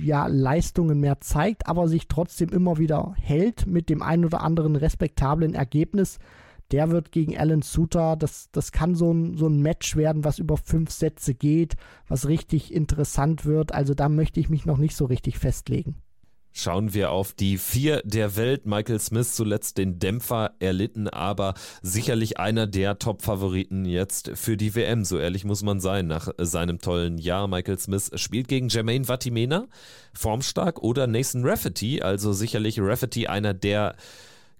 ja, 0.00 0.26
Leistungen 0.26 1.00
mehr 1.00 1.20
zeigt, 1.20 1.66
aber 1.66 1.88
sich 1.88 2.08
trotzdem 2.08 2.48
immer 2.50 2.78
wieder 2.78 3.14
hält 3.16 3.66
mit 3.66 3.88
dem 3.88 4.02
ein 4.02 4.24
oder 4.24 4.42
anderen 4.42 4.76
respektablen 4.76 5.54
Ergebnis. 5.54 6.18
Der 6.70 6.90
wird 6.90 7.12
gegen 7.12 7.36
Alan 7.38 7.62
Suter, 7.62 8.16
das, 8.16 8.50
das 8.52 8.72
kann 8.72 8.94
so 8.94 9.12
ein, 9.12 9.36
so 9.36 9.46
ein 9.46 9.62
Match 9.62 9.96
werden, 9.96 10.24
was 10.24 10.38
über 10.38 10.56
fünf 10.58 10.90
Sätze 10.90 11.34
geht, 11.34 11.76
was 12.08 12.28
richtig 12.28 12.74
interessant 12.74 13.46
wird. 13.46 13.72
Also 13.72 13.94
da 13.94 14.08
möchte 14.08 14.40
ich 14.40 14.50
mich 14.50 14.66
noch 14.66 14.76
nicht 14.76 14.94
so 14.94 15.06
richtig 15.06 15.38
festlegen. 15.38 16.02
Schauen 16.60 16.92
wir 16.92 17.12
auf 17.12 17.34
die 17.34 17.56
vier 17.56 18.02
der 18.04 18.34
Welt. 18.34 18.66
Michael 18.66 18.98
Smith 18.98 19.32
zuletzt 19.36 19.78
den 19.78 20.00
Dämpfer 20.00 20.56
erlitten, 20.58 21.06
aber 21.06 21.54
sicherlich 21.82 22.40
einer 22.40 22.66
der 22.66 22.98
Top-Favoriten 22.98 23.84
jetzt 23.84 24.32
für 24.34 24.56
die 24.56 24.74
WM. 24.74 25.04
So 25.04 25.20
ehrlich 25.20 25.44
muss 25.44 25.62
man 25.62 25.78
sein 25.78 26.08
nach 26.08 26.30
seinem 26.36 26.80
tollen 26.80 27.16
Jahr. 27.18 27.46
Michael 27.46 27.78
Smith 27.78 28.10
spielt 28.16 28.48
gegen 28.48 28.70
Jermaine 28.70 29.04
Vatimena, 29.04 29.68
formstark, 30.14 30.82
oder 30.82 31.06
Nathan 31.06 31.44
Rafferty. 31.44 32.02
Also 32.02 32.32
sicherlich 32.32 32.80
Rafferty 32.80 33.28
einer 33.28 33.54
der 33.54 33.94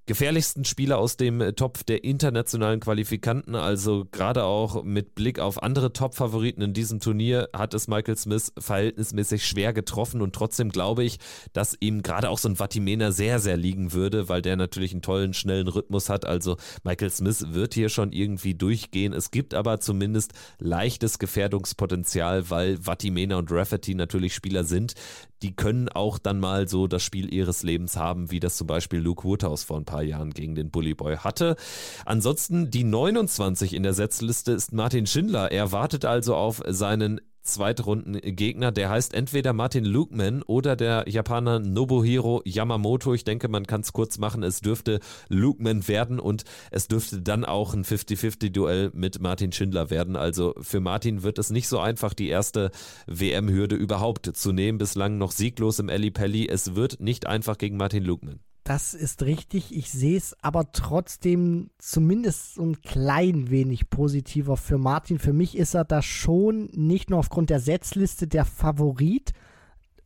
gefährlichsten 0.09 0.65
Spieler 0.65 0.99
aus 0.99 1.17
dem 1.17 1.41
äh, 1.41 1.53
Topf 1.53 1.85
der 1.85 2.03
internationalen 2.03 2.81
Qualifikanten. 2.81 3.55
Also 3.55 4.07
gerade 4.11 4.43
auch 4.43 4.83
mit 4.83 5.15
Blick 5.15 5.39
auf 5.39 5.63
andere 5.63 5.93
Top-Favoriten 5.93 6.63
in 6.63 6.73
diesem 6.73 6.99
Turnier 6.99 7.49
hat 7.55 7.75
es 7.75 7.87
Michael 7.87 8.17
Smith 8.17 8.53
verhältnismäßig 8.59 9.47
schwer 9.47 9.73
getroffen 9.73 10.21
und 10.21 10.35
trotzdem 10.35 10.71
glaube 10.71 11.05
ich, 11.05 11.19
dass 11.53 11.77
ihm 11.79 12.03
gerade 12.03 12.31
auch 12.31 12.39
so 12.39 12.49
ein 12.49 12.57
Vatimena 12.57 13.13
sehr, 13.13 13.39
sehr 13.39 13.57
liegen 13.57 13.93
würde, 13.93 14.29
weil 14.29 14.43
der 14.43 14.57
natürlich 14.57 14.93
einen 14.93 15.03
tollen, 15.03 15.35
schnellen 15.35 15.69
Rhythmus 15.69 16.09
hat. 16.09 16.25
Also 16.25 16.57
Michael 16.83 17.11
Smith 17.11 17.53
wird 17.53 17.75
hier 17.75 17.91
schon 17.91 18.13
irgendwie 18.13 18.55
durchgehen. 18.55 19.13
Es 19.13 19.31
gibt 19.31 19.53
aber 19.53 19.79
zumindest 19.79 20.33
leichtes 20.59 21.19
Gefährdungspotenzial, 21.19 22.49
weil 22.49 22.79
Vatimena 22.79 23.37
und 23.37 23.53
Rafferty 23.53 23.95
natürlich 23.95 24.35
Spieler 24.35 24.65
sind, 24.65 24.95
die 25.43 25.55
können 25.55 25.89
auch 25.89 26.19
dann 26.19 26.41
mal 26.41 26.69
so 26.69 26.87
das 26.87 27.03
Spiel 27.03 27.33
ihres 27.33 27.63
Lebens 27.63 27.97
haben, 27.97 28.31
wie 28.31 28.41
das 28.41 28.57
zum 28.57 28.67
Beispiel 28.67 29.01
Luke 29.01 29.25
Woodhouse 29.25 29.65
vor 29.65 29.79
ein 29.79 29.85
paar 29.85 30.03
Jahren 30.03 30.31
gegen 30.31 30.55
den 30.55 30.71
Bully 30.71 30.95
Boy 30.95 31.17
hatte. 31.17 31.57
Ansonsten 32.05 32.71
die 32.71 32.85
29 32.85 33.75
in 33.75 33.83
der 33.83 33.95
Setzliste 33.95 34.53
ist 34.53 34.73
Martin 34.73 35.07
Schindler. 35.07 35.53
Er 35.53 35.73
wartet 35.73 36.05
also 36.05 36.35
auf 36.35 36.63
seinen 36.67 37.21
Zweitrunden-Gegner. 37.43 38.73
Der 38.73 38.91
heißt 38.91 39.15
entweder 39.15 39.53
Martin 39.53 39.85
Lukeman 39.85 40.43
oder 40.43 40.77
der 40.77 41.05
Japaner 41.09 41.59
Nobuhiro 41.59 42.43
Yamamoto. 42.45 43.15
Ich 43.15 43.25
denke, 43.25 43.49
man 43.49 43.67
kann 43.67 43.81
es 43.81 43.93
kurz 43.93 44.19
machen. 44.19 44.43
Es 44.43 44.61
dürfte 44.61 45.01
Lukeman 45.29 45.89
werden 45.89 46.21
und 46.21 46.45
es 46.71 46.89
dürfte 46.89 47.21
dann 47.21 47.45
auch 47.45 47.75
ein 47.75 47.85
50-50-Duell 47.85 48.91
mit 48.95 49.21
Martin 49.21 49.53
Schindler 49.53 49.91
werden. 49.91 50.17
Also 50.17 50.55
für 50.61 50.81
Martin 50.81 51.23
wird 51.23 51.39
es 51.39 51.51
nicht 51.51 51.69
so 51.69 51.79
einfach, 51.79 52.15
die 52.15 52.29
erste 52.29 52.71
WM-Hürde 53.07 53.77
überhaupt 53.77 54.37
zu 54.37 54.53
nehmen. 54.53 54.79
Bislang 54.79 55.19
noch 55.19 55.33
sieglos 55.33 55.79
im 55.79 55.89
Eli 55.89 56.11
Pelli. 56.11 56.49
Es 56.49 56.75
wird 56.75 57.01
nicht 57.01 57.27
einfach 57.27 57.59
gegen 57.59 57.77
Martin 57.77 58.05
Lukeman. 58.05 58.41
Das 58.69 58.93
ist 58.93 59.23
richtig. 59.23 59.75
Ich 59.75 59.91
sehe 59.91 60.19
es 60.19 60.37
aber 60.43 60.73
trotzdem 60.73 61.71
zumindest 61.79 62.57
so 62.57 62.63
ein 62.65 62.83
klein 62.83 63.49
wenig 63.49 63.89
positiver 63.89 64.59
für 64.59 64.77
Martin. 64.77 65.19
Für 65.19 65.33
mich 65.33 65.57
ist 65.57 65.73
er 65.73 65.87
da 65.87 66.03
schon 66.03 66.69
nicht 66.75 67.09
nur 67.09 67.19
aufgrund 67.19 67.49
der 67.49 67.61
Setzliste 67.61 68.27
der 68.27 68.45
Favorit, 68.45 69.33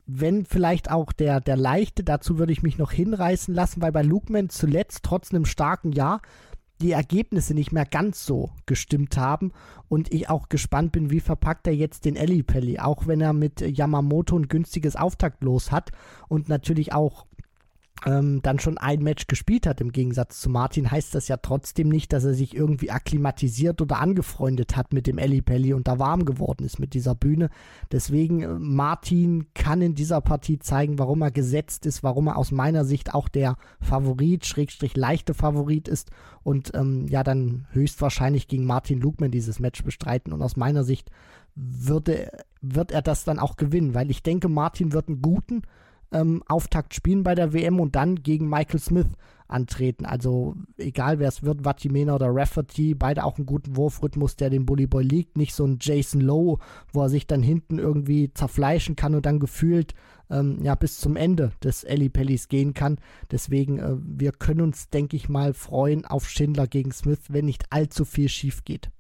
wenn 0.07 0.45
vielleicht 0.45 0.93
auch 0.93 1.13
der, 1.13 1.41
der 1.41 1.57
leichte. 1.57 2.05
Dazu 2.05 2.39
würde 2.39 2.53
ich 2.53 2.63
mich 2.63 2.79
noch 2.79 2.93
hinreißen 2.93 3.53
lassen, 3.53 3.83
weil 3.83 3.91
bei 3.91 4.03
Lukeman 4.03 4.49
zuletzt 4.49 5.03
trotz 5.03 5.35
einem 5.35 5.45
starken 5.45 5.91
Jahr 5.91 6.23
die 6.81 6.93
Ergebnisse 6.93 7.55
nicht 7.55 7.73
mehr 7.73 7.87
ganz 7.87 8.25
so 8.25 8.51
gestimmt 8.67 9.17
haben 9.17 9.53
und 9.89 10.13
ich 10.13 10.29
auch 10.29 10.49
gespannt 10.49 10.93
bin, 10.93 11.11
wie 11.11 11.21
verpackt 11.21 11.67
er 11.67 11.75
jetzt 11.75 12.05
den 12.05 12.15
Pelli, 12.45 12.79
auch 12.79 13.09
wenn 13.09 13.21
er 13.21 13.33
mit 13.33 13.61
Yamamoto 13.61 14.39
ein 14.39 14.47
günstiges 14.47 14.95
Auftaktlos 14.95 15.73
hat 15.73 15.91
und 16.29 16.49
natürlich 16.49 16.93
auch 16.93 17.27
ähm, 18.05 18.41
dann 18.43 18.59
schon 18.59 18.79
ein 18.79 19.03
Match 19.03 19.27
gespielt 19.27 19.67
hat, 19.67 19.81
im 19.81 19.93
Gegensatz 19.93 20.41
zu 20.41 20.51
Martin, 20.51 20.91
heißt 20.91 21.15
das 21.15 21.29
ja 21.29 21.37
trotzdem 21.37 21.89
nicht, 21.89 22.13
dass 22.13 22.25
er 22.25 22.35
sich 22.35 22.55
irgendwie 22.55 22.91
akklimatisiert 22.91 23.81
oder 23.81 24.01
angefreundet 24.01 24.77
hat 24.77 24.93
mit 24.93 25.07
dem 25.07 25.19
Elli 25.19 25.43
Pelli 25.43 25.73
und 25.73 25.89
da 25.89 25.99
warm 25.99 26.25
geworden 26.25 26.65
ist 26.65 26.79
mit 26.79 26.95
dieser 26.95 27.15
Bühne. 27.15 27.51
Deswegen, 27.91 28.43
äh, 28.43 28.49
Martin 28.59 29.47
kann 29.55 29.83
in 29.83 29.95
dieser 29.95 30.21
Partie 30.21 30.59
zeigen, 30.59 30.99
warum 30.99 31.23
er 31.23 31.31
gesetzt 31.31 31.87
ist, 31.87 32.03
warum 32.03 32.27
er 32.27 32.37
aus 32.37 32.51
meiner 32.51 32.85
Sicht 32.85 33.15
auch 33.15 33.29
der 33.29 33.57
Favorit, 33.81 34.47
Schrägstrich 34.47 34.97
leichte 34.97 35.35
Favorit 35.35 35.89
ist 35.89 36.11
und 36.43 36.73
ähm, 36.75 37.07
ja, 37.09 37.23
dann 37.23 37.67
höchstwahrscheinlich 37.73 38.49
gegen 38.49 38.65
Martin 38.65 39.01
Lugman 39.01 39.31
dieses 39.31 39.61
Match 39.61 39.83
bestreiten 39.85 40.33
und 40.33 40.43
aus 40.43 40.57
meiner 40.57 40.85
Sicht 40.85 41.11
würde, 41.55 42.31
wird 42.61 42.93
er 42.93 43.03
das 43.03 43.25
dann 43.25 43.39
auch 43.39 43.57
gewinnen, 43.57 43.95
weil 43.95 44.11
ich 44.11 44.23
denke, 44.23 44.49
Martin 44.49 44.93
wird 44.93 45.09
einen 45.09 45.23
guten 45.23 45.63
ähm, 46.13 46.43
Auftakt 46.47 46.95
spielen 46.95 47.23
bei 47.23 47.35
der 47.35 47.53
WM 47.53 47.81
und 47.81 47.97
dann 47.97 48.17
gegen 48.23 48.49
Michael 48.49 48.81
Smith 48.81 49.09
antreten. 49.53 50.07
Also 50.07 50.57
egal 50.79 51.19
wer 51.19 51.29
es 51.29 51.43
wird, 51.43 51.65
Vatimena 51.65 52.15
oder 52.15 52.29
Rafferty, 52.31 52.95
beide 52.95 53.25
auch 53.25 53.37
einen 53.37 53.47
guten 53.47 53.77
Wurfrhythmus, 53.77 54.37
der 54.37 54.51
dem 54.51 54.67
Bully 54.67 54.87
Boy 54.87 55.05
liegt. 55.05 55.37
Nicht 55.37 55.55
so 55.55 55.65
ein 55.65 55.79
Jason 55.81 56.21
Lowe, 56.21 56.59
wo 56.93 57.03
er 57.03 57.09
sich 57.09 57.27
dann 57.27 57.43
hinten 57.43 57.79
irgendwie 57.79 58.33
zerfleischen 58.33 58.97
kann 58.97 59.15
und 59.15 59.27
dann 59.27 59.41
gefühlt 59.41 59.95
ähm, 60.31 60.59
ja 60.63 60.75
bis 60.75 60.99
zum 60.99 61.17
Ende 61.17 61.53
des 61.63 61.85
Ellie 61.85 62.11
Pellis 62.11 62.49
gehen 62.49 62.75
kann. 62.75 62.99
Deswegen, 63.31 63.79
äh, 63.79 63.97
wir 63.99 64.33
können 64.33 64.63
uns, 64.63 64.89
denke 64.89 65.17
ich 65.17 65.29
mal, 65.29 65.55
freuen 65.55 66.05
auf 66.05 66.29
Schindler 66.29 66.67
gegen 66.67 66.93
Smith, 66.93 67.21
wenn 67.29 67.45
nicht 67.45 67.67
allzu 67.71 68.05
viel 68.05 68.29
schief 68.29 68.65
geht. 68.65 68.91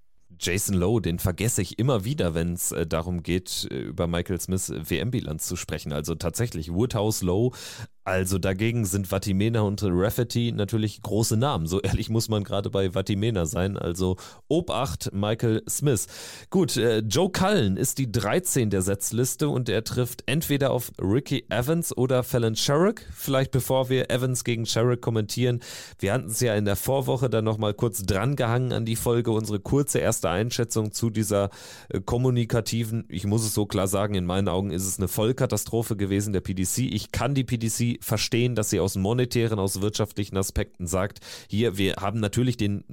Jason 0.43 0.74
Lowe, 0.74 1.01
den 1.01 1.18
vergesse 1.18 1.62
ich 1.62 1.78
immer 1.78 2.05
wieder, 2.05 2.34
wenn 2.34 2.55
es 2.55 2.72
äh, 2.72 2.86
darum 2.86 3.22
geht, 3.22 3.68
äh, 3.70 3.80
über 3.80 4.07
Michael 4.07 4.40
Smiths 4.40 4.70
WM-Bilanz 4.70 5.47
zu 5.47 5.57
sprechen. 5.57 5.93
Also 5.93 6.14
tatsächlich, 6.14 6.72
Woodhouse 6.72 7.22
Lowe 7.22 7.57
also 8.05 8.38
dagegen 8.38 8.84
sind 8.84 9.07
Vatimena 9.07 9.61
und 9.61 9.80
Rafferty 9.84 10.50
natürlich 10.50 11.03
große 11.03 11.36
Namen. 11.36 11.66
So 11.66 11.80
ehrlich 11.80 12.11
muss 12.11 12.28
man 12.28 12.42
gerade 12.42 12.68
bei 12.68 12.94
Vatimena 12.94 13.46
sein. 13.46 13.76
Also 13.78 14.16
Obacht 14.48 15.11
Michael 15.12 15.62
Smith. 15.68 16.09
Gut, 16.50 16.76
äh, 16.76 16.98
Joe 16.98 17.30
Cullen 17.30 17.76
ist 17.76 17.98
die 17.98 18.11
13 18.11 18.70
der 18.70 18.82
Setzliste 18.82 19.48
und 19.48 19.68
er 19.68 19.84
trifft 19.84 20.24
entweder 20.26 20.72
auf 20.72 20.90
Ricky 21.00 21.44
Evans 21.48 21.96
oder 21.96 22.24
Fallon 22.24 22.57
Sherrick. 22.57 23.07
Vielleicht 23.12 23.53
bevor 23.53 23.88
wir 23.88 24.11
Evans 24.11 24.42
gegen 24.42 24.66
Sherrick 24.66 25.00
kommentieren. 25.00 25.61
Wir 26.00 26.12
hatten 26.12 26.26
es 26.26 26.40
ja 26.40 26.57
in 26.57 26.64
der 26.64 26.76
Vorwoche 26.76 27.30
dann 27.30 27.44
nochmal 27.44 27.72
kurz 27.72 28.03
drangehangen 28.03 28.72
an 28.72 28.84
die 28.84 28.96
Folge. 28.96 29.30
Unsere 29.30 29.61
kurze 29.61 30.00
erste 30.00 30.28
Einschätzung 30.28 30.90
zu 30.90 31.09
dieser 31.09 31.50
äh, 31.88 32.00
kommunikativen, 32.00 33.05
ich 33.09 33.26
muss 33.26 33.44
es 33.44 33.55
so 33.55 33.64
klar 33.64 33.86
sagen, 33.86 34.16
in 34.16 34.26
meinen 34.26 34.48
Augen 34.48 34.72
ist 34.72 34.88
es 34.88 34.98
eine 34.98 35.07
Vollkatastrophe 35.07 35.96
gewesen 35.96 36.32
der 36.32 36.40
PDC. 36.40 36.78
Ich 36.78 37.12
kann 37.12 37.34
die 37.34 37.44
PDC 37.44 37.91
verstehen, 38.01 38.55
dass 38.55 38.70
sie 38.70 38.80
aus 38.80 38.97
monetären, 38.97 39.59
aus 39.59 39.80
wirtschaftlichen 39.80 40.36
Aspekten 40.36 40.86
sagt, 40.86 41.20
hier, 41.49 41.76
wir 41.78 41.97
haben 41.97 42.20
natürlich 42.20 42.57
den 42.57 42.84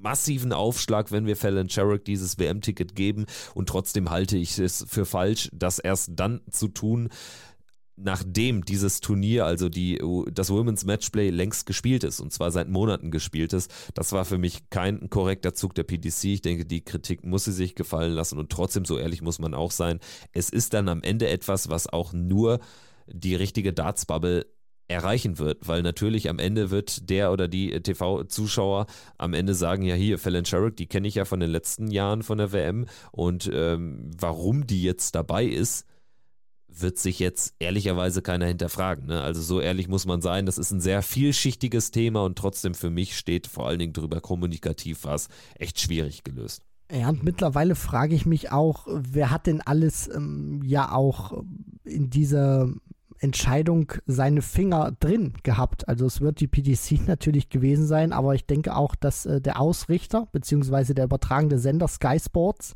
massiven 0.00 0.52
Aufschlag, 0.52 1.10
wenn 1.10 1.26
wir 1.26 1.36
Fallon 1.36 1.68
Sherrick 1.68 2.04
dieses 2.04 2.38
WM-Ticket 2.38 2.94
geben 2.94 3.26
und 3.54 3.68
trotzdem 3.68 4.10
halte 4.10 4.36
ich 4.36 4.58
es 4.58 4.84
für 4.88 5.04
falsch, 5.04 5.50
das 5.52 5.78
erst 5.78 6.12
dann 6.14 6.40
zu 6.50 6.68
tun, 6.68 7.08
nachdem 8.00 8.64
dieses 8.64 9.00
Turnier, 9.00 9.44
also 9.44 9.68
die, 9.68 10.00
das 10.32 10.50
Women's 10.50 10.84
Matchplay 10.84 11.30
längst 11.30 11.66
gespielt 11.66 12.04
ist 12.04 12.20
und 12.20 12.32
zwar 12.32 12.50
seit 12.50 12.68
Monaten 12.68 13.10
gespielt 13.10 13.52
ist. 13.52 13.72
Das 13.94 14.12
war 14.12 14.24
für 14.24 14.38
mich 14.38 14.70
kein 14.70 15.10
korrekter 15.10 15.54
Zug 15.54 15.74
der 15.74 15.82
PDC. 15.82 16.24
Ich 16.24 16.42
denke, 16.42 16.64
die 16.64 16.84
Kritik 16.84 17.24
muss 17.24 17.44
sie 17.44 17.52
sich 17.52 17.74
gefallen 17.74 18.12
lassen 18.12 18.38
und 18.38 18.50
trotzdem, 18.50 18.84
so 18.84 18.98
ehrlich 18.98 19.22
muss 19.22 19.38
man 19.38 19.52
auch 19.54 19.72
sein, 19.72 19.98
es 20.32 20.48
ist 20.48 20.74
dann 20.74 20.88
am 20.88 21.02
Ende 21.02 21.28
etwas, 21.28 21.68
was 21.68 21.88
auch 21.88 22.12
nur 22.12 22.60
die 23.12 23.34
richtige 23.34 23.72
Darts-Bubble 23.72 24.46
erreichen 24.88 25.38
wird, 25.38 25.68
weil 25.68 25.82
natürlich 25.82 26.30
am 26.30 26.38
Ende 26.38 26.70
wird 26.70 27.10
der 27.10 27.30
oder 27.30 27.46
die 27.46 27.70
TV-Zuschauer 27.82 28.86
am 29.18 29.34
Ende 29.34 29.54
sagen, 29.54 29.82
ja 29.82 29.94
hier, 29.94 30.18
Fallon 30.18 30.46
Sherrick, 30.46 30.76
die 30.76 30.86
kenne 30.86 31.06
ich 31.06 31.16
ja 31.16 31.26
von 31.26 31.40
den 31.40 31.50
letzten 31.50 31.90
Jahren 31.90 32.22
von 32.22 32.38
der 32.38 32.52
WM 32.52 32.86
und 33.12 33.50
ähm, 33.52 34.10
warum 34.18 34.66
die 34.66 34.82
jetzt 34.82 35.14
dabei 35.14 35.44
ist, 35.44 35.84
wird 36.68 36.98
sich 36.98 37.18
jetzt 37.18 37.54
ehrlicherweise 37.58 38.22
keiner 38.22 38.46
hinterfragen. 38.46 39.06
Ne? 39.06 39.20
Also 39.20 39.42
so 39.42 39.60
ehrlich 39.60 39.88
muss 39.88 40.06
man 40.06 40.22
sein, 40.22 40.46
das 40.46 40.58
ist 40.58 40.70
ein 40.70 40.80
sehr 40.80 41.02
vielschichtiges 41.02 41.90
Thema 41.90 42.24
und 42.24 42.38
trotzdem 42.38 42.74
für 42.74 42.90
mich 42.90 43.16
steht 43.16 43.46
vor 43.46 43.66
allen 43.66 43.78
Dingen 43.78 43.92
drüber 43.92 44.20
kommunikativ 44.20 45.04
war 45.04 45.14
es 45.14 45.28
echt 45.58 45.80
schwierig 45.80 46.24
gelöst. 46.24 46.62
Ja, 46.90 47.10
und 47.10 47.22
mittlerweile 47.22 47.74
frage 47.74 48.14
ich 48.14 48.24
mich 48.24 48.50
auch, 48.50 48.86
wer 48.90 49.30
hat 49.30 49.46
denn 49.46 49.60
alles 49.60 50.08
ähm, 50.08 50.62
ja 50.64 50.92
auch 50.92 51.42
in 51.84 52.08
dieser 52.08 52.70
Entscheidung 53.20 53.92
seine 54.06 54.42
Finger 54.42 54.92
drin 55.00 55.34
gehabt. 55.42 55.88
Also 55.88 56.06
es 56.06 56.20
wird 56.20 56.40
die 56.40 56.46
PDC 56.46 57.00
natürlich 57.06 57.48
gewesen 57.48 57.86
sein, 57.86 58.12
aber 58.12 58.34
ich 58.34 58.46
denke 58.46 58.76
auch, 58.76 58.94
dass 58.94 59.26
äh, 59.26 59.40
der 59.40 59.60
Ausrichter 59.60 60.28
bzw. 60.32 60.94
der 60.94 61.04
übertragende 61.04 61.58
Sender 61.58 61.88
Sky 61.88 62.18
Sports 62.18 62.74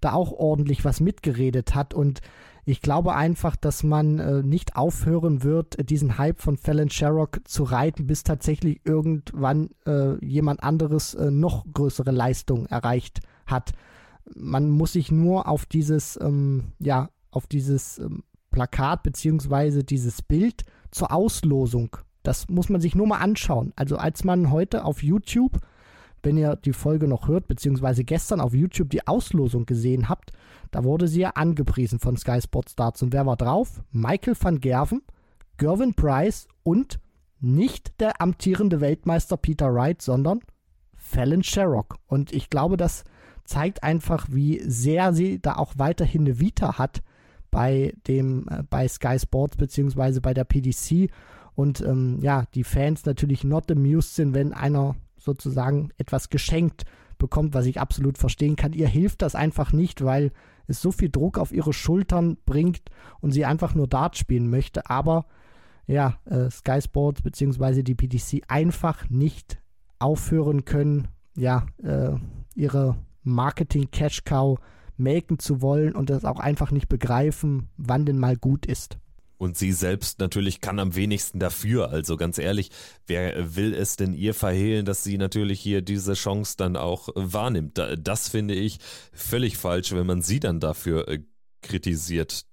da 0.00 0.12
auch 0.12 0.32
ordentlich 0.32 0.84
was 0.84 1.00
mitgeredet 1.00 1.74
hat 1.74 1.94
und 1.94 2.20
ich 2.66 2.80
glaube 2.80 3.14
einfach, 3.14 3.56
dass 3.56 3.82
man 3.82 4.18
äh, 4.18 4.42
nicht 4.42 4.76
aufhören 4.76 5.42
wird, 5.42 5.90
diesen 5.90 6.16
Hype 6.16 6.40
von 6.40 6.56
Fallon 6.56 6.88
Sherrock 6.88 7.40
zu 7.44 7.64
reiten, 7.64 8.06
bis 8.06 8.22
tatsächlich 8.22 8.80
irgendwann 8.84 9.70
äh, 9.86 10.24
jemand 10.24 10.62
anderes 10.62 11.14
äh, 11.14 11.30
noch 11.30 11.66
größere 11.72 12.10
Leistungen 12.10 12.66
erreicht 12.66 13.20
hat. 13.46 13.72
Man 14.34 14.70
muss 14.70 14.94
sich 14.94 15.12
nur 15.12 15.46
auf 15.46 15.66
dieses, 15.66 16.18
ähm, 16.22 16.72
ja, 16.78 17.10
auf 17.30 17.46
dieses 17.46 17.98
ähm, 17.98 18.22
Plakat 18.54 19.02
beziehungsweise 19.02 19.82
dieses 19.82 20.22
Bild 20.22 20.62
zur 20.92 21.12
Auslosung. 21.12 21.96
Das 22.22 22.48
muss 22.48 22.68
man 22.68 22.80
sich 22.80 22.94
nur 22.94 23.08
mal 23.08 23.18
anschauen. 23.18 23.72
Also 23.74 23.96
als 23.96 24.22
man 24.22 24.52
heute 24.52 24.84
auf 24.84 25.02
YouTube, 25.02 25.58
wenn 26.22 26.36
ihr 26.36 26.54
die 26.54 26.72
Folge 26.72 27.08
noch 27.08 27.26
hört, 27.26 27.48
beziehungsweise 27.48 28.04
gestern 28.04 28.40
auf 28.40 28.54
YouTube 28.54 28.90
die 28.90 29.08
Auslosung 29.08 29.66
gesehen 29.66 30.08
habt, 30.08 30.30
da 30.70 30.84
wurde 30.84 31.08
sie 31.08 31.22
ja 31.22 31.30
angepriesen 31.30 31.98
von 31.98 32.16
Sky 32.16 32.40
Sports 32.40 32.76
Darts. 32.76 33.02
Und 33.02 33.12
wer 33.12 33.26
war 33.26 33.36
drauf? 33.36 33.82
Michael 33.90 34.36
van 34.40 34.60
Gerven, 34.60 35.02
Gervin 35.56 35.94
Price 35.94 36.46
und 36.62 37.00
nicht 37.40 38.00
der 38.00 38.20
amtierende 38.20 38.80
Weltmeister 38.80 39.36
Peter 39.36 39.74
Wright, 39.74 40.00
sondern 40.00 40.38
Fallon 40.94 41.42
Sherrock. 41.42 41.96
Und 42.06 42.32
ich 42.32 42.50
glaube, 42.50 42.76
das 42.76 43.02
zeigt 43.44 43.82
einfach, 43.82 44.28
wie 44.30 44.60
sehr 44.64 45.12
sie 45.12 45.42
da 45.42 45.56
auch 45.56 45.72
weiterhin 45.76 46.20
eine 46.20 46.38
Vita 46.38 46.78
hat 46.78 47.02
bei 47.54 47.94
dem 48.08 48.48
äh, 48.50 48.64
bei 48.68 48.88
Sky 48.88 49.16
Sports 49.18 49.56
beziehungsweise 49.56 50.20
bei 50.20 50.34
der 50.34 50.42
PDC 50.44 51.08
und 51.54 51.80
ähm, 51.82 52.18
ja, 52.20 52.46
die 52.54 52.64
Fans 52.64 53.06
natürlich 53.06 53.44
not 53.44 53.70
amused 53.70 54.16
sind, 54.16 54.34
wenn 54.34 54.52
einer 54.52 54.96
sozusagen 55.16 55.90
etwas 55.96 56.30
geschenkt 56.30 56.84
bekommt, 57.16 57.54
was 57.54 57.66
ich 57.66 57.80
absolut 57.80 58.18
verstehen 58.18 58.56
kann. 58.56 58.72
Ihr 58.72 58.88
hilft 58.88 59.22
das 59.22 59.36
einfach 59.36 59.72
nicht, 59.72 60.04
weil 60.04 60.32
es 60.66 60.82
so 60.82 60.90
viel 60.90 61.10
Druck 61.10 61.38
auf 61.38 61.52
ihre 61.52 61.72
Schultern 61.72 62.38
bringt 62.44 62.82
und 63.20 63.30
sie 63.30 63.44
einfach 63.44 63.76
nur 63.76 63.86
Dart 63.86 64.16
spielen 64.16 64.50
möchte. 64.50 64.90
Aber 64.90 65.26
ja, 65.86 66.18
äh, 66.24 66.50
Sky 66.50 66.80
Sports 66.82 67.22
beziehungsweise 67.22 67.84
die 67.84 67.94
PDC 67.94 68.42
einfach 68.48 69.08
nicht 69.10 69.62
aufhören 70.00 70.64
können, 70.64 71.06
ja, 71.36 71.66
äh, 71.84 72.16
ihre 72.56 72.96
Marketing-Cash-Cow 73.22 74.58
melken 74.96 75.38
zu 75.38 75.60
wollen 75.60 75.94
und 75.94 76.10
das 76.10 76.24
auch 76.24 76.40
einfach 76.40 76.70
nicht 76.70 76.88
begreifen, 76.88 77.68
wann 77.76 78.06
denn 78.06 78.18
mal 78.18 78.36
gut 78.36 78.66
ist. 78.66 78.98
Und 79.36 79.58
sie 79.58 79.72
selbst 79.72 80.20
natürlich 80.20 80.60
kann 80.60 80.78
am 80.78 80.94
wenigsten 80.94 81.38
dafür. 81.38 81.90
Also 81.90 82.16
ganz 82.16 82.38
ehrlich, 82.38 82.70
wer 83.06 83.56
will 83.56 83.74
es 83.74 83.96
denn 83.96 84.14
ihr 84.14 84.32
verhehlen, 84.32 84.86
dass 84.86 85.04
sie 85.04 85.18
natürlich 85.18 85.60
hier 85.60 85.82
diese 85.82 86.14
Chance 86.14 86.54
dann 86.56 86.76
auch 86.76 87.08
wahrnimmt? 87.14 87.80
Das 87.98 88.28
finde 88.28 88.54
ich 88.54 88.78
völlig 89.12 89.56
falsch, 89.56 89.92
wenn 89.92 90.06
man 90.06 90.22
sie 90.22 90.40
dann 90.40 90.60
dafür 90.60 91.08
äh, 91.08 91.18
kritisiert. 91.62 92.46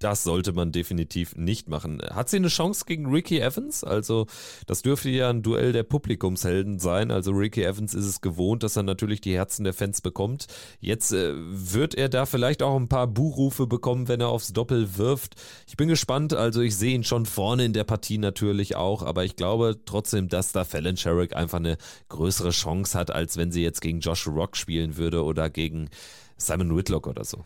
Das 0.00 0.24
sollte 0.24 0.54
man 0.54 0.72
definitiv 0.72 1.36
nicht 1.36 1.68
machen. 1.68 2.00
Hat 2.00 2.30
sie 2.30 2.38
eine 2.38 2.48
Chance 2.48 2.86
gegen 2.86 3.12
Ricky 3.12 3.38
Evans? 3.38 3.84
Also, 3.84 4.26
das 4.66 4.80
dürfte 4.80 5.10
ja 5.10 5.28
ein 5.28 5.42
Duell 5.42 5.72
der 5.72 5.82
Publikumshelden 5.82 6.78
sein. 6.78 7.10
Also, 7.10 7.32
Ricky 7.32 7.62
Evans 7.64 7.92
ist 7.92 8.06
es 8.06 8.22
gewohnt, 8.22 8.62
dass 8.62 8.76
er 8.76 8.82
natürlich 8.82 9.20
die 9.20 9.34
Herzen 9.34 9.62
der 9.62 9.74
Fans 9.74 10.00
bekommt. 10.00 10.46
Jetzt 10.80 11.12
äh, 11.12 11.34
wird 11.36 11.94
er 11.94 12.08
da 12.08 12.24
vielleicht 12.24 12.62
auch 12.62 12.76
ein 12.76 12.88
paar 12.88 13.08
Buhrufe 13.08 13.66
bekommen, 13.66 14.08
wenn 14.08 14.22
er 14.22 14.28
aufs 14.28 14.54
Doppel 14.54 14.96
wirft. 14.96 15.34
Ich 15.66 15.76
bin 15.76 15.88
gespannt. 15.88 16.32
Also, 16.32 16.62
ich 16.62 16.76
sehe 16.76 16.94
ihn 16.94 17.04
schon 17.04 17.26
vorne 17.26 17.66
in 17.66 17.74
der 17.74 17.84
Partie 17.84 18.16
natürlich 18.16 18.76
auch. 18.76 19.02
Aber 19.02 19.26
ich 19.26 19.36
glaube 19.36 19.80
trotzdem, 19.84 20.28
dass 20.28 20.52
da 20.52 20.64
Fallon 20.64 20.96
Sherrick 20.96 21.36
einfach 21.36 21.58
eine 21.58 21.76
größere 22.08 22.50
Chance 22.50 22.98
hat, 22.98 23.10
als 23.10 23.36
wenn 23.36 23.52
sie 23.52 23.62
jetzt 23.62 23.82
gegen 23.82 24.00
Josh 24.00 24.26
Rock 24.26 24.56
spielen 24.56 24.96
würde 24.96 25.22
oder 25.22 25.50
gegen 25.50 25.90
Simon 26.38 26.74
Whitlock 26.74 27.06
oder 27.06 27.24
so. 27.24 27.44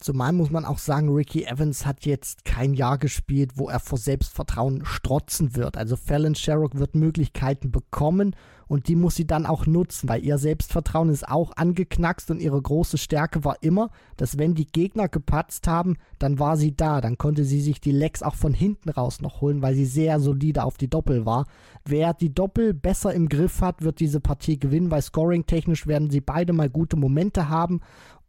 Zumal 0.00 0.32
muss 0.32 0.50
man 0.50 0.64
auch 0.64 0.78
sagen, 0.78 1.10
Ricky 1.10 1.44
Evans 1.44 1.84
hat 1.84 2.06
jetzt 2.06 2.46
kein 2.46 2.72
Jahr 2.72 2.96
gespielt, 2.96 3.52
wo 3.56 3.68
er 3.68 3.80
vor 3.80 3.98
Selbstvertrauen 3.98 4.86
strotzen 4.86 5.56
wird. 5.56 5.76
Also 5.76 5.94
Fallon 5.94 6.34
Sherrock 6.34 6.78
wird 6.78 6.94
Möglichkeiten 6.94 7.70
bekommen 7.70 8.34
und 8.66 8.88
die 8.88 8.96
muss 8.96 9.16
sie 9.16 9.26
dann 9.26 9.44
auch 9.44 9.66
nutzen, 9.66 10.08
weil 10.08 10.24
ihr 10.24 10.38
Selbstvertrauen 10.38 11.10
ist 11.10 11.28
auch 11.28 11.50
angeknackst 11.54 12.30
und 12.30 12.40
ihre 12.40 12.62
große 12.62 12.96
Stärke 12.96 13.44
war 13.44 13.56
immer, 13.62 13.90
dass 14.16 14.38
wenn 14.38 14.54
die 14.54 14.66
Gegner 14.66 15.08
gepatzt 15.08 15.66
haben, 15.66 15.96
dann 16.18 16.38
war 16.38 16.56
sie 16.56 16.74
da. 16.74 17.02
Dann 17.02 17.18
konnte 17.18 17.44
sie 17.44 17.60
sich 17.60 17.80
die 17.80 17.92
Lecks 17.92 18.22
auch 18.22 18.36
von 18.36 18.54
hinten 18.54 18.88
raus 18.88 19.20
noch 19.20 19.42
holen, 19.42 19.60
weil 19.60 19.74
sie 19.74 19.86
sehr 19.86 20.18
solide 20.18 20.64
auf 20.64 20.78
die 20.78 20.88
Doppel 20.88 21.26
war. 21.26 21.46
Wer 21.84 22.14
die 22.14 22.32
Doppel 22.32 22.72
besser 22.72 23.12
im 23.12 23.28
Griff 23.28 23.60
hat, 23.60 23.82
wird 23.82 24.00
diese 24.00 24.20
Partie 24.20 24.58
gewinnen, 24.58 24.90
weil 24.90 25.02
scoring-technisch 25.02 25.86
werden 25.86 26.08
sie 26.08 26.20
beide 26.22 26.54
mal 26.54 26.70
gute 26.70 26.96
Momente 26.96 27.50
haben 27.50 27.80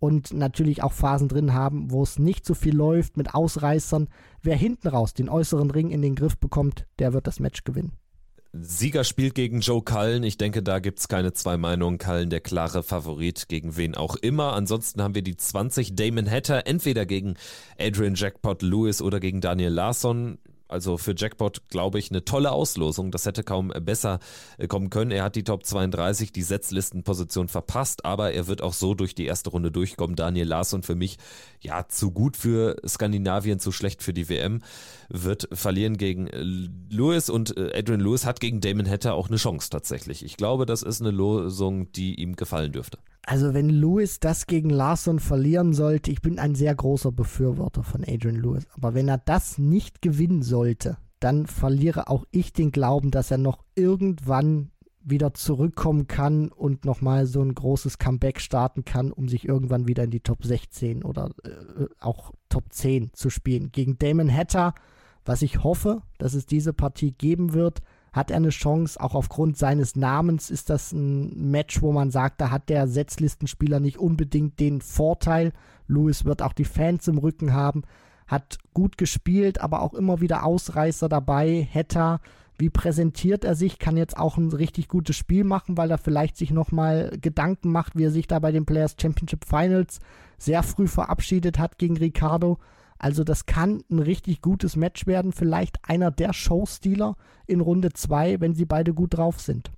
und 0.01 0.33
natürlich 0.33 0.81
auch 0.81 0.93
Phasen 0.93 1.27
drin 1.27 1.53
haben, 1.53 1.91
wo 1.91 2.01
es 2.01 2.17
nicht 2.17 2.43
so 2.43 2.55
viel 2.55 2.75
läuft 2.75 3.17
mit 3.17 3.35
Ausreißern. 3.35 4.09
Wer 4.41 4.55
hinten 4.55 4.87
raus 4.87 5.13
den 5.13 5.29
äußeren 5.29 5.69
Ring 5.69 5.91
in 5.91 6.01
den 6.01 6.15
Griff 6.15 6.37
bekommt, 6.37 6.87
der 6.97 7.13
wird 7.13 7.27
das 7.27 7.39
Match 7.39 7.63
gewinnen. 7.63 7.93
Sieger 8.51 9.03
spielt 9.03 9.35
gegen 9.35 9.61
Joe 9.61 9.83
Cullen. 9.83 10.23
Ich 10.23 10.37
denke, 10.37 10.63
da 10.63 10.79
gibt 10.79 10.99
es 10.99 11.07
keine 11.07 11.33
zwei 11.33 11.55
Meinungen. 11.55 11.99
Cullen 11.99 12.31
der 12.31 12.41
klare 12.41 12.81
Favorit 12.81 13.47
gegen 13.47 13.77
wen 13.77 13.95
auch 13.95 14.15
immer. 14.15 14.53
Ansonsten 14.53 15.03
haben 15.03 15.13
wir 15.13 15.21
die 15.21 15.37
20 15.37 15.95
Damon 15.95 16.29
Hatter, 16.29 16.65
entweder 16.65 17.05
gegen 17.05 17.35
Adrian 17.79 18.15
Jackpot 18.15 18.63
Lewis 18.63 19.03
oder 19.03 19.19
gegen 19.19 19.39
Daniel 19.39 19.71
Larsson. 19.71 20.39
Also 20.71 20.97
für 20.97 21.13
Jackpot, 21.15 21.69
glaube 21.69 21.99
ich, 21.99 22.09
eine 22.09 22.23
tolle 22.25 22.51
Auslosung. 22.51 23.11
Das 23.11 23.25
hätte 23.25 23.43
kaum 23.43 23.69
besser 23.81 24.19
äh, 24.57 24.67
kommen 24.67 24.89
können. 24.89 25.11
Er 25.11 25.23
hat 25.23 25.35
die 25.35 25.43
Top 25.43 25.65
32, 25.65 26.31
die 26.31 26.41
Setzlistenposition 26.41 27.47
verpasst, 27.47 28.05
aber 28.05 28.31
er 28.31 28.47
wird 28.47 28.61
auch 28.61 28.73
so 28.73 28.93
durch 28.93 29.15
die 29.15 29.25
erste 29.25 29.49
Runde 29.49 29.71
durchkommen. 29.71 30.15
Daniel 30.15 30.47
Larsson 30.47 30.83
für 30.83 30.95
mich, 30.95 31.17
ja, 31.59 31.87
zu 31.87 32.11
gut 32.11 32.37
für 32.37 32.77
Skandinavien, 32.87 33.59
zu 33.59 33.71
schlecht 33.71 34.01
für 34.03 34.13
die 34.13 34.29
WM, 34.29 34.61
wird 35.09 35.49
verlieren 35.51 35.97
gegen 35.97 36.27
äh, 36.27 36.41
Lewis 36.89 37.29
und 37.29 37.55
äh, 37.57 37.71
Adrian 37.77 37.99
Lewis 37.99 38.25
hat 38.25 38.39
gegen 38.39 38.61
Damon 38.61 38.89
Hatter 38.89 39.13
auch 39.13 39.27
eine 39.27 39.37
Chance 39.37 39.69
tatsächlich. 39.69 40.23
Ich 40.23 40.37
glaube, 40.37 40.65
das 40.65 40.83
ist 40.83 41.01
eine 41.01 41.11
Losung, 41.11 41.91
die 41.91 42.15
ihm 42.15 42.35
gefallen 42.35 42.71
dürfte. 42.71 42.97
Also 43.25 43.53
wenn 43.53 43.69
Lewis 43.69 44.19
das 44.19 44.47
gegen 44.47 44.69
Larson 44.69 45.19
verlieren 45.19 45.73
sollte, 45.73 46.11
ich 46.11 46.21
bin 46.21 46.39
ein 46.39 46.55
sehr 46.55 46.73
großer 46.73 47.11
Befürworter 47.11 47.83
von 47.83 48.03
Adrian 48.03 48.41
Lewis, 48.41 48.67
aber 48.73 48.93
wenn 48.93 49.07
er 49.07 49.19
das 49.19 49.57
nicht 49.57 50.01
gewinnen 50.01 50.41
sollte, 50.41 50.97
dann 51.19 51.45
verliere 51.45 52.09
auch 52.09 52.25
ich 52.31 52.51
den 52.51 52.71
Glauben, 52.71 53.11
dass 53.11 53.29
er 53.29 53.37
noch 53.37 53.63
irgendwann 53.75 54.71
wieder 55.03 55.33
zurückkommen 55.33 56.07
kann 56.07 56.49
und 56.49 56.85
nochmal 56.85 57.25
so 57.25 57.41
ein 57.41 57.53
großes 57.53 57.97
Comeback 57.97 58.39
starten 58.39 58.85
kann, 58.85 59.11
um 59.11 59.27
sich 59.27 59.47
irgendwann 59.47 59.87
wieder 59.87 60.03
in 60.03 60.11
die 60.11 60.19
Top 60.19 60.43
16 60.43 61.03
oder 61.03 61.31
äh, 61.43 61.85
auch 61.99 62.31
Top 62.49 62.65
10 62.71 63.11
zu 63.13 63.29
spielen. 63.29 63.71
Gegen 63.71 63.97
Damon 63.97 64.33
Hatter, 64.33 64.73
was 65.25 65.41
ich 65.41 65.63
hoffe, 65.63 66.01
dass 66.17 66.33
es 66.33 66.45
diese 66.45 66.73
Partie 66.73 67.11
geben 67.11 67.53
wird, 67.53 67.81
hat 68.11 68.31
er 68.31 68.37
eine 68.37 68.49
Chance. 68.49 68.99
Auch 68.99 69.15
aufgrund 69.15 69.57
seines 69.57 69.95
Namens 69.95 70.49
ist 70.49 70.69
das 70.69 70.91
ein 70.91 71.51
Match, 71.51 71.81
wo 71.81 71.91
man 71.91 72.11
sagt, 72.11 72.41
da 72.41 72.51
hat 72.51 72.69
der 72.69 72.87
Setzlistenspieler 72.87 73.79
nicht 73.79 73.97
unbedingt 73.97 74.59
den 74.59 74.81
Vorteil. 74.81 75.53
Lewis 75.87 76.25
wird 76.25 76.41
auch 76.41 76.53
die 76.53 76.65
Fans 76.65 77.07
im 77.07 77.17
Rücken 77.17 77.53
haben, 77.53 77.83
hat 78.27 78.57
gut 78.73 78.97
gespielt, 78.97 79.61
aber 79.61 79.81
auch 79.81 79.93
immer 79.93 80.21
wieder 80.21 80.45
Ausreißer 80.45 81.09
dabei. 81.09 81.67
Hetta, 81.69 82.19
wie 82.57 82.69
präsentiert 82.69 83.43
er 83.43 83.55
sich? 83.55 83.79
Kann 83.79 83.97
jetzt 83.97 84.17
auch 84.17 84.37
ein 84.37 84.51
richtig 84.51 84.87
gutes 84.87 85.15
Spiel 85.15 85.43
machen, 85.43 85.77
weil 85.77 85.89
er 85.89 85.97
vielleicht 85.97 86.37
sich 86.37 86.51
nochmal 86.51 87.17
Gedanken 87.19 87.71
macht, 87.71 87.97
wie 87.97 88.03
er 88.03 88.11
sich 88.11 88.27
da 88.27 88.39
bei 88.39 88.51
den 88.51 88.65
Players 88.65 88.95
Championship 89.01 89.45
Finals 89.45 89.99
sehr 90.37 90.63
früh 90.63 90.87
verabschiedet 90.87 91.59
hat 91.59 91.77
gegen 91.77 91.97
Ricardo. 91.97 92.59
Also 93.01 93.23
das 93.23 93.47
kann 93.47 93.83
ein 93.89 93.97
richtig 93.97 94.41
gutes 94.43 94.75
Match 94.75 95.07
werden. 95.07 95.31
Vielleicht 95.31 95.77
einer 95.89 96.11
der 96.11 96.33
Showstealer 96.33 97.15
in 97.47 97.59
Runde 97.59 97.93
2, 97.93 98.39
wenn 98.41 98.53
sie 98.53 98.65
beide 98.65 98.93
gut 98.93 99.17
drauf 99.17 99.41
sind. 99.41 99.71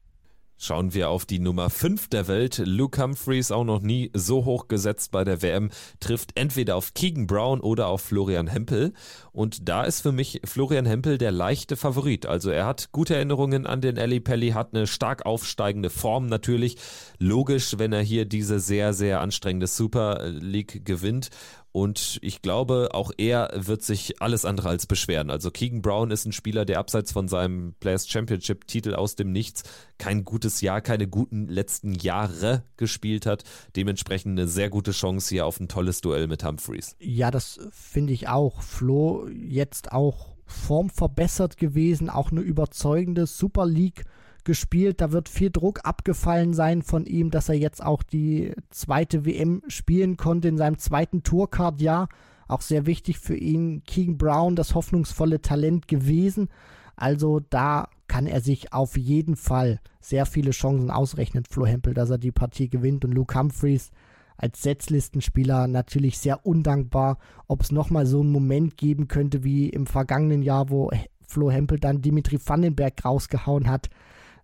Schauen 0.57 0.93
wir 0.93 1.09
auf 1.09 1.25
die 1.25 1.39
Nummer 1.39 1.69
5 1.69 2.09
der 2.09 2.27
Welt. 2.27 2.61
Luke 2.65 3.01
Humphreys, 3.01 3.51
auch 3.51 3.63
noch 3.63 3.81
nie 3.81 4.11
so 4.13 4.45
hoch 4.45 4.67
gesetzt 4.67 5.11
bei 5.11 5.23
der 5.23 5.41
WM, 5.41 5.71
trifft 5.99 6.37
entweder 6.39 6.75
auf 6.75 6.93
Keegan 6.93 7.27
Brown 7.27 7.59
oder 7.59 7.87
auf 7.87 8.01
Florian 8.01 8.47
Hempel. 8.47 8.93
Und 9.31 9.67
da 9.67 9.83
ist 9.83 10.01
für 10.01 10.11
mich 10.11 10.41
Florian 10.45 10.85
Hempel 10.85 11.17
der 11.17 11.31
leichte 11.31 11.75
Favorit. 11.75 12.25
Also 12.25 12.49
er 12.49 12.65
hat 12.65 12.91
gute 12.91 13.15
Erinnerungen 13.15 13.65
an 13.65 13.81
den 13.81 13.97
Ali 13.97 14.19
Pelli, 14.19 14.51
hat 14.51 14.73
eine 14.73 14.85
stark 14.85 15.25
aufsteigende 15.25 15.89
Form 15.89 16.27
natürlich. 16.27 16.77
Logisch, 17.19 17.77
wenn 17.77 17.91
er 17.91 18.01
hier 18.01 18.25
diese 18.25 18.59
sehr, 18.59 18.93
sehr 18.93 19.21
anstrengende 19.21 19.67
Super 19.67 20.29
League 20.29 20.85
gewinnt. 20.85 21.29
Und 21.73 22.19
ich 22.21 22.43
glaube, 22.43 22.89
auch 22.93 23.11
er 23.17 23.49
wird 23.55 23.81
sich 23.81 24.21
alles 24.21 24.45
andere 24.45 24.69
als 24.69 24.85
beschweren. 24.85 25.31
Also 25.31 25.49
Keegan 25.49 25.81
Brown 25.81 26.11
ist 26.11 26.23
ein 26.25 26.31
Spieler, 26.31 26.65
der 26.65 26.77
abseits 26.77 27.11
von 27.11 27.27
seinem 27.27 27.73
Players 27.79 28.07
Championship 28.07 28.67
Titel 28.67 28.93
aus 28.93 29.15
dem 29.15 29.31
Nichts 29.31 29.63
kein 29.97 30.23
gutes 30.23 30.61
Jahr, 30.61 30.81
keine 30.81 31.07
guten 31.07 31.47
letzten 31.47 31.95
Jahre 31.95 32.63
gespielt 32.77 33.25
hat. 33.25 33.43
Dementsprechend 33.75 34.37
eine 34.37 34.47
sehr 34.47 34.69
gute 34.69 34.91
Chance 34.91 35.29
hier 35.29 35.47
auf 35.47 35.59
ein 35.59 35.67
tolles 35.67 36.01
Duell 36.01 36.27
mit 36.27 36.45
Humphreys. 36.45 36.95
Ja, 36.99 37.31
das 37.31 37.59
finde 37.71 38.13
ich 38.13 38.27
auch. 38.27 38.61
Flo 38.61 39.27
jetzt 39.27 39.91
auch 39.91 40.35
formverbessert 40.45 41.57
gewesen, 41.57 42.11
auch 42.11 42.31
eine 42.31 42.41
überzeugende 42.41 43.25
Super 43.25 43.65
League 43.65 44.03
gespielt. 44.45 45.01
Da 45.01 45.11
wird 45.11 45.29
viel 45.29 45.49
Druck 45.51 45.81
abgefallen 45.83 46.53
sein 46.53 46.81
von 46.81 47.05
ihm, 47.05 47.31
dass 47.31 47.49
er 47.49 47.55
jetzt 47.55 47.83
auch 47.83 48.03
die 48.03 48.53
zweite 48.69 49.25
WM 49.25 49.61
spielen 49.67 50.17
konnte 50.17 50.47
in 50.47 50.57
seinem 50.57 50.77
zweiten 50.77 51.23
Tourcard-Jahr. 51.23 52.09
Auch 52.47 52.61
sehr 52.61 52.85
wichtig 52.85 53.19
für 53.19 53.35
ihn. 53.35 53.83
King 53.85 54.17
Brown, 54.17 54.55
das 54.55 54.75
hoffnungsvolle 54.75 55.41
Talent 55.41 55.87
gewesen. 55.87 56.49
Also 56.95 57.39
da 57.49 57.87
kann 58.07 58.27
er 58.27 58.41
sich 58.41 58.73
auf 58.73 58.97
jeden 58.97 59.35
Fall 59.35 59.79
sehr 59.99 60.25
viele 60.25 60.51
Chancen 60.51 60.91
ausrechnen, 60.91 61.45
Flo 61.49 61.65
Hempel, 61.65 61.93
dass 61.93 62.09
er 62.09 62.17
die 62.17 62.31
Partie 62.31 62.69
gewinnt. 62.69 63.05
Und 63.05 63.13
Luke 63.13 63.37
Humphreys 63.37 63.91
als 64.37 64.61
Setzlistenspieler 64.61 65.67
natürlich 65.67 66.17
sehr 66.19 66.45
undankbar. 66.45 67.17
Ob 67.47 67.61
es 67.61 67.71
nochmal 67.71 68.05
so 68.05 68.19
einen 68.19 68.31
Moment 68.31 68.77
geben 68.77 69.07
könnte 69.07 69.43
wie 69.43 69.69
im 69.69 69.87
vergangenen 69.87 70.43
Jahr, 70.43 70.69
wo 70.69 70.91
Flo 71.27 71.49
Hempel 71.49 71.79
dann 71.79 72.01
Dimitri 72.01 72.39
Vandenberg 72.43 73.03
rausgehauen 73.03 73.67
hat. 73.67 73.89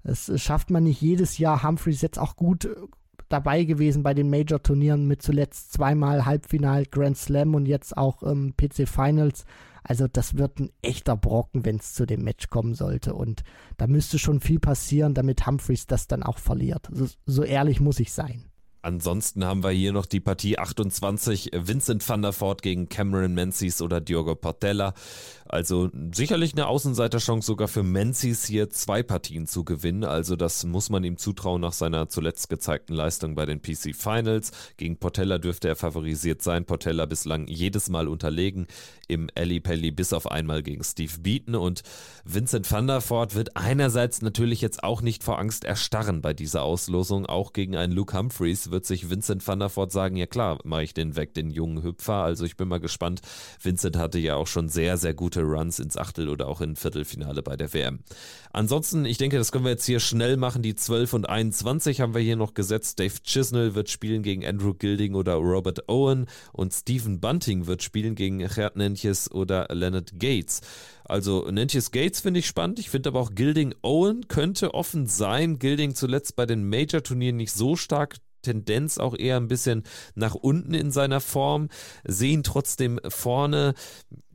Das 0.04 0.32
schafft 0.42 0.70
man 0.70 0.84
nicht 0.84 1.02
jedes 1.02 1.38
Jahr. 1.38 1.64
Humphreys 1.64 2.02
jetzt 2.02 2.20
auch 2.20 2.36
gut 2.36 2.66
äh, 2.66 2.76
dabei 3.28 3.64
gewesen 3.64 4.04
bei 4.04 4.14
den 4.14 4.30
Major-Turnieren 4.30 5.08
mit 5.08 5.22
zuletzt 5.22 5.74
zweimal 5.74 6.26
Halbfinal 6.26 6.86
Grand 6.86 7.18
Slam 7.18 7.56
und 7.56 7.66
jetzt 7.66 7.96
auch 7.98 8.24
ähm, 8.24 8.54
PC 8.58 8.88
Finals. 8.88 9.46
Also 9.84 10.08
das 10.08 10.38
wird 10.38 10.60
ein 10.60 10.72
echter 10.82 11.16
Brocken, 11.16 11.66
wenn 11.66 11.78
es 11.78 11.94
zu 11.94 12.06
dem 12.06 12.24
Match 12.24 12.50
kommen 12.50 12.74
sollte. 12.74 13.14
Und 13.14 13.44
da 13.78 13.88
müsste 13.88 14.20
schon 14.20 14.40
viel 14.40 14.60
passieren, 14.60 15.14
damit 15.14 15.48
Humphreys 15.48 15.88
das 15.88 16.08
dann 16.08 16.24
auch 16.24 16.38
verliert. 16.38 16.88
So, 16.92 17.08
so 17.26 17.44
ehrlich 17.44 17.80
muss 17.80 18.00
ich 18.00 18.12
sein. 18.12 18.49
Ansonsten 18.82 19.44
haben 19.44 19.64
wir 19.64 19.72
hier 19.72 19.92
noch 19.92 20.06
die 20.06 20.22
Partie 20.22 20.58
28 20.58 21.52
Vincent 21.54 22.08
van 22.08 22.22
der 22.22 22.40
Voort 22.40 22.62
gegen 22.62 22.88
Cameron 22.88 23.34
Menzies 23.34 23.82
oder 23.82 24.00
Diogo 24.00 24.36
Portella. 24.36 24.94
Also 25.50 25.90
sicherlich 26.14 26.54
eine 26.54 26.68
Außenseiterchance 26.68 27.48
sogar 27.48 27.68
für 27.68 27.82
Menzies 27.82 28.46
hier 28.46 28.70
zwei 28.70 29.02
Partien 29.04 29.48
zu 29.48 29.66
gewinnen. 29.66 30.04
Also 30.04 30.36
das 30.36 30.64
muss 30.64 30.90
man 30.90 31.04
ihm 31.04 31.18
zutrauen 31.18 31.60
nach 31.60 31.74
seiner 31.74 32.08
zuletzt 32.08 32.50
gezeigten 32.50 32.94
Leistung 32.94 33.36
bei 33.36 33.46
den 33.46 33.62
PC 33.62 33.96
Finals. 33.96 34.52
Gegen 34.78 34.98
Portella 34.98 35.40
dürfte 35.40 35.68
er 35.68 35.76
favorisiert 35.76 36.42
sein. 36.44 36.66
Portella 36.66 37.06
bislang 37.06 37.48
jedes 37.48 37.90
Mal 37.90 38.08
unterlegen 38.08 38.68
im 39.08 39.28
Ali 39.36 39.60
Pelli 39.60 39.92
bis 39.92 40.14
auf 40.14 40.30
einmal 40.30 40.62
gegen 40.62 40.84
Steve 40.84 41.20
Beaton. 41.20 41.56
Und 41.56 41.82
Vincent 42.24 42.72
van 42.72 42.88
der 42.88 43.02
Voort 43.02 43.34
wird 43.34 43.58
einerseits 43.58 44.22
natürlich 44.22 44.62
jetzt 44.62 44.84
auch 44.84 45.02
nicht 45.02 45.24
vor 45.24 45.40
Angst 45.40 45.66
erstarren 45.66 46.22
bei 46.22 46.34
dieser 46.34 46.62
Auslosung. 46.62 47.26
Auch 47.26 47.54
gegen 47.54 47.76
einen 47.76 47.92
Luke 47.92 48.16
Humphreys 48.16 48.69
wird 48.72 48.86
sich 48.86 49.10
Vincent 49.10 49.48
van 49.48 49.60
der 49.60 49.76
Voort 49.76 49.92
sagen, 49.92 50.16
ja 50.16 50.26
klar, 50.26 50.60
mache 50.64 50.84
ich 50.84 50.94
den 50.94 51.16
weg, 51.16 51.34
den 51.34 51.50
jungen 51.50 51.84
Hüpfer. 51.84 52.24
Also 52.24 52.46
ich 52.46 52.58
bin 52.58 52.68
mal 52.68 52.80
gespannt. 52.80 53.22
Vincent 53.62 53.98
hatte 53.98 54.20
ja 54.20 54.36
auch 54.36 54.48
schon 54.48 54.70
sehr, 54.70 54.98
sehr 54.98 55.14
gute 55.14 55.42
Runs 55.42 55.80
ins 55.80 55.98
Achtel- 55.98 56.30
oder 56.30 56.48
auch 56.48 56.62
in 56.62 56.76
Viertelfinale 56.76 57.42
bei 57.42 57.56
der 57.56 57.74
WM. 57.74 58.00
Ansonsten, 58.52 59.06
ich 59.06 59.18
denke, 59.18 59.38
das 59.38 59.52
können 59.52 59.66
wir 59.66 59.72
jetzt 59.72 59.86
hier 59.86 60.00
schnell 60.00 60.38
machen. 60.38 60.62
Die 60.62 60.76
12 60.76 61.14
und 61.14 61.30
21 61.30 62.02
haben 62.02 62.14
wir 62.14 62.22
hier 62.22 62.36
noch 62.36 62.54
gesetzt. 62.54 63.00
Dave 63.00 63.14
Chisnell 63.24 63.76
wird 63.76 63.90
spielen 63.90 64.24
gegen 64.24 64.46
Andrew 64.46 64.74
Gilding 64.74 65.16
oder 65.16 65.36
Robert 65.36 65.88
Owen 65.88 66.26
und 66.52 66.74
Stephen 66.74 67.20
Bunting 67.20 67.68
wird 67.68 67.84
spielen 67.84 68.16
gegen 68.16 68.40
Gerd 68.40 68.76
Nentjes 68.76 69.30
oder 69.32 69.68
Leonard 69.72 70.20
Gates. 70.20 70.62
Also 71.10 71.50
Nentjes 71.50 71.92
Gates 71.92 72.22
finde 72.22 72.40
ich 72.40 72.48
spannend. 72.48 72.78
Ich 72.80 72.90
finde 72.90 73.10
aber 73.10 73.20
auch 73.20 73.32
Gilding 73.34 73.74
Owen 73.82 74.28
könnte 74.28 74.74
offen 74.74 75.08
sein. 75.08 75.58
Gilding 75.58 75.96
zuletzt 75.96 76.36
bei 76.36 76.46
den 76.46 76.70
Major-Turnieren 76.70 77.36
nicht 77.36 77.52
so 77.52 77.76
stark 77.76 78.18
Tendenz 78.42 78.98
auch 78.98 79.16
eher 79.18 79.38
ein 79.38 79.48
bisschen 79.48 79.84
nach 80.16 80.36
unten 80.36 80.74
in 80.74 80.92
seiner 80.92 81.22
Form, 81.22 81.70
sehen 82.06 82.44
trotzdem 82.44 83.00
vorne 83.08 83.74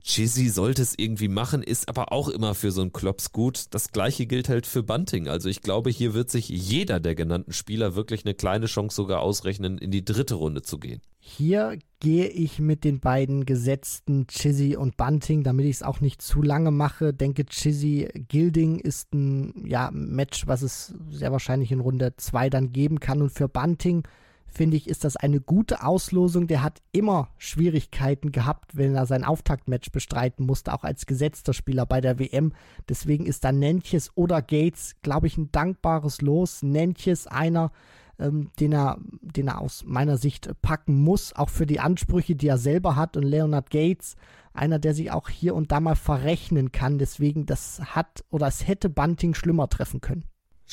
Chizzy 0.06 0.51
sollte 0.51 0.82
es 0.82 0.93
irgendwie 0.98 1.28
machen, 1.28 1.62
ist 1.62 1.89
aber 1.89 2.12
auch 2.12 2.28
immer 2.28 2.55
für 2.55 2.70
so 2.70 2.82
einen 2.82 2.93
Klops 2.93 3.32
gut. 3.32 3.64
Das 3.70 3.90
gleiche 3.90 4.26
gilt 4.26 4.51
halt 4.51 4.66
für 4.66 4.82
Bunting. 4.82 5.28
Also 5.28 5.48
ich 5.48 5.62
glaube, 5.62 5.89
hier 5.89 6.12
wird 6.12 6.31
sich 6.31 6.51
jeder 6.51 7.01
der 7.01 7.14
genannten 7.14 7.55
Spieler 7.55 7.94
wirklich 7.94 8.26
eine 8.26 8.35
kleine 8.35 8.66
Chance 8.66 8.97
sogar 8.97 9.20
ausrechnen, 9.20 9.78
in 9.78 9.90
die 9.90 10.05
dritte 10.05 10.35
Runde 10.35 10.60
zu 10.60 10.78
gehen. 10.78 11.01
Hier 11.20 11.78
gehe 12.01 12.28
ich 12.28 12.59
mit 12.59 12.85
den 12.85 13.01
beiden 13.01 13.47
gesetzten 13.47 14.26
Chizzy 14.26 14.76
und 14.76 14.98
Bunting, 14.98 15.43
damit 15.43 15.64
ich 15.64 15.76
es 15.76 15.82
auch 15.82 16.02
nicht 16.02 16.20
zu 16.20 16.43
lange 16.43 16.70
mache. 16.70 17.14
Denke, 17.14 17.47
Chizzy 17.47 18.06
Gilding 18.28 18.78
ist 18.81 19.14
ein 19.14 19.66
ja, 19.66 19.90
Match, 19.90 20.47
was 20.47 20.60
es 20.60 20.94
sehr 21.09 21.32
wahrscheinlich 21.32 21.72
in 21.72 21.81
Runde 21.81 22.12
2 22.14 22.51
dann 22.51 22.74
geben 22.74 23.01
kann. 23.01 23.22
Und 23.22 23.31
für 23.31 23.48
Bunting 23.48 24.06
finde 24.55 24.76
ich, 24.76 24.89
ist 24.89 25.05
das 25.05 25.16
eine 25.16 25.40
gute 25.40 25.85
Auslosung. 25.85 26.47
Der 26.47 26.62
hat 26.62 26.81
immer 26.93 27.28
Schwierigkeiten 27.39 28.32
gehabt, 28.32 28.76
wenn 28.76 28.94
er 28.94 29.06
sein 29.06 29.24
Auftaktmatch 29.24 29.90
bestreiten 29.90 30.47
musste, 30.47 30.72
auch 30.72 30.85
als 30.85 31.06
gesetzter 31.06 31.52
Spieler 31.52 31.86
bei 31.86 32.01
der 32.01 32.18
WM. 32.18 32.52
Deswegen 32.89 33.26
ist 33.26 33.44
da 33.44 33.52
Nentjes 33.52 34.16
oder 34.16 34.43
Gates, 34.43 34.97
glaube 35.02 35.26
ich, 35.26 35.36
ein 35.36 35.51
dankbares 35.52 36.20
Los. 36.22 36.62
Nentjes 36.62 37.26
einer, 37.26 37.72
ähm, 38.18 38.51
den, 38.60 38.72
er, 38.72 38.98
den 39.20 39.48
er 39.48 39.60
aus 39.60 39.85
meiner 39.86 40.16
Sicht 40.16 40.51
packen 40.62 41.01
muss, 41.01 41.32
auch 41.35 41.51
für 41.51 41.66
die 41.66 41.81
Ansprüche, 41.81 42.36
die 42.36 42.48
er 42.48 42.59
selber 42.59 42.97
hat. 42.97 43.16
Und 43.16 43.24
Leonard 43.24 43.70
Gates, 43.70 44.16
einer, 44.52 44.78
der 44.78 44.94
sich 44.94 45.10
auch 45.10 45.28
hier 45.28 45.55
und 45.55 45.72
da 45.72 45.81
mal 45.81 45.97
verrechnen 45.97 46.72
kann. 46.72 46.98
Deswegen, 46.98 47.47
das 47.47 47.81
hat 47.81 48.24
oder 48.31 48.47
es 48.47 48.66
hätte 48.66 48.89
Bunting 48.89 49.35
schlimmer 49.35 49.68
treffen 49.68 50.01
können. 50.01 50.24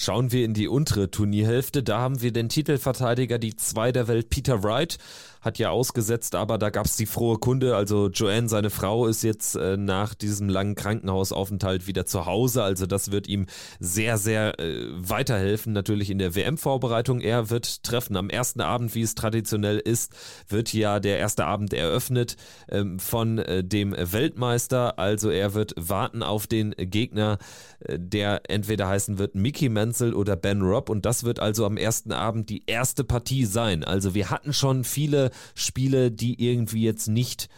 Schauen 0.02 0.32
wir 0.32 0.46
in 0.46 0.56
die 0.56 0.68
untere 0.68 1.12
Turnierhälfte. 1.12 1.84
Da 1.84 2.00
haben 2.00 2.24
wir 2.24 2.34
den 2.34 2.50
Titelverteidiger, 2.50 3.38
die 3.38 3.56
zwei 3.56 3.92
der 3.92 4.08
Welt, 4.08 4.32
Peter 4.32 4.64
Wright, 4.64 4.98
hat 5.42 5.58
ja 5.58 5.72
ausgesetzt, 5.72 6.36
aber 6.36 6.60
da 6.60 6.70
gab 6.70 6.86
es 6.86 6.96
die 6.96 7.08
frohe 7.08 7.38
Kunde. 7.40 7.76
Also 7.76 8.10
Joanne, 8.10 8.48
seine 8.48 8.70
Frau, 8.70 9.08
ist 9.08 9.24
jetzt 9.24 9.56
äh, 9.56 9.76
nach 9.76 10.14
diesem 10.14 10.50
langen 10.50 10.76
Krankenhausaufenthalt 10.76 11.88
wieder 11.88 12.06
zu 12.06 12.28
Hause. 12.28 12.62
Also 12.64 12.86
das 12.86 13.12
wird 13.12 13.28
ihm 13.28 13.48
sehr, 13.80 14.18
sehr 14.20 14.60
äh, 14.60 14.86
weiterhelfen, 14.92 15.74
natürlich 15.74 16.12
in 16.12 16.20
der 16.20 16.36
WM-Vorbereitung. 16.36 17.22
Er 17.22 17.50
wird 17.50 17.84
treffen 17.84 18.16
am 18.18 18.30
ersten 18.30 18.62
Abend, 18.62 18.94
wie 18.94 19.02
es 19.02 19.16
traditionell 19.16 19.80
ist, 19.80 20.14
wird 20.48 20.74
ja 20.74 21.00
der 21.00 21.18
erste 21.18 21.46
Abend 21.46 21.74
eröffnet 21.74 22.38
ähm, 22.70 23.00
von 23.00 23.40
äh, 23.40 23.64
dem 23.64 23.96
Weltmeister. 23.98 25.00
Also 25.00 25.32
er 25.32 25.56
wird 25.56 25.74
warten 25.76 26.22
auf 26.22 26.46
den 26.46 26.76
Gegner, 26.78 27.40
äh, 27.80 27.98
der 27.98 28.44
entweder 28.48 28.88
heißen 28.88 29.18
wird 29.18 29.34
Mickey 29.34 29.70
Menzel 29.92 30.14
oder 30.14 30.38
Ben 30.38 30.62
Robb. 30.62 30.90
Und 30.90 31.06
das 31.06 31.26
wird 31.26 31.40
also 31.40 31.66
am 31.66 31.76
ersten 31.76 32.14
Abend 32.14 32.50
die 32.50 32.64
erste 32.66 33.04
Partie 33.04 33.46
sein. 33.46 33.84
Also 33.84 34.14
wir 34.14 34.30
hatten 34.30 34.54
schon 34.54 34.86
viele 34.86 35.32
Spiele, 35.54 36.12
die 36.12 36.42
irgendwie 36.42 36.84
jetzt 36.84 37.08
nicht 37.08 37.50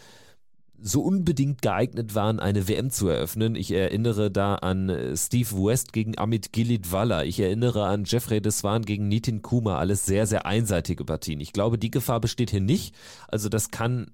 so 0.81 1.01
unbedingt 1.01 1.61
geeignet 1.61 2.15
waren, 2.15 2.39
eine 2.39 2.68
WM 2.68 2.89
zu 2.89 3.07
eröffnen. 3.07 3.55
Ich 3.55 3.72
erinnere 3.72 4.31
da 4.31 4.55
an 4.55 4.89
äh, 4.89 5.15
Steve 5.15 5.51
West 5.51 5.93
gegen 5.93 6.18
Amit 6.18 6.51
Gilidwala. 6.51 7.23
Ich 7.23 7.39
erinnere 7.39 7.85
an 7.85 8.03
Jeffrey 8.03 8.41
Deswan 8.41 8.81
gegen 8.81 9.07
Nitin 9.07 9.43
Kuma. 9.43 9.77
Alles 9.77 10.05
sehr, 10.05 10.26
sehr 10.26 10.45
einseitige 10.45 11.05
Partien. 11.05 11.39
Ich 11.39 11.53
glaube, 11.53 11.77
die 11.77 11.91
Gefahr 11.91 12.19
besteht 12.19 12.49
hier 12.49 12.61
nicht. 12.61 12.95
Also 13.30 13.47
das 13.47 13.69
kann 13.69 14.11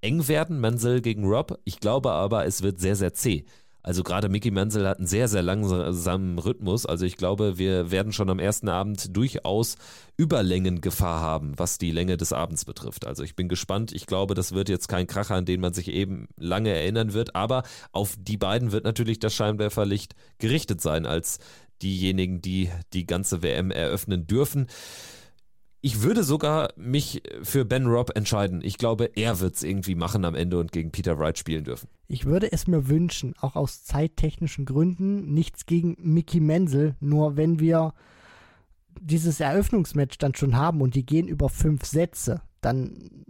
eng 0.00 0.26
werden, 0.26 0.58
Menzel 0.58 1.02
gegen 1.02 1.24
Rob. 1.24 1.60
Ich 1.64 1.78
glaube 1.78 2.10
aber, 2.10 2.46
es 2.46 2.62
wird 2.62 2.80
sehr, 2.80 2.96
sehr 2.96 3.12
zäh. 3.12 3.44
Also 3.82 4.02
gerade 4.02 4.28
Mickey 4.28 4.50
Menzel 4.50 4.86
hat 4.86 4.98
einen 4.98 5.06
sehr, 5.06 5.28
sehr 5.28 5.42
langsamen 5.42 6.38
Rhythmus. 6.38 6.84
Also 6.84 7.06
ich 7.06 7.16
glaube, 7.16 7.58
wir 7.58 7.90
werden 7.90 8.12
schon 8.12 8.28
am 8.28 8.38
ersten 8.38 8.68
Abend 8.68 9.16
durchaus 9.16 9.76
Überlängengefahr 10.16 11.20
haben, 11.20 11.54
was 11.56 11.78
die 11.78 11.92
Länge 11.92 12.16
des 12.16 12.32
Abends 12.32 12.64
betrifft. 12.64 13.06
Also 13.06 13.22
ich 13.22 13.36
bin 13.36 13.48
gespannt. 13.48 13.92
Ich 13.92 14.06
glaube, 14.06 14.34
das 14.34 14.52
wird 14.52 14.68
jetzt 14.68 14.88
kein 14.88 15.06
Kracher, 15.06 15.36
an 15.36 15.44
den 15.44 15.60
man 15.60 15.74
sich 15.74 15.88
eben 15.88 16.28
lange 16.36 16.70
erinnern 16.70 17.12
wird. 17.12 17.36
Aber 17.36 17.62
auf 17.92 18.16
die 18.18 18.36
beiden 18.36 18.72
wird 18.72 18.84
natürlich 18.84 19.20
das 19.20 19.34
Scheinwerferlicht 19.34 20.14
gerichtet 20.38 20.80
sein 20.80 21.06
als 21.06 21.38
diejenigen, 21.80 22.42
die 22.42 22.70
die 22.92 23.06
ganze 23.06 23.42
WM 23.42 23.70
eröffnen 23.70 24.26
dürfen. 24.26 24.66
Ich 25.80 26.02
würde 26.02 26.24
sogar 26.24 26.72
mich 26.76 27.22
für 27.42 27.64
Ben 27.64 27.86
Robb 27.86 28.16
entscheiden. 28.16 28.60
Ich 28.64 28.78
glaube, 28.78 29.10
er 29.14 29.38
wird 29.38 29.54
es 29.54 29.62
irgendwie 29.62 29.94
machen 29.94 30.24
am 30.24 30.34
Ende 30.34 30.58
und 30.58 30.72
gegen 30.72 30.90
Peter 30.90 31.18
Wright 31.18 31.38
spielen 31.38 31.64
dürfen. 31.64 31.88
Ich 32.08 32.24
würde 32.24 32.50
es 32.50 32.66
mir 32.66 32.88
wünschen, 32.88 33.34
auch 33.40 33.54
aus 33.54 33.84
zeittechnischen 33.84 34.64
Gründen. 34.64 35.32
Nichts 35.32 35.66
gegen 35.66 35.96
Mickey 36.00 36.40
Menzel, 36.40 36.96
nur 37.00 37.36
wenn 37.36 37.60
wir 37.60 37.94
dieses 39.00 39.38
Eröffnungsmatch 39.38 40.18
dann 40.18 40.34
schon 40.34 40.56
haben 40.56 40.80
und 40.80 40.96
die 40.96 41.06
gehen 41.06 41.28
über 41.28 41.48
fünf 41.48 41.84
Sätze, 41.84 42.42
dann 42.60 43.24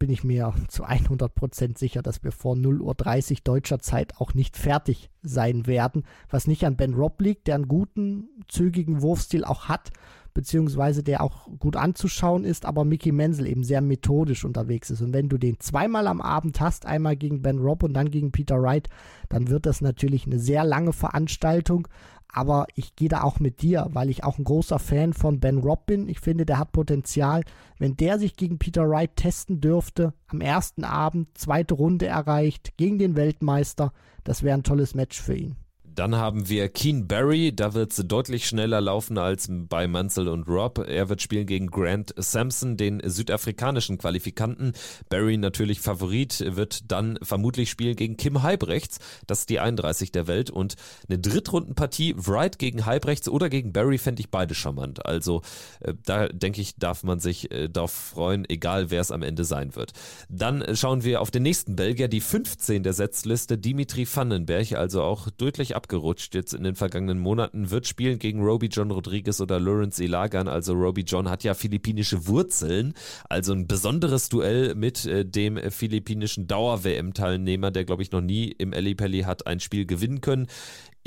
bin 0.00 0.10
ich 0.10 0.24
mir 0.24 0.52
zu 0.68 0.84
100% 0.84 1.78
sicher, 1.78 2.02
dass 2.02 2.24
wir 2.24 2.32
vor 2.32 2.56
0.30 2.56 3.30
Uhr 3.30 3.38
deutscher 3.44 3.78
Zeit 3.78 4.20
auch 4.20 4.34
nicht 4.34 4.56
fertig 4.56 5.10
sein 5.22 5.66
werden. 5.66 6.04
Was 6.28 6.46
nicht 6.46 6.66
an 6.66 6.76
Ben 6.76 6.94
Robb 6.94 7.22
liegt, 7.22 7.46
der 7.46 7.54
einen 7.54 7.68
guten, 7.68 8.28
zügigen 8.48 9.00
Wurfstil 9.00 9.44
auch 9.44 9.68
hat, 9.68 9.92
beziehungsweise 10.34 11.02
der 11.02 11.22
auch 11.22 11.48
gut 11.58 11.76
anzuschauen 11.76 12.44
ist, 12.44 12.66
aber 12.66 12.84
Mickey 12.84 13.12
Menzel 13.12 13.46
eben 13.46 13.62
sehr 13.62 13.80
methodisch 13.80 14.44
unterwegs 14.44 14.90
ist. 14.90 15.00
Und 15.00 15.14
wenn 15.14 15.28
du 15.28 15.38
den 15.38 15.60
zweimal 15.60 16.08
am 16.08 16.20
Abend 16.20 16.60
hast, 16.60 16.86
einmal 16.86 17.16
gegen 17.16 17.40
Ben 17.40 17.60
Robb 17.60 17.84
und 17.84 17.94
dann 17.94 18.10
gegen 18.10 18.32
Peter 18.32 18.60
Wright, 18.60 18.88
dann 19.28 19.48
wird 19.48 19.64
das 19.64 19.80
natürlich 19.80 20.26
eine 20.26 20.40
sehr 20.40 20.64
lange 20.64 20.92
Veranstaltung. 20.92 21.88
Aber 22.28 22.66
ich 22.74 22.96
gehe 22.96 23.08
da 23.08 23.22
auch 23.22 23.38
mit 23.38 23.62
dir, 23.62 23.86
weil 23.92 24.10
ich 24.10 24.24
auch 24.24 24.38
ein 24.38 24.44
großer 24.44 24.80
Fan 24.80 25.12
von 25.12 25.38
Ben 25.38 25.58
Robb 25.58 25.86
bin. 25.86 26.08
Ich 26.08 26.18
finde, 26.18 26.44
der 26.44 26.58
hat 26.58 26.72
Potenzial. 26.72 27.44
Wenn 27.78 27.96
der 27.96 28.18
sich 28.18 28.34
gegen 28.34 28.58
Peter 28.58 28.90
Wright 28.90 29.14
testen 29.14 29.60
dürfte, 29.60 30.14
am 30.26 30.40
ersten 30.40 30.82
Abend, 30.82 31.28
zweite 31.38 31.74
Runde 31.74 32.06
erreicht, 32.06 32.76
gegen 32.76 32.98
den 32.98 33.14
Weltmeister, 33.14 33.92
das 34.24 34.42
wäre 34.42 34.58
ein 34.58 34.64
tolles 34.64 34.96
Match 34.96 35.22
für 35.22 35.36
ihn. 35.36 35.56
Dann 35.94 36.16
haben 36.16 36.48
wir 36.48 36.68
Keen 36.68 37.06
Barry, 37.06 37.54
da 37.54 37.74
wird 37.74 37.92
es 37.92 38.02
deutlich 38.06 38.48
schneller 38.48 38.80
laufen 38.80 39.16
als 39.16 39.48
bei 39.48 39.86
Mansell 39.86 40.28
und 40.28 40.48
Rob. 40.48 40.78
Er 40.78 41.08
wird 41.08 41.22
spielen 41.22 41.46
gegen 41.46 41.68
Grant 41.68 42.12
Sampson, 42.16 42.76
den 42.76 43.00
südafrikanischen 43.04 43.98
Qualifikanten. 43.98 44.72
Barry 45.08 45.36
natürlich 45.36 45.80
Favorit, 45.80 46.44
wird 46.56 46.90
dann 46.90 47.18
vermutlich 47.22 47.70
spielen 47.70 47.94
gegen 47.94 48.16
Kim 48.16 48.42
Halbrechts, 48.42 48.98
das 49.26 49.40
ist 49.40 49.50
die 49.50 49.60
31 49.60 50.10
der 50.10 50.26
Welt. 50.26 50.50
Und 50.50 50.74
eine 51.08 51.18
Drittrundenpartie, 51.18 52.14
Wright 52.16 52.58
gegen 52.58 52.86
Halbrechts 52.86 53.28
oder 53.28 53.48
gegen 53.48 53.72
Barry, 53.72 53.98
fände 53.98 54.20
ich 54.20 54.30
beide 54.30 54.54
charmant. 54.54 55.06
Also 55.06 55.42
äh, 55.78 55.94
da 56.04 56.26
denke 56.28 56.60
ich, 56.60 56.74
darf 56.76 57.04
man 57.04 57.20
sich 57.20 57.52
äh, 57.52 57.68
darauf 57.68 57.92
freuen, 57.92 58.48
egal 58.48 58.90
wer 58.90 59.00
es 59.00 59.12
am 59.12 59.22
Ende 59.22 59.44
sein 59.44 59.76
wird. 59.76 59.92
Dann 60.28 60.64
schauen 60.74 61.04
wir 61.04 61.20
auf 61.20 61.30
den 61.30 61.44
nächsten 61.44 61.76
Belgier, 61.76 62.08
die 62.08 62.20
15 62.20 62.82
der 62.82 62.94
Setzliste, 62.94 63.58
Dimitri 63.58 64.08
Vandenberg, 64.12 64.72
also 64.72 65.02
auch 65.02 65.30
deutlich 65.30 65.76
ab 65.76 65.83
abgerutscht. 65.84 66.34
Jetzt 66.34 66.54
in 66.54 66.64
den 66.64 66.74
vergangenen 66.74 67.18
Monaten, 67.18 67.70
wird 67.70 67.86
spielen 67.86 68.18
gegen 68.18 68.42
Roby 68.42 68.66
John 68.66 68.90
Rodriguez 68.90 69.40
oder 69.40 69.60
Lawrence 69.60 70.02
Ilagan. 70.02 70.48
Also 70.48 70.72
Roby 70.72 71.02
John 71.02 71.28
hat 71.28 71.44
ja 71.44 71.54
philippinische 71.54 72.26
Wurzeln, 72.26 72.94
also 73.28 73.52
ein 73.52 73.66
besonderes 73.66 74.28
Duell 74.30 74.74
mit 74.74 75.04
äh, 75.04 75.24
dem 75.24 75.58
philippinischen 75.70 76.46
Dauer-WM-Teilnehmer, 76.46 77.70
der 77.70 77.84
glaube 77.84 78.02
ich 78.02 78.12
noch 78.12 78.22
nie 78.22 78.50
im 78.50 78.72
Ali 78.72 78.94
Pelli 78.94 79.22
hat 79.22 79.46
ein 79.46 79.60
Spiel 79.60 79.84
gewinnen 79.84 80.20
können 80.20 80.46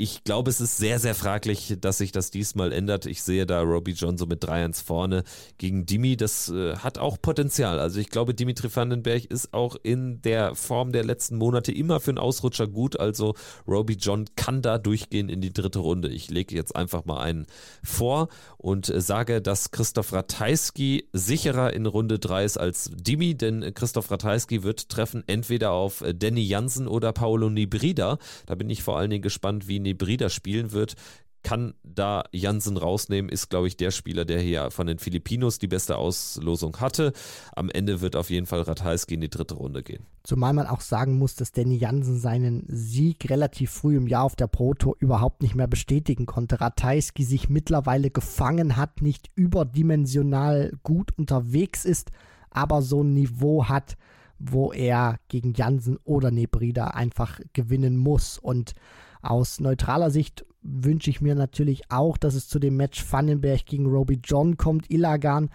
ich 0.00 0.22
glaube, 0.22 0.48
es 0.48 0.60
ist 0.60 0.76
sehr, 0.76 1.00
sehr 1.00 1.16
fraglich, 1.16 1.76
dass 1.80 1.98
sich 1.98 2.12
das 2.12 2.30
diesmal 2.30 2.72
ändert. 2.72 3.04
Ich 3.04 3.20
sehe 3.24 3.46
da 3.46 3.62
Robbie 3.62 3.94
John 3.94 4.16
so 4.16 4.26
mit 4.26 4.44
3-1 4.44 4.84
vorne 4.84 5.24
gegen 5.58 5.86
Dimi. 5.86 6.16
Das 6.16 6.48
äh, 6.50 6.76
hat 6.76 6.98
auch 6.98 7.20
Potenzial. 7.20 7.80
Also 7.80 7.98
ich 7.98 8.08
glaube, 8.08 8.32
Dimitri 8.32 8.74
Vandenberg 8.74 9.24
ist 9.24 9.52
auch 9.52 9.74
in 9.82 10.22
der 10.22 10.54
Form 10.54 10.92
der 10.92 11.04
letzten 11.04 11.36
Monate 11.36 11.72
immer 11.72 11.98
für 11.98 12.12
einen 12.12 12.18
Ausrutscher 12.18 12.68
gut. 12.68 13.00
Also 13.00 13.34
Robbie 13.66 13.96
John 13.96 14.26
kann 14.36 14.62
da 14.62 14.78
durchgehen 14.78 15.28
in 15.28 15.40
die 15.40 15.52
dritte 15.52 15.80
Runde. 15.80 16.10
Ich 16.10 16.30
lege 16.30 16.54
jetzt 16.54 16.76
einfach 16.76 17.04
mal 17.04 17.18
einen 17.18 17.46
vor 17.82 18.28
und 18.56 18.88
äh, 18.88 19.00
sage, 19.00 19.42
dass 19.42 19.72
Christoph 19.72 20.12
Ratajski 20.12 21.08
sicherer 21.12 21.72
in 21.72 21.86
Runde 21.86 22.20
3 22.20 22.44
ist 22.44 22.56
als 22.56 22.92
Dimi, 22.94 23.34
denn 23.34 23.74
Christoph 23.74 24.12
Ratajski 24.12 24.62
wird 24.62 24.90
treffen 24.90 25.24
entweder 25.26 25.72
auf 25.72 26.02
äh, 26.02 26.14
Danny 26.14 26.42
Jansen 26.42 26.86
oder 26.86 27.12
Paolo 27.12 27.50
Nibrida. 27.50 28.18
Da 28.46 28.54
bin 28.54 28.70
ich 28.70 28.84
vor 28.84 28.96
allen 28.96 29.10
Dingen 29.10 29.22
gespannt, 29.22 29.66
wie 29.66 29.87
Nebrida 29.88 30.28
spielen 30.28 30.72
wird, 30.72 30.96
kann 31.42 31.74
da 31.82 32.24
Jansen 32.32 32.76
rausnehmen, 32.76 33.30
ist, 33.30 33.48
glaube 33.48 33.68
ich, 33.68 33.76
der 33.76 33.90
Spieler, 33.90 34.24
der 34.24 34.40
hier 34.40 34.70
von 34.70 34.86
den 34.86 34.98
Filipinos 34.98 35.58
die 35.58 35.68
beste 35.68 35.96
Auslosung 35.96 36.78
hatte. 36.80 37.12
Am 37.54 37.70
Ende 37.70 38.00
wird 38.00 38.16
auf 38.16 38.30
jeden 38.30 38.46
Fall 38.46 38.62
Ratajski 38.62 39.14
in 39.14 39.20
die 39.20 39.30
dritte 39.30 39.54
Runde 39.54 39.82
gehen. 39.82 40.04
Zumal 40.24 40.52
man 40.52 40.66
auch 40.66 40.80
sagen 40.80 41.16
muss, 41.16 41.36
dass 41.36 41.52
Danny 41.52 41.76
Jansen 41.76 42.18
seinen 42.18 42.64
Sieg 42.68 43.30
relativ 43.30 43.70
früh 43.70 43.96
im 43.96 44.08
Jahr 44.08 44.24
auf 44.24 44.36
der 44.36 44.48
Pro 44.48 44.74
Tour 44.74 44.96
überhaupt 44.98 45.42
nicht 45.42 45.54
mehr 45.54 45.68
bestätigen 45.68 46.26
konnte. 46.26 46.60
Ratajski 46.60 47.24
sich 47.24 47.48
mittlerweile 47.48 48.10
gefangen 48.10 48.76
hat, 48.76 49.00
nicht 49.00 49.30
überdimensional 49.34 50.72
gut 50.82 51.16
unterwegs 51.16 51.84
ist, 51.84 52.10
aber 52.50 52.82
so 52.82 53.02
ein 53.02 53.14
Niveau 53.14 53.66
hat, 53.66 53.96
wo 54.38 54.72
er 54.72 55.18
gegen 55.28 55.54
Jansen 55.54 55.98
oder 56.04 56.30
Nebrida 56.30 56.88
einfach 56.88 57.40
gewinnen 57.52 57.96
muss. 57.96 58.38
Und 58.38 58.74
aus 59.22 59.60
neutraler 59.60 60.10
Sicht 60.10 60.44
wünsche 60.62 61.10
ich 61.10 61.20
mir 61.20 61.34
natürlich 61.34 61.90
auch, 61.90 62.16
dass 62.16 62.34
es 62.34 62.48
zu 62.48 62.58
dem 62.58 62.76
Match 62.76 63.04
Vandenberg 63.10 63.64
gegen 63.66 63.86
Roby 63.86 64.20
John 64.22 64.56
kommt. 64.56 64.90
Ilagan 64.90 65.50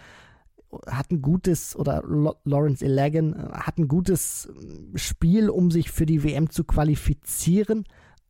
hat 0.88 1.12
ein 1.12 1.22
gutes, 1.22 1.76
oder 1.76 2.04
Lawrence 2.46 2.84
Ilagan 2.84 3.34
äh, 3.34 3.52
hat 3.54 3.78
ein 3.78 3.88
gutes 3.88 4.48
äh, 4.48 4.98
Spiel, 4.98 5.50
um 5.50 5.72
sich 5.72 5.92
für 5.92 6.06
die 6.06 6.24
WM 6.24 6.50
zu 6.50 6.64
qualifizieren, 6.64 7.86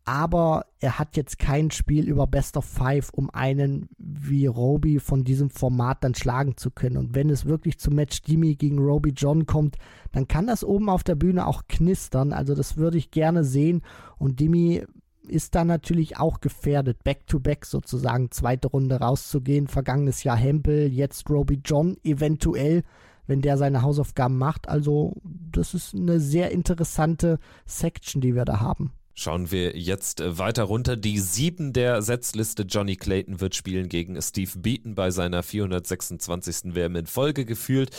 aber 0.06 0.66
er 0.82 1.00
hat 1.00 1.16
jetzt 1.16 1.40
kein 1.40 1.72
Spiel 1.72 2.10
über 2.10 2.28
Best 2.28 2.58
of 2.58 2.66
Five, 2.66 3.12
um 3.12 3.30
einen 3.30 3.88
wie 3.98 4.48
Roby 4.48 5.00
von 5.00 5.24
diesem 5.24 5.50
Format 5.50 6.04
dann 6.04 6.14
schlagen 6.14 6.58
zu 6.58 6.72
können. 6.72 6.98
Und 6.98 7.16
wenn 7.16 7.30
es 7.30 7.46
wirklich 7.46 7.80
zum 7.80 7.96
Match 7.96 8.22
Dimi 8.22 8.56
gegen 8.56 8.80
Roby 8.80 9.12
John 9.12 9.46
kommt, 9.46 9.78
dann 10.12 10.28
kann 10.28 10.46
das 10.46 10.66
oben 10.66 10.90
auf 10.90 11.06
der 11.06 11.16
Bühne 11.16 11.48
auch 11.48 11.64
knistern. 11.70 12.34
Also 12.34 12.54
das 12.54 12.76
würde 12.76 12.98
ich 12.98 13.12
gerne 13.12 13.46
sehen. 13.46 13.82
Und 14.18 14.42
Dimi 14.42 14.84
ist 15.28 15.56
da 15.56 15.66
natürlich 15.66 16.18
auch 16.18 16.42
gefährdet, 16.42 17.04
back-to-back 17.04 17.64
-back 17.64 17.66
sozusagen, 17.66 18.32
zweite 18.32 18.68
Runde 18.68 19.00
rauszugehen. 19.00 19.68
Vergangenes 19.68 20.24
Jahr 20.24 20.38
Hempel, 20.38 20.92
jetzt 20.92 21.30
Roby 21.30 21.62
John 21.64 21.98
eventuell, 22.04 22.84
wenn 23.28 23.42
der 23.42 23.58
seine 23.58 23.82
Hausaufgaben 23.82 24.38
macht. 24.38 24.68
Also 24.68 25.16
das 25.24 25.74
ist 25.74 25.96
eine 25.96 26.20
sehr 26.20 26.52
interessante 26.52 27.40
Section, 27.66 28.22
die 28.22 28.36
wir 28.36 28.46
da 28.46 28.60
haben. 28.60 28.92
Schauen 29.16 29.52
wir 29.52 29.78
jetzt 29.78 30.22
äh, 30.22 30.38
weiter 30.40 30.64
runter. 30.64 30.96
Die 30.96 31.20
sieben 31.20 31.72
der 31.72 32.02
Setzliste. 32.02 32.64
Johnny 32.64 32.96
Clayton 32.96 33.42
wird 33.42 33.56
spielen 33.56 33.88
gegen 33.88 34.20
Steve 34.22 34.52
Beaton 34.58 34.96
bei 34.96 35.12
seiner 35.12 35.44
426. 35.44 36.76
WM 36.76 36.96
in 36.96 37.06
Folge 37.06 37.46
gefühlt. 37.46 37.92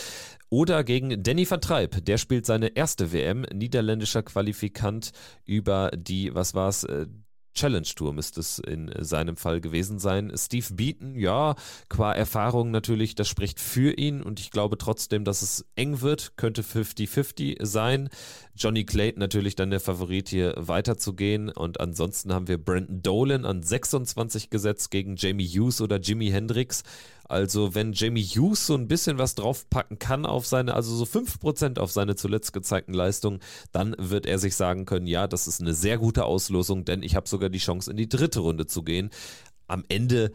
Oder 0.49 0.83
gegen 0.83 1.23
Danny 1.23 1.45
Vertreib. 1.45 2.03
Der 2.05 2.17
spielt 2.17 2.45
seine 2.45 2.75
erste 2.75 3.13
WM. 3.13 3.45
Niederländischer 3.53 4.23
Qualifikant 4.23 5.11
über 5.45 5.91
die, 5.95 6.35
was 6.35 6.53
war's, 6.53 6.83
äh, 6.83 7.07
Challenge 7.55 7.87
Tour 7.95 8.13
müsste 8.13 8.41
es 8.41 8.59
in 8.59 8.91
seinem 8.99 9.37
Fall 9.37 9.61
gewesen 9.61 9.97
sein. 9.97 10.31
Steve 10.35 10.73
Beaton, 10.73 11.15
ja, 11.15 11.55
qua 11.89 12.13
Erfahrung 12.13 12.69
natürlich, 12.69 13.15
das 13.15 13.27
spricht 13.27 13.59
für 13.59 13.93
ihn 13.97 14.21
und 14.21 14.39
ich 14.39 14.51
glaube 14.51 14.77
trotzdem, 14.77 15.23
dass 15.23 15.41
es 15.41 15.65
eng 15.75 16.01
wird, 16.01 16.37
könnte 16.37 16.61
50-50 16.61 17.65
sein. 17.65 18.09
Johnny 18.55 18.85
Clayton 18.85 19.19
natürlich 19.19 19.55
dann 19.55 19.69
der 19.69 19.79
Favorit 19.79 20.29
hier 20.29 20.53
weiterzugehen 20.57 21.49
und 21.49 21.79
ansonsten 21.79 22.33
haben 22.33 22.47
wir 22.47 22.57
Brandon 22.57 23.01
Dolan 23.01 23.45
an 23.45 23.63
26 23.63 24.49
gesetzt 24.49 24.91
gegen 24.91 25.15
Jamie 25.15 25.47
Hughes 25.47 25.81
oder 25.81 25.99
Jimi 25.99 26.29
Hendrix. 26.29 26.83
Also 27.27 27.75
wenn 27.75 27.93
Jamie 27.93 28.23
Hughes 28.23 28.67
so 28.67 28.75
ein 28.75 28.87
bisschen 28.87 29.17
was 29.17 29.35
draufpacken 29.35 29.99
kann 29.99 30.25
auf 30.25 30.45
seine, 30.45 30.73
also 30.73 30.95
so 30.95 31.05
5% 31.05 31.79
auf 31.79 31.91
seine 31.91 32.15
zuletzt 32.15 32.53
gezeigten 32.53 32.93
Leistungen, 32.93 33.39
dann 33.71 33.95
wird 33.97 34.25
er 34.25 34.39
sich 34.39 34.55
sagen 34.55 34.85
können, 34.85 35.07
ja, 35.07 35.27
das 35.27 35.47
ist 35.47 35.61
eine 35.61 35.73
sehr 35.73 35.97
gute 35.97 36.25
Auslosung, 36.25 36.85
denn 36.85 37.03
ich 37.03 37.15
habe 37.15 37.27
sogar 37.27 37.49
die 37.49 37.59
Chance 37.59 37.91
in 37.91 37.97
die 37.97 38.09
dritte 38.09 38.39
Runde 38.39 38.67
zu 38.67 38.83
gehen. 38.83 39.09
Am 39.67 39.83
Ende 39.89 40.31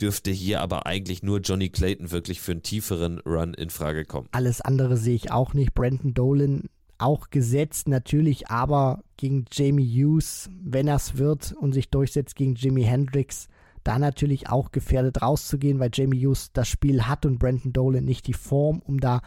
dürfte 0.00 0.30
hier 0.30 0.60
aber 0.60 0.86
eigentlich 0.86 1.22
nur 1.22 1.40
Johnny 1.40 1.68
Clayton 1.68 2.10
wirklich 2.10 2.40
für 2.40 2.52
einen 2.52 2.62
tieferen 2.62 3.20
Run 3.20 3.54
in 3.54 3.70
Frage 3.70 4.04
kommen. 4.04 4.28
Alles 4.32 4.60
andere 4.60 4.96
sehe 4.96 5.14
ich 5.14 5.30
auch 5.30 5.54
nicht. 5.54 5.74
Brandon 5.74 6.14
Dolan 6.14 6.64
auch 6.98 7.30
gesetzt 7.30 7.88
natürlich, 7.88 8.48
aber 8.48 9.02
gegen 9.16 9.44
Jamie 9.52 9.86
Hughes, 9.86 10.48
wenn 10.62 10.88
er 10.88 10.96
es 10.96 11.18
wird 11.18 11.52
und 11.52 11.72
sich 11.72 11.88
durchsetzt 11.90 12.36
gegen 12.36 12.54
Jimi 12.54 12.84
Hendrix, 12.84 13.48
da 13.84 13.98
natürlich 13.98 14.48
auch 14.48 14.72
gefährdet 14.72 15.22
rauszugehen, 15.22 15.78
weil 15.78 15.90
Jamie 15.92 16.26
Hughes 16.26 16.52
das 16.52 16.68
Spiel 16.68 17.04
hat 17.04 17.26
und 17.26 17.38
Brandon 17.38 17.72
Dolan 17.72 18.04
nicht 18.04 18.26
die 18.26 18.34
Form, 18.34 18.80
um 18.84 19.00
da 19.00 19.20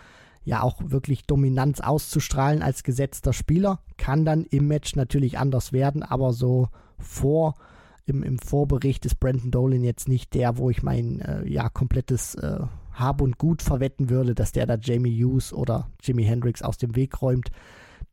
ja 0.43 0.61
auch 0.61 0.79
wirklich 0.85 1.25
Dominanz 1.25 1.81
auszustrahlen 1.81 2.61
als 2.61 2.83
gesetzter 2.83 3.33
Spieler. 3.33 3.79
Kann 3.97 4.25
dann 4.25 4.45
im 4.45 4.67
Match 4.67 4.95
natürlich 4.95 5.37
anders 5.37 5.73
werden, 5.73 6.03
aber 6.03 6.33
so 6.33 6.69
vor 6.99 7.55
im, 8.05 8.21
im 8.21 8.37
Vorbericht 8.37 9.05
ist 9.05 9.19
Brandon 9.19 9.51
Dolan 9.51 9.83
jetzt 9.83 10.07
nicht 10.07 10.33
der, 10.35 10.57
wo 10.57 10.69
ich 10.69 10.83
mein 10.83 11.19
äh, 11.21 11.47
ja 11.47 11.69
komplettes 11.69 12.35
äh, 12.35 12.59
Hab 12.93 13.21
und 13.21 13.37
Gut 13.37 13.61
verwetten 13.61 14.09
würde, 14.09 14.35
dass 14.35 14.51
der 14.51 14.67
da 14.67 14.77
Jamie 14.79 15.23
Hughes 15.23 15.51
oder 15.51 15.89
Jimi 16.01 16.23
Hendrix 16.23 16.61
aus 16.61 16.77
dem 16.77 16.95
Weg 16.95 17.21
räumt. 17.21 17.49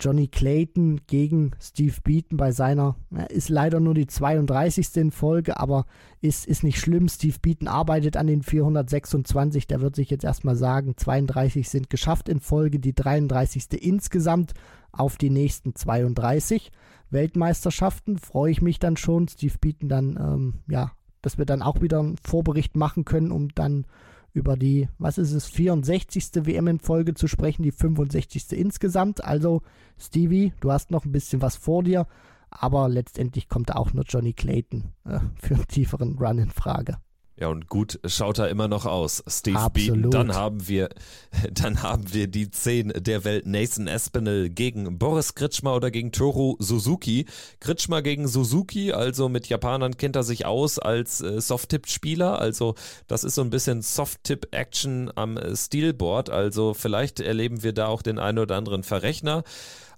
Johnny 0.00 0.28
Clayton 0.28 1.00
gegen 1.06 1.52
Steve 1.60 1.96
Beaton 2.02 2.36
bei 2.36 2.52
seiner, 2.52 2.96
ist 3.28 3.48
leider 3.48 3.80
nur 3.80 3.94
die 3.94 4.06
32. 4.06 4.96
in 4.96 5.10
Folge, 5.10 5.58
aber 5.58 5.86
ist, 6.20 6.46
ist 6.46 6.64
nicht 6.64 6.78
schlimm. 6.78 7.08
Steve 7.08 7.36
Beaton 7.40 7.68
arbeitet 7.68 8.16
an 8.16 8.26
den 8.26 8.42
426, 8.42 9.66
der 9.66 9.80
wird 9.80 9.96
sich 9.96 10.10
jetzt 10.10 10.24
erstmal 10.24 10.56
sagen, 10.56 10.94
32 10.96 11.68
sind 11.68 11.90
geschafft 11.90 12.28
in 12.28 12.40
Folge, 12.40 12.78
die 12.78 12.94
33. 12.94 13.66
insgesamt 13.82 14.52
auf 14.92 15.16
die 15.16 15.30
nächsten 15.30 15.74
32 15.74 16.70
Weltmeisterschaften. 17.10 18.18
Freue 18.18 18.50
ich 18.50 18.62
mich 18.62 18.78
dann 18.78 18.96
schon, 18.96 19.28
Steve 19.28 19.54
Beaton 19.60 19.88
dann, 19.88 20.16
ähm, 20.16 20.54
ja, 20.68 20.92
dass 21.20 21.38
wir 21.38 21.44
dann 21.44 21.62
auch 21.62 21.80
wieder 21.80 22.00
einen 22.00 22.16
Vorbericht 22.18 22.76
machen 22.76 23.04
können, 23.04 23.30
um 23.30 23.54
dann 23.54 23.86
über 24.32 24.56
die, 24.56 24.88
was 24.98 25.18
ist 25.18 25.32
es, 25.32 25.46
64. 25.46 26.30
WM 26.46 26.68
in 26.68 26.78
Folge 26.78 27.14
zu 27.14 27.28
sprechen, 27.28 27.62
die 27.62 27.72
65. 27.72 28.52
insgesamt. 28.52 29.22
Also, 29.24 29.62
Stevie, 29.98 30.52
du 30.60 30.72
hast 30.72 30.90
noch 30.90 31.04
ein 31.04 31.12
bisschen 31.12 31.42
was 31.42 31.56
vor 31.56 31.82
dir, 31.82 32.06
aber 32.50 32.88
letztendlich 32.88 33.48
kommt 33.48 33.70
da 33.70 33.74
auch 33.74 33.92
nur 33.92 34.04
Johnny 34.04 34.32
Clayton 34.32 34.92
äh, 35.04 35.20
für 35.40 35.54
einen 35.54 35.66
tieferen 35.68 36.18
Run 36.18 36.38
in 36.38 36.50
Frage. 36.50 36.98
Ja, 37.36 37.48
und 37.48 37.68
gut 37.68 37.98
schaut 38.04 38.38
er 38.38 38.50
immer 38.50 38.68
noch 38.68 38.84
aus. 38.84 39.24
Steve 39.26 39.58
Absolut. 39.58 40.02
Beaton. 40.02 40.10
Dann 40.10 40.34
haben 40.34 40.68
wir, 40.68 40.90
dann 41.52 41.82
haben 41.82 42.12
wir 42.12 42.26
die 42.26 42.50
10 42.50 42.92
der 42.96 43.24
Welt. 43.24 43.46
Nathan 43.46 43.86
Espinel 43.86 44.50
gegen 44.50 44.98
Boris 44.98 45.34
Kritschmer 45.34 45.74
oder 45.74 45.90
gegen 45.90 46.12
Toru 46.12 46.56
Suzuki. 46.58 47.26
Kritschmer 47.60 48.02
gegen 48.02 48.28
Suzuki, 48.28 48.92
also 48.92 49.28
mit 49.28 49.48
Japanern 49.48 49.96
kennt 49.96 50.16
er 50.16 50.22
sich 50.22 50.44
aus 50.44 50.78
als 50.78 51.20
äh, 51.22 51.40
Soft-Tip-Spieler. 51.40 52.38
Also 52.38 52.74
das 53.08 53.24
ist 53.24 53.34
so 53.34 53.42
ein 53.42 53.50
bisschen 53.50 53.80
Soft-Tip-Action 53.80 55.10
am 55.14 55.36
äh, 55.38 55.56
Steelboard. 55.56 56.28
Also 56.28 56.74
vielleicht 56.74 57.18
erleben 57.20 57.62
wir 57.62 57.72
da 57.72 57.86
auch 57.86 58.02
den 58.02 58.18
einen 58.18 58.38
oder 58.38 58.56
anderen 58.56 58.82
Verrechner. 58.82 59.42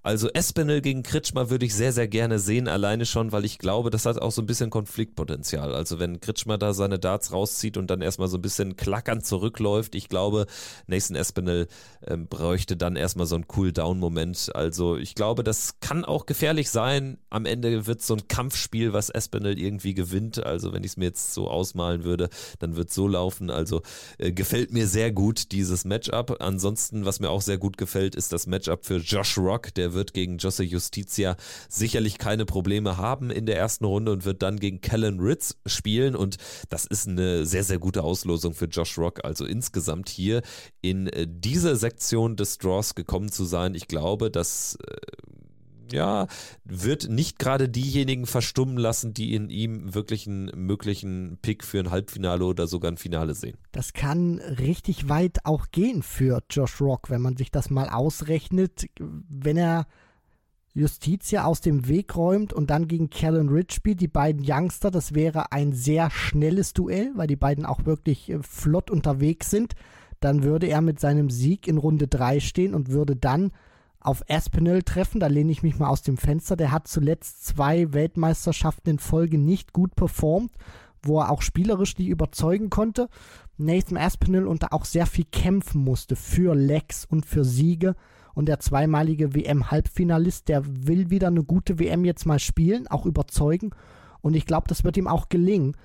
Also 0.04 0.28
Espinel 0.34 0.82
gegen 0.82 1.02
Kritschmer 1.02 1.48
würde 1.48 1.64
ich 1.64 1.74
sehr, 1.74 1.90
sehr 1.90 2.06
gerne 2.06 2.38
sehen, 2.38 2.68
alleine 2.68 3.06
schon, 3.06 3.32
weil 3.32 3.46
ich 3.46 3.56
glaube, 3.56 3.88
das 3.88 4.04
hat 4.04 4.20
auch 4.20 4.32
so 4.32 4.42
ein 4.42 4.46
bisschen 4.46 4.68
Konfliktpotenzial. 4.68 5.74
Also 5.74 5.98
wenn 5.98 6.20
Kritschmer 6.20 6.58
da 6.58 6.74
seine 6.74 6.98
Darts 6.98 7.32
rauszieht 7.32 7.78
und 7.78 7.88
dann 7.88 8.02
erstmal 8.02 8.28
so 8.28 8.36
ein 8.36 8.42
bisschen 8.42 8.76
klackernd 8.76 9.24
zurückläuft, 9.24 9.94
ich 9.94 10.10
glaube, 10.10 10.44
Nathan 10.86 11.16
Espinel 11.16 11.68
ähm, 12.06 12.26
bräuchte 12.28 12.76
dann 12.76 12.96
erstmal 12.96 13.24
so 13.24 13.34
einen 13.34 13.46
Cool-Down-Moment. 13.56 14.54
Also 14.54 14.98
ich 14.98 15.14
glaube, 15.14 15.42
das 15.42 15.80
kann 15.80 16.04
auch 16.04 16.26
gefährlich 16.26 16.68
sein. 16.68 17.16
Am 17.30 17.46
Ende 17.46 17.86
wird 17.86 18.00
es 18.00 18.06
so 18.06 18.14
ein 18.14 18.28
Kampfspiel, 18.28 18.92
was 18.92 19.08
Espinel 19.08 19.58
irgendwie 19.58 19.94
gewinnt. 19.94 20.44
Also 20.44 20.74
wenn 20.74 20.84
ich 20.84 20.90
es 20.90 20.96
mir 20.98 21.06
jetzt 21.06 21.32
so 21.32 21.48
ausmalen 21.48 22.04
würde, 22.04 22.28
dann 22.58 22.76
wird 22.76 22.90
es 22.90 22.94
so 22.94 23.08
laufen. 23.08 23.48
Also 23.48 23.80
äh, 24.18 24.32
gefällt 24.32 24.70
mir 24.70 24.86
sehr 24.86 25.12
gut 25.12 25.50
dieses 25.52 25.86
Matchup. 25.86 26.42
Ansonsten, 26.42 27.06
was 27.06 27.20
mir 27.20 27.30
auch 27.30 27.40
sehr 27.40 27.56
gut 27.56 27.78
gefällt, 27.78 28.14
ist 28.14 28.34
das 28.34 28.46
Matchup 28.46 28.84
für 28.84 28.98
Josh 28.98 29.38
Rock, 29.38 29.72
der 29.72 29.93
wird 29.94 30.14
gegen 30.14 30.38
Josse 30.38 30.64
Justitia 30.64 31.36
sicherlich 31.68 32.18
keine 32.18 32.44
Probleme 32.44 32.96
haben 32.96 33.30
in 33.30 33.46
der 33.46 33.56
ersten 33.56 33.84
Runde 33.84 34.12
und 34.12 34.24
wird 34.24 34.42
dann 34.42 34.58
gegen 34.58 34.80
Kellen 34.80 35.20
Ritz 35.20 35.56
spielen. 35.66 36.14
Und 36.14 36.36
das 36.68 36.84
ist 36.84 37.08
eine 37.08 37.46
sehr, 37.46 37.64
sehr 37.64 37.78
gute 37.78 38.02
Auslosung 38.02 38.54
für 38.54 38.66
Josh 38.66 38.98
Rock. 38.98 39.24
Also 39.24 39.44
insgesamt 39.44 40.08
hier 40.08 40.42
in 40.80 41.06
äh, 41.06 41.26
diese 41.28 41.76
Sektion 41.76 42.36
des 42.36 42.58
Draws 42.58 42.94
gekommen 42.94 43.30
zu 43.30 43.44
sein. 43.44 43.74
Ich 43.74 43.88
glaube, 43.88 44.30
dass 44.30 44.76
äh, 44.86 44.96
ja, 45.92 46.26
wird 46.64 47.08
nicht 47.08 47.38
gerade 47.38 47.68
diejenigen 47.68 48.26
verstummen 48.26 48.76
lassen, 48.76 49.14
die 49.14 49.34
in 49.34 49.50
ihm 49.50 49.94
wirklich 49.94 50.26
einen 50.26 50.50
möglichen 50.54 51.38
Pick 51.42 51.64
für 51.64 51.80
ein 51.80 51.90
Halbfinale 51.90 52.44
oder 52.44 52.66
sogar 52.66 52.90
ein 52.90 52.96
Finale 52.96 53.34
sehen. 53.34 53.56
Das 53.72 53.92
kann 53.92 54.38
richtig 54.38 55.08
weit 55.08 55.44
auch 55.44 55.66
gehen 55.70 56.02
für 56.02 56.42
Josh 56.50 56.80
Rock, 56.80 57.10
wenn 57.10 57.22
man 57.22 57.36
sich 57.36 57.50
das 57.50 57.70
mal 57.70 57.88
ausrechnet. 57.88 58.86
Wenn 58.98 59.56
er 59.56 59.86
Justitia 60.76 61.44
aus 61.44 61.60
dem 61.60 61.86
Weg 61.86 62.16
räumt 62.16 62.52
und 62.52 62.68
dann 62.68 62.88
gegen 62.88 63.08
Kellen 63.08 63.48
Ridgeby, 63.48 63.94
die 63.94 64.08
beiden 64.08 64.44
Youngster, 64.44 64.90
das 64.90 65.14
wäre 65.14 65.52
ein 65.52 65.72
sehr 65.72 66.10
schnelles 66.10 66.72
Duell, 66.72 67.12
weil 67.14 67.28
die 67.28 67.36
beiden 67.36 67.64
auch 67.64 67.86
wirklich 67.86 68.28
äh, 68.28 68.40
flott 68.42 68.90
unterwegs 68.90 69.50
sind. 69.50 69.74
Dann 70.18 70.42
würde 70.42 70.66
er 70.66 70.80
mit 70.80 70.98
seinem 70.98 71.30
Sieg 71.30 71.68
in 71.68 71.78
Runde 71.78 72.08
3 72.08 72.40
stehen 72.40 72.74
und 72.74 72.90
würde 72.90 73.14
dann 73.14 73.52
auf 74.04 74.22
Aspinall 74.28 74.82
treffen. 74.82 75.18
Da 75.18 75.26
lehne 75.26 75.50
ich 75.50 75.62
mich 75.62 75.78
mal 75.78 75.88
aus 75.88 76.02
dem 76.02 76.16
Fenster. 76.16 76.56
Der 76.56 76.70
hat 76.70 76.86
zuletzt 76.86 77.44
zwei 77.44 77.92
Weltmeisterschaften 77.92 78.90
in 78.90 78.98
Folge 78.98 79.38
nicht 79.38 79.72
gut 79.72 79.96
performt, 79.96 80.52
wo 81.02 81.20
er 81.20 81.30
auch 81.30 81.42
spielerisch 81.42 81.98
nicht 81.98 82.08
überzeugen 82.08 82.70
konnte. 82.70 83.08
Nathan 83.56 83.96
Aspinall 83.96 84.46
und 84.46 84.62
da 84.62 84.68
auch 84.70 84.84
sehr 84.84 85.06
viel 85.06 85.24
kämpfen 85.24 85.82
musste 85.82 86.16
für 86.16 86.54
Lex 86.54 87.04
und 87.04 87.26
für 87.26 87.44
Siege. 87.44 87.96
Und 88.34 88.46
der 88.46 88.58
zweimalige 88.58 89.34
WM-Halbfinalist, 89.34 90.48
der 90.48 90.64
will 90.66 91.10
wieder 91.10 91.28
eine 91.28 91.44
gute 91.44 91.78
WM 91.78 92.04
jetzt 92.04 92.26
mal 92.26 92.40
spielen, 92.40 92.88
auch 92.88 93.06
überzeugen. 93.06 93.70
Und 94.20 94.34
ich 94.34 94.44
glaube, 94.44 94.66
das 94.68 94.84
wird 94.84 94.96
ihm 94.96 95.06
auch 95.06 95.28
gelingen. 95.28 95.76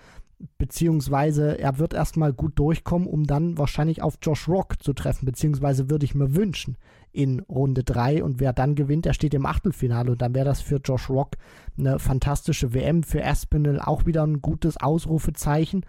Beziehungsweise 0.58 1.60
er 1.60 1.78
wird 1.78 1.94
erstmal 1.94 2.34
gut 2.34 2.58
durchkommen, 2.58 3.08
um 3.08 3.26
dann 3.26 3.58
wahrscheinlich 3.58 4.02
auf 4.02 4.18
Josh 4.22 4.48
Rock 4.48 4.82
zu 4.82 4.94
treffen. 4.94 5.26
Beziehungsweise 5.26 5.90
würde 5.90 6.06
ich 6.06 6.16
mir 6.16 6.34
wünschen, 6.36 6.78
in 7.12 7.42
Runde 7.42 7.84
3 7.84 8.24
und 8.24 8.40
wer 8.40 8.54
dann 8.54 8.76
gewinnt, 8.76 9.06
der 9.06 9.14
steht 9.14 9.34
im 9.34 9.46
Achtelfinale. 9.46 10.12
Und 10.12 10.22
dann 10.22 10.36
wäre 10.36 10.46
das 10.46 10.62
für 10.62 10.78
Josh 10.78 11.10
Rock 11.10 11.38
eine 11.78 12.00
fantastische 12.00 12.74
WM, 12.74 13.04
für 13.04 13.26
Aspinall 13.26 13.80
auch 13.80 14.06
wieder 14.06 14.26
ein 14.26 14.42
gutes 14.42 14.78
Ausrufezeichen, 14.78 15.86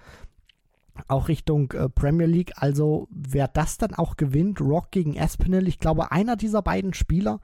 auch 1.09 1.29
Richtung 1.29 1.73
äh, 1.73 1.89
Premier 1.89 2.27
League, 2.27 2.53
also 2.57 3.09
wer 3.11 3.49
das 3.49 3.79
dann 3.79 3.95
auch 3.95 4.17
gewinnt, 4.17 4.61
Rock 4.61 4.91
gegen 4.91 5.19
Aspinall, 5.19 5.69
ich 5.69 5.79
glaube 5.79 6.13
einer 6.13 6.37
dieser 6.37 6.63
beiden 6.63 6.95
Spieler, 6.95 7.41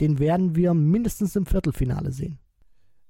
den 0.00 0.18
werden 0.18 0.56
wir 0.56 0.74
mindestens 0.74 1.36
im 1.36 1.46
Viertelfinale 1.46 2.12
sehen. 2.12 2.38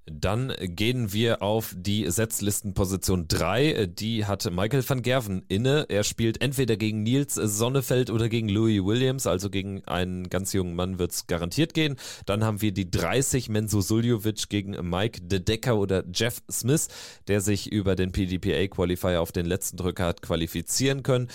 Dann 0.05 0.53
gehen 0.59 1.13
wir 1.13 1.41
auf 1.41 1.73
die 1.75 2.09
Setzlistenposition 2.09 3.27
3. 3.27 3.87
Die 3.87 4.25
hat 4.25 4.49
Michael 4.51 4.87
van 4.87 5.01
Gerven 5.01 5.43
inne. 5.47 5.87
Er 5.89 6.03
spielt 6.03 6.41
entweder 6.41 6.77
gegen 6.77 7.01
Nils 7.01 7.33
Sonnefeld 7.33 8.11
oder 8.11 8.29
gegen 8.29 8.47
Louis 8.47 8.83
Williams, 8.83 9.25
also 9.25 9.49
gegen 9.49 9.83
einen 9.85 10.29
ganz 10.29 10.53
jungen 10.53 10.75
Mann 10.75 10.99
wird 10.99 11.11
es 11.11 11.25
garantiert 11.25 11.73
gehen. 11.73 11.95
Dann 12.27 12.43
haben 12.43 12.61
wir 12.61 12.71
die 12.71 12.91
30 12.91 13.49
Menzo 13.49 13.81
Suljovic 13.81 14.47
gegen 14.49 14.77
Mike 14.87 15.21
De 15.21 15.39
Decker 15.39 15.77
oder 15.77 16.03
Jeff 16.13 16.43
Smith, 16.51 16.87
der 17.27 17.41
sich 17.41 17.71
über 17.71 17.95
den 17.95 18.11
PDPA 18.11 18.67
Qualifier 18.67 19.21
auf 19.21 19.31
den 19.31 19.47
letzten 19.47 19.77
Drücker 19.77 20.05
hat 20.05 20.21
qualifizieren 20.21 21.01
können. 21.01 21.29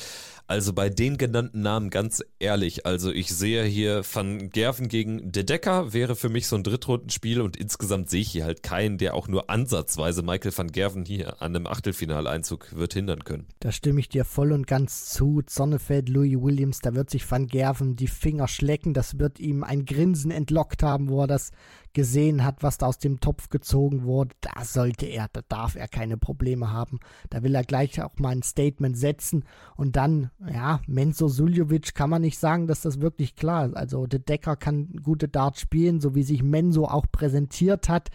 Also 0.51 0.72
bei 0.72 0.90
den 0.90 1.16
genannten 1.16 1.62
Namen 1.62 1.90
ganz 1.90 2.24
ehrlich, 2.40 2.85
also 2.85 3.12
ich 3.12 3.32
sehe 3.32 3.62
hier 3.62 4.02
Van 4.12 4.51
Gerven 4.51 4.89
gegen 4.89 5.31
De 5.31 5.44
Decker 5.44 5.93
wäre 5.93 6.16
für 6.16 6.28
mich 6.28 6.48
so 6.48 6.56
ein 6.56 6.64
Drittrundenspiel 6.64 7.40
und 7.40 7.56
insgesamt 7.56 8.10
sehe 8.10 8.22
ich 8.22 8.32
hier 8.32 8.47
halt 8.47 8.64
keinen, 8.64 8.98
der 8.98 9.14
auch 9.14 9.28
nur 9.28 9.48
ansatzweise 9.48 10.24
Michael 10.24 10.51
van 10.59 10.72
Gerven 10.72 11.05
hier 11.05 11.40
an 11.40 11.55
einem 11.55 11.68
Achtelfinaleinzug 11.68 12.74
wird 12.74 12.94
hindern 12.94 13.22
können. 13.22 13.47
Da 13.60 13.70
stimme 13.70 14.01
ich 14.01 14.09
dir 14.09 14.24
voll 14.24 14.51
und 14.51 14.66
ganz 14.66 15.05
zu. 15.10 15.40
Sonnefeld, 15.48 16.09
Louis 16.09 16.36
Williams, 16.36 16.81
da 16.81 16.97
wird 16.97 17.10
sich 17.10 17.31
Van 17.31 17.47
Gerven 17.47 17.94
die 17.94 18.09
Finger 18.09 18.48
schlecken, 18.48 18.93
das 18.93 19.20
wird 19.20 19.39
ihm 19.39 19.62
ein 19.62 19.85
Grinsen 19.85 20.32
entlockt 20.32 20.82
haben, 20.82 21.10
wo 21.10 21.20
er 21.20 21.28
das 21.28 21.52
gesehen 21.93 22.45
hat, 22.45 22.62
was 22.62 22.79
da 22.79 22.87
aus 22.87 22.99
dem 22.99 23.21
Topf 23.21 23.49
gezogen 23.49 24.05
wurde, 24.05 24.35
da 24.41 24.65
sollte 24.65 25.07
er, 25.07 25.29
da 25.33 25.41
darf 25.49 25.75
er 25.77 25.89
keine 25.89 26.17
Probleme 26.17 26.73
haben. 26.73 27.01
Da 27.31 27.43
will 27.43 27.55
er 27.55 27.65
gleich 27.65 28.01
auch 28.03 28.19
mal 28.19 28.31
ein 28.31 28.43
Statement 28.43 28.97
setzen 28.97 29.45
und 29.77 29.97
dann, 29.97 30.31
ja, 30.53 30.81
Menzo 30.87 31.29
Suljovic 31.29 31.95
kann 31.95 32.11
man 32.11 32.23
nicht 32.23 32.39
sagen, 32.39 32.67
dass 32.67 32.83
das 32.83 33.01
wirklich 33.01 33.35
klar 33.35 33.67
ist. 33.67 33.77
Also 33.77 34.07
der 34.07 34.21
Decker 34.21 34.57
kann 34.57 34.93
gute 35.03 35.29
Darts 35.29 35.61
spielen, 35.61 36.01
so 36.01 36.15
wie 36.15 36.23
sich 36.23 36.43
Menzo 36.43 36.85
auch 36.85 37.07
präsentiert 37.11 37.89
hat 37.89 38.11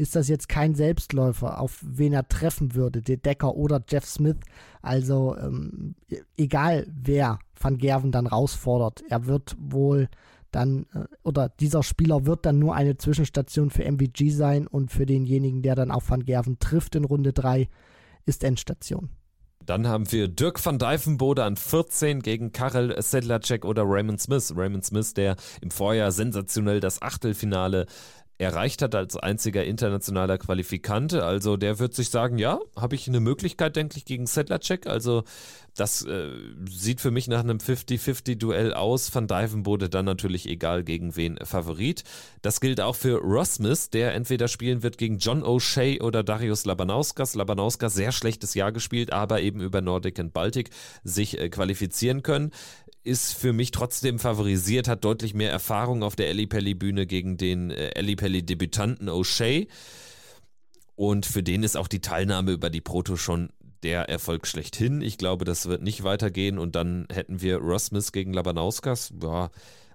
ist 0.00 0.16
das 0.16 0.28
jetzt 0.28 0.48
kein 0.48 0.74
Selbstläufer, 0.74 1.60
auf 1.60 1.84
wen 1.86 2.14
er 2.14 2.26
treffen 2.26 2.74
würde, 2.74 3.02
der 3.02 3.18
Decker 3.18 3.54
oder 3.54 3.82
Jeff 3.86 4.06
Smith. 4.06 4.38
Also 4.80 5.36
ähm, 5.36 5.94
egal 6.38 6.86
wer 6.90 7.38
Van 7.60 7.76
Gerven 7.76 8.10
dann 8.10 8.26
rausfordert, 8.26 9.04
er 9.10 9.26
wird 9.26 9.56
wohl 9.60 10.08
dann, 10.50 10.86
äh, 10.94 11.04
oder 11.22 11.48
dieser 11.48 11.82
Spieler 11.82 12.26
wird 12.26 12.46
dann 12.46 12.58
nur 12.58 12.74
eine 12.74 12.96
Zwischenstation 12.96 13.70
für 13.70 13.84
MVG 13.84 14.30
sein 14.30 14.66
und 14.66 14.90
für 14.90 15.06
denjenigen, 15.06 15.62
der 15.62 15.74
dann 15.74 15.90
auf 15.90 16.10
Van 16.10 16.24
Gerven 16.24 16.58
trifft 16.58 16.94
in 16.94 17.04
Runde 17.04 17.32
3, 17.32 17.68
ist 18.26 18.44
Endstation. 18.44 19.10
Dann 19.66 19.86
haben 19.86 20.10
wir 20.10 20.26
Dirk 20.26 20.64
van 20.64 20.78
Dijvenbode 20.78 21.44
an 21.44 21.54
14 21.54 22.22
gegen 22.22 22.50
Karel 22.50 23.00
Sedlacek 23.00 23.64
oder 23.64 23.84
Raymond 23.86 24.20
Smith. 24.20 24.52
Raymond 24.56 24.84
Smith, 24.84 25.12
der 25.14 25.36
im 25.60 25.70
Vorjahr 25.70 26.12
sensationell 26.12 26.80
das 26.80 27.02
Achtelfinale 27.02 27.86
erreicht 28.40 28.80
hat 28.80 28.94
als 28.94 29.16
einziger 29.16 29.64
internationaler 29.64 30.38
Qualifikant. 30.38 31.12
Also 31.12 31.58
der 31.58 31.78
wird 31.78 31.94
sich 31.94 32.08
sagen, 32.08 32.38
ja, 32.38 32.58
habe 32.74 32.94
ich 32.94 33.06
eine 33.06 33.20
Möglichkeit, 33.20 33.76
denke 33.76 33.98
ich, 33.98 34.06
gegen 34.06 34.26
Sedlacek. 34.26 34.86
Also 34.86 35.24
das 35.76 36.02
äh, 36.06 36.30
sieht 36.68 37.00
für 37.02 37.10
mich 37.10 37.28
nach 37.28 37.40
einem 37.40 37.58
50-50-Duell 37.58 38.72
aus. 38.72 39.14
Van 39.14 39.26
Dijvenbode 39.26 39.90
dann 39.90 40.06
natürlich 40.06 40.48
egal 40.48 40.84
gegen 40.84 41.16
wen 41.16 41.36
Favorit. 41.44 42.02
Das 42.40 42.60
gilt 42.60 42.80
auch 42.80 42.96
für 42.96 43.20
Smith, 43.44 43.90
der 43.90 44.14
entweder 44.14 44.48
spielen 44.48 44.82
wird 44.82 44.96
gegen 44.96 45.18
John 45.18 45.44
O'Shea 45.44 46.00
oder 46.00 46.22
Darius 46.22 46.64
Labanauskas. 46.64 47.34
Labanauskas 47.34 47.94
sehr 47.94 48.10
schlechtes 48.10 48.54
Jahr 48.54 48.72
gespielt, 48.72 49.12
aber 49.12 49.42
eben 49.42 49.60
über 49.60 49.82
Nordic 49.82 50.18
und 50.18 50.32
Baltic 50.32 50.70
sich 51.04 51.38
äh, 51.38 51.50
qualifizieren 51.50 52.22
können 52.22 52.52
ist 53.02 53.34
für 53.34 53.52
mich 53.52 53.70
trotzdem 53.70 54.18
favorisiert, 54.18 54.88
hat 54.88 55.04
deutlich 55.04 55.34
mehr 55.34 55.50
Erfahrung 55.50 56.02
auf 56.02 56.16
der 56.16 56.28
Ellipelli-Bühne 56.28 57.06
gegen 57.06 57.36
den 57.36 57.70
äh, 57.70 57.90
Ellipelli-Debütanten 57.90 59.08
O'Shea. 59.08 59.68
Und 60.96 61.24
für 61.24 61.42
den 61.42 61.62
ist 61.62 61.76
auch 61.76 61.88
die 61.88 62.00
Teilnahme 62.00 62.52
über 62.52 62.68
die 62.68 62.82
Proto 62.82 63.16
schon 63.16 63.48
der 63.82 64.08
Erfolg 64.10 64.46
schlechthin. 64.46 65.00
Ich 65.00 65.16
glaube, 65.16 65.44
das 65.44 65.66
wird 65.66 65.82
nicht 65.82 66.02
weitergehen. 66.02 66.58
Und 66.58 66.76
dann 66.76 67.06
hätten 67.10 67.40
wir 67.40 67.60
Smith 67.78 68.12
gegen 68.12 68.34
Labanauskas. 68.34 69.14
Ja, 69.22 69.50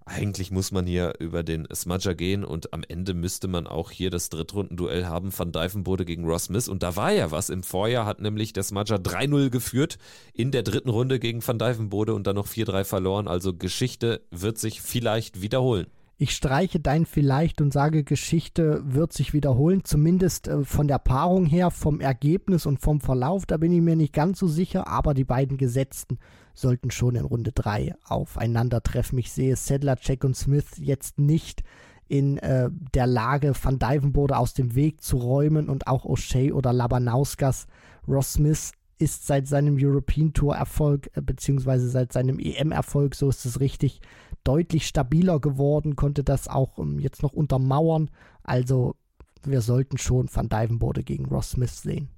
eigentlich 0.06 0.52
muss 0.52 0.72
man 0.72 0.86
hier 0.86 1.14
über 1.20 1.42
den 1.42 1.68
Smudger 1.74 2.14
gehen 2.14 2.46
und 2.46 2.74
am 2.74 2.84
Ende 2.88 3.16
müsste 3.16 3.48
man 3.48 3.66
auch 3.66 3.90
hier 3.90 4.12
das 4.12 4.30
Drittrundenduell 4.30 5.06
haben 5.06 5.38
Van 5.38 5.52
Dijvenbode 5.52 6.06
gegen 6.06 6.26
Ross 6.26 6.46
Smith 6.46 6.68
und 6.68 6.84
da 6.84 6.96
war 6.96 7.12
ja 7.12 7.32
was. 7.32 7.50
Im 7.50 7.64
Vorjahr 7.64 8.06
hat 8.06 8.22
nämlich 8.22 8.54
der 8.54 8.64
Smudger 8.64 8.98
3-0 8.98 9.50
geführt 9.50 9.98
in 10.34 10.52
der 10.52 10.62
dritten 10.62 10.90
Runde 10.90 11.20
gegen 11.20 11.46
Van 11.46 11.58
Dijvenbode 11.58 12.14
und 12.14 12.28
dann 12.28 12.36
noch 12.36 12.48
4-3 12.48 12.84
verloren. 12.84 13.28
Also 13.28 13.56
Geschichte 13.56 14.22
wird 14.30 14.60
sich 14.60 14.82
vielleicht 14.82 15.42
wiederholen. 15.42 15.88
Ich 16.18 16.32
streiche 16.32 16.80
dein 16.80 17.06
vielleicht 17.06 17.60
und 17.60 17.74
sage, 17.74 18.06
Geschichte 18.06 18.82
wird 18.86 19.12
sich 19.12 19.34
wiederholen, 19.34 19.84
zumindest 19.84 20.48
äh, 20.48 20.64
von 20.64 20.88
der 20.88 21.00
Paarung 21.00 21.46
her, 21.46 21.72
vom 21.72 22.00
Ergebnis 22.00 22.66
und 22.66 22.80
vom 22.80 23.02
Verlauf, 23.02 23.46
da 23.46 23.58
bin 23.58 23.74
ich 23.74 23.82
mir 23.82 23.98
nicht 23.98 24.14
ganz 24.14 24.40
so 24.40 24.48
sicher, 24.48 24.88
aber 24.88 25.14
die 25.14 25.26
beiden 25.26 25.58
Gesetzten 25.58 26.18
sollten 26.56 26.90
schon 26.90 27.16
in 27.16 27.26
Runde 27.26 27.52
3 27.52 27.94
aufeinandertreffen. 28.04 29.20
Ich 29.20 29.32
sehe 29.32 29.56
Sedlacek 29.56 30.24
und 30.24 30.36
Smith 30.36 30.78
jetzt 30.78 31.20
nicht 31.20 31.64
in 32.08 32.38
äh, 32.38 32.70
der 32.94 33.08
Lage, 33.08 33.54
Van 33.62 33.80
Dyvenbode 33.80 34.38
aus 34.38 34.54
dem 34.54 34.76
Weg 34.76 35.02
zu 35.02 35.18
räumen 35.18 35.70
und 35.70 35.88
auch 35.88 36.06
O'Shea 36.06 36.54
oder 36.54 36.72
Labanauskas. 36.72 37.68
Ross 38.08 38.34
Smith 38.34 38.72
ist 38.98 39.28
seit 39.28 39.48
seinem 39.48 39.78
European 39.80 40.34
Tour 40.34 40.56
Erfolg, 40.56 41.10
äh, 41.16 41.22
beziehungsweise 41.22 41.90
seit 41.90 42.14
seinem 42.14 42.40
EM 42.40 42.72
Erfolg, 42.72 43.16
so 43.16 43.30
ist 43.30 43.46
es 43.46 43.60
richtig, 43.60 44.02
deutlich 44.44 44.88
stabiler 44.88 45.40
geworden, 45.40 45.96
konnte 45.96 46.24
das 46.24 46.48
auch 46.48 46.78
ähm, 46.78 47.00
jetzt 47.00 47.24
noch 47.24 47.34
untermauern. 47.34 48.12
Also 48.44 48.96
wir 49.44 49.62
sollten 49.62 49.98
schon 49.98 50.30
Van 50.32 50.50
Dyvenbode 50.50 51.04
gegen 51.04 51.26
Ross 51.26 51.52
Smith 51.52 51.82
sehen. 51.82 52.10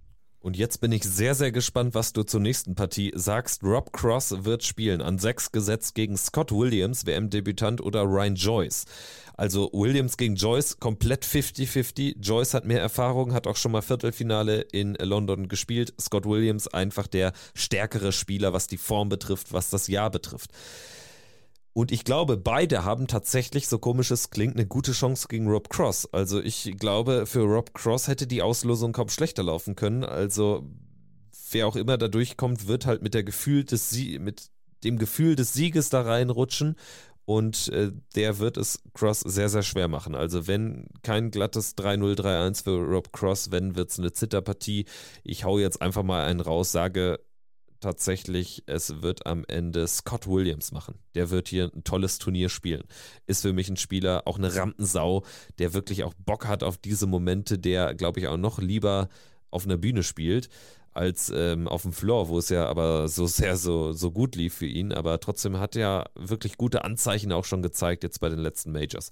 Und 0.47 0.55
jetzt 0.55 0.79
bin 0.79 0.93
ich 0.93 1.03
sehr, 1.03 1.35
sehr 1.35 1.51
gespannt, 1.51 1.93
was 1.93 2.13
du 2.13 2.23
zur 2.23 2.39
nächsten 2.39 2.73
Partie 2.73 3.11
sagst. 3.13 3.63
Rob 3.63 3.91
Cross 3.91 4.45
wird 4.45 4.63
spielen 4.63 5.01
an 5.01 5.19
sechs 5.19 5.51
gesetzt 5.51 5.93
gegen 5.93 6.15
Scott 6.15 6.53
Williams, 6.53 7.05
WM-Debütant, 7.05 7.81
oder 7.81 8.03
Ryan 8.03 8.35
Joyce. 8.35 8.85
Also 9.35 9.69
Williams 9.73 10.15
gegen 10.15 10.37
Joyce, 10.37 10.79
komplett 10.79 11.25
50-50. 11.25 12.19
Joyce 12.21 12.53
hat 12.53 12.63
mehr 12.63 12.79
Erfahrung, 12.79 13.33
hat 13.33 13.45
auch 13.45 13.57
schon 13.57 13.73
mal 13.73 13.81
Viertelfinale 13.81 14.61
in 14.61 14.95
London 15.01 15.49
gespielt. 15.49 15.93
Scott 15.99 16.25
Williams 16.25 16.69
einfach 16.69 17.07
der 17.07 17.33
stärkere 17.53 18.13
Spieler, 18.13 18.53
was 18.53 18.67
die 18.67 18.77
Form 18.77 19.09
betrifft, 19.09 19.51
was 19.51 19.69
das 19.69 19.87
Jahr 19.89 20.11
betrifft. 20.11 20.51
Und 21.77 21.91
ich 21.91 22.03
glaube, 22.05 22.37
beide 22.37 22.85
haben 22.85 23.05
tatsächlich, 23.05 23.67
so 23.67 23.77
komisch 23.77 24.09
es 24.09 24.31
klingt, 24.31 24.55
eine 24.55 24.65
gute 24.65 24.93
Chance 24.93 25.27
gegen 25.27 25.47
Rob 25.47 25.69
Cross. 25.69 26.11
Also 26.11 26.41
ich 26.41 26.73
glaube, 26.79 27.27
für 27.27 27.41
Rob 27.41 27.75
Cross 27.75 28.07
hätte 28.07 28.25
die 28.25 28.41
Auslosung 28.41 28.93
kaum 28.93 29.09
schlechter 29.09 29.43
laufen 29.43 29.75
können. 29.75 30.03
Also 30.03 30.67
wer 31.51 31.67
auch 31.67 31.75
immer 31.75 31.99
da 31.99 32.07
durchkommt, 32.07 32.67
wird 32.67 32.87
halt 32.87 33.03
mit, 33.03 33.13
der 33.13 33.23
Gefühl 33.23 33.63
des 33.63 33.91
Sie 33.91 34.17
mit 34.17 34.49
dem 34.83 34.97
Gefühl 34.97 35.35
des 35.35 35.53
Sieges 35.53 35.91
da 35.91 36.01
reinrutschen. 36.01 36.77
Und 37.25 37.67
äh, 37.67 37.91
der 38.15 38.39
wird 38.39 38.57
es 38.57 38.81
Cross 38.95 39.19
sehr, 39.19 39.49
sehr 39.49 39.61
schwer 39.61 39.87
machen. 39.87 40.15
Also 40.15 40.47
wenn 40.47 40.87
kein 41.03 41.29
glattes 41.29 41.77
3-0, 41.77 42.15
3-1 42.19 42.63
für 42.63 42.79
Rob 42.79 43.13
Cross, 43.13 43.51
wenn 43.51 43.75
wird 43.75 43.91
es 43.91 43.99
eine 43.99 44.11
Zitterpartie. 44.11 44.85
Ich 45.23 45.43
hau 45.43 45.59
jetzt 45.59 45.79
einfach 45.83 46.01
mal 46.01 46.25
einen 46.25 46.39
raus, 46.39 46.71
sage 46.71 47.19
tatsächlich, 47.79 48.63
es 48.65 49.01
wird 49.01 49.25
am 49.25 49.45
Ende 49.47 49.87
Scott 49.87 50.27
Williams 50.27 50.71
machen. 50.71 50.95
Der 51.15 51.29
wird 51.29 51.47
hier 51.47 51.71
ein 51.73 51.83
tolles 51.83 52.17
Turnier 52.17 52.49
spielen. 52.49 52.83
Ist 53.25 53.41
für 53.41 53.53
mich 53.53 53.69
ein 53.69 53.77
Spieler, 53.77 54.23
auch 54.25 54.37
eine 54.37 54.55
Rampensau, 54.55 55.23
der 55.59 55.73
wirklich 55.73 56.03
auch 56.03 56.13
Bock 56.13 56.47
hat 56.47 56.63
auf 56.63 56.77
diese 56.77 57.07
Momente, 57.07 57.59
der, 57.59 57.93
glaube 57.95 58.19
ich, 58.19 58.27
auch 58.27 58.37
noch 58.37 58.59
lieber 58.59 59.09
auf 59.49 59.65
einer 59.65 59.77
Bühne 59.77 60.03
spielt 60.03 60.49
als 60.97 61.31
ähm, 61.33 61.67
auf 61.67 61.83
dem 61.83 61.93
Floor, 61.93 62.27
wo 62.27 62.37
es 62.39 62.49
ja 62.49 62.65
aber 62.65 63.07
so 63.07 63.27
sehr 63.27 63.55
so, 63.55 63.93
so 63.93 64.11
gut 64.11 64.35
lief 64.35 64.55
für 64.55 64.65
ihn. 64.65 64.91
Aber 64.91 65.19
trotzdem 65.19 65.59
hat 65.59 65.75
er 65.75 66.09
wirklich 66.15 66.57
gute 66.57 66.83
Anzeichen 66.83 67.31
auch 67.31 67.45
schon 67.45 67.61
gezeigt 67.61 68.03
jetzt 68.03 68.19
bei 68.19 68.29
den 68.29 68.39
letzten 68.39 68.71
Majors. 68.71 69.11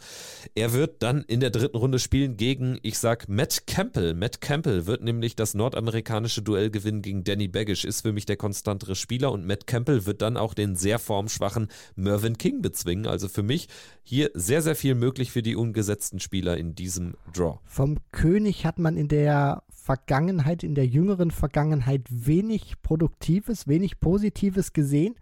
Er 0.56 0.74
wird 0.74 1.04
dann 1.04 1.24
in 1.24 1.40
der 1.40 1.50
dritten 1.50 1.78
Runde 1.78 2.00
spielen 2.00 2.38
gegen, 2.38 2.80
ich 2.82 2.98
sag, 2.98 3.30
Matt 3.30 3.68
Campbell. 3.68 4.14
Matt 4.14 4.42
Campbell 4.42 4.86
wird 4.86 5.04
nämlich 5.04 5.36
das 5.36 5.54
nordamerikanische 5.54 6.42
Duell 6.42 6.70
gewinnen 6.70 7.02
gegen 7.02 7.24
Danny 7.24 7.48
Baggish, 7.48 7.86
ist 7.86 8.02
für 8.02 8.14
mich 8.14 8.26
der 8.26 8.38
konstantere 8.38 8.96
Spieler 8.96 9.32
und 9.32 9.46
Matt 9.46 9.68
Campbell 9.68 10.06
wird 10.06 10.22
dann 10.22 10.38
auch 10.38 10.54
den 10.54 10.76
sehr 10.76 11.00
formschwachen 11.00 11.70
Mervyn 11.96 12.38
King 12.38 12.62
bezwingen. 12.62 13.08
Also 13.08 13.28
für 13.28 13.44
mich 13.44 13.68
hier 14.04 14.32
sehr, 14.34 14.62
sehr 14.62 14.76
viel 14.76 14.96
möglich 14.96 15.32
für 15.32 15.42
die 15.42 15.56
ungesetzten 15.56 16.20
Spieler 16.20 16.58
in 16.58 16.76
diesem 16.76 17.16
Draw. 17.34 17.60
Vom 17.66 17.98
König 18.12 18.66
hat 18.66 18.80
man 18.80 18.98
in 18.98 19.08
der 19.08 19.64
Vergangenheit, 19.86 20.64
in 20.64 20.74
der 20.74 20.88
jüngeren 20.88 21.30
Vergangenheit 21.30 22.08
wenig 22.10 22.82
Produktives, 22.82 23.68
wenig 23.68 24.00
Positives 24.00 24.74
gesehen. 24.74 25.14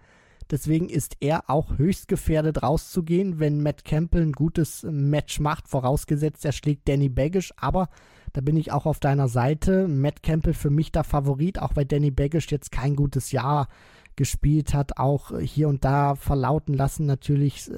Deswegen 0.50 0.88
ist 0.88 1.18
er 1.20 1.50
auch 1.50 1.78
höchst 1.78 2.08
gefährdet 2.08 2.64
rauszugehen, 2.64 3.40
wenn 3.40 3.62
Matt 3.62 3.84
Campbell 3.84 4.22
ein 4.22 4.32
gutes 4.32 4.84
Match 4.90 5.42
macht, 5.42 5.68
vorausgesetzt 5.68 6.46
er 6.46 6.54
schlägt 6.54 6.88
Danny 6.88 7.10
Baggish. 7.10 7.54
Aber 7.58 7.90
da 8.32 8.40
bin 8.40 8.56
ich 8.56 8.72
auch 8.72 8.86
auf 8.86 9.02
deiner 9.02 9.28
Seite. 9.28 9.90
Matt 9.90 10.24
Campbell 10.24 10.54
für 10.54 10.70
mich 10.70 10.94
der 10.94 11.04
Favorit, 11.04 11.60
auch 11.60 11.76
weil 11.76 11.86
Danny 11.86 12.12
Baggish 12.12 12.50
jetzt 12.50 12.72
kein 12.72 12.96
gutes 12.96 13.34
Jahr 13.34 13.68
gespielt 14.16 14.74
hat, 14.74 14.98
auch 14.98 15.38
hier 15.40 15.68
und 15.68 15.84
da 15.84 16.16
verlauten 16.16 16.74
lassen 16.74 17.06
natürlich, 17.06 17.70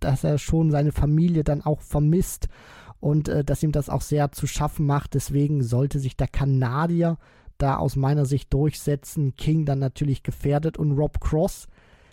dass 0.00 0.24
er 0.24 0.38
schon 0.38 0.72
seine 0.72 0.90
Familie 0.90 1.44
dann 1.44 1.62
auch 1.62 1.80
vermisst 1.80 2.48
und 3.04 3.28
äh, 3.28 3.44
dass 3.44 3.62
ihm 3.62 3.70
das 3.70 3.90
auch 3.90 4.00
sehr 4.00 4.32
zu 4.32 4.46
schaffen 4.46 4.86
macht. 4.86 5.12
Deswegen 5.12 5.62
sollte 5.62 5.98
sich 5.98 6.16
der 6.16 6.26
Kanadier 6.26 7.18
da 7.58 7.76
aus 7.76 7.96
meiner 7.96 8.24
Sicht 8.24 8.50
durchsetzen. 8.54 9.36
King 9.36 9.66
dann 9.66 9.78
natürlich 9.78 10.22
gefährdet 10.22 10.78
und 10.78 10.92
Rob 10.92 11.20
Cross. 11.20 11.68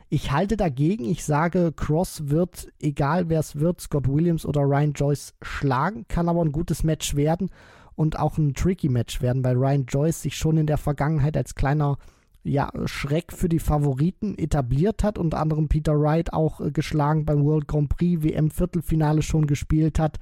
Ich 0.10 0.34
halte 0.34 0.58
dagegen. 0.58 1.06
Ich 1.06 1.24
sage, 1.24 1.72
Cross 1.74 2.28
wird, 2.28 2.68
egal 2.82 3.30
wer 3.30 3.40
es 3.40 3.56
wird, 3.56 3.80
Scott 3.80 4.10
Williams 4.10 4.46
oder 4.46 4.64
Ryan 4.64 4.92
Joyce 4.92 5.34
schlagen, 5.42 6.04
kann 6.10 6.28
aber 6.28 6.44
ein 6.44 6.52
gutes 6.52 6.84
Match 6.84 7.16
werden 7.16 7.52
und 7.96 8.20
auch 8.20 8.38
ein 8.38 8.54
tricky 8.54 8.90
Match 8.90 9.22
werden, 9.22 9.46
weil 9.46 9.56
Ryan 9.56 9.86
Joyce 9.86 10.22
sich 10.22 10.36
schon 10.36 10.58
in 10.58 10.68
der 10.68 10.78
Vergangenheit 10.78 11.38
als 11.38 11.56
kleiner 11.56 12.00
ja, 12.44 12.72
Schreck 12.86 13.32
für 13.32 13.50
die 13.50 13.60
Favoriten 13.60 14.38
etabliert 14.38 15.04
hat, 15.04 15.20
unter 15.20 15.40
anderem 15.40 15.68
Peter 15.68 15.98
Wright 16.00 16.34
auch 16.34 16.60
äh, 16.60 16.72
geschlagen 16.72 17.24
beim 17.24 17.46
World 17.46 17.68
Grand 17.68 17.90
Prix 17.90 18.24
WM 18.24 18.50
Viertelfinale 18.50 19.22
schon 19.22 19.46
gespielt 19.46 20.00
hat 20.00 20.18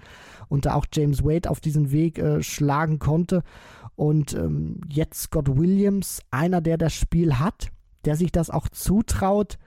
und 0.49 0.65
da 0.65 0.73
auch 0.73 0.85
James 0.91 1.23
Wade 1.23 1.49
auf 1.49 1.61
diesen 1.61 1.91
Weg 1.91 2.19
äh, 2.19 2.43
schlagen 2.43 2.99
konnte. 2.99 3.43
Und 3.95 4.33
ähm, 4.33 4.81
jetzt 4.87 5.21
Scott 5.23 5.57
Williams, 5.57 6.21
einer, 6.31 6.61
der 6.61 6.77
das 6.77 6.93
Spiel 6.93 7.39
hat, 7.39 7.69
der 8.05 8.15
sich 8.15 8.31
das 8.31 8.49
auch 8.49 8.67
zutraut, 8.67 9.57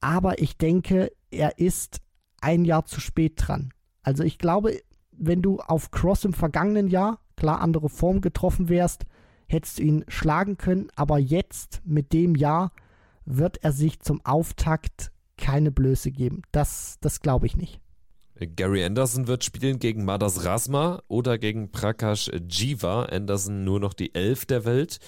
aber 0.00 0.40
ich 0.40 0.56
denke, 0.56 1.12
er 1.30 1.58
ist 1.58 2.00
ein 2.40 2.64
Jahr 2.64 2.84
zu 2.84 3.00
spät 3.00 3.34
dran. 3.36 3.72
Also 4.02 4.22
ich 4.22 4.38
glaube, 4.38 4.80
wenn 5.10 5.42
du 5.42 5.58
auf 5.58 5.90
Cross 5.90 6.24
im 6.24 6.32
vergangenen 6.32 6.88
Jahr, 6.88 7.18
klar 7.36 7.60
andere 7.60 7.88
Form 7.88 8.20
getroffen 8.20 8.68
wärst, 8.68 9.04
hättest 9.48 9.78
du 9.78 9.82
ihn 9.82 10.04
schlagen 10.08 10.58
können, 10.58 10.88
aber 10.96 11.18
jetzt 11.18 11.82
mit 11.84 12.12
dem 12.12 12.34
Jahr 12.34 12.72
wird 13.24 13.62
er 13.62 13.72
sich 13.72 14.00
zum 14.00 14.24
Auftakt 14.24 15.12
keine 15.36 15.70
Blöße 15.70 16.10
geben. 16.10 16.42
Das, 16.52 16.98
das 17.00 17.20
glaube 17.20 17.46
ich 17.46 17.56
nicht. 17.56 17.80
Gary 18.38 18.84
Anderson 18.84 19.28
wird 19.28 19.44
spielen 19.44 19.78
gegen 19.78 20.04
Madas 20.04 20.44
Rasma 20.44 21.02
oder 21.08 21.38
gegen 21.38 21.70
Prakash 21.70 22.30
Jiva. 22.48 23.04
Anderson 23.04 23.64
nur 23.64 23.80
noch 23.80 23.94
die 23.94 24.14
Elf 24.14 24.44
der 24.44 24.64
Welt. 24.64 24.98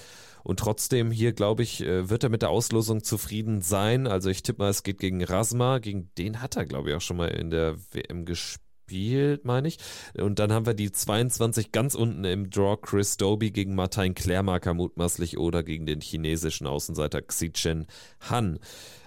Und 0.43 0.59
trotzdem 0.59 1.11
hier, 1.11 1.33
glaube 1.33 1.63
ich, 1.63 1.81
äh, 1.81 2.09
wird 2.09 2.23
er 2.23 2.29
mit 2.29 2.41
der 2.41 2.49
Auslosung 2.49 3.03
zufrieden 3.03 3.61
sein. 3.61 4.07
Also 4.07 4.29
ich 4.29 4.41
tippe 4.41 4.63
mal, 4.63 4.69
es 4.69 4.83
geht 4.83 4.99
gegen 4.99 5.23
Rasma. 5.23 5.79
Gegen 5.79 6.09
den 6.17 6.41
hat 6.41 6.55
er, 6.55 6.65
glaube 6.65 6.89
ich, 6.89 6.95
auch 6.95 7.01
schon 7.01 7.17
mal 7.17 7.27
in 7.27 7.51
der 7.51 7.75
WM 7.91 8.25
gespielt 8.25 8.68
gespielt, 8.89 9.45
meine 9.45 9.67
ich. 9.67 9.77
Und 10.17 10.39
dann 10.39 10.51
haben 10.51 10.65
wir 10.65 10.73
die 10.73 10.91
22 10.91 11.71
ganz 11.71 11.95
unten 11.95 12.23
im 12.23 12.49
Draw 12.49 12.77
Chris 12.81 13.17
Doby 13.17 13.51
gegen 13.51 13.75
Martin 13.75 14.15
Klärmarker 14.15 14.73
mutmaßlich 14.73 15.37
oder 15.37 15.63
gegen 15.63 15.85
den 15.85 16.01
chinesischen 16.01 16.67
Außenseiter 16.67 17.21
Xichen 17.21 17.85
Han. 18.29 18.59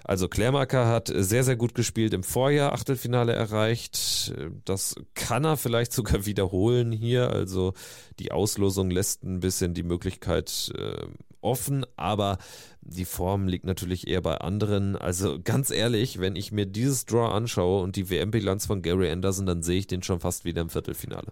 Also 0.05 0.27
Klärmarker 0.27 0.87
hat 0.87 1.11
sehr, 1.13 1.43
sehr 1.43 1.55
gut 1.55 1.75
gespielt 1.75 2.13
im 2.13 2.23
Vorjahr, 2.23 2.73
Achtelfinale 2.73 3.33
erreicht. 3.33 4.33
Das 4.65 4.95
kann 5.15 5.45
er 5.45 5.57
vielleicht 5.57 5.93
sogar 5.93 6.25
wiederholen 6.25 6.91
hier. 6.91 7.29
Also 7.29 7.73
die 8.19 8.31
Auslosung 8.31 8.89
lässt 8.89 9.23
ein 9.23 9.39
bisschen 9.39 9.73
die 9.73 9.83
Möglichkeit 9.83 10.71
äh, 10.77 11.05
offen, 11.43 11.85
aber 11.95 12.37
die 12.81 13.05
Form 13.05 13.47
liegt 13.47 13.65
natürlich 13.65 14.07
eher 14.07 14.21
bei 14.21 14.37
anderen. 14.37 14.95
Also 14.95 15.39
ganz 15.43 15.69
ehrlich, 15.69 16.19
wenn 16.19 16.35
ich 16.35 16.51
mir 16.51 16.65
dieses 16.65 17.05
Draw 17.05 17.33
anschaue 17.33 17.81
und 17.81 17.95
die 17.95 18.09
WM-Bilanz 18.09 18.65
von 18.65 18.81
Gary 18.81 19.09
Anderson, 19.11 19.45
dann 19.45 19.63
sehe 19.63 19.79
ich 19.79 19.87
den 19.87 20.03
schon 20.03 20.19
fast 20.19 20.45
wieder 20.45 20.61
im 20.61 20.69
Viertelfinale. 20.69 21.31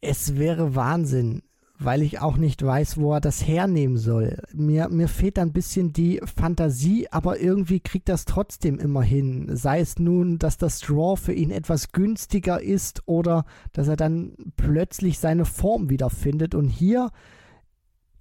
Es 0.00 0.36
wäre 0.36 0.74
Wahnsinn, 0.74 1.42
weil 1.78 2.02
ich 2.02 2.20
auch 2.20 2.36
nicht 2.36 2.62
weiß, 2.64 2.98
wo 2.98 3.14
er 3.14 3.20
das 3.20 3.46
hernehmen 3.46 3.96
soll. 3.96 4.42
Mir, 4.52 4.88
mir 4.88 5.08
fehlt 5.08 5.38
ein 5.38 5.52
bisschen 5.52 5.92
die 5.92 6.20
Fantasie, 6.24 7.08
aber 7.10 7.40
irgendwie 7.40 7.80
kriegt 7.80 8.08
das 8.08 8.24
trotzdem 8.24 8.78
immer 8.78 9.02
hin. 9.02 9.48
Sei 9.52 9.80
es 9.80 9.98
nun, 9.98 10.38
dass 10.38 10.58
das 10.58 10.80
Draw 10.80 11.16
für 11.16 11.32
ihn 11.32 11.50
etwas 11.50 11.92
günstiger 11.92 12.60
ist 12.60 13.02
oder 13.06 13.44
dass 13.72 13.88
er 13.88 13.96
dann 13.96 14.34
plötzlich 14.56 15.18
seine 15.18 15.44
Form 15.44 15.90
wiederfindet. 15.90 16.54
Und 16.54 16.68
hier 16.68 17.10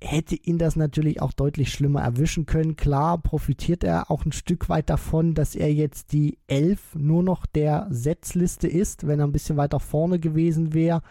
hätte 0.04 0.36
ihn 0.36 0.58
das 0.58 0.76
natürlich 0.76 1.22
auch 1.22 1.32
deutlich 1.32 1.72
schlimmer 1.72 2.02
erwischen 2.02 2.46
können. 2.46 2.76
Klar 2.76 3.20
profitiert 3.20 3.84
er 3.84 4.10
auch 4.10 4.26
ein 4.26 4.32
Stück 4.32 4.68
weit 4.68 4.90
davon, 4.90 5.36
dass 5.36 5.56
er 5.56 5.72
jetzt 5.72 6.12
die 6.12 6.40
11 6.48 6.96
nur 6.96 7.22
noch 7.24 7.46
der 7.46 7.88
Setzliste 7.92 8.68
ist. 8.68 9.06
Wenn 9.06 9.20
er 9.20 9.28
ein 9.28 9.32
bisschen 9.32 9.58
weiter 9.58 9.80
vorne 9.80 10.20
gewesen 10.20 10.74
wäre, 10.74 11.04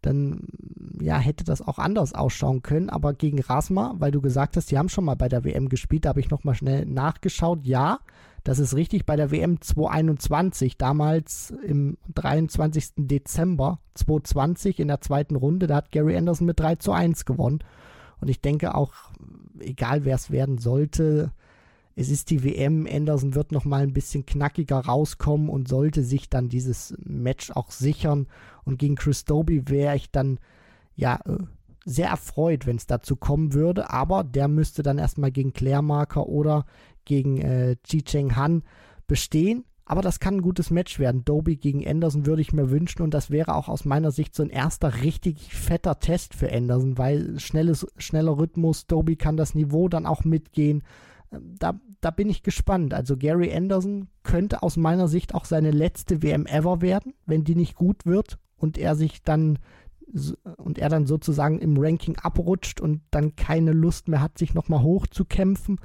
dann 0.00 0.46
ja, 1.00 1.18
hätte 1.18 1.44
das 1.44 1.60
auch 1.60 1.78
anders 1.78 2.14
ausschauen 2.14 2.62
können. 2.62 2.88
Aber 2.88 3.12
gegen 3.12 3.40
Rasma, 3.40 3.94
weil 3.98 4.12
du 4.12 4.20
gesagt 4.20 4.56
hast, 4.56 4.70
die 4.70 4.78
haben 4.78 4.88
schon 4.88 5.04
mal 5.04 5.16
bei 5.16 5.28
der 5.28 5.44
WM 5.44 5.68
gespielt, 5.68 6.06
da 6.06 6.10
habe 6.10 6.20
ich 6.20 6.30
nochmal 6.30 6.54
schnell 6.54 6.86
nachgeschaut. 6.86 7.64
Ja, 7.64 7.98
das 8.44 8.58
ist 8.58 8.74
richtig, 8.74 9.04
bei 9.04 9.16
der 9.16 9.30
WM 9.30 9.60
2021, 9.60 10.78
damals 10.78 11.52
im 11.66 11.98
23. 12.14 12.92
Dezember 12.96 13.80
2020 13.94 14.80
in 14.80 14.88
der 14.88 15.02
zweiten 15.02 15.36
Runde, 15.36 15.66
da 15.66 15.76
hat 15.76 15.92
Gary 15.92 16.16
Anderson 16.16 16.46
mit 16.46 16.58
3 16.58 16.76
zu 16.76 16.92
1 16.92 17.26
gewonnen. 17.26 17.58
Und 18.20 18.28
ich 18.28 18.40
denke 18.40 18.74
auch, 18.74 18.92
egal 19.60 20.04
wer 20.04 20.14
es 20.14 20.30
werden 20.30 20.58
sollte, 20.58 21.32
es 21.94 22.10
ist 22.10 22.30
die 22.30 22.44
WM, 22.44 22.86
Anderson 22.88 23.34
wird 23.34 23.50
noch 23.50 23.64
mal 23.64 23.82
ein 23.82 23.92
bisschen 23.92 24.24
knackiger 24.24 24.78
rauskommen 24.78 25.48
und 25.48 25.66
sollte 25.66 26.04
sich 26.04 26.30
dann 26.30 26.48
dieses 26.48 26.94
Match 27.04 27.50
auch 27.50 27.72
sichern. 27.72 28.28
Und 28.64 28.78
gegen 28.78 28.94
Chris 28.94 29.24
Doby 29.24 29.68
wäre 29.68 29.96
ich 29.96 30.12
dann 30.12 30.38
ja 30.94 31.18
äh, 31.26 31.38
sehr 31.84 32.08
erfreut, 32.08 32.66
wenn 32.66 32.76
es 32.76 32.86
dazu 32.86 33.16
kommen 33.16 33.52
würde. 33.52 33.90
Aber 33.90 34.22
der 34.22 34.46
müsste 34.46 34.84
dann 34.84 34.98
erstmal 34.98 35.32
gegen 35.32 35.52
Klärmarker 35.52 36.28
oder 36.28 36.66
gegen 37.04 37.40
äh, 37.40 37.74
Chi 37.82 38.04
Cheng 38.04 38.36
Han 38.36 38.62
bestehen. 39.08 39.64
Aber 39.88 40.02
das 40.02 40.20
kann 40.20 40.34
ein 40.34 40.42
gutes 40.42 40.70
Match 40.70 40.98
werden. 40.98 41.24
Doby 41.24 41.56
gegen 41.56 41.88
Anderson 41.88 42.26
würde 42.26 42.42
ich 42.42 42.52
mir 42.52 42.70
wünschen 42.70 43.00
und 43.00 43.14
das 43.14 43.30
wäre 43.30 43.54
auch 43.54 43.70
aus 43.70 43.86
meiner 43.86 44.10
Sicht 44.10 44.34
so 44.34 44.42
ein 44.42 44.50
erster 44.50 45.02
richtig 45.02 45.54
fetter 45.54 45.98
Test 45.98 46.34
für 46.34 46.52
Anderson, 46.52 46.98
weil 46.98 47.40
schnelles, 47.40 47.86
schneller 47.96 48.36
Rhythmus, 48.36 48.86
Doby 48.86 49.16
kann 49.16 49.38
das 49.38 49.54
Niveau 49.54 49.88
dann 49.88 50.04
auch 50.04 50.24
mitgehen. 50.24 50.82
Ähm, 51.32 51.54
da, 51.58 51.80
da 52.02 52.10
bin 52.10 52.28
ich 52.28 52.42
gespannt. 52.42 52.92
Also 52.92 53.16
Gary 53.16 53.50
Anderson 53.50 54.08
könnte 54.24 54.62
aus 54.62 54.76
meiner 54.76 55.08
Sicht 55.08 55.34
auch 55.34 55.46
seine 55.46 55.70
letzte 55.70 56.22
WM 56.22 56.44
ever 56.44 56.82
werden, 56.82 57.14
wenn 57.24 57.44
die 57.44 57.56
nicht 57.56 57.74
gut 57.74 58.04
wird 58.04 58.38
und 58.58 58.76
er 58.76 58.94
sich 58.94 59.22
dann 59.22 59.58
und 60.58 60.78
er 60.78 60.90
dann 60.90 61.06
sozusagen 61.06 61.60
im 61.60 61.78
Ranking 61.78 62.16
abrutscht 62.16 62.82
und 62.82 63.00
dann 63.10 63.36
keine 63.36 63.72
Lust 63.72 64.08
mehr 64.08 64.20
hat, 64.20 64.36
sich 64.36 64.52
nochmal 64.52 64.82
hochzukämpfen. 64.82 65.80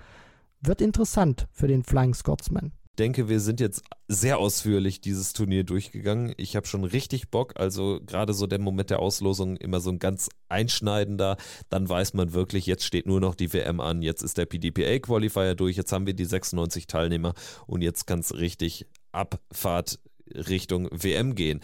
Wird 0.60 0.82
interessant 0.82 1.48
für 1.52 1.70
den 1.70 1.84
Flying 1.84 2.14
Scotsman 2.14 2.74
denke, 3.00 3.30
wir 3.30 3.40
sind 3.40 3.60
jetzt 3.60 3.84
sehr 4.08 4.38
ausführlich 4.38 5.02
dieses 5.02 5.34
Turnier 5.34 5.64
durchgegangen. 5.64 6.34
Ich 6.38 6.56
habe 6.56 6.68
schon 6.68 6.84
richtig 6.84 7.30
Bock. 7.30 7.54
Also 7.56 8.00
gerade 8.06 8.34
so 8.34 8.48
der 8.48 8.60
Moment 8.60 8.90
der 8.90 9.00
Auslosung 9.00 9.58
immer 9.58 9.80
so 9.80 9.90
ein 9.90 10.00
ganz 10.00 10.30
einschneidender. 10.50 11.38
Dann 11.70 11.90
weiß 11.90 12.14
man 12.14 12.34
wirklich, 12.34 12.66
jetzt 12.66 12.86
steht 12.86 13.08
nur 13.08 13.20
noch 13.20 13.36
die 13.36 13.52
WM 13.52 13.80
an. 13.80 14.02
Jetzt 14.02 14.22
ist 14.22 14.38
der 14.38 14.46
PDPA-Qualifier 14.46 15.56
durch. 15.56 15.78
Jetzt 15.78 15.92
haben 15.92 16.06
wir 16.06 16.14
die 16.14 16.26
96 16.26 16.88
Teilnehmer 16.88 17.34
und 17.66 17.82
jetzt 17.82 18.06
kann 18.06 18.20
es 18.20 18.36
richtig 18.36 18.86
Abfahrt 19.12 20.00
Richtung 20.36 20.90
WM 20.92 21.36
gehen. 21.36 21.62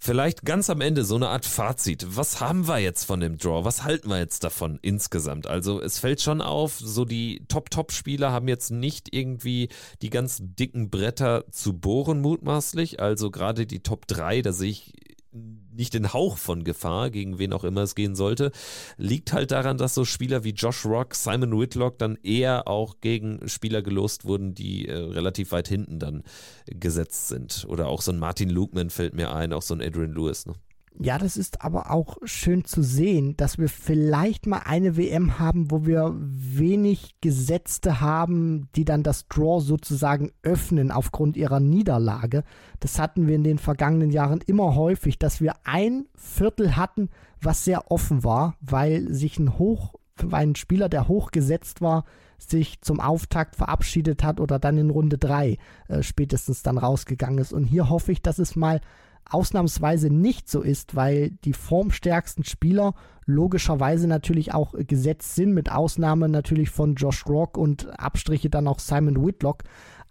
Vielleicht 0.00 0.44
ganz 0.44 0.70
am 0.70 0.80
Ende 0.80 1.04
so 1.04 1.16
eine 1.16 1.28
Art 1.28 1.46
Fazit. 1.46 2.06
Was 2.08 2.40
haben 2.40 2.66
wir 2.66 2.78
jetzt 2.78 3.04
von 3.04 3.20
dem 3.20 3.38
Draw? 3.38 3.64
Was 3.64 3.84
halten 3.84 4.08
wir 4.08 4.18
jetzt 4.18 4.44
davon 4.44 4.78
insgesamt? 4.82 5.46
Also 5.46 5.80
es 5.80 5.98
fällt 5.98 6.20
schon 6.20 6.40
auf, 6.40 6.78
so 6.78 7.04
die 7.04 7.44
Top-Top-Spieler 7.48 8.32
haben 8.32 8.48
jetzt 8.48 8.70
nicht 8.70 9.14
irgendwie 9.14 9.68
die 10.02 10.10
ganz 10.10 10.38
dicken 10.40 10.90
Bretter 10.90 11.44
zu 11.50 11.74
bohren 11.74 12.20
mutmaßlich. 12.20 13.00
Also 13.00 13.30
gerade 13.30 13.66
die 13.66 13.82
Top 13.82 14.06
3, 14.06 14.42
da 14.42 14.52
sehe 14.52 14.70
ich 14.70 14.92
nicht 15.32 15.94
den 15.94 16.12
Hauch 16.12 16.36
von 16.36 16.64
Gefahr, 16.64 17.10
gegen 17.10 17.38
wen 17.38 17.52
auch 17.52 17.64
immer 17.64 17.82
es 17.82 17.94
gehen 17.94 18.14
sollte, 18.14 18.52
liegt 18.96 19.32
halt 19.32 19.50
daran, 19.50 19.78
dass 19.78 19.94
so 19.94 20.04
Spieler 20.04 20.44
wie 20.44 20.50
Josh 20.50 20.84
Rock, 20.84 21.14
Simon 21.14 21.58
Whitlock 21.58 21.98
dann 21.98 22.18
eher 22.22 22.68
auch 22.68 23.00
gegen 23.00 23.48
Spieler 23.48 23.82
gelost 23.82 24.24
wurden, 24.24 24.54
die 24.54 24.88
äh, 24.88 24.94
relativ 24.94 25.52
weit 25.52 25.68
hinten 25.68 25.98
dann 25.98 26.22
gesetzt 26.66 27.28
sind. 27.28 27.64
Oder 27.68 27.88
auch 27.88 28.02
so 28.02 28.12
ein 28.12 28.18
Martin 28.18 28.50
Lukeman 28.50 28.90
fällt 28.90 29.14
mir 29.14 29.34
ein, 29.34 29.52
auch 29.52 29.62
so 29.62 29.74
ein 29.74 29.80
Adrian 29.80 30.12
Lewis. 30.12 30.46
Ne? 30.46 30.54
Ja, 31.00 31.16
das 31.18 31.36
ist 31.36 31.62
aber 31.62 31.90
auch 31.90 32.18
schön 32.24 32.64
zu 32.64 32.82
sehen, 32.82 33.36
dass 33.36 33.58
wir 33.58 33.68
vielleicht 33.68 34.46
mal 34.46 34.62
eine 34.64 34.96
WM 34.96 35.38
haben, 35.38 35.70
wo 35.70 35.86
wir 35.86 36.14
wenig 36.18 37.16
Gesetzte 37.20 38.00
haben, 38.00 38.68
die 38.76 38.84
dann 38.84 39.02
das 39.02 39.26
Draw 39.28 39.60
sozusagen 39.60 40.32
öffnen 40.42 40.90
aufgrund 40.90 41.36
ihrer 41.36 41.60
Niederlage. 41.60 42.44
Das 42.80 42.98
hatten 42.98 43.26
wir 43.26 43.34
in 43.34 43.44
den 43.44 43.58
vergangenen 43.58 44.10
Jahren 44.10 44.42
immer 44.46 44.74
häufig, 44.74 45.18
dass 45.18 45.40
wir 45.40 45.54
ein 45.64 46.06
Viertel 46.14 46.76
hatten, 46.76 47.08
was 47.40 47.64
sehr 47.64 47.90
offen 47.90 48.22
war, 48.22 48.56
weil 48.60 49.12
sich 49.12 49.38
ein 49.38 49.58
hoch, 49.58 49.94
ein 50.30 50.54
Spieler, 50.56 50.88
der 50.88 51.08
hochgesetzt 51.08 51.80
war, 51.80 52.04
sich 52.38 52.80
zum 52.82 53.00
Auftakt 53.00 53.56
verabschiedet 53.56 54.22
hat 54.22 54.40
oder 54.40 54.58
dann 54.58 54.76
in 54.76 54.90
Runde 54.90 55.16
3 55.16 55.56
äh, 55.88 56.02
spätestens 56.02 56.62
dann 56.62 56.76
rausgegangen 56.76 57.38
ist. 57.38 57.52
Und 57.52 57.64
hier 57.64 57.88
hoffe 57.88 58.12
ich, 58.12 58.20
dass 58.20 58.38
es 58.38 58.56
mal 58.56 58.80
ausnahmsweise 59.28 60.10
nicht 60.10 60.48
so 60.48 60.60
ist, 60.60 60.94
weil 60.94 61.30
die 61.44 61.52
formstärksten 61.52 62.44
Spieler 62.44 62.94
logischerweise 63.24 64.08
natürlich 64.08 64.52
auch 64.52 64.74
gesetzt 64.76 65.34
sind, 65.34 65.52
mit 65.54 65.70
Ausnahme 65.70 66.28
natürlich 66.28 66.70
von 66.70 66.94
Josh 66.96 67.26
Rock 67.26 67.56
und 67.56 67.98
Abstriche 67.98 68.50
dann 68.50 68.68
auch 68.68 68.78
Simon 68.78 69.24
Whitlock. 69.24 69.62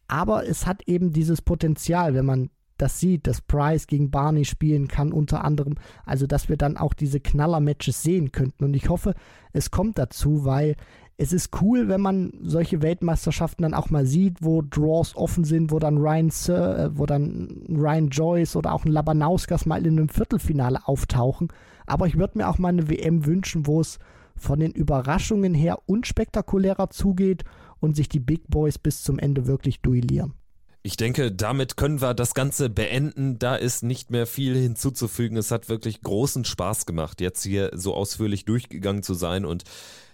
Aber 0.07 0.47
es 0.47 0.65
hat 0.65 0.83
eben 0.87 1.11
dieses 1.13 1.41
Potenzial, 1.41 2.13
wenn 2.13 2.25
man 2.25 2.49
das 2.77 2.99
sieht, 2.99 3.27
dass 3.27 3.41
Price 3.41 3.85
gegen 3.85 4.09
Barney 4.09 4.43
spielen 4.43 4.87
kann, 4.87 5.13
unter 5.13 5.43
anderem. 5.43 5.75
Also, 6.05 6.25
dass 6.25 6.49
wir 6.49 6.57
dann 6.57 6.77
auch 6.77 6.93
diese 6.93 7.19
Knaller-Matches 7.19 8.01
sehen 8.01 8.31
könnten. 8.31 8.63
Und 8.63 8.73
ich 8.73 8.89
hoffe, 8.89 9.13
es 9.53 9.69
kommt 9.69 9.99
dazu, 9.99 10.45
weil 10.45 10.75
es 11.21 11.33
ist 11.33 11.61
cool, 11.61 11.87
wenn 11.87 12.01
man 12.01 12.33
solche 12.41 12.81
Weltmeisterschaften 12.81 13.61
dann 13.61 13.75
auch 13.75 13.91
mal 13.91 14.07
sieht, 14.07 14.37
wo 14.41 14.63
Draws 14.63 15.15
offen 15.15 15.43
sind, 15.43 15.69
wo 15.69 15.77
dann 15.77 15.99
Ryan, 15.99 16.31
Sir, 16.31 16.79
äh, 16.79 16.97
wo 16.97 17.05
dann 17.05 17.63
Ryan 17.69 18.09
Joyce 18.09 18.55
oder 18.55 18.73
auch 18.73 18.85
ein 18.85 18.91
Labanauskas 18.91 19.67
mal 19.67 19.85
in 19.85 19.99
einem 19.99 20.09
Viertelfinale 20.09 20.87
auftauchen. 20.87 21.49
Aber 21.85 22.07
ich 22.07 22.17
würde 22.17 22.39
mir 22.39 22.49
auch 22.49 22.57
mal 22.57 22.69
eine 22.69 22.89
WM 22.89 23.27
wünschen, 23.27 23.67
wo 23.67 23.81
es 23.81 23.99
von 24.35 24.59
den 24.59 24.71
Überraschungen 24.71 25.53
her 25.53 25.77
unspektakulärer 25.85 26.89
zugeht 26.89 27.43
und 27.79 27.95
sich 27.95 28.09
die 28.09 28.19
Big 28.19 28.47
Boys 28.47 28.79
bis 28.79 29.03
zum 29.03 29.19
Ende 29.19 29.45
wirklich 29.45 29.81
duellieren. 29.81 30.33
Ich 30.81 30.97
denke, 30.97 31.31
damit 31.31 31.77
können 31.77 32.01
wir 32.01 32.15
das 32.15 32.33
Ganze 32.33 32.67
beenden. 32.71 33.37
Da 33.37 33.55
ist 33.55 33.83
nicht 33.83 34.09
mehr 34.09 34.25
viel 34.25 34.57
hinzuzufügen. 34.57 35.37
Es 35.37 35.51
hat 35.51 35.69
wirklich 35.69 36.01
großen 36.01 36.45
Spaß 36.45 36.87
gemacht, 36.87 37.21
jetzt 37.21 37.43
hier 37.43 37.69
so 37.75 37.93
ausführlich 37.93 38.45
durchgegangen 38.45 39.03
zu 39.03 39.13
sein 39.13 39.45
und 39.45 39.65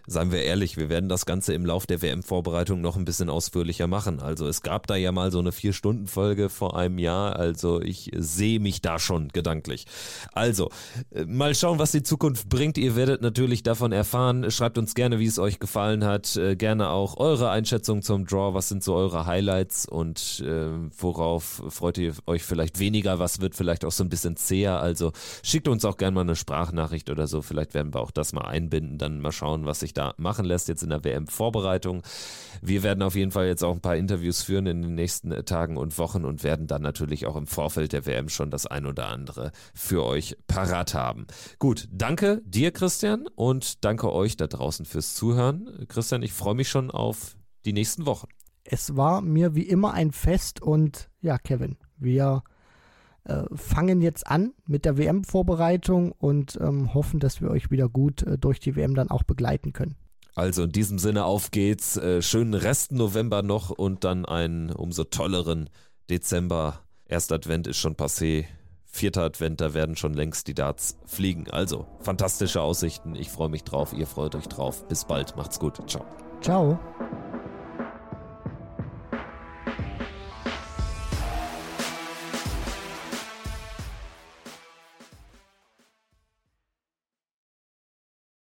seien 0.07 0.31
wir 0.31 0.41
ehrlich, 0.41 0.77
wir 0.77 0.87
werden 0.89 1.09
das 1.09 1.25
Ganze 1.25 1.53
im 1.53 1.65
Lauf 1.65 1.85
der 1.85 2.01
WM-Vorbereitung 2.01 2.79
noch 2.79 2.95
ein 2.95 3.03
bisschen 3.03 3.29
ausführlicher 3.29 3.87
machen. 3.87 4.21
Also 4.21 4.47
es 4.47 4.61
gab 4.61 4.87
da 4.87 4.95
ja 4.95 5.11
mal 5.11 5.31
so 5.31 5.39
eine 5.39 5.51
Vier-Stunden-Folge 5.51 6.47
vor 6.47 6.77
einem 6.77 6.97
Jahr, 6.97 7.35
also 7.35 7.81
ich 7.81 8.11
sehe 8.15 8.61
mich 8.61 8.81
da 8.81 8.99
schon 8.99 9.27
gedanklich. 9.27 9.85
Also, 10.31 10.69
äh, 11.11 11.25
mal 11.25 11.53
schauen, 11.55 11.77
was 11.77 11.91
die 11.91 12.03
Zukunft 12.03 12.47
bringt. 12.47 12.77
Ihr 12.77 12.95
werdet 12.95 13.21
natürlich 13.21 13.63
davon 13.63 13.91
erfahren. 13.91 14.49
Schreibt 14.49 14.77
uns 14.77 14.95
gerne, 14.95 15.19
wie 15.19 15.25
es 15.25 15.39
euch 15.39 15.59
gefallen 15.59 16.05
hat. 16.05 16.37
Äh, 16.37 16.55
gerne 16.55 16.89
auch 16.89 17.17
eure 17.17 17.49
Einschätzung 17.49 18.01
zum 18.01 18.25
Draw. 18.25 18.53
Was 18.53 18.69
sind 18.69 18.83
so 18.83 18.95
eure 18.95 19.25
Highlights 19.25 19.85
und 19.85 20.41
äh, 20.45 20.69
worauf 20.97 21.61
freut 21.67 21.97
ihr 21.97 22.13
euch 22.25 22.43
vielleicht 22.43 22.79
weniger? 22.79 23.19
Was 23.19 23.41
wird 23.41 23.55
vielleicht 23.55 23.83
auch 23.83 23.91
so 23.91 24.05
ein 24.05 24.09
bisschen 24.09 24.37
zäher? 24.37 24.79
Also 24.79 25.11
schickt 25.43 25.67
uns 25.67 25.83
auch 25.83 25.97
gerne 25.97 26.15
mal 26.15 26.21
eine 26.21 26.37
Sprachnachricht 26.37 27.09
oder 27.09 27.27
so. 27.27 27.41
Vielleicht 27.41 27.73
werden 27.73 27.93
wir 27.93 27.99
auch 27.99 28.11
das 28.11 28.31
mal 28.31 28.45
einbinden. 28.45 28.97
Dann 28.97 29.19
mal 29.19 29.33
schauen, 29.33 29.65
was 29.65 29.81
sich 29.81 29.96
da 29.97 30.13
machen 30.17 30.45
lässt, 30.45 30.67
jetzt 30.67 30.83
in 30.83 30.89
der 30.89 31.03
WM-Vorbereitung. 31.03 32.03
Wir 32.61 32.83
werden 32.83 33.01
auf 33.01 33.15
jeden 33.15 33.31
Fall 33.31 33.47
jetzt 33.47 33.63
auch 33.63 33.73
ein 33.73 33.81
paar 33.81 33.95
Interviews 33.95 34.43
führen 34.43 34.67
in 34.67 34.81
den 34.81 34.95
nächsten 34.95 35.29
Tagen 35.45 35.77
und 35.77 35.97
Wochen 35.97 36.25
und 36.25 36.43
werden 36.43 36.67
dann 36.67 36.81
natürlich 36.81 37.25
auch 37.25 37.35
im 37.35 37.47
Vorfeld 37.47 37.93
der 37.93 38.05
WM 38.05 38.29
schon 38.29 38.51
das 38.51 38.65
ein 38.65 38.85
oder 38.85 39.07
andere 39.07 39.51
für 39.73 40.05
euch 40.05 40.37
parat 40.47 40.93
haben. 40.93 41.27
Gut, 41.59 41.87
danke 41.91 42.41
dir, 42.45 42.71
Christian, 42.71 43.27
und 43.35 43.83
danke 43.83 44.11
euch 44.11 44.37
da 44.37 44.47
draußen 44.47 44.85
fürs 44.85 45.15
Zuhören. 45.15 45.85
Christian, 45.87 46.23
ich 46.23 46.33
freue 46.33 46.55
mich 46.55 46.69
schon 46.69 46.91
auf 46.91 47.35
die 47.65 47.73
nächsten 47.73 48.05
Wochen. 48.05 48.27
Es 48.63 48.95
war 48.95 49.21
mir 49.21 49.55
wie 49.55 49.63
immer 49.63 49.93
ein 49.93 50.11
Fest 50.11 50.61
und 50.61 51.09
ja, 51.21 51.37
Kevin, 51.37 51.77
wir 51.97 52.43
äh, 53.27 53.43
fangen 53.55 54.01
jetzt 54.01 54.27
an 54.27 54.53
mit 54.65 54.85
der 54.85 54.97
WM-Vorbereitung 54.97 56.11
und 56.11 56.57
ähm, 56.61 56.93
hoffen, 56.93 57.19
dass 57.19 57.41
wir 57.41 57.49
euch 57.49 57.71
wieder 57.71 57.89
gut 57.89 58.23
äh, 58.23 58.37
durch 58.37 58.59
die 58.59 58.75
WM 58.75 58.95
dann 58.95 59.09
auch 59.09 59.23
begleiten 59.23 59.73
können. 59.73 59.95
Also 60.35 60.63
in 60.63 60.71
diesem 60.71 60.99
Sinne 60.99 61.25
auf 61.25 61.51
geht's. 61.51 61.97
Äh, 61.97 62.21
schönen 62.21 62.53
Rest 62.53 62.91
November 62.91 63.41
noch 63.41 63.71
und 63.71 64.03
dann 64.03 64.25
einen 64.25 64.71
umso 64.71 65.03
tolleren 65.03 65.69
Dezember. 66.09 66.81
Erster 67.05 67.35
Advent 67.35 67.67
ist 67.67 67.77
schon 67.77 67.95
passé. 67.95 68.45
Vierter 68.85 69.23
Advent, 69.23 69.61
da 69.61 69.73
werden 69.73 69.95
schon 69.95 70.13
längst 70.13 70.47
die 70.47 70.53
Darts 70.53 70.97
fliegen. 71.05 71.49
Also 71.49 71.85
fantastische 71.99 72.61
Aussichten. 72.61 73.15
Ich 73.15 73.29
freue 73.29 73.49
mich 73.49 73.63
drauf. 73.63 73.93
Ihr 73.93 74.07
freut 74.07 74.35
euch 74.35 74.47
drauf. 74.47 74.87
Bis 74.87 75.05
bald. 75.05 75.35
Macht's 75.35 75.59
gut. 75.59 75.81
Ciao. 75.89 76.05
Ciao. 76.41 76.79